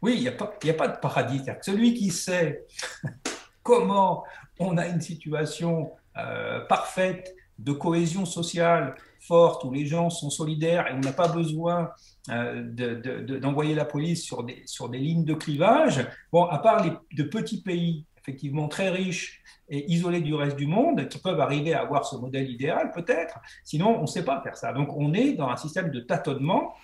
Oui, 0.02 0.14
il 0.16 0.20
n'y 0.20 0.28
a, 0.28 0.32
pas, 0.32 0.46
a 0.46 0.72
pas 0.72 0.88
de 0.88 0.98
paradis. 0.98 1.42
Celui 1.62 1.94
qui 1.94 2.10
sait 2.10 2.66
comment 3.62 4.24
on 4.58 4.78
a 4.78 4.86
une 4.86 5.00
situation 5.00 5.92
euh, 6.16 6.60
parfaite 6.66 7.34
de 7.58 7.72
cohésion 7.72 8.24
sociale 8.24 8.94
forte, 9.20 9.64
où 9.64 9.72
les 9.72 9.86
gens 9.86 10.10
sont 10.10 10.30
solidaires 10.30 10.86
et 10.88 10.94
on 10.94 11.00
n'a 11.00 11.12
pas 11.12 11.28
besoin 11.28 11.90
euh, 12.28 13.38
d'envoyer 13.40 13.74
la 13.74 13.86
police 13.86 14.22
sur 14.22 14.44
des, 14.44 14.62
sur 14.66 14.88
des 14.88 14.98
lignes 14.98 15.24
de 15.24 15.34
clivage. 15.34 16.06
Bon, 16.32 16.44
à 16.44 16.58
part 16.58 16.84
les 16.84 16.92
de 17.16 17.22
petits 17.28 17.62
pays, 17.62 18.04
effectivement 18.18 18.68
très 18.68 18.90
riches 18.90 19.42
et 19.70 19.90
isolés 19.90 20.20
du 20.20 20.34
reste 20.34 20.56
du 20.56 20.66
monde, 20.66 21.08
qui 21.08 21.18
peuvent 21.18 21.40
arriver 21.40 21.72
à 21.72 21.80
avoir 21.80 22.04
ce 22.04 22.16
modèle 22.16 22.50
idéal, 22.50 22.90
peut-être. 22.92 23.38
Sinon, 23.64 23.96
on 23.98 24.02
ne 24.02 24.06
sait 24.06 24.24
pas 24.24 24.42
faire 24.42 24.56
ça. 24.56 24.72
Donc, 24.72 24.94
on 24.96 25.14
est 25.14 25.32
dans 25.32 25.48
un 25.48 25.56
système 25.56 25.90
de 25.90 26.00
tâtonnement. 26.00 26.74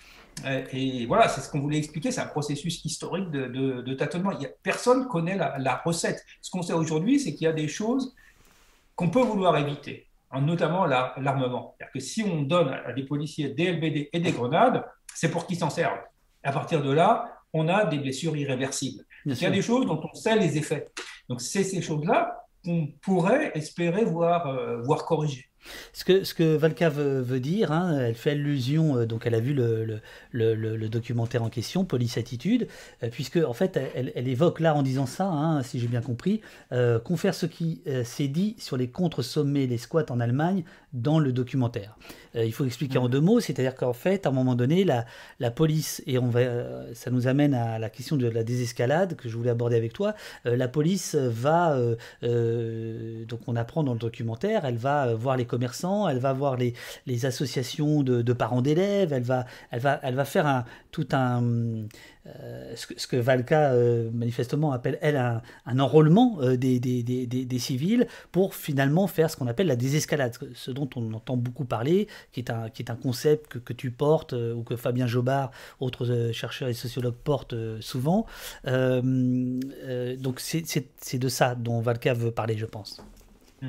Euh, 0.45 0.63
et 0.71 1.05
voilà, 1.05 1.27
c'est 1.27 1.41
ce 1.41 1.49
qu'on 1.49 1.59
voulait 1.59 1.77
expliquer. 1.77 2.11
C'est 2.11 2.21
un 2.21 2.27
processus 2.27 2.83
historique 2.83 3.29
de, 3.29 3.47
de, 3.81 3.93
tâtonnement. 3.93 4.31
Il 4.31 4.41
y 4.41 4.45
a, 4.45 4.49
personne 4.63 5.01
ne 5.01 5.05
connaît 5.05 5.35
la 5.35 5.81
recette. 5.85 6.25
Ce 6.41 6.49
qu'on 6.49 6.63
sait 6.63 6.73
aujourd'hui, 6.73 7.19
c'est 7.19 7.35
qu'il 7.35 7.45
y 7.45 7.49
a 7.49 7.53
des 7.53 7.67
choses 7.67 8.15
qu'on 8.95 9.09
peut 9.09 9.21
vouloir 9.21 9.57
éviter 9.57 10.06
notamment 10.41 10.85
l'armement. 10.85 11.75
C'est-à-dire 11.77 11.93
que 11.93 11.99
si 11.99 12.23
on 12.23 12.41
donne 12.41 12.69
à 12.69 12.93
des 12.93 13.03
policiers 13.03 13.49
des 13.49 13.71
LBD 13.71 14.09
et 14.11 14.19
des 14.19 14.31
grenades, 14.31 14.83
c'est 15.13 15.31
pour 15.31 15.47
qu'ils 15.47 15.57
s'en 15.57 15.69
servent. 15.69 15.99
À 16.43 16.51
partir 16.51 16.83
de 16.83 16.91
là, 16.91 17.39
on 17.53 17.67
a 17.67 17.85
des 17.85 17.97
blessures 17.97 18.35
irréversibles. 18.35 19.03
Il 19.25 19.39
y 19.39 19.45
a 19.45 19.49
des 19.49 19.61
choses 19.61 19.85
dont 19.85 20.01
on 20.03 20.13
sait 20.13 20.37
les 20.37 20.57
effets. 20.57 20.87
Donc 21.29 21.41
c'est 21.41 21.63
ces 21.63 21.81
choses-là 21.81 22.45
qu'on 22.63 22.87
pourrait 23.01 23.51
espérer 23.55 24.05
voir, 24.05 24.47
euh, 24.47 24.81
voir 24.81 25.05
corriger. 25.05 25.45
Ce 25.93 26.03
que, 26.03 26.23
ce 26.23 26.33
que 26.33 26.55
Valka 26.55 26.89
veut, 26.89 27.39
dire, 27.39 27.71
hein, 27.71 27.97
elle 27.99 28.15
fait 28.15 28.31
allusion, 28.31 28.97
euh, 28.97 29.05
donc 29.05 29.25
elle 29.25 29.35
a 29.35 29.39
vu 29.39 29.53
le, 29.53 29.99
le, 30.31 30.55
le, 30.55 30.89
documentaire 30.89 31.43
en 31.43 31.49
question, 31.49 31.85
Police 31.85 32.17
Attitude, 32.17 32.67
euh, 33.03 33.09
puisque 33.09 33.37
en 33.37 33.53
fait 33.53 33.79
elle, 33.95 34.11
elle, 34.15 34.27
évoque 34.27 34.59
là 34.59 34.75
en 34.75 34.83
disant 34.83 35.05
ça, 35.05 35.25
hein, 35.25 35.63
si 35.63 35.79
j'ai 35.79 35.87
bien 35.87 36.01
compris, 36.01 36.41
euh, 36.71 36.99
confère 36.99 37.33
ce 37.33 37.45
qui 37.45 37.81
s'est 38.03 38.27
dit 38.27 38.55
sur 38.57 38.77
les 38.77 38.89
contre-sommets 38.89 39.67
des 39.67 39.77
squats 39.77 40.05
en 40.09 40.19
Allemagne 40.19 40.63
dans 40.93 41.19
le 41.19 41.31
documentaire. 41.31 41.97
il 42.33 42.51
faut 42.53 42.65
expliquer 42.65 42.97
en 42.97 43.09
deux 43.09 43.19
mots, 43.19 43.39
c'est-à-dire 43.39 43.75
qu'en 43.75 43.93
fait, 43.93 44.25
à 44.25 44.29
un 44.29 44.31
moment 44.31 44.55
donné, 44.55 44.83
la, 44.83 45.05
la 45.39 45.51
police, 45.51 46.01
et 46.07 46.17
on 46.17 46.27
va, 46.27 46.41
ça 46.93 47.11
nous 47.11 47.27
amène 47.27 47.53
à 47.53 47.77
la 47.77 47.89
question 47.89 48.15
de 48.15 48.27
la 48.27 48.43
désescalade 48.43 49.15
que 49.15 49.29
je 49.29 49.35
voulais 49.35 49.49
aborder 49.49 49.75
avec 49.75 49.93
toi, 49.93 50.15
la 50.45 50.67
police 50.67 51.15
va, 51.15 51.77
donc 52.21 53.39
on 53.47 53.55
apprend 53.55 53.83
dans 53.83 53.93
le 53.93 53.99
documentaire, 53.99 54.65
elle 54.65 54.77
va 54.77 55.13
voir 55.13 55.37
les 55.37 55.45
commerçants, 55.45 55.56
elle 56.09 56.19
va 56.19 56.33
voir 56.33 56.57
les, 56.57 57.25
associations 57.25 58.03
de, 58.03 58.33
parents 58.33 58.61
d'élèves, 58.61 59.13
elle 59.13 59.23
va, 59.23 59.45
elle, 59.71 59.79
va, 59.79 59.99
elle 60.03 60.15
va 60.15 60.25
faire 60.25 60.65
tout 60.91 61.07
un, 61.11 61.87
euh, 62.39 62.73
ce, 62.75 62.87
que, 62.87 62.99
ce, 62.99 63.15
Valka 63.15 63.71
euh, 63.71 64.09
manifestement 64.11 64.71
appelle, 64.71 64.97
elle, 65.01 65.15
un, 65.15 65.79
enrôlement 65.79 66.39
euh, 66.41 66.57
des, 66.57 67.59
civils 67.59 68.07
pour 68.31 68.55
finalement 68.55 69.07
faire 69.07 69.29
ce 69.29 69.37
qu'on 69.37 69.47
appelle 69.47 69.67
la 69.67 69.75
désescalade, 69.75 70.35
ce 70.53 70.71
dont 70.71 70.89
on 70.95 71.13
entend 71.13 71.37
beaucoup 71.37 71.65
parler, 71.65 72.07
qui 72.31 72.41
est 72.41 72.49
un, 72.49 72.69
qui 72.69 72.81
est 72.83 72.91
un 72.91 72.95
concept 72.95 73.47
que, 73.47 73.59
que 73.59 73.73
tu 73.73 73.91
portes 73.91 74.33
ou 74.33 74.63
que 74.63 74.75
Fabien 74.75 75.07
Jobard, 75.07 75.51
autres 75.79 76.31
chercheurs 76.33 76.69
et 76.69 76.73
sociologues 76.73 77.15
portent 77.15 77.55
souvent. 77.79 78.25
donc 78.65 80.39
c'est 80.39 81.19
de 81.19 81.29
ça 81.29 81.55
dont 81.55 81.79
Valka 81.81 82.13
veut 82.13 82.31
parler, 82.31 82.57
je 82.57 82.65
pense. 82.65 83.01
Mmh. 83.61 83.67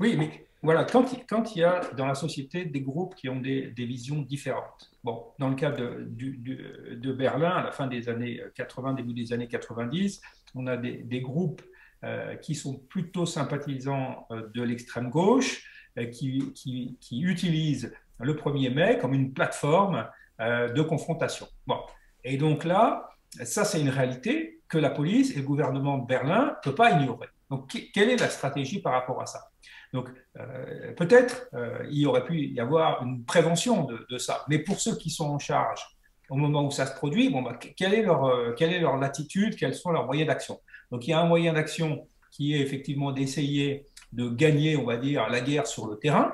Oui, 0.00 0.16
mais 0.18 0.43
voilà, 0.64 0.84
quand, 0.84 1.54
il 1.54 1.58
y 1.58 1.62
a 1.62 1.82
dans 1.94 2.06
la 2.06 2.14
société 2.14 2.64
des 2.64 2.80
groupes 2.80 3.14
qui 3.16 3.28
ont 3.28 3.38
des, 3.38 3.70
visions 3.76 4.22
différentes. 4.22 4.90
Bon, 5.04 5.26
dans 5.38 5.50
le 5.50 5.56
cas 5.56 5.70
de, 5.70 7.12
Berlin, 7.12 7.50
à 7.50 7.62
la 7.62 7.70
fin 7.70 7.86
des 7.86 8.08
années 8.08 8.40
80, 8.54 8.94
début 8.94 9.12
des 9.12 9.34
années 9.34 9.46
90, 9.46 10.22
on 10.54 10.66
a 10.66 10.78
des, 10.78 11.20
groupes 11.20 11.60
euh, 12.02 12.36
qui 12.36 12.54
sont 12.54 12.78
plutôt 12.78 13.26
sympathisants 13.26 14.26
euh, 14.30 14.48
de 14.54 14.62
l'extrême 14.62 15.10
gauche, 15.10 15.68
euh, 15.98 16.06
qui, 16.06 16.98
utilisent 17.12 17.94
le 18.18 18.32
1er 18.32 18.72
mai 18.72 18.98
comme 18.98 19.12
une 19.12 19.34
plateforme 19.34 20.08
de 20.40 20.82
confrontation. 20.82 21.46
Bon, 21.66 21.78
et 22.24 22.38
donc 22.38 22.64
là, 22.64 23.10
ça 23.44 23.64
c'est 23.64 23.80
une 23.80 23.90
réalité 23.90 24.62
que 24.68 24.78
la 24.78 24.90
police 24.90 25.30
et 25.32 25.40
le 25.40 25.46
gouvernement 25.46 25.98
de 25.98 26.06
Berlin 26.06 26.46
ne 26.46 26.62
peuvent 26.62 26.74
pas 26.74 26.90
ignorer. 26.90 27.28
Donc, 27.50 27.68
quelle 27.92 28.08
est 28.08 28.16
la 28.16 28.30
stratégie 28.30 28.80
par 28.80 28.94
rapport 28.94 29.20
à 29.20 29.26
ça? 29.26 29.50
Donc, 29.94 30.08
euh, 30.40 30.92
peut-être 30.96 31.48
euh, 31.54 31.86
il 31.88 31.98
y 31.98 32.06
aurait 32.06 32.24
pu 32.24 32.48
y 32.48 32.58
avoir 32.58 33.00
une 33.04 33.24
prévention 33.24 33.86
de, 33.86 34.18
ça. 34.18 34.44
Mais 34.48 34.58
pour 34.58 34.80
ceux 34.80 34.96
qui 34.96 35.08
sont 35.08 35.26
en 35.26 35.38
charge 35.38 35.80
au 36.28 36.34
moment 36.34 36.66
où 36.66 36.72
ça 36.72 36.84
se 36.84 36.96
produit, 36.96 37.30
bon, 37.30 37.42
bah, 37.42 37.56
quelle, 37.76 37.94
est 37.94 38.02
leur, 38.02 38.24
euh, 38.24 38.52
quelle 38.58 38.72
est 38.72 38.80
leur 38.80 38.96
latitude, 38.96 39.54
quels 39.54 39.74
sont 39.74 39.92
leurs 39.92 40.06
moyens 40.06 40.26
d'action? 40.26 40.60
Donc, 40.90 41.06
il 41.06 41.10
y 41.10 41.12
a 41.12 41.20
un 41.20 41.26
moyen 41.26 41.52
d'action 41.52 42.08
qui 42.32 42.54
est 42.54 42.60
effectivement 42.60 43.12
d'essayer 43.12 43.86
de 44.12 44.28
gagner, 44.28 44.76
on 44.76 44.84
va 44.84 44.96
dire, 44.96 45.28
la 45.28 45.40
guerre 45.40 45.68
sur 45.68 45.86
le 45.86 45.96
terrain. 45.96 46.32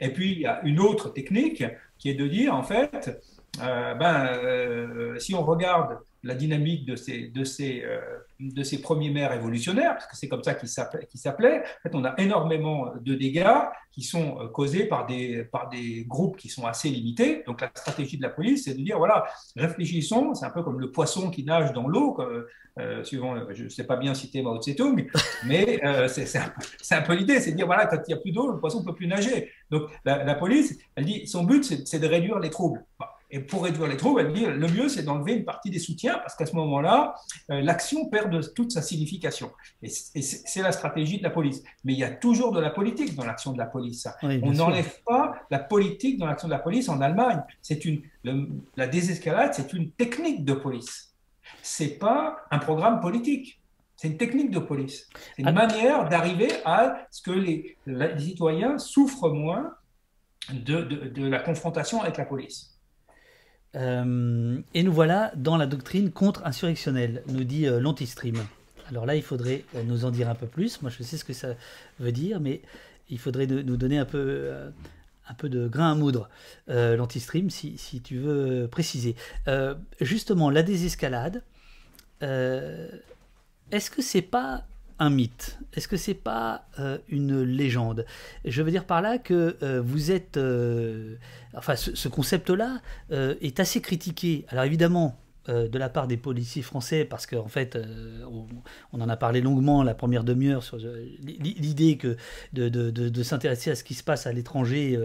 Et 0.00 0.08
puis, 0.08 0.32
il 0.32 0.38
y 0.40 0.46
a 0.46 0.62
une 0.62 0.80
autre 0.80 1.10
technique 1.10 1.62
qui 1.98 2.08
est 2.08 2.14
de 2.14 2.26
dire, 2.26 2.54
en 2.54 2.62
fait, 2.62 3.22
ben, 3.58 5.18
si 5.18 5.34
on 5.34 5.42
regarde 5.42 5.98
la 6.24 6.34
dynamique 6.34 6.86
de 6.86 6.96
ces, 6.96 7.84
euh, 7.84 8.78
premiers 8.82 9.10
maires 9.10 9.30
révolutionnaires, 9.30 9.94
parce 9.94 10.06
que 10.06 10.16
c'est 10.16 10.28
comme 10.28 10.42
ça 10.42 10.54
qu'ils 10.54 10.68
s'appelaient. 10.68 11.60
En 11.60 11.82
fait, 11.82 11.94
on 11.94 12.04
a 12.04 12.14
énormément 12.18 12.92
de 13.00 13.14
dégâts 13.14 13.44
qui 13.92 14.02
sont 14.02 14.40
euh, 14.40 14.48
causés 14.48 14.86
par 14.86 15.06
des, 15.06 15.46
groupes 16.08 16.36
qui 16.36 16.48
sont 16.48 16.66
assez 16.66 16.88
limités. 16.88 17.42
Donc 17.46 17.60
la 17.60 17.70
stratégie 17.74 18.16
de 18.16 18.22
la 18.22 18.30
police, 18.30 18.64
c'est 18.64 18.74
de 18.74 18.82
dire, 18.82 18.98
voilà, 18.98 19.24
réfléchissons, 19.54 20.34
c'est 20.34 20.46
un 20.46 20.50
peu 20.50 20.62
comme 20.62 20.80
le 20.80 20.90
poisson 20.90 21.30
qui 21.30 21.44
nage 21.44 21.72
dans 21.72 21.86
l'eau, 21.86 22.18
euh, 22.80 23.04
suivant, 23.04 23.36
je 23.52 23.64
ne 23.64 23.68
sais 23.68 23.84
pas 23.84 23.96
bien 23.96 24.14
citer 24.14 24.42
Mao 24.42 24.58
Tse-tung, 24.58 25.06
mais 25.46 25.80
c'est 26.08 26.96
un, 26.96 27.02
peu 27.02 27.14
l'idée, 27.14 27.38
c'est 27.38 27.52
de 27.52 27.56
dire, 27.56 27.66
voilà, 27.66 27.86
quand 27.86 27.98
il 28.08 28.08
n'y 28.08 28.14
a 28.14 28.20
plus 28.20 28.32
d'eau, 28.32 28.50
le 28.50 28.58
poisson 28.58 28.80
ne 28.80 28.84
peut 28.84 28.94
plus 28.94 29.06
nager. 29.06 29.50
Donc 29.70 29.90
la, 30.04 30.34
police, 30.34 30.76
elle 30.96 31.04
dit, 31.04 31.26
son 31.26 31.44
but, 31.44 31.64
c'est 31.64 31.98
de 31.98 32.06
réduire 32.06 32.38
les 32.40 32.50
troubles. 32.50 32.84
Et 33.34 33.40
pour 33.40 33.64
réduire 33.64 33.88
les 33.88 33.96
troubles, 33.96 34.20
elle 34.20 34.32
dit 34.32 34.46
le 34.46 34.68
mieux, 34.68 34.88
c'est 34.88 35.02
d'enlever 35.02 35.32
une 35.34 35.44
partie 35.44 35.68
des 35.68 35.80
soutiens 35.80 36.18
parce 36.18 36.36
qu'à 36.36 36.46
ce 36.46 36.54
moment-là, 36.54 37.16
euh, 37.50 37.60
l'action 37.62 38.08
perd 38.08 38.30
de 38.30 38.40
toute 38.40 38.70
sa 38.70 38.80
signification. 38.80 39.50
Et 39.82 39.88
c'est 39.88 40.62
la 40.62 40.70
stratégie 40.70 41.18
de 41.18 41.24
la 41.24 41.30
police. 41.30 41.64
Mais 41.82 41.94
il 41.94 41.98
y 41.98 42.04
a 42.04 42.10
toujours 42.10 42.52
de 42.52 42.60
la 42.60 42.70
politique 42.70 43.16
dans 43.16 43.24
l'action 43.24 43.52
de 43.52 43.58
la 43.58 43.66
police. 43.66 44.06
On 44.22 44.52
n'enlève 44.52 45.00
pas 45.04 45.34
la 45.50 45.58
politique 45.58 46.16
dans 46.16 46.26
l'action 46.26 46.46
de 46.46 46.52
la 46.52 46.60
police 46.60 46.88
en 46.88 47.00
Allemagne. 47.00 47.42
C'est 47.60 47.84
une 47.84 48.02
la 48.76 48.86
désescalade, 48.86 49.52
c'est 49.52 49.72
une 49.72 49.90
technique 49.90 50.44
de 50.44 50.54
police. 50.54 51.12
C'est 51.60 51.98
pas 51.98 52.36
un 52.52 52.60
programme 52.60 53.00
politique. 53.00 53.60
C'est 53.96 54.06
une 54.06 54.16
technique 54.16 54.52
de 54.52 54.60
police. 54.60 55.08
C'est 55.34 55.42
une 55.42 55.48
ah. 55.48 55.52
manière 55.52 56.08
d'arriver 56.08 56.52
à 56.64 57.06
ce 57.10 57.20
que 57.20 57.32
les, 57.32 57.76
les, 57.86 58.18
citoyens 58.20 58.78
souffrent 58.78 59.30
moins 59.30 59.74
de, 60.52 60.82
de, 60.82 61.08
de 61.08 61.26
la 61.26 61.40
confrontation 61.40 62.00
avec 62.00 62.16
la 62.16 62.26
police. 62.26 62.73
Euh, 63.76 64.58
et 64.72 64.82
nous 64.82 64.92
voilà 64.92 65.32
dans 65.36 65.56
la 65.56 65.66
doctrine 65.66 66.10
contre-insurrectionnelle, 66.10 67.22
nous 67.28 67.44
dit 67.44 67.66
euh, 67.66 67.80
l'antistream. 67.80 68.36
Alors 68.88 69.06
là, 69.06 69.16
il 69.16 69.22
faudrait 69.22 69.64
euh, 69.74 69.82
nous 69.84 70.04
en 70.04 70.10
dire 70.10 70.28
un 70.28 70.34
peu 70.34 70.46
plus. 70.46 70.82
Moi, 70.82 70.90
je 70.90 71.02
sais 71.02 71.16
ce 71.16 71.24
que 71.24 71.32
ça 71.32 71.54
veut 71.98 72.12
dire, 72.12 72.40
mais 72.40 72.60
il 73.10 73.18
faudrait 73.18 73.46
nous 73.46 73.76
donner 73.76 73.98
un 73.98 74.04
peu, 74.04 74.50
un 75.28 75.34
peu 75.34 75.50
de 75.50 75.68
grain 75.68 75.92
à 75.92 75.94
moudre, 75.94 76.30
l'antistream, 76.68 77.50
si, 77.50 77.76
si, 77.76 78.00
tu 78.00 78.16
veux 78.16 78.66
préciser. 78.66 79.14
justement, 80.00 80.48
la 80.48 80.62
désescalade, 80.62 81.42
est-ce 82.22 83.90
que 83.90 84.00
c'est 84.00 84.22
pas 84.22 84.64
un 84.98 85.10
mythe 85.10 85.58
Est-ce 85.74 85.88
que 85.88 85.96
c'est 85.96 86.14
pas 86.14 86.66
euh, 86.78 86.98
une 87.08 87.42
légende? 87.42 88.06
Je 88.44 88.62
veux 88.62 88.70
dire 88.70 88.84
par 88.84 89.02
là 89.02 89.18
que 89.18 89.56
euh, 89.62 89.82
vous 89.84 90.10
êtes, 90.10 90.36
euh, 90.36 91.16
enfin, 91.54 91.76
ce 91.76 92.08
concept-là 92.08 92.80
est 93.10 93.60
assez 93.60 93.80
critiqué. 93.80 94.44
Alors 94.48 94.64
évidemment, 94.64 95.18
euh, 95.50 95.68
de 95.68 95.78
la 95.78 95.90
part 95.90 96.06
des 96.06 96.16
policiers 96.16 96.62
français, 96.62 97.04
parce 97.04 97.26
qu'en 97.26 97.48
fait, 97.48 97.76
euh, 97.76 98.24
on, 98.92 99.00
en 99.02 99.08
a 99.10 99.16
parlé 99.16 99.42
longuement 99.42 99.82
la 99.82 99.92
première 99.92 100.24
demi-heure 100.24 100.62
sur 100.62 100.78
euh, 100.82 101.04
l'idée 101.22 101.98
que 101.98 102.16
de, 102.54 103.22
s'intéresser 103.22 103.70
à 103.70 103.74
ce 103.74 103.84
qui 103.84 103.92
se 103.92 104.02
passe 104.02 104.26
à 104.26 104.32
l'étranger, 104.32 104.98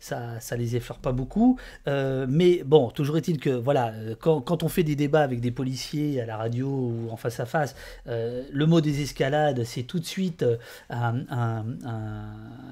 ça, 0.00 0.40
ça 0.40 0.56
les 0.56 0.74
effleure 0.74 0.98
pas 0.98 1.12
beaucoup. 1.12 1.58
mais 1.86 2.64
bon, 2.64 2.90
toujours 2.90 3.18
est-il 3.18 3.38
que 3.38 3.50
voilà, 3.50 3.92
quand, 4.18 4.62
on 4.64 4.68
fait 4.68 4.82
des 4.82 4.96
débats 4.96 5.22
avec 5.22 5.40
des 5.40 5.52
policiers 5.52 6.20
à 6.20 6.26
la 6.26 6.36
radio 6.36 6.68
ou 6.68 7.08
en 7.10 7.16
face 7.16 7.38
à 7.38 7.46
face, 7.46 7.76
le 8.06 8.64
mot 8.64 8.80
des 8.80 9.02
escalades, 9.02 9.62
c'est 9.64 9.84
tout 9.84 10.00
de 10.00 10.04
suite 10.04 10.44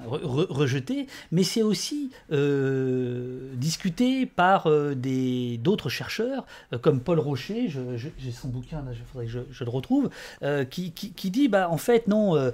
rejeté, 0.06 1.06
mais 1.30 1.42
c'est 1.44 1.62
aussi 1.62 2.10
discuté 3.56 4.26
par 4.26 4.68
d'autres 5.58 5.88
chercheurs 5.88 6.46
comme 6.80 7.00
Paul 7.00 7.11
Paul 7.12 7.20
Rocher, 7.20 7.68
j'ai 7.68 8.32
son 8.32 8.48
bouquin, 8.48 8.82
il 8.90 8.96
faudrait 9.04 9.26
que 9.26 9.44
je, 9.50 9.64
le 9.64 9.70
retrouve, 9.70 10.08
euh, 10.42 10.64
qui, 10.64 10.90
dit, 11.30 11.48
bah, 11.48 11.68
en 11.68 11.76
fait, 11.76 12.08
non, 12.08 12.34
euh, 12.36 12.52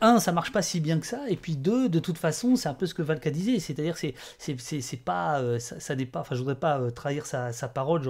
un, 0.00 0.18
ça 0.20 0.32
marche 0.32 0.52
pas 0.52 0.62
si 0.62 0.80
bien 0.80 0.98
que 0.98 1.06
ça, 1.06 1.20
et 1.28 1.36
puis 1.36 1.54
deux, 1.54 1.90
de 1.90 1.98
toute 1.98 2.16
façon, 2.16 2.56
c'est 2.56 2.70
un 2.70 2.74
peu 2.74 2.86
ce 2.86 2.94
que 2.94 3.02
Valka 3.02 3.30
disait, 3.30 3.58
c'est-à-dire 3.58 3.98
c'est 3.98 4.14
c'est 4.38 4.96
pas, 4.96 5.40
euh, 5.40 5.58
ça, 5.58 5.94
n'est 5.94 6.06
pas, 6.06 6.20
enfin, 6.20 6.34
je 6.34 6.40
voudrais 6.40 6.54
pas 6.54 6.90
trahir 6.92 7.26
sa, 7.26 7.52
parole, 7.68 8.00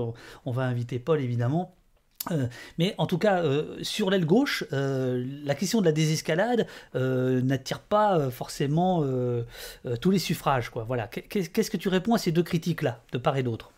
on 0.44 0.52
va 0.52 0.62
inviter 0.62 1.00
Paul, 1.00 1.20
évidemment, 1.20 1.74
mais 2.78 2.94
en 2.96 3.06
tout 3.08 3.18
cas, 3.18 3.42
sur 3.82 4.10
l'aile 4.10 4.26
gauche, 4.26 4.62
la 4.70 5.56
question 5.56 5.80
de 5.80 5.86
la 5.86 5.92
désescalade 5.92 6.68
n'attire 6.94 7.80
pas 7.80 8.30
forcément 8.30 9.04
tous 10.00 10.10
les 10.12 10.20
suffrages. 10.20 10.70
Quoi. 10.70 10.84
Voilà. 10.84 11.08
Qu'est-ce 11.08 11.70
que 11.70 11.76
tu 11.76 11.88
réponds 11.88 12.14
à 12.14 12.18
ces 12.18 12.30
deux 12.30 12.44
critiques-là, 12.44 13.02
de 13.10 13.18
part 13.18 13.36
et 13.36 13.42
d'autre? 13.42 13.72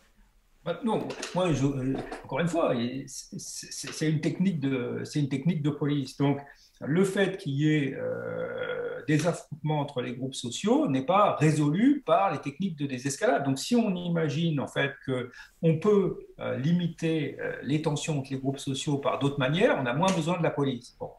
Non, 0.85 1.09
moi, 1.35 1.49
euh, 1.49 1.95
encore 2.25 2.41
une 2.41 2.49
fois, 2.49 2.73
c'est 3.07 4.09
une, 4.09 4.21
technique 4.21 4.61
de, 4.61 5.03
une 5.17 5.29
technique 5.29 5.63
de 5.63 5.71
police. 5.71 6.17
Donc, 6.17 6.41
le 6.81 7.05
fait 7.05 7.37
qu'il 7.37 7.53
y 7.53 7.75
ait 7.75 7.95
euh, 7.95 9.03
des 9.09 9.27
affrontements 9.27 9.81
entre 9.81 10.03
les 10.03 10.15
groupes 10.15 10.35
sociaux 10.35 10.89
n'est 10.89 11.05
pas 11.05 11.35
résolu 11.37 12.03
par 12.07 12.33
les 12.33 12.39
techniques 12.39 12.77
de 12.77 12.87
désescalade. 12.87 13.45
Donc, 13.45 13.59
si 13.59 13.75
on 13.75 13.95
imagine 13.95 14.61
en 14.61 14.69
fait 14.69 14.93
qu'on 15.05 15.79
peut 15.79 16.19
euh, 16.39 16.57
limiter 16.59 17.39
les 17.63 17.83
tensions 17.83 18.21
entre 18.21 18.33
les 18.33 18.39
groupes 18.39 18.59
sociaux 18.59 18.99
par 18.99 19.19
d'autres 19.19 19.39
manières, 19.41 19.79
on 19.81 19.87
a 19.87 19.95
moins 19.95 20.13
besoin 20.13 20.39
de 20.39 20.45
la 20.45 20.51
police. 20.51 20.97
Bon. 20.99 21.11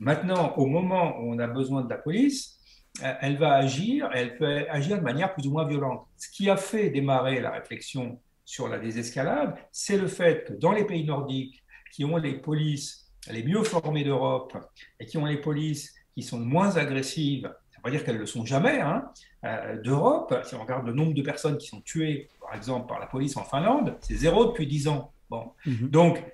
Maintenant, 0.00 0.54
au 0.56 0.66
moment 0.66 1.18
où 1.20 1.34
on 1.34 1.38
a 1.38 1.46
besoin 1.46 1.82
de 1.82 1.90
la 1.90 1.98
police, 1.98 2.58
elle 3.00 3.36
va 3.36 3.54
agir, 3.54 4.10
elle 4.12 4.36
peut 4.36 4.66
agir 4.70 4.98
de 4.98 5.02
manière 5.02 5.32
plus 5.34 5.46
ou 5.46 5.52
moins 5.52 5.66
violente. 5.68 6.06
Ce 6.16 6.28
qui 6.28 6.50
a 6.50 6.56
fait 6.56 6.90
démarrer 6.90 7.40
la 7.40 7.50
réflexion 7.50 8.18
sur 8.48 8.66
la 8.66 8.78
désescalade, 8.78 9.56
c'est 9.70 9.98
le 9.98 10.08
fait 10.08 10.46
que 10.46 10.54
dans 10.54 10.72
les 10.72 10.86
pays 10.86 11.04
nordiques, 11.04 11.62
qui 11.92 12.06
ont 12.06 12.16
les 12.16 12.32
polices 12.32 13.12
les 13.30 13.42
mieux 13.42 13.62
formées 13.62 14.04
d'Europe 14.04 14.56
et 14.98 15.04
qui 15.04 15.18
ont 15.18 15.26
les 15.26 15.36
polices 15.36 15.94
qui 16.14 16.22
sont 16.22 16.40
moins 16.40 16.78
agressives, 16.78 17.42
ça 17.42 17.48
ne 17.48 17.76
veut 17.76 17.82
pas 17.82 17.90
dire 17.90 18.04
qu'elles 18.04 18.14
ne 18.14 18.20
le 18.20 18.26
sont 18.26 18.46
jamais, 18.46 18.80
hein, 18.80 19.10
euh, 19.44 19.78
d'Europe, 19.82 20.34
si 20.44 20.54
on 20.54 20.62
regarde 20.62 20.86
le 20.86 20.94
nombre 20.94 21.12
de 21.12 21.20
personnes 21.20 21.58
qui 21.58 21.66
sont 21.66 21.82
tuées, 21.82 22.30
par 22.40 22.54
exemple, 22.54 22.88
par 22.88 22.98
la 22.98 23.06
police 23.06 23.36
en 23.36 23.44
Finlande, 23.44 23.98
c'est 24.00 24.14
zéro 24.14 24.46
depuis 24.46 24.66
dix 24.66 24.88
ans. 24.88 25.12
Bon. 25.28 25.52
Mhm. 25.66 25.90
Donc, 25.90 26.24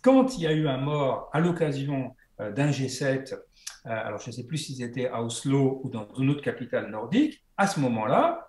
quand 0.00 0.38
il 0.38 0.44
y 0.44 0.46
a 0.46 0.52
eu 0.52 0.68
un 0.68 0.78
mort 0.78 1.28
à 1.32 1.40
l'occasion 1.40 2.14
euh, 2.40 2.52
d'un 2.52 2.70
G7, 2.70 3.34
euh, 3.34 3.38
alors 3.84 4.20
je 4.20 4.28
ne 4.28 4.32
sais 4.32 4.44
plus 4.44 4.58
si 4.58 4.76
c'était 4.76 5.08
à 5.08 5.24
Oslo 5.24 5.80
ou 5.82 5.90
dans 5.90 6.06
une 6.18 6.30
autre 6.30 6.42
capitale 6.42 6.88
nordique, 6.88 7.42
à 7.56 7.66
ce 7.66 7.80
moment-là, 7.80 8.48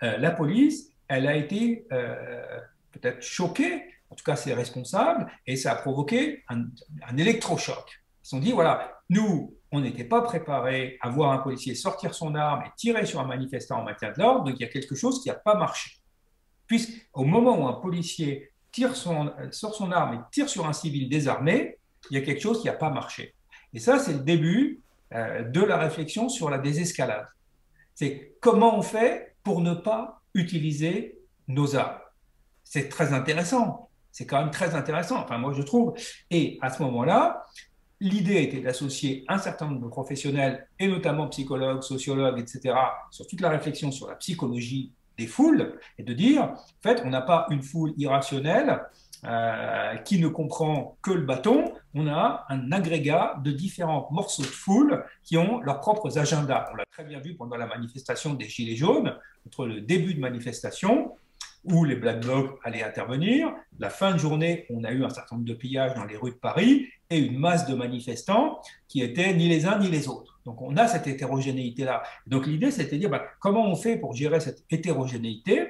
la 0.00 0.32
police 0.32 0.91
elle 1.12 1.26
a 1.26 1.36
été 1.36 1.86
euh, 1.92 2.58
peut-être 2.90 3.22
choquée, 3.22 3.84
en 4.08 4.14
tout 4.14 4.24
cas 4.24 4.34
ses 4.34 4.54
responsables, 4.54 5.30
et 5.46 5.56
ça 5.56 5.72
a 5.72 5.74
provoqué 5.76 6.42
un, 6.48 6.66
électrochoc. 7.16 7.84
Ils 7.86 8.24
se 8.24 8.30
sont 8.30 8.38
dit, 8.38 8.52
voilà, 8.52 9.02
nous, 9.10 9.54
on 9.70 9.80
n'était 9.80 10.04
pas 10.04 10.22
préparés 10.22 10.98
à 11.02 11.10
voir 11.10 11.32
un 11.32 11.38
policier 11.38 11.74
sortir 11.74 12.14
son 12.14 12.34
arme 12.34 12.62
et 12.66 12.70
tirer 12.76 13.04
sur 13.04 13.20
un 13.20 13.26
manifestant 13.26 13.80
en 13.80 13.84
matière 13.84 14.14
de 14.14 14.20
l'ordre, 14.20 14.44
donc 14.44 14.54
il 14.58 14.62
y 14.62 14.64
a 14.64 14.70
quelque 14.72 14.94
chose 14.94 15.22
qui 15.22 15.28
n'a 15.28 15.34
pas 15.34 15.54
marché. 15.54 15.98
Puisqu'au 16.66 17.24
moment 17.24 17.58
où 17.58 17.66
un 17.66 17.74
policier 17.80 18.50
tire 18.70 18.96
son, 18.96 19.32
sort 19.50 19.74
son 19.74 19.92
arme 19.92 20.14
et 20.14 20.20
tire 20.30 20.48
sur 20.48 20.66
un 20.66 20.72
civil 20.72 21.10
désarmé, 21.10 21.78
il 22.10 22.16
y 22.16 22.20
a 22.20 22.24
quelque 22.24 22.40
chose 22.40 22.62
qui 22.62 22.68
n'a 22.68 22.72
pas 22.72 22.88
marché. 22.88 23.34
Et 23.74 23.80
ça, 23.80 23.98
c'est 23.98 24.14
le 24.14 24.20
début 24.20 24.80
euh, 25.12 25.42
de 25.42 25.60
la 25.60 25.76
réflexion 25.76 26.30
sur 26.30 26.48
la 26.48 26.56
désescalade. 26.56 27.26
C'est 27.94 28.34
comment 28.40 28.78
on 28.78 28.82
fait 28.82 29.36
pour 29.42 29.60
ne 29.60 29.74
pas 29.74 30.21
utiliser 30.34 31.18
nos 31.48 31.76
armes. 31.76 31.98
C'est 32.64 32.88
très 32.88 33.12
intéressant. 33.12 33.88
C'est 34.10 34.26
quand 34.26 34.40
même 34.40 34.50
très 34.50 34.74
intéressant, 34.74 35.18
enfin 35.20 35.38
moi 35.38 35.52
je 35.54 35.62
trouve. 35.62 35.94
Et 36.30 36.58
à 36.60 36.70
ce 36.70 36.82
moment-là, 36.82 37.46
l'idée 38.02 38.42
était 38.42 38.60
d'associer 38.60 39.24
un 39.28 39.38
certain 39.38 39.68
nombre 39.68 39.80
de 39.80 39.88
professionnels, 39.88 40.68
et 40.78 40.88
notamment 40.88 41.28
psychologues, 41.28 41.82
sociologues, 41.82 42.38
etc., 42.38 42.74
sur 43.10 43.26
toute 43.26 43.40
la 43.40 43.48
réflexion 43.48 43.90
sur 43.90 44.08
la 44.08 44.16
psychologie 44.16 44.92
des 45.16 45.26
foules, 45.26 45.78
et 45.98 46.02
de 46.02 46.12
dire, 46.12 46.42
en 46.42 46.82
fait, 46.82 47.02
on 47.04 47.10
n'a 47.10 47.22
pas 47.22 47.46
une 47.50 47.62
foule 47.62 47.94
irrationnelle 47.96 48.80
euh, 49.24 49.96
qui 49.98 50.18
ne 50.18 50.26
comprend 50.26 50.98
que 51.00 51.12
le 51.12 51.24
bâton, 51.24 51.72
on 51.94 52.08
a 52.08 52.44
un 52.48 52.72
agrégat 52.72 53.36
de 53.44 53.52
différents 53.52 54.08
morceaux 54.10 54.42
de 54.42 54.48
foule 54.48 55.04
qui 55.22 55.38
ont 55.38 55.60
leurs 55.60 55.78
propres 55.78 56.18
agendas. 56.18 56.66
On 56.72 56.74
l'a 56.74 56.84
très 56.90 57.04
bien 57.04 57.20
vu 57.20 57.36
pendant 57.36 57.56
la 57.56 57.66
manifestation 57.66 58.34
des 58.34 58.48
Gilets 58.48 58.74
jaunes, 58.74 59.14
le 59.60 59.80
début 59.80 60.14
de 60.14 60.20
manifestation, 60.20 61.12
où 61.64 61.84
les 61.84 61.96
Black 61.96 62.20
Blocs 62.20 62.58
allaient 62.64 62.82
intervenir, 62.82 63.52
la 63.78 63.90
fin 63.90 64.12
de 64.12 64.18
journée, 64.18 64.66
on 64.70 64.82
a 64.84 64.90
eu 64.90 65.04
un 65.04 65.10
certain 65.10 65.36
nombre 65.36 65.46
de 65.46 65.54
pillages 65.54 65.94
dans 65.94 66.04
les 66.04 66.16
rues 66.16 66.32
de 66.32 66.36
Paris, 66.36 66.88
et 67.12 67.18
une 67.18 67.38
masse 67.38 67.66
de 67.66 67.74
manifestants 67.74 68.60
qui 68.88 69.02
étaient 69.02 69.34
ni 69.34 69.48
les 69.48 69.66
uns 69.66 69.78
ni 69.78 69.88
les 69.88 70.08
autres. 70.08 70.40
Donc 70.44 70.60
on 70.62 70.76
a 70.76 70.88
cette 70.88 71.06
hétérogénéité-là. 71.06 72.02
Donc 72.26 72.46
l'idée, 72.46 72.70
c'était 72.70 72.96
de 72.96 73.00
dire 73.00 73.10
bah, 73.10 73.24
comment 73.38 73.70
on 73.70 73.76
fait 73.76 73.96
pour 73.96 74.14
gérer 74.14 74.40
cette 74.40 74.64
hétérogénéité? 74.70 75.68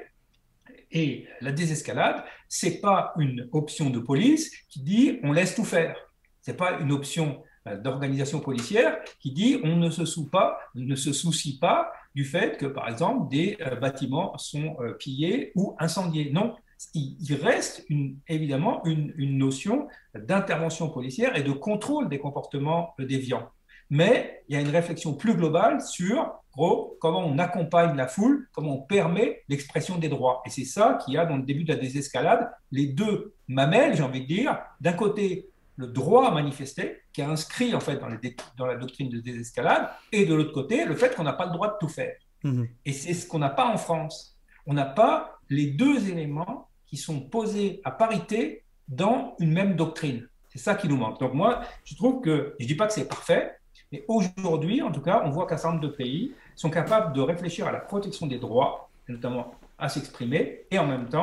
Et 0.93 1.27
la 1.41 1.53
désescalade, 1.53 2.23
c'est 2.49 2.81
pas 2.81 3.13
une 3.19 3.49
option 3.53 3.91
de 3.91 3.99
police 3.99 4.53
qui 4.69 4.81
dit 4.81 5.19
on 5.25 5.33
laisse 5.33 5.55
tout 5.55 5.65
faire. 5.65 5.97
C'est 6.43 6.57
pas 6.57 6.79
une 6.81 6.93
option 6.93 7.43
euh, 7.67 7.77
d'organisation 7.77 8.41
policière 8.41 8.99
qui 9.21 9.33
dit 9.33 9.61
on 9.65 9.77
ne 9.77 9.91
se, 9.91 10.05
soucie 10.05 10.31
pas, 10.31 10.59
ne 10.75 10.95
se 10.95 11.13
soucie 11.13 11.59
pas 11.59 11.93
du 12.15 12.25
fait 12.25 12.59
que, 12.59 12.67
par 12.67 12.89
exemple, 12.89 13.29
des 13.31 13.57
euh, 13.61 13.77
bâtiments 13.77 14.37
sont 14.39 14.77
euh, 14.81 14.93
pillés 14.93 15.53
ou 15.55 15.75
incendiés. 15.79 16.31
Non, 16.33 16.55
il 16.95 17.35
reste 17.35 17.87
évidemment 18.29 18.85
une, 18.85 19.15
une 19.17 19.39
notion 19.39 19.87
d'intervention 20.15 20.91
policière 20.91 21.37
et 21.37 21.43
de 21.45 21.53
contrôle 21.53 22.09
des 22.09 22.19
comportements 22.19 22.95
déviants. 22.99 23.49
Mais 23.89 24.43
il 24.49 24.55
y 24.55 24.59
a 24.59 24.61
une 24.63 24.71
réflexion 24.71 25.15
plus 25.15 25.35
globale 25.35 25.81
sur 25.81 26.33
gros, 26.57 26.97
comment 27.01 27.27
on 27.27 27.39
accompagne 27.39 27.97
la 27.97 28.09
foule, 28.09 28.49
comment 28.53 28.77
on 28.77 28.83
permet 28.83 29.43
l'expression 29.49 29.99
des 29.99 30.09
droits. 30.09 30.43
Et 30.47 30.51
c'est 30.51 30.65
ça 30.65 30.99
qui 31.05 31.17
a, 31.17 31.27
dans 31.27 31.37
le 31.37 31.43
début 31.43 31.65
de 31.65 31.73
la 31.73 31.79
désescalade, 31.79 32.51
les 32.71 32.87
deux 32.87 33.35
mamelles, 33.49 33.95
j'ai 33.95 34.03
envie 34.03 34.23
de 34.23 34.27
dire. 34.27 34.59
D'un 34.81 34.95
côté, 34.95 35.51
le 35.77 35.87
droit 35.87 36.29
à 36.29 36.31
manifester, 36.31 37.03
qui 37.13 37.21
est 37.21 37.25
inscrit 37.25 37.75
en 37.75 37.81
fait 37.81 37.97
dans, 37.97 38.09
dans 38.57 38.67
la 38.67 38.77
doctrine 38.77 39.09
de 39.09 39.19
désescalade, 39.19 39.89
et 40.13 40.27
de 40.27 40.35
l'autre 40.35 40.53
côté, 40.53 40.85
le 40.85 40.95
fait 40.95 41.15
qu'on 41.15 41.25
n'a 41.25 41.33
pas 41.33 41.47
le 41.47 41.53
droit 41.53 41.69
de 41.69 41.77
tout 41.81 41.89
faire. 41.89 42.15
Mmh. 42.45 42.65
Et 42.85 42.93
c'est 42.93 43.15
ce 43.15 43.27
qu'on 43.27 43.39
n'a 43.39 43.51
pas 43.51 43.67
en 43.67 43.77
France. 43.77 44.39
On 44.67 44.75
n'a 44.75 44.85
pas 44.85 45.39
les 45.49 45.67
deux 45.67 46.09
éléments 46.09 46.69
qui 46.87 46.97
sont 46.97 47.21
posés 47.21 47.81
à 47.85 47.91
parité 47.91 48.65
dans 48.89 49.35
une 49.39 49.53
même 49.53 49.77
doctrine. 49.77 50.29
C'est 50.49 50.59
ça 50.59 50.75
qui 50.75 50.89
nous 50.89 50.97
manque. 50.97 51.19
Donc 51.19 51.33
moi, 51.33 51.63
je 51.85 51.95
trouve 51.95 52.21
que, 52.21 52.55
je 52.59 52.65
ne 52.65 52.69
dis 52.69 52.75
pas 52.75 52.87
que 52.87 52.93
c'est 52.93 53.09
parfait, 53.09 53.57
mais 53.91 54.05
aujourd'hui, 54.09 54.83
en 54.83 54.93
tout 54.93 55.01
cas, 55.01 55.23
on 55.25 55.31
voit 55.31 55.47
qu'un 55.47 55.57
certain 55.57 55.77
nombre 55.77 55.89
de 55.89 55.95
pays 55.95 56.35
sont 56.55 56.71
capables 56.71 57.15
de 57.15 57.21
réfléchir 57.21 57.67
à 57.67 57.73
la 57.73 57.81
protection 57.81 58.27
des 58.27 58.39
droits, 58.39 58.91
notamment 59.09 59.55
à 59.79 59.89
s'exprimer, 59.89 60.65
et 60.71 60.79
en 60.79 60.87
même 60.87 61.09
temps 61.09 61.23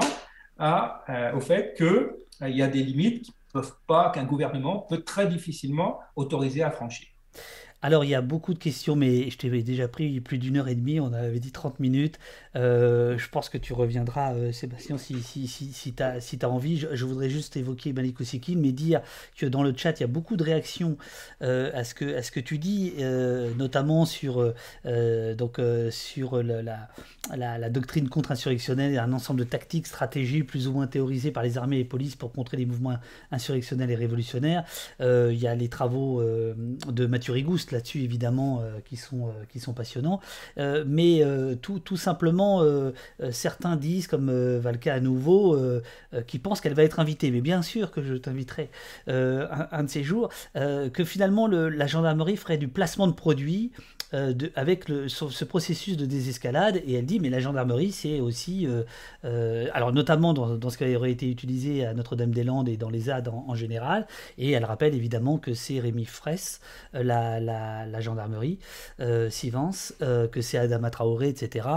à, 0.58 1.04
euh, 1.10 1.34
au 1.34 1.40
fait 1.40 1.76
qu'il 1.78 1.86
euh, 1.86 2.50
y 2.50 2.62
a 2.62 2.68
des 2.68 2.84
limites 2.84 3.26
qui 3.26 3.32
peuvent 3.54 3.76
pas, 3.88 4.12
qu'un 4.12 4.26
gouvernement 4.26 4.80
peut 4.90 5.04
très 5.04 5.28
difficilement 5.28 6.00
autoriser 6.16 6.64
à 6.64 6.72
franchir. 6.72 7.08
Alors, 7.82 8.04
il 8.04 8.10
y 8.10 8.16
a 8.16 8.22
beaucoup 8.22 8.54
de 8.54 8.60
questions, 8.60 8.98
mais 8.98 9.30
je 9.30 9.38
t'avais 9.38 9.64
déjà 9.64 9.88
pris 9.88 10.20
plus 10.20 10.38
d'une 10.38 10.58
heure 10.58 10.68
et 10.68 10.76
demie, 10.76 11.00
on 11.00 11.14
avait 11.14 11.40
dit 11.40 11.54
30 11.54 11.80
minutes. 11.80 12.20
Euh, 12.58 13.18
je 13.18 13.30
pense 13.30 13.48
que 13.48 13.58
tu 13.58 13.72
reviendras, 13.72 14.34
euh, 14.34 14.52
Sébastien, 14.52 14.98
si, 14.98 15.22
si, 15.22 15.48
si, 15.48 15.72
si 15.72 15.94
tu 15.94 16.04
as, 16.04 16.20
si 16.20 16.38
as 16.42 16.50
envie. 16.50 16.78
Je, 16.78 17.06
voudrais 17.06 17.30
juste 17.30 17.56
évoquer 17.56 17.94
Malik 17.94 18.18
mais 18.58 18.74
dire 18.74 19.02
que 19.38 19.46
dans 19.46 19.64
le 19.64 19.74
chat, 19.76 19.98
il 19.98 20.02
y 20.02 20.04
a 20.04 20.08
beaucoup 20.08 20.36
de 20.36 20.44
réactions 20.44 20.98
euh, 21.42 21.72
à, 21.74 21.86
ce 21.86 21.94
que, 21.94 22.40
tu 22.42 22.58
dis, 22.58 22.96
notamment 23.58 24.06
sur, 24.06 24.54
donc, 25.38 25.62
sur 25.90 26.44
la, 26.44 27.70
doctrine 27.70 28.10
contre-insurrectionnelle 28.10 28.94
et 28.94 28.98
un 28.98 29.14
ensemble 29.14 29.40
de 29.40 29.46
tactiques, 29.46 29.88
stratégies 29.88 30.44
plus 30.44 30.68
ou 30.68 30.74
moins 30.74 30.88
théorisées 30.88 31.32
par 31.32 31.44
les 31.44 31.58
armées 31.58 31.78
et 31.78 31.80
les 31.80 31.86
polices 31.86 32.18
pour 32.18 32.34
contrer 32.34 32.58
les 32.58 32.66
mouvements 32.66 32.98
insurrectionnels 33.32 33.92
et 33.92 33.96
révolutionnaires. 33.96 34.66
il 35.00 35.38
y 35.40 35.48
a 35.48 35.56
les 35.56 35.70
travaux 35.70 36.22
de 36.22 37.06
Mathieu 37.06 37.34
Rigouste 37.34 37.69
là-dessus, 37.72 38.02
évidemment, 38.02 38.64
qui, 38.86 38.98
sont, 38.98 39.32
qui 39.52 39.60
sont 39.60 39.74
passionnants. 39.74 40.20
mais 40.58 41.24
tout, 41.62 41.80
tout 41.80 41.98
simplement, 41.98 42.62
euh, 42.62 42.92
euh, 43.22 43.32
certains 43.32 43.76
disent, 43.76 44.08
comme 44.08 44.30
euh, 44.30 44.60
Valka 44.60 44.94
à 44.94 45.00
nouveau, 45.00 45.58
qui 46.28 46.40
pense 46.40 46.62
qu'elle 46.62 46.74
va 46.74 46.84
être 46.84 47.00
invitée. 47.00 47.32
Mais 47.32 47.42
bien 47.42 47.62
sûr 47.62 47.92
que 47.92 48.02
je 48.02 48.16
t'inviterai 48.16 48.70
un, 49.08 49.84
de 49.84 49.90
ces 49.90 50.04
jours, 50.04 50.30
que 50.56 51.04
finalement 51.04 51.48
la 51.48 51.88
gendarmerie 51.88 52.38
ferait 52.38 52.58
du 52.58 52.68
placement 52.68 53.08
de 53.08 53.14
produits 53.14 53.72
euh, 54.16 54.34
avec 54.56 54.86
ce 55.08 55.46
processus 55.46 55.96
de 55.96 56.08
désescalade. 56.08 56.82
Et 56.88 56.96
elle 56.96 57.06
dit, 57.06 57.20
mais 57.20 57.30
la 57.30 57.40
gendarmerie, 57.40 57.92
c'est 57.92 58.20
aussi, 58.20 58.66
euh, 58.66 58.82
euh, 59.24 59.68
alors 59.74 59.94
notamment 59.94 60.34
dans, 60.34 60.70
ce 60.70 60.78
qui 60.80 60.96
aurait 60.96 61.12
été 61.12 61.30
utilisé 61.30 61.86
à 61.86 61.94
Notre-Dame-des-Landes 61.94 62.70
et 62.70 62.78
dans 62.78 62.90
les 62.90 63.02
ZAD 63.02 63.28
en, 63.28 63.54
général. 63.54 64.08
Et 64.40 64.50
elle 64.52 64.66
rappelle 64.66 64.96
évidemment 64.96 65.38
que 65.38 65.54
c'est 65.54 65.80
Rémi 65.80 66.06
Fraisse, 66.06 66.60
la, 66.94 67.40
la, 67.40 68.02
gendarmerie, 68.02 68.58
Sivance, 69.30 69.94
que 70.00 70.42
c'est 70.42 70.58
Adama 70.58 70.90
Traoré, 70.90 71.30
etc. 71.30 71.68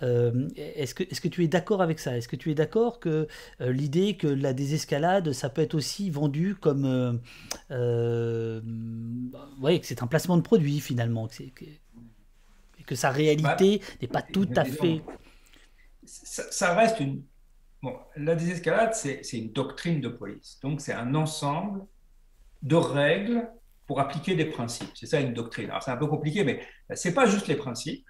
est-ce, 0.00 0.94
que, 0.94 1.02
est-ce 1.02 1.20
que 1.20 1.28
tu 1.28 1.44
es 1.44 1.48
d'accord 1.48 1.82
avec 1.82 1.98
ça? 1.98 2.16
Est-ce 2.16 2.28
que 2.28 2.36
tu 2.36 2.50
es 2.50 2.54
d'accord 2.54 3.00
que 3.00 3.26
l'idée 3.60 4.16
que 4.16 4.28
la 4.28 4.52
désescalade, 4.52 5.32
ça 5.32 5.48
peut 5.48 5.62
être 5.62 5.74
aussi 5.74 6.10
vendu 6.10 6.54
comme... 6.54 7.20
ouais, 7.70 7.80
que 9.80 9.86
c'est 9.86 10.02
un 10.02 10.06
placement 10.06 10.36
de 10.36 10.42
produit 10.42 10.80
finalement, 10.80 11.26
que 11.26 11.64
que 12.86 12.94
sa 12.94 13.10
réalité 13.10 13.78
bah, 13.78 13.84
n'est 14.00 14.08
pas 14.08 14.22
tout 14.22 14.48
à 14.56 14.64
fait. 14.64 15.02
Ça, 16.04 16.74
reste 16.74 17.00
une. 17.00 17.22
Bon, 17.82 17.96
la 18.16 18.34
désescalade, 18.34 18.94
c'est 18.94 19.20
une 19.32 19.52
doctrine 19.52 20.00
de 20.00 20.08
police. 20.08 20.58
Donc, 20.62 20.80
c'est 20.80 20.92
un 20.92 21.14
ensemble 21.14 21.86
de 22.62 22.76
règles 22.76 23.50
pour 23.86 24.00
appliquer 24.00 24.34
des 24.34 24.46
principes. 24.46 24.90
C'est 24.94 25.06
ça 25.06 25.20
une 25.20 25.34
doctrine. 25.34 25.68
Alors, 25.70 25.82
c'est 25.82 25.90
un 25.90 25.96
peu 25.96 26.06
compliqué, 26.06 26.44
mais 26.44 26.66
c'est 26.94 27.12
pas 27.12 27.26
juste 27.26 27.46
les 27.48 27.56
principes, 27.56 28.06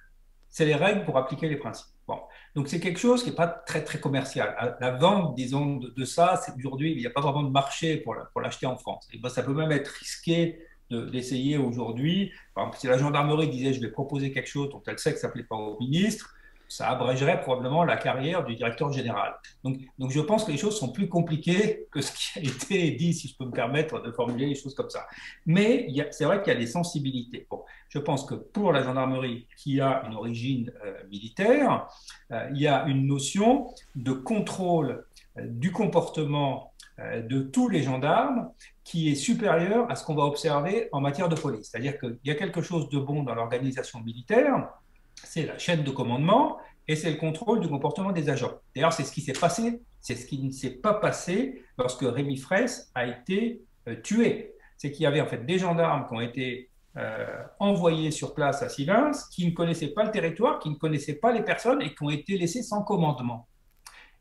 c'est 0.49 0.65
les 0.65 0.77
règles 0.77 1.05
pour 1.05 1.19
appliquer 1.19 1.49
les 1.49 1.57
principes. 1.57 1.91
Bon. 2.07 2.21
Donc, 2.55 2.69
c'est 2.69 2.79
quelque 2.79 3.01
chose 3.01 3.25
qui 3.25 3.31
n'est 3.31 3.37
pas 3.37 3.49
très, 3.49 3.83
très 3.83 3.99
commercial. 3.99 4.77
La 4.81 4.93
vente, 4.93 5.35
disons, 5.35 5.77
de, 5.77 6.05
ça, 6.05 6.41
c'est 6.45 6.53
aujourd'hui, 6.57 6.93
il 6.93 6.99
n'y 6.99 7.07
a 7.07 7.11
pas 7.11 7.21
vraiment 7.21 7.43
de 7.43 7.51
marché 7.51 7.97
pour 7.97 8.41
l'acheter 8.41 8.67
en 8.67 8.77
France. 8.77 9.09
Et 9.13 9.19
ben, 9.19 9.29
ça 9.29 9.43
peut 9.43 9.55
même 9.55 9.73
être 9.73 9.89
risqué 9.89 10.64
d'essayer 10.91 11.57
aujourd'hui. 11.57 12.33
Si 12.79 12.87
la 12.87 12.99
gendarmerie 12.99 13.49
disait 13.49 13.73
je 13.73 13.81
vais 13.81 13.91
proposer 13.91 14.33
quelque 14.33 14.49
chose 14.49 14.71
dont 14.71 14.83
elle 14.87 14.99
sait 14.99 15.13
que 15.13 15.19
ça 15.19 15.29
ne 15.29 15.33
plaît 15.33 15.45
pas 15.45 15.57
au 15.57 15.79
ministre, 15.79 16.35
ça 16.69 16.89
abrégerait 16.89 17.41
probablement 17.41 17.85
la 17.85 17.97
carrière 17.97 18.45
du 18.45 18.57
directeur 18.57 18.93
général. 18.93 19.35
Donc, 19.63 19.79
donc 19.99 20.11
je 20.11 20.21
pense 20.21 20.45
que 20.45 20.51
les 20.51 20.59
choses 20.59 20.79
sont 20.79 20.91
plus 20.91 21.09
compliquées 21.09 21.87
que 21.91 22.01
ce 22.01 22.13
qui 22.13 22.39
a 22.39 22.43
été 22.43 22.91
dit, 22.93 23.15
si 23.15 23.29
je 23.29 23.37
peux 23.37 23.45
me 23.45 23.53
permettre 23.53 24.03
de 24.03 24.11
formuler 24.11 24.47
les 24.47 24.55
choses 24.55 24.75
comme 24.75 24.91
ça. 24.91 25.07
Mais 25.47 25.87
c'est 26.11 26.25
vrai 26.25 26.43
qu'il 26.43 26.53
y 26.53 26.57
a 26.57 26.59
des 26.59 26.67
sensibilités. 26.67 27.47
Bon, 27.51 27.63
je 27.89 27.99
pense 27.99 28.25
que 28.25 28.35
pour 28.35 28.73
la 28.73 28.83
gendarmerie, 28.83 29.47
qui 29.57 29.81
a 29.81 30.03
une 30.07 30.15
origine 30.15 30.73
euh, 30.85 30.95
militaire, 31.09 31.87
euh, 32.33 32.49
il 32.53 32.61
y 32.61 32.67
a 32.67 32.87
une 32.87 33.07
notion 33.07 33.69
de 33.95 34.13
contrôle 34.13 35.07
euh, 35.39 35.47
du 35.47 35.71
comportement 35.71 36.73
de 36.97 37.41
tous 37.41 37.69
les 37.69 37.83
gendarmes 37.83 38.53
qui 38.85 39.11
est 39.11 39.15
supérieur 39.15 39.91
à 39.91 39.97
ce 39.97 40.05
qu'on 40.05 40.15
va 40.15 40.25
observer 40.25 40.89
en 40.93 41.01
matière 41.01 41.29
de 41.29 41.35
police. 41.35 41.71
C'est-à-dire 41.71 41.99
qu'il 41.99 42.19
y 42.25 42.31
a 42.31 42.35
quelque 42.35 42.61
chose 42.61 42.89
de 42.91 42.99
bon 42.99 43.23
dans 43.23 43.35
l'organisation 43.35 44.01
militaire, 44.01 44.69
c'est 45.15 45.47
la 45.47 45.59
chaîne 45.59 45.83
de 45.83 45.91
commandement 45.91 46.59
et 46.87 46.95
c'est 46.95 47.11
le 47.11 47.17
contrôle 47.17 47.61
du 47.61 47.69
comportement 47.69 48.13
des 48.13 48.29
agents. 48.29 48.53
D'ailleurs, 48.75 48.93
c'est 48.93 49.05
ce 49.05 49.13
qui 49.13 49.23
s'est 49.23 49.33
passé, 49.33 49.81
c'est 50.03 50.15
ce 50.15 50.27
qui 50.27 50.43
ne 50.43 50.51
s'est 50.51 50.71
pas 50.71 50.95
passé 50.95 51.63
lorsque 51.79 52.03
Rémi 52.03 52.37
Fraisse 52.37 52.91
a 52.95 53.07
été 53.07 53.63
euh, 53.89 53.97
tué. 54.03 54.53
C'est 54.77 54.93
qu'il 54.93 55.05
y 55.05 55.07
avait 55.07 55.23
en 55.23 55.27
fait 55.27 55.47
des 55.47 55.59
gendarmes 55.59 56.07
qui 56.07 56.15
ont 56.15 56.21
été 56.21 56.71
euh, 56.99 57.43
envoyés 57.59 58.11
sur 58.11 58.35
place 58.35 58.63
à 58.63 58.69
Sivins, 58.69 59.13
qui 59.33 59.47
ne 59.47 59.53
connaissaient 59.53 59.95
pas 59.95 60.05
le 60.05 60.11
territoire, 60.11 60.59
qui 60.59 60.69
ne 60.69 60.75
connaissaient 60.75 61.15
pas 61.15 61.33
les 61.33 61.43
personnes 61.43 61.81
et 61.81 61.95
qui 61.95 62.03
ont 62.03 62.11
été 62.11 62.37
laissés 62.37 62.63
sans 62.63 62.83
commandement. 62.83 63.49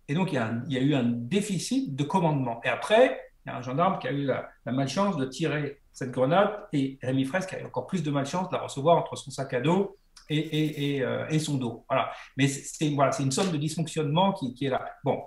Et 0.08 0.14
donc, 0.14 0.32
il 0.32 0.36
y 0.36 0.38
a, 0.38 0.54
il 0.68 0.74
y 0.74 0.78
a 0.78 0.82
eu 0.82 0.96
un 0.96 1.04
déficit 1.04 1.96
de 1.96 2.04
commandement. 2.04 2.62
Et 2.64 2.70
après, 2.70 3.20
il 3.46 3.50
y 3.50 3.52
a 3.52 3.58
un 3.58 3.62
gendarme 3.62 4.00
qui 4.00 4.08
a 4.08 4.12
eu 4.12 4.26
la, 4.26 4.50
malchance 4.66 5.18
de 5.18 5.26
tirer 5.26 5.82
cette 5.92 6.12
grenade 6.12 6.52
et 6.72 6.98
Rémi 7.02 7.26
Fresque 7.26 7.54
a 7.54 7.60
eu 7.60 7.66
encore 7.66 7.88
plus 7.88 8.04
de 8.04 8.10
malchance 8.10 8.50
de 8.50 8.56
la 8.56 8.64
recevoir 8.64 8.98
entre 8.98 9.16
son 9.16 9.32
sac 9.32 9.54
à 9.54 9.62
dos 9.62 9.98
et, 10.30 11.04
euh, 11.04 11.40
son 11.40 11.58
dos. 11.58 11.86
Voilà. 11.90 12.12
Mais 12.38 12.48
c'est 12.48 12.90
voilà, 12.90 13.12
une 13.20 13.32
somme 13.32 13.52
de 13.52 13.58
dysfonctionnement 13.58 14.34
qui, 14.34 14.56
est 14.66 14.70
là. 14.70 14.86
Bon. 15.04 15.22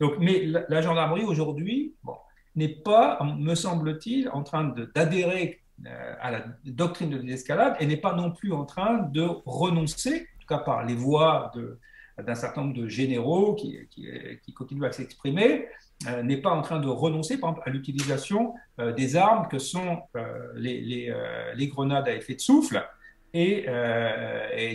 Donc, 0.00 0.14
mais 0.18 0.44
la, 0.46 0.80
gendarmerie 0.80 1.24
aujourd'hui 1.24 1.94
n'est 2.56 2.68
pas, 2.68 3.18
me 3.22 3.54
semble-t-il, 3.54 4.30
en 4.30 4.42
train 4.42 4.74
d'adhérer 4.94 5.60
euh, 5.86 6.14
à 6.20 6.30
la 6.30 6.44
doctrine 6.64 7.10
de 7.10 7.18
l'escalade 7.18 7.76
et 7.78 7.86
n'est 7.86 7.98
pas 7.98 8.14
non 8.14 8.32
plus 8.32 8.52
en 8.52 8.64
train 8.64 9.02
de 9.12 9.28
renoncer, 9.44 10.26
en 10.36 10.40
tout 10.40 10.46
cas 10.48 10.58
par 10.58 10.84
les 10.84 10.94
voix 10.94 11.52
d'un 12.16 12.34
certain 12.34 12.62
nombre 12.62 12.74
de 12.74 12.88
généraux 12.88 13.54
qui 13.54 14.52
continuent 14.54 14.86
à 14.86 14.92
s'exprimer, 14.92 15.66
euh, 16.06 16.22
n'est 16.22 16.36
pas 16.36 16.50
en 16.50 16.62
train 16.62 16.78
de 16.78 16.86
renoncer 16.86 17.40
à 17.64 17.70
l'utilisation 17.70 18.54
euh, 18.78 18.92
des 18.92 19.16
armes 19.16 19.48
que 19.48 19.58
sont 19.58 19.98
euh, 20.14 20.52
les, 20.54 21.12
grenades 21.66 22.06
à 22.06 22.14
effet 22.14 22.36
de 22.36 22.40
souffle 22.40 22.88
et, 23.34 23.66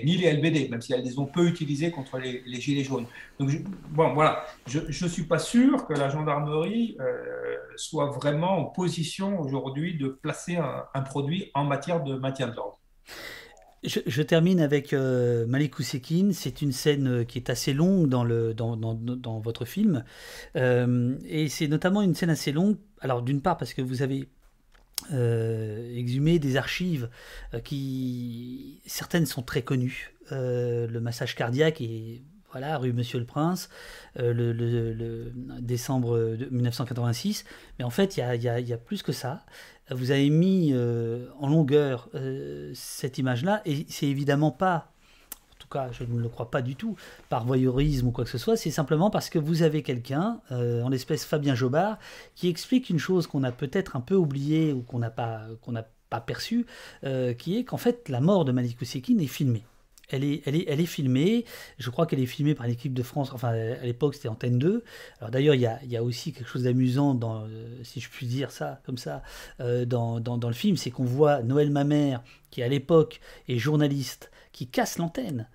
ni 0.03 0.17
les 0.17 0.33
LBD, 0.33 0.69
même 0.69 0.81
si 0.81 0.91
elles 0.93 1.01
les 1.01 1.17
ont 1.17 1.25
peu 1.25 1.47
utilisées 1.47 1.91
contre 1.91 2.19
les, 2.19 2.43
gilets 2.61 2.83
jaunes. 2.83 3.05
Donc, 3.39 3.49
bon, 3.89 4.13
voilà, 4.13 4.45
je 4.67 4.79
ne 4.79 5.09
suis 5.09 5.23
pas 5.23 5.39
sûr 5.39 5.87
que 5.87 5.93
la 5.93 6.09
gendarmerie 6.09 6.97
soit 7.77 8.11
vraiment 8.11 8.59
en 8.59 8.65
position 8.65 9.39
aujourd'hui 9.39 9.97
de 9.97 10.09
placer 10.09 10.57
un, 10.57 10.85
un 10.93 11.01
produit 11.01 11.51
en 11.53 11.63
matière 11.63 12.03
de 12.03 12.15
maintien 12.15 12.47
de 12.47 12.55
l'ordre. 12.55 12.79
Je, 13.85 14.21
termine 14.21 14.61
avec 14.61 14.93
euh, 14.93 15.45
Malik 15.45 15.77
Ousekine. 15.77 16.31
C'est 16.31 16.61
une 16.61 16.71
scène 16.71 17.07
euh, 17.07 17.23
qui 17.25 17.37
est 17.37 17.49
assez 17.49 17.73
longue 17.73 18.07
dans, 18.07 19.39
votre 19.39 19.65
film. 19.65 20.05
Euh, 20.55 21.15
et 21.25 21.49
c'est 21.49 21.67
notamment 21.67 22.01
une 22.01 22.15
scène 22.15 22.29
assez 22.29 22.53
longue. 22.53 22.77
Alors, 23.01 23.21
d'une 23.21 23.41
part, 23.41 23.57
parce 23.57 23.73
que 23.73 23.81
vous 23.81 24.01
avez 24.01 24.29
euh, 25.11 25.97
exhumé 25.97 26.39
des 26.39 26.55
archives 26.55 27.09
qui. 27.65 28.81
Certaines 28.85 29.25
sont 29.25 29.41
très 29.41 29.63
connues. 29.63 30.13
le 30.31 30.99
massage 30.99 31.35
cardiaque 31.35 31.81
est 31.81 32.21
voilà, 32.51 32.77
rue 32.77 32.93
Monsieur 32.93 33.17
le 33.17 33.25
Prince, 33.25 33.67
le, 34.15 35.33
décembre 35.59 36.37
1986. 36.51 37.45
Mais 37.79 37.83
en 37.83 37.89
fait, 37.89 38.15
il 38.15 38.19
y 38.21 38.73
a, 38.73 38.77
plus 38.77 39.01
que 39.01 39.11
ça 39.11 39.43
vous 39.91 40.11
avez 40.11 40.29
mis 40.29 40.71
euh, 40.73 41.27
en 41.39 41.49
longueur 41.49 42.09
euh, 42.15 42.71
cette 42.73 43.17
image-là, 43.17 43.61
et 43.65 43.85
c'est 43.89 44.07
évidemment 44.07 44.51
pas, 44.51 44.91
en 45.51 45.59
tout 45.59 45.67
cas 45.67 45.89
je 45.91 46.03
ne 46.03 46.19
le 46.19 46.29
crois 46.29 46.49
pas 46.49 46.61
du 46.61 46.75
tout, 46.75 46.95
par 47.29 47.45
voyeurisme 47.45 48.07
ou 48.07 48.11
quoi 48.11 48.23
que 48.23 48.29
ce 48.29 48.37
soit, 48.37 48.55
c'est 48.55 48.71
simplement 48.71 49.09
parce 49.09 49.29
que 49.29 49.39
vous 49.39 49.61
avez 49.61 49.83
quelqu'un, 49.83 50.39
euh, 50.51 50.81
en 50.83 50.89
l'espèce 50.89 51.25
Fabien 51.25 51.55
Jobard, 51.55 51.97
qui 52.35 52.47
explique 52.49 52.89
une 52.89 52.99
chose 52.99 53.27
qu'on 53.27 53.43
a 53.43 53.51
peut-être 53.51 53.95
un 53.95 54.01
peu 54.01 54.15
oubliée 54.15 54.73
ou 54.73 54.81
qu'on 54.81 54.99
n'a 54.99 55.09
pas, 55.09 55.47
perçue, 56.27 56.67
qui 57.39 57.57
est 57.57 57.63
qu'en 57.63 57.77
fait 57.77 58.07
la 58.07 58.19
mort 58.21 58.45
de 58.45 58.51
Malik 58.51 58.79
Ousekine 58.79 59.19
est 59.19 59.25
filmée. 59.25 59.63
Elle 60.13 60.23
est, 60.23 60.85
filmée, 60.85 61.45
je 61.79 61.89
crois 61.89 62.05
qu'elle 62.05 62.19
est 62.19 62.27
filmée 62.27 62.53
par 62.53 62.67
l'équipe 62.67 62.93
de 62.93 63.03
France, 63.03 63.31
enfin 63.33 63.49
à 63.49 63.85
l'époque 63.85 64.15
c'était 64.15 64.27
Antenne 64.27 64.59
2. 64.59 64.83
Alors 65.19 65.31
d'ailleurs 65.31 65.55
il 65.55 65.61
y 65.61 65.97
a, 65.97 66.03
aussi 66.03 66.33
quelque 66.33 66.47
chose 66.47 66.63
d'amusant, 66.63 67.15
dans, 67.15 67.45
euh, 67.45 67.83
si 67.83 67.99
je 67.99 68.09
puis 68.09 68.27
dire 68.27 68.51
ça 68.51 68.81
comme 68.85 68.97
ça, 68.97 69.23
euh, 69.59 69.85
dans, 69.85 70.19
le 70.47 70.53
film, 70.53 70.77
c'est 70.77 70.91
qu'on 70.91 71.03
voit 71.03 71.41
Noël 71.41 71.71
Mamère, 71.71 72.21
qui 72.51 72.61
à 72.61 72.67
l'époque 72.67 73.19
est 73.47 73.57
journaliste, 73.57 74.31
qui 74.51 74.67
casse 74.67 74.97
l'antenne. 74.97 75.47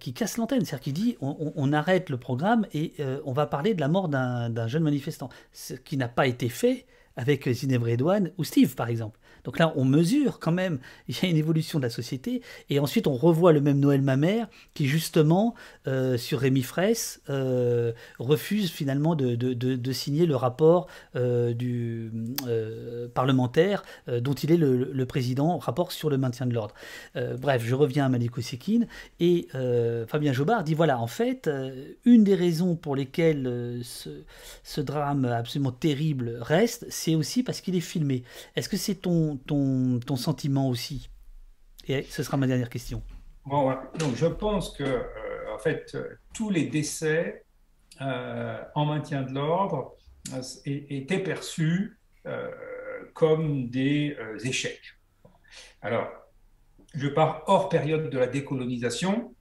qui 0.00 0.12
casse 0.12 0.36
l'antenne, 0.36 0.64
c'est-à-dire 0.64 0.84
qui 0.84 0.92
dit 0.92 1.16
on, 1.20 1.72
arrête 1.72 2.08
le 2.08 2.16
programme 2.16 2.66
et 2.72 2.94
on 3.24 3.32
va 3.32 3.46
parler 3.46 3.74
de 3.74 3.80
la 3.80 3.88
mort 3.88 4.08
d'un 4.08 4.68
jeune 4.68 4.84
manifestant, 4.84 5.28
ce 5.52 5.74
qui 5.74 5.96
n'a 5.96 6.08
pas 6.08 6.26
été 6.26 6.48
fait 6.48 6.86
avec 7.16 7.48
Zineb 7.48 7.82
Redouane 7.82 8.30
ou 8.38 8.44
Steve 8.44 8.74
par 8.74 8.88
exemple. 8.88 9.18
Donc 9.44 9.58
là, 9.58 9.72
on 9.76 9.84
mesure 9.84 10.40
quand 10.40 10.52
même, 10.52 10.78
il 11.08 11.16
y 11.22 11.26
a 11.26 11.28
une 11.28 11.36
évolution 11.36 11.78
de 11.78 11.84
la 11.84 11.90
société. 11.90 12.42
Et 12.70 12.78
ensuite, 12.80 13.06
on 13.06 13.14
revoit 13.14 13.52
le 13.52 13.60
même 13.60 13.78
Noël 13.78 14.02
Mamère 14.02 14.48
qui, 14.74 14.86
justement, 14.86 15.54
euh, 15.86 16.16
sur 16.16 16.40
Rémi 16.40 16.62
Fraisse, 16.62 17.20
euh, 17.30 17.92
refuse 18.18 18.70
finalement 18.70 19.14
de, 19.14 19.92
signer 19.92 20.26
le 20.26 20.34
rapport 20.34 20.88
euh, 21.14 21.52
du 21.52 22.10
parlementaire 23.14 23.84
dont 24.08 24.32
il 24.32 24.50
est 24.50 24.56
le, 24.56 25.06
président, 25.06 25.58
rapport 25.58 25.92
sur 25.92 26.10
le 26.10 26.18
maintien 26.18 26.46
de 26.46 26.54
l'ordre. 26.54 26.74
bref, 27.14 27.62
je 27.64 27.74
reviens 27.74 28.06
à 28.06 28.08
Malik 28.08 28.36
Ousekine. 28.36 28.86
Et 29.20 29.48
Fabien 30.08 30.32
Jobard 30.32 30.64
dit 30.64 30.74
voilà, 30.74 30.98
en 30.98 31.06
fait, 31.06 31.50
une 32.04 32.24
des 32.24 32.34
raisons 32.34 32.74
pour 32.74 32.96
lesquelles 32.96 33.82
ce 33.82 34.80
drame 34.80 35.24
absolument 35.26 35.72
terrible 35.72 36.38
reste, 36.40 36.86
c'est 36.88 37.14
aussi 37.14 37.42
parce 37.42 37.60
qu'il 37.60 37.76
est 37.76 37.80
filmé. 37.80 38.24
Est-ce 38.56 38.68
que 38.68 38.76
c'est 38.76 38.94
ton 38.94 39.33
ton, 39.46 40.16
sentiment 40.16 40.68
aussi 40.68 41.10
Et 41.86 42.02
ce 42.02 42.22
sera 42.22 42.36
ma 42.36 42.46
dernière 42.46 42.70
question. 42.70 43.02
Bon, 43.46 43.70
Donc, 43.98 44.14
je 44.14 44.26
pense 44.26 44.70
que, 44.70 44.84
euh, 44.84 45.54
en 45.54 45.58
fait, 45.58 45.96
tous 46.32 46.50
les 46.50 46.66
décès 46.66 47.44
euh, 48.00 48.62
en 48.74 48.86
maintien 48.86 49.22
de 49.22 49.32
l'ordre 49.32 49.94
euh, 50.32 50.42
étaient 50.64 51.22
perçus 51.22 51.98
comme 53.12 53.68
des 53.68 54.16
échecs. 54.44 54.94
Alors, 55.82 56.08
je 56.94 57.06
pars 57.06 57.42
hors 57.46 57.68
période 57.68 58.08
de 58.08 58.18
la 58.18 58.26
décolonisation, 58.26 59.33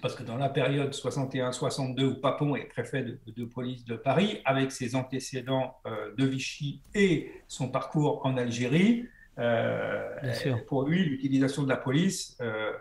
parce 0.00 0.14
que 0.14 0.22
dans 0.22 0.36
la 0.36 0.48
période 0.48 0.92
61-62 0.92 2.04
où 2.04 2.14
Papon 2.14 2.56
est 2.56 2.64
préfet 2.64 3.02
de, 3.02 3.44
police 3.44 3.84
de 3.84 3.96
Paris, 3.96 4.40
avec 4.44 4.72
ses 4.72 4.94
antécédents 4.94 5.76
euh, 5.86 6.14
de 6.16 6.24
Vichy 6.24 6.80
et 6.94 7.30
son 7.48 7.68
parcours 7.68 8.24
en 8.24 8.36
Algérie, 8.36 9.06
euh, 9.38 10.08
pour 10.66 10.86
lui, 10.86 11.04
l'utilisation 11.04 11.62
de 11.62 11.68
la 11.68 11.76
police 11.76 12.38
euh, 12.40 12.72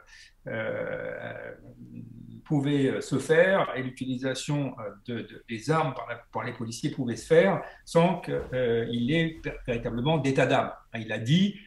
pouvait 2.44 3.02
se 3.02 3.20
faire 3.20 3.72
et 3.76 3.84
l'utilisation 3.84 4.76
des 5.08 5.72
armes 5.72 5.94
par, 6.32 6.44
les 6.44 6.54
policiers 6.54 6.92
pouvait 6.92 7.16
se 7.16 7.28
faire 7.28 7.62
sans 7.86 8.20
qu'il 8.20 9.12
ait 9.12 9.40
véritablement 9.66 10.18
d'état 10.18 10.46
d'âme. 10.46 10.72
Il 10.96 11.12
a 11.12 11.20
dit 11.20 11.58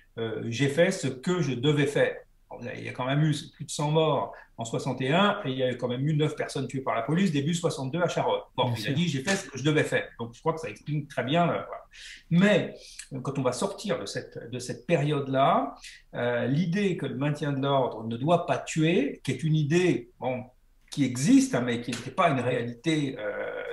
j'ai 0.44 0.68
fait 0.68 0.90
ce 0.90 1.08
que 1.08 1.40
je 1.40 1.54
devais 1.54 1.86
faire. 1.86 2.16
Il 2.76 2.84
y 2.84 2.88
a 2.88 2.92
quand 2.92 3.06
même 3.06 3.22
eu 3.22 3.34
plus 3.54 3.64
de 3.64 3.70
100 3.70 3.90
morts 3.90 4.32
en 4.56 4.64
61 4.64 5.40
et 5.44 5.50
il 5.50 5.58
y 5.58 5.62
a 5.62 5.74
quand 5.74 5.88
même 5.88 6.06
eu 6.06 6.14
9 6.14 6.36
personnes 6.36 6.68
tuées 6.68 6.80
par 6.80 6.94
la 6.94 7.02
police 7.02 7.32
début 7.32 7.54
62 7.54 8.00
à 8.02 8.08
Charolles. 8.08 8.42
Bon, 8.56 8.72
il 8.78 8.88
a 8.88 8.92
dit 8.92 9.08
j'ai 9.08 9.22
fait 9.22 9.36
ce 9.36 9.48
que 9.50 9.58
je 9.58 9.64
devais 9.64 9.84
faire. 9.84 10.08
Donc 10.18 10.34
je 10.34 10.40
crois 10.40 10.52
que 10.52 10.60
ça 10.60 10.68
explique 10.68 11.08
très 11.08 11.24
bien. 11.24 11.50
Euh, 11.50 11.60
Mais 12.30 12.74
quand 13.22 13.38
on 13.38 13.42
va 13.42 13.52
sortir 13.52 13.98
de 13.98 14.06
cette, 14.06 14.50
de 14.50 14.58
cette 14.58 14.86
période-là, 14.86 15.74
euh, 16.14 16.46
l'idée 16.46 16.96
que 16.96 17.06
le 17.06 17.16
maintien 17.16 17.52
de 17.52 17.60
l'ordre 17.60 18.04
ne 18.04 18.16
doit 18.16 18.46
pas 18.46 18.58
tuer, 18.58 19.20
qui 19.24 19.32
est 19.32 19.42
une 19.42 19.56
idée 19.56 20.10
bon, 20.20 20.44
qui 20.90 21.04
existe, 21.04 21.54
hein, 21.54 21.62
mais 21.62 21.80
qui 21.80 21.90
n'était 21.90 22.12
pas 22.12 22.28
une 22.30 22.40
réalité 22.40 23.16
euh, 23.18 23.64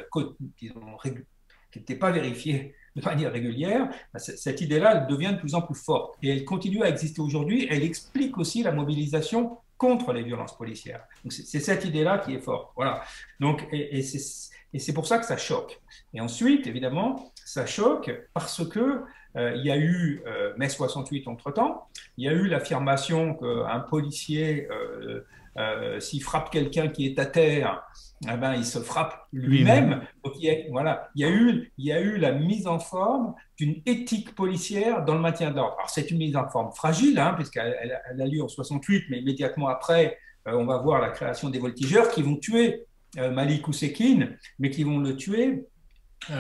qui 1.72 1.80
n'était 1.80 1.96
pas 1.96 2.12
vérifiée 2.12 2.76
de 2.96 3.02
manière 3.04 3.32
régulière, 3.32 3.90
bah, 4.14 4.20
cette 4.20 4.62
idée-là, 4.62 4.96
devient 5.06 5.32
de 5.34 5.40
plus 5.40 5.56
en 5.56 5.62
plus 5.62 5.76
forte. 5.76 6.16
Et 6.22 6.30
elle 6.30 6.46
continue 6.46 6.84
à 6.84 6.90
exister 6.90 7.22
aujourd'hui. 7.22 7.68
Elle 7.70 7.84
explique 7.84 8.38
aussi 8.38 8.64
la 8.64 8.72
mobilisation 8.72 9.58
contre 9.78 10.14
les 10.14 10.22
violences 10.22 10.56
policières. 10.56 11.02
C'est 11.30 11.60
cette 11.60 11.86
idée-là 11.86 12.20
qui 12.20 12.36
est 12.36 12.40
forte. 12.40 12.72
Voilà. 12.76 13.02
Donc, 13.40 13.68
et, 13.72 14.04
c'est 14.04 14.94
pour 14.94 15.08
ça 15.08 15.18
que 15.18 15.26
ça 15.26 15.38
choque. 15.38 15.82
Et 16.14 16.22
ensuite, 16.22 16.68
évidemment, 16.68 17.32
ça 17.46 17.66
choque 17.66 18.12
parce 18.34 18.68
que 18.70 19.02
euh, 19.38 19.56
y 19.56 19.72
a 19.72 19.78
eu 19.78 20.22
euh, 20.28 20.54
mai 20.58 20.70
68 20.70 21.28
entre-temps, 21.28 21.88
il 22.18 22.26
y 22.26 22.28
a 22.28 22.34
eu 22.34 22.48
l'affirmation 22.48 23.34
qu'un 23.34 23.80
policier, 23.80 24.68
euh, 24.70 25.26
s'il 26.00 26.24
frappe 26.24 26.50
quelqu'un 26.50 26.88
qui 26.88 27.08
est 27.08 27.20
à 27.20 27.26
terre, 27.26 27.84
eh 28.24 28.38
ben, 28.38 28.54
il 28.54 28.66
se 28.66 28.80
frappe 28.80 29.28
lui-même. 29.34 30.02
Il 30.36 30.44
y, 30.44 30.50
a, 30.50 30.56
voilà, 30.70 31.10
il, 31.16 31.22
y 31.22 31.26
a 31.26 31.30
eu, 31.30 31.72
il 31.78 31.86
y 31.86 31.92
a 31.92 32.00
eu 32.00 32.18
la 32.18 32.32
mise 32.32 32.68
en 32.68 32.78
forme 32.78 33.34
d'une 33.58 33.82
éthique 33.86 34.36
policière 34.36 35.04
dans 35.04 35.16
le 35.16 35.22
maintien 35.22 35.52
d'ordre. 35.52 35.76
Alors, 35.78 35.90
c'est 35.90 36.12
une 36.12 36.20
mise 36.20 36.36
en 36.36 36.48
forme 36.48 36.72
fragile, 36.72 37.18
hein, 37.18 37.34
puisqu'elle 37.36 37.76
elle, 37.82 38.22
a 38.22 38.26
lieu 38.26 38.44
en 38.44 38.48
68, 38.48 39.06
mais 39.10 39.20
immédiatement 39.20 39.70
après, 39.70 40.18
euh, 40.48 40.54
on 40.54 40.66
va 40.66 40.78
voir 40.78 41.02
la 41.02 41.10
création 41.10 41.50
des 41.50 41.58
voltigeurs 41.58 42.10
qui 42.10 42.22
vont 42.22 42.36
tuer 42.36 42.86
euh, 43.18 43.32
Malik 43.32 43.68
Ousekine, 43.68 44.38
mais 44.60 44.70
qui 44.70 44.84
vont 44.84 45.00
le 45.00 45.16
tuer 45.16 45.66
18 46.30 46.36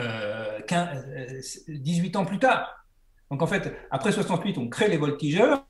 euh, 2.15 2.19
ans 2.19 2.25
plus 2.25 2.39
tard. 2.39 2.85
Donc, 3.31 3.41
en 3.41 3.47
fait, 3.47 3.73
après 3.89 4.11
68, 4.11 4.57
on 4.59 4.69
crée 4.69 4.87
les 4.87 4.97
voltigeurs. 4.97 5.65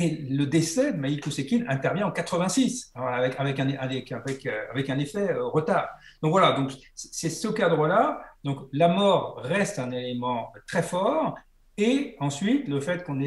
Et 0.00 0.10
le 0.10 0.46
décès 0.46 0.92
de 0.92 0.96
Maïk 0.96 1.26
Ousekine 1.26 1.64
intervient 1.68 2.06
en 2.06 2.12
86, 2.12 2.92
avec, 2.94 3.34
avec, 3.36 3.58
un, 3.58 3.70
avec, 3.70 4.12
avec, 4.12 4.90
un 4.90 4.98
effet 5.00 5.32
euh, 5.32 5.44
retard. 5.48 5.88
Donc 6.22 6.30
voilà, 6.30 6.52
donc 6.52 6.70
c'est 6.94 7.28
ce 7.28 7.48
cadre-là. 7.48 8.22
Donc 8.44 8.68
la 8.72 8.86
mort 8.86 9.40
reste 9.42 9.80
un 9.80 9.90
élément 9.90 10.52
très 10.68 10.84
fort. 10.84 11.36
Et 11.76 12.14
ensuite, 12.20 12.68
le 12.68 12.80
fait 12.80 13.02
qu'on 13.02 13.20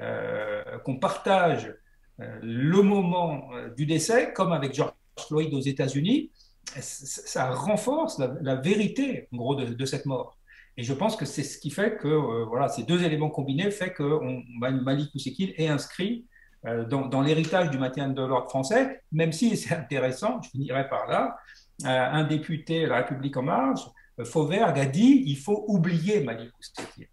euh, 0.00 0.98
partage 1.00 1.72
euh, 2.20 2.38
le 2.42 2.82
moment 2.82 3.50
du 3.76 3.86
décès, 3.86 4.32
comme 4.32 4.52
avec 4.52 4.74
George 4.74 4.94
Floyd 5.28 5.54
aux 5.54 5.60
États-Unis, 5.60 6.32
ça 6.80 7.50
renforce 7.50 8.18
la, 8.18 8.56
vérité, 8.56 9.28
en 9.32 9.36
gros, 9.36 9.54
de 9.54 9.86
cette 9.86 10.04
mort. 10.04 10.37
Et 10.78 10.84
je 10.84 10.94
pense 10.94 11.16
que 11.16 11.26
c'est 11.26 11.42
ce 11.42 11.58
qui 11.58 11.70
fait 11.70 11.96
que 11.96 12.06
euh, 12.06 12.44
voilà, 12.44 12.68
ces 12.68 12.84
deux 12.84 13.02
éléments 13.02 13.30
combinés 13.30 13.72
fait 13.72 13.92
que 13.92 14.04
on, 14.04 14.44
Malik 14.60 15.12
Ousekine 15.12 15.50
est 15.56 15.66
inscrit 15.66 16.24
euh, 16.66 16.84
dans, 16.84 17.20
l'héritage 17.20 17.70
du 17.70 17.78
maintien 17.78 18.08
de 18.08 18.22
l'ordre 18.22 18.48
français, 18.48 19.02
même 19.10 19.32
si 19.32 19.56
c'est 19.56 19.74
intéressant, 19.76 20.40
je 20.40 20.50
finirai 20.50 20.88
par 20.88 21.08
là, 21.08 21.36
euh, 21.84 21.88
un 21.88 22.22
député 22.22 22.82
de 22.82 22.86
La 22.86 22.98
République 22.98 23.36
en 23.36 23.42
marche, 23.42 23.80
Fauvergue, 24.24 24.78
a 24.78 24.86
dit 24.86 25.24
il 25.26 25.36
faut 25.36 25.64
oublier 25.66 26.20
Malik 26.20 26.52
Ousekine. 26.60 27.06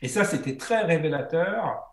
Et 0.00 0.08
ça, 0.08 0.24
c'était 0.24 0.56
très 0.56 0.82
révélateur 0.82 1.92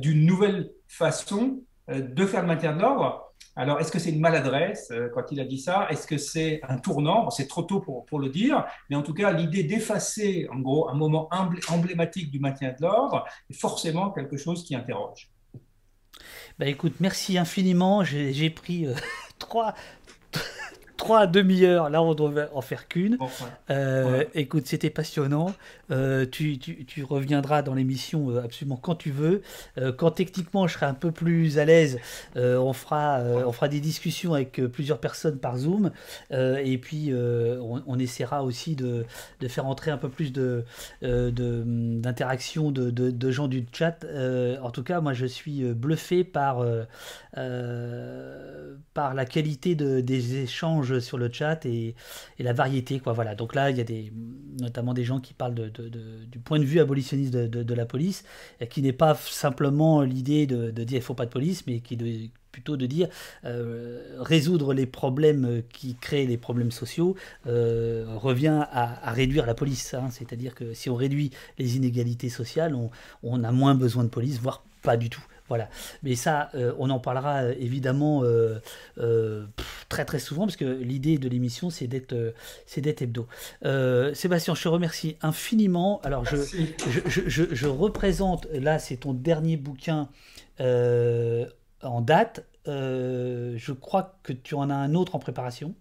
d'une 0.00 0.24
nouvelle 0.24 0.70
façon 0.88 1.62
de 1.88 2.26
faire 2.26 2.40
le 2.42 2.46
maintien 2.46 2.74
de 2.74 2.80
l'ordre 2.80 3.33
alors, 3.56 3.80
est-ce 3.80 3.92
que 3.92 4.00
c'est 4.00 4.10
une 4.10 4.20
maladresse 4.20 4.90
euh, 4.90 5.08
quand 5.14 5.30
il 5.30 5.40
a 5.40 5.44
dit 5.44 5.58
ça? 5.58 5.86
Est-ce 5.88 6.06
que 6.06 6.18
c'est 6.18 6.60
un 6.68 6.78
tournant? 6.78 7.30
C'est 7.30 7.46
trop 7.46 7.62
tôt 7.62 7.80
pour, 7.80 8.04
pour, 8.04 8.18
le 8.18 8.28
dire, 8.28 8.64
mais 8.90 8.96
en 8.96 9.02
tout 9.02 9.14
cas, 9.14 9.32
l'idée 9.32 9.62
d'effacer, 9.62 10.48
en 10.50 10.58
gros, 10.58 10.88
un 10.88 10.94
moment 10.94 11.28
emblématique 11.68 12.30
du 12.30 12.40
maintien 12.40 12.72
de 12.72 12.82
l'ordre 12.82 13.24
est 13.48 13.54
forcément 13.54 14.10
quelque 14.10 14.36
chose 14.36 14.64
qui 14.64 14.74
interroge. 14.74 15.30
Bah 16.58 16.66
écoute, 16.66 16.94
merci 17.00 17.38
infiniment. 17.38 18.02
J'ai 18.04 18.50
pris 18.50 18.86
euh, 18.86 18.94
trois, 19.38 19.74
trois 20.96 21.26
demi-heures. 21.26 21.90
Là, 21.90 22.02
on 22.02 22.14
doit 22.14 22.32
en 22.54 22.60
faire 22.60 22.88
qu'une. 22.88 23.18
Euh, 23.70 24.24
écoute, 24.34 24.66
c'était 24.66 24.90
passionnant. 24.90 25.54
Euh, 25.90 26.26
tu, 26.30 26.58
tu, 26.58 27.04
reviendras 27.04 27.62
dans 27.62 27.74
l'émission 27.74 28.30
euh, 28.30 28.42
absolument 28.42 28.76
quand 28.76 28.94
tu 28.94 29.10
veux. 29.10 29.42
quand 29.98 30.12
techniquement 30.12 30.66
je 30.66 30.74
serai 30.74 30.86
un 30.86 30.94
peu 30.94 31.10
plus 31.10 31.58
à 31.58 31.64
l'aise, 31.64 31.98
on, 32.36 32.72
fera, 32.72 33.20
on 33.46 33.52
fera 33.52 33.68
des 33.68 33.80
discussions 33.80 34.34
avec 34.34 34.60
plusieurs 34.66 34.98
personnes 34.98 35.38
par 35.38 35.58
Zoom. 35.58 35.90
et 36.30 36.78
puis, 36.78 37.12
on, 37.14 37.98
essaiera 37.98 38.42
aussi 38.44 38.76
de, 38.76 39.04
de, 39.40 39.48
faire 39.48 39.66
entrer 39.66 39.90
un 39.90 39.98
peu 39.98 40.08
plus 40.08 40.32
d'interaction 41.02 42.70
de, 42.70 42.90
de, 42.90 43.10
de, 43.10 43.30
gens 43.30 43.48
du 43.48 43.66
chat. 43.72 44.04
en 44.62 44.70
tout 44.70 44.82
cas, 44.82 45.00
moi, 45.00 45.12
je 45.12 45.26
suis 45.26 45.62
bluffé 45.74 46.24
par, 46.24 46.64
par 48.94 49.14
la 49.14 49.24
qualité 49.24 49.74
des 49.74 50.36
échanges 50.36 50.83
sur 51.00 51.18
le 51.18 51.30
chat 51.32 51.64
et, 51.66 51.94
la 52.38 52.52
variété. 52.52 53.00
Quoi, 53.00 53.12
voilà. 53.12 53.34
Donc 53.34 53.54
là, 53.54 53.70
il 53.70 53.78
y 53.78 53.80
a 53.80 53.84
des, 53.84 54.12
notamment 54.60 54.94
des 54.94 55.04
gens 55.04 55.20
qui 55.20 55.34
parlent 55.34 55.54
de, 55.54 55.68
du 55.68 56.38
point 56.38 56.58
de 56.58 56.64
vue 56.64 56.80
abolitionniste 56.80 57.32
de, 57.34 57.74
la 57.74 57.86
police, 57.86 58.24
qui 58.70 58.82
n'est 58.82 58.92
pas 58.92 59.14
simplement 59.14 60.02
l'idée 60.02 60.46
de, 60.46 60.70
dire 60.70 60.98
il 60.98 61.02
faut 61.02 61.14
pas 61.14 61.26
de 61.26 61.30
police, 61.30 61.66
mais 61.66 61.80
qui 61.80 61.94
est 61.94 62.30
plutôt 62.52 62.76
de 62.76 62.86
dire 62.86 63.08
euh, 63.44 64.16
résoudre 64.20 64.74
les 64.74 64.86
problèmes 64.86 65.62
qui 65.72 65.96
créent 65.96 66.26
les 66.26 66.36
problèmes 66.36 66.70
sociaux 66.70 67.16
euh, 67.48 68.04
revient 68.14 68.64
à, 68.70 69.10
réduire 69.10 69.44
la 69.44 69.54
police. 69.54 69.92
Hein. 69.94 70.08
C'est-à-dire 70.12 70.54
que 70.54 70.72
si 70.72 70.88
on 70.88 70.94
réduit 70.94 71.30
les 71.58 71.76
inégalités 71.76 72.28
sociales, 72.28 72.76
on 73.24 73.44
a 73.44 73.50
moins 73.50 73.74
besoin 73.74 74.04
de 74.04 74.08
police, 74.08 74.38
voire 74.38 74.64
pas 74.82 74.96
du 74.96 75.10
tout. 75.10 75.24
Voilà. 75.48 75.68
Mais 76.02 76.14
ça, 76.14 76.50
euh, 76.54 76.72
on 76.78 76.88
en 76.88 76.98
parlera 76.98 77.42
euh, 77.42 77.54
évidemment 77.58 78.22
euh, 78.24 79.46
très 79.88 80.04
très 80.04 80.18
souvent 80.18 80.46
parce 80.46 80.56
que 80.56 80.64
l'idée 80.64 81.18
de 81.18 81.28
l'émission 81.28 81.68
c'est 81.68 81.86
d'être 81.86 82.34
c'est 82.66 82.80
d'être 82.80 83.02
hebdo. 83.02 83.26
Sébastien, 84.14 84.54
je 84.54 84.62
te 84.62 84.68
remercie 84.68 85.16
infiniment. 85.20 86.00
Alors 86.02 86.24
je 86.24 86.36
je, 87.06 87.66
représente 87.66 88.46
là 88.52 88.78
c'est 88.78 88.96
ton 88.96 89.12
dernier 89.12 89.56
bouquin 89.56 90.08
en 90.58 92.00
date. 92.00 92.46
je 92.66 93.72
crois 93.72 94.18
que 94.22 94.32
tu 94.32 94.54
en 94.54 94.70
as 94.70 94.74
un 94.74 94.94
autre 94.94 95.14
en 95.14 95.18
préparation. 95.18 95.74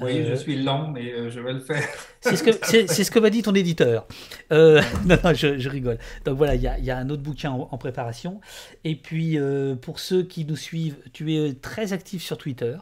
Oui, 0.00 0.24
je 0.28 0.34
suis 0.34 0.62
lent, 0.62 0.90
mais 0.90 1.30
je 1.30 1.40
vais 1.40 1.52
le 1.52 1.60
faire. 1.60 1.82
C'est 2.20 2.36
ce 2.36 2.42
que, 2.42 2.50
c'est, 2.62 3.04
ce 3.04 3.10
que 3.10 3.20
m'a 3.20 3.30
dit 3.30 3.42
ton 3.42 3.54
éditeur. 3.54 4.08
non, 4.50 4.80
non, 5.06 5.32
je, 5.32 5.68
rigole. 5.68 5.98
Donc 6.24 6.36
voilà, 6.36 6.56
il 6.56 6.62
y 6.62 6.66
a, 6.66 6.76
y 6.78 6.90
a, 6.90 6.98
un 6.98 7.08
autre 7.08 7.22
bouquin 7.22 7.52
en, 7.52 7.78
préparation. 7.78 8.40
Et 8.82 8.96
puis, 8.96 9.38
pour 9.80 10.00
ceux 10.00 10.24
qui 10.24 10.44
nous 10.44 10.56
suivent, 10.56 10.96
tu 11.12 11.36
es 11.36 11.54
très 11.54 11.92
actif 11.92 12.24
sur 12.24 12.36
Twitter. 12.36 12.76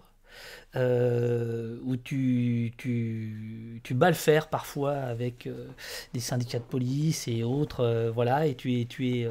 Euh, 0.76 1.78
où 1.84 1.96
tu, 1.96 2.72
tu, 2.76 3.80
tu, 3.84 3.94
bats 3.94 4.08
le 4.08 4.14
fer 4.14 4.48
parfois 4.48 4.94
avec 4.94 5.46
euh, 5.46 5.68
des 6.12 6.18
syndicats 6.18 6.58
de 6.58 6.64
police 6.64 7.28
et 7.28 7.44
autres, 7.44 7.84
euh, 7.84 8.10
voilà, 8.10 8.48
et 8.48 8.56
tu 8.56 8.80
es, 8.80 8.84
tu 8.84 9.08
es, 9.08 9.30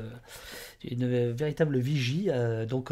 une 0.90 1.32
véritable 1.32 1.80
vigie. 1.80 2.30
donc, 2.70 2.92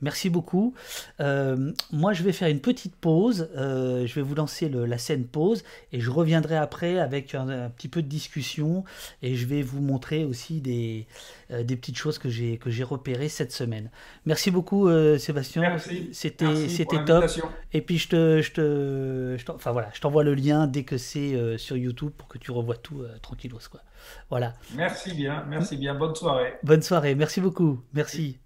merci 0.00 0.30
beaucoup. 0.30 0.74
moi, 1.18 2.12
je 2.12 2.22
vais 2.22 2.32
faire 2.32 2.48
une 2.48 2.60
petite 2.60 2.96
pause. 2.96 3.48
je 3.54 4.14
vais 4.14 4.22
vous 4.22 4.34
lancer 4.34 4.68
la 4.68 4.98
scène 4.98 5.24
pause 5.24 5.64
et 5.92 6.00
je 6.00 6.10
reviendrai 6.10 6.56
après 6.56 6.98
avec 6.98 7.34
un, 7.34 7.70
petit 7.70 7.88
peu 7.88 8.02
de 8.02 8.08
discussion 8.08 8.84
et 9.22 9.34
je 9.34 9.46
vais 9.46 9.62
vous 9.62 9.80
montrer 9.80 10.24
aussi 10.24 10.60
des, 10.60 11.06
des 11.50 11.76
petites 11.76 11.96
choses 11.96 12.18
que 12.18 12.28
j'ai 12.28 12.58
que 12.58 12.70
j'ai 12.70 12.84
repérées 12.84 13.28
cette 13.28 13.52
semaine. 13.52 13.90
Merci 14.26 14.50
beaucoup, 14.50 14.88
Sébastien. 15.18 15.76
C'était 16.12 16.68
c'était 16.68 17.04
top. 17.04 17.24
Et 17.72 17.80
puis 17.80 17.98
je 17.98 18.08
te, 18.08 18.40
je 18.40 18.52
te, 18.52 19.36
je 19.38 19.52
enfin 19.52 19.72
voilà, 19.72 19.90
je 19.92 20.00
t'envoie 20.00 20.24
le 20.24 20.34
lien 20.34 20.66
dès 20.66 20.84
que 20.84 20.98
c'est 20.98 21.34
euh, 21.34 21.58
sur 21.58 21.76
YouTube 21.76 22.12
pour 22.16 22.28
que 22.28 22.38
tu 22.38 22.50
revoies 22.50 22.76
tout 22.76 23.02
euh, 23.02 23.16
tranquillos 23.22 23.58
quoi. 23.70 23.80
Voilà. 24.30 24.54
Merci 24.74 25.14
bien, 25.14 25.44
merci 25.48 25.76
bien. 25.76 25.94
Bonne 25.94 26.14
soirée. 26.14 26.54
Bonne 26.62 26.82
soirée. 26.82 27.14
Merci 27.14 27.40
beaucoup. 27.40 27.82
Merci. 27.92 28.43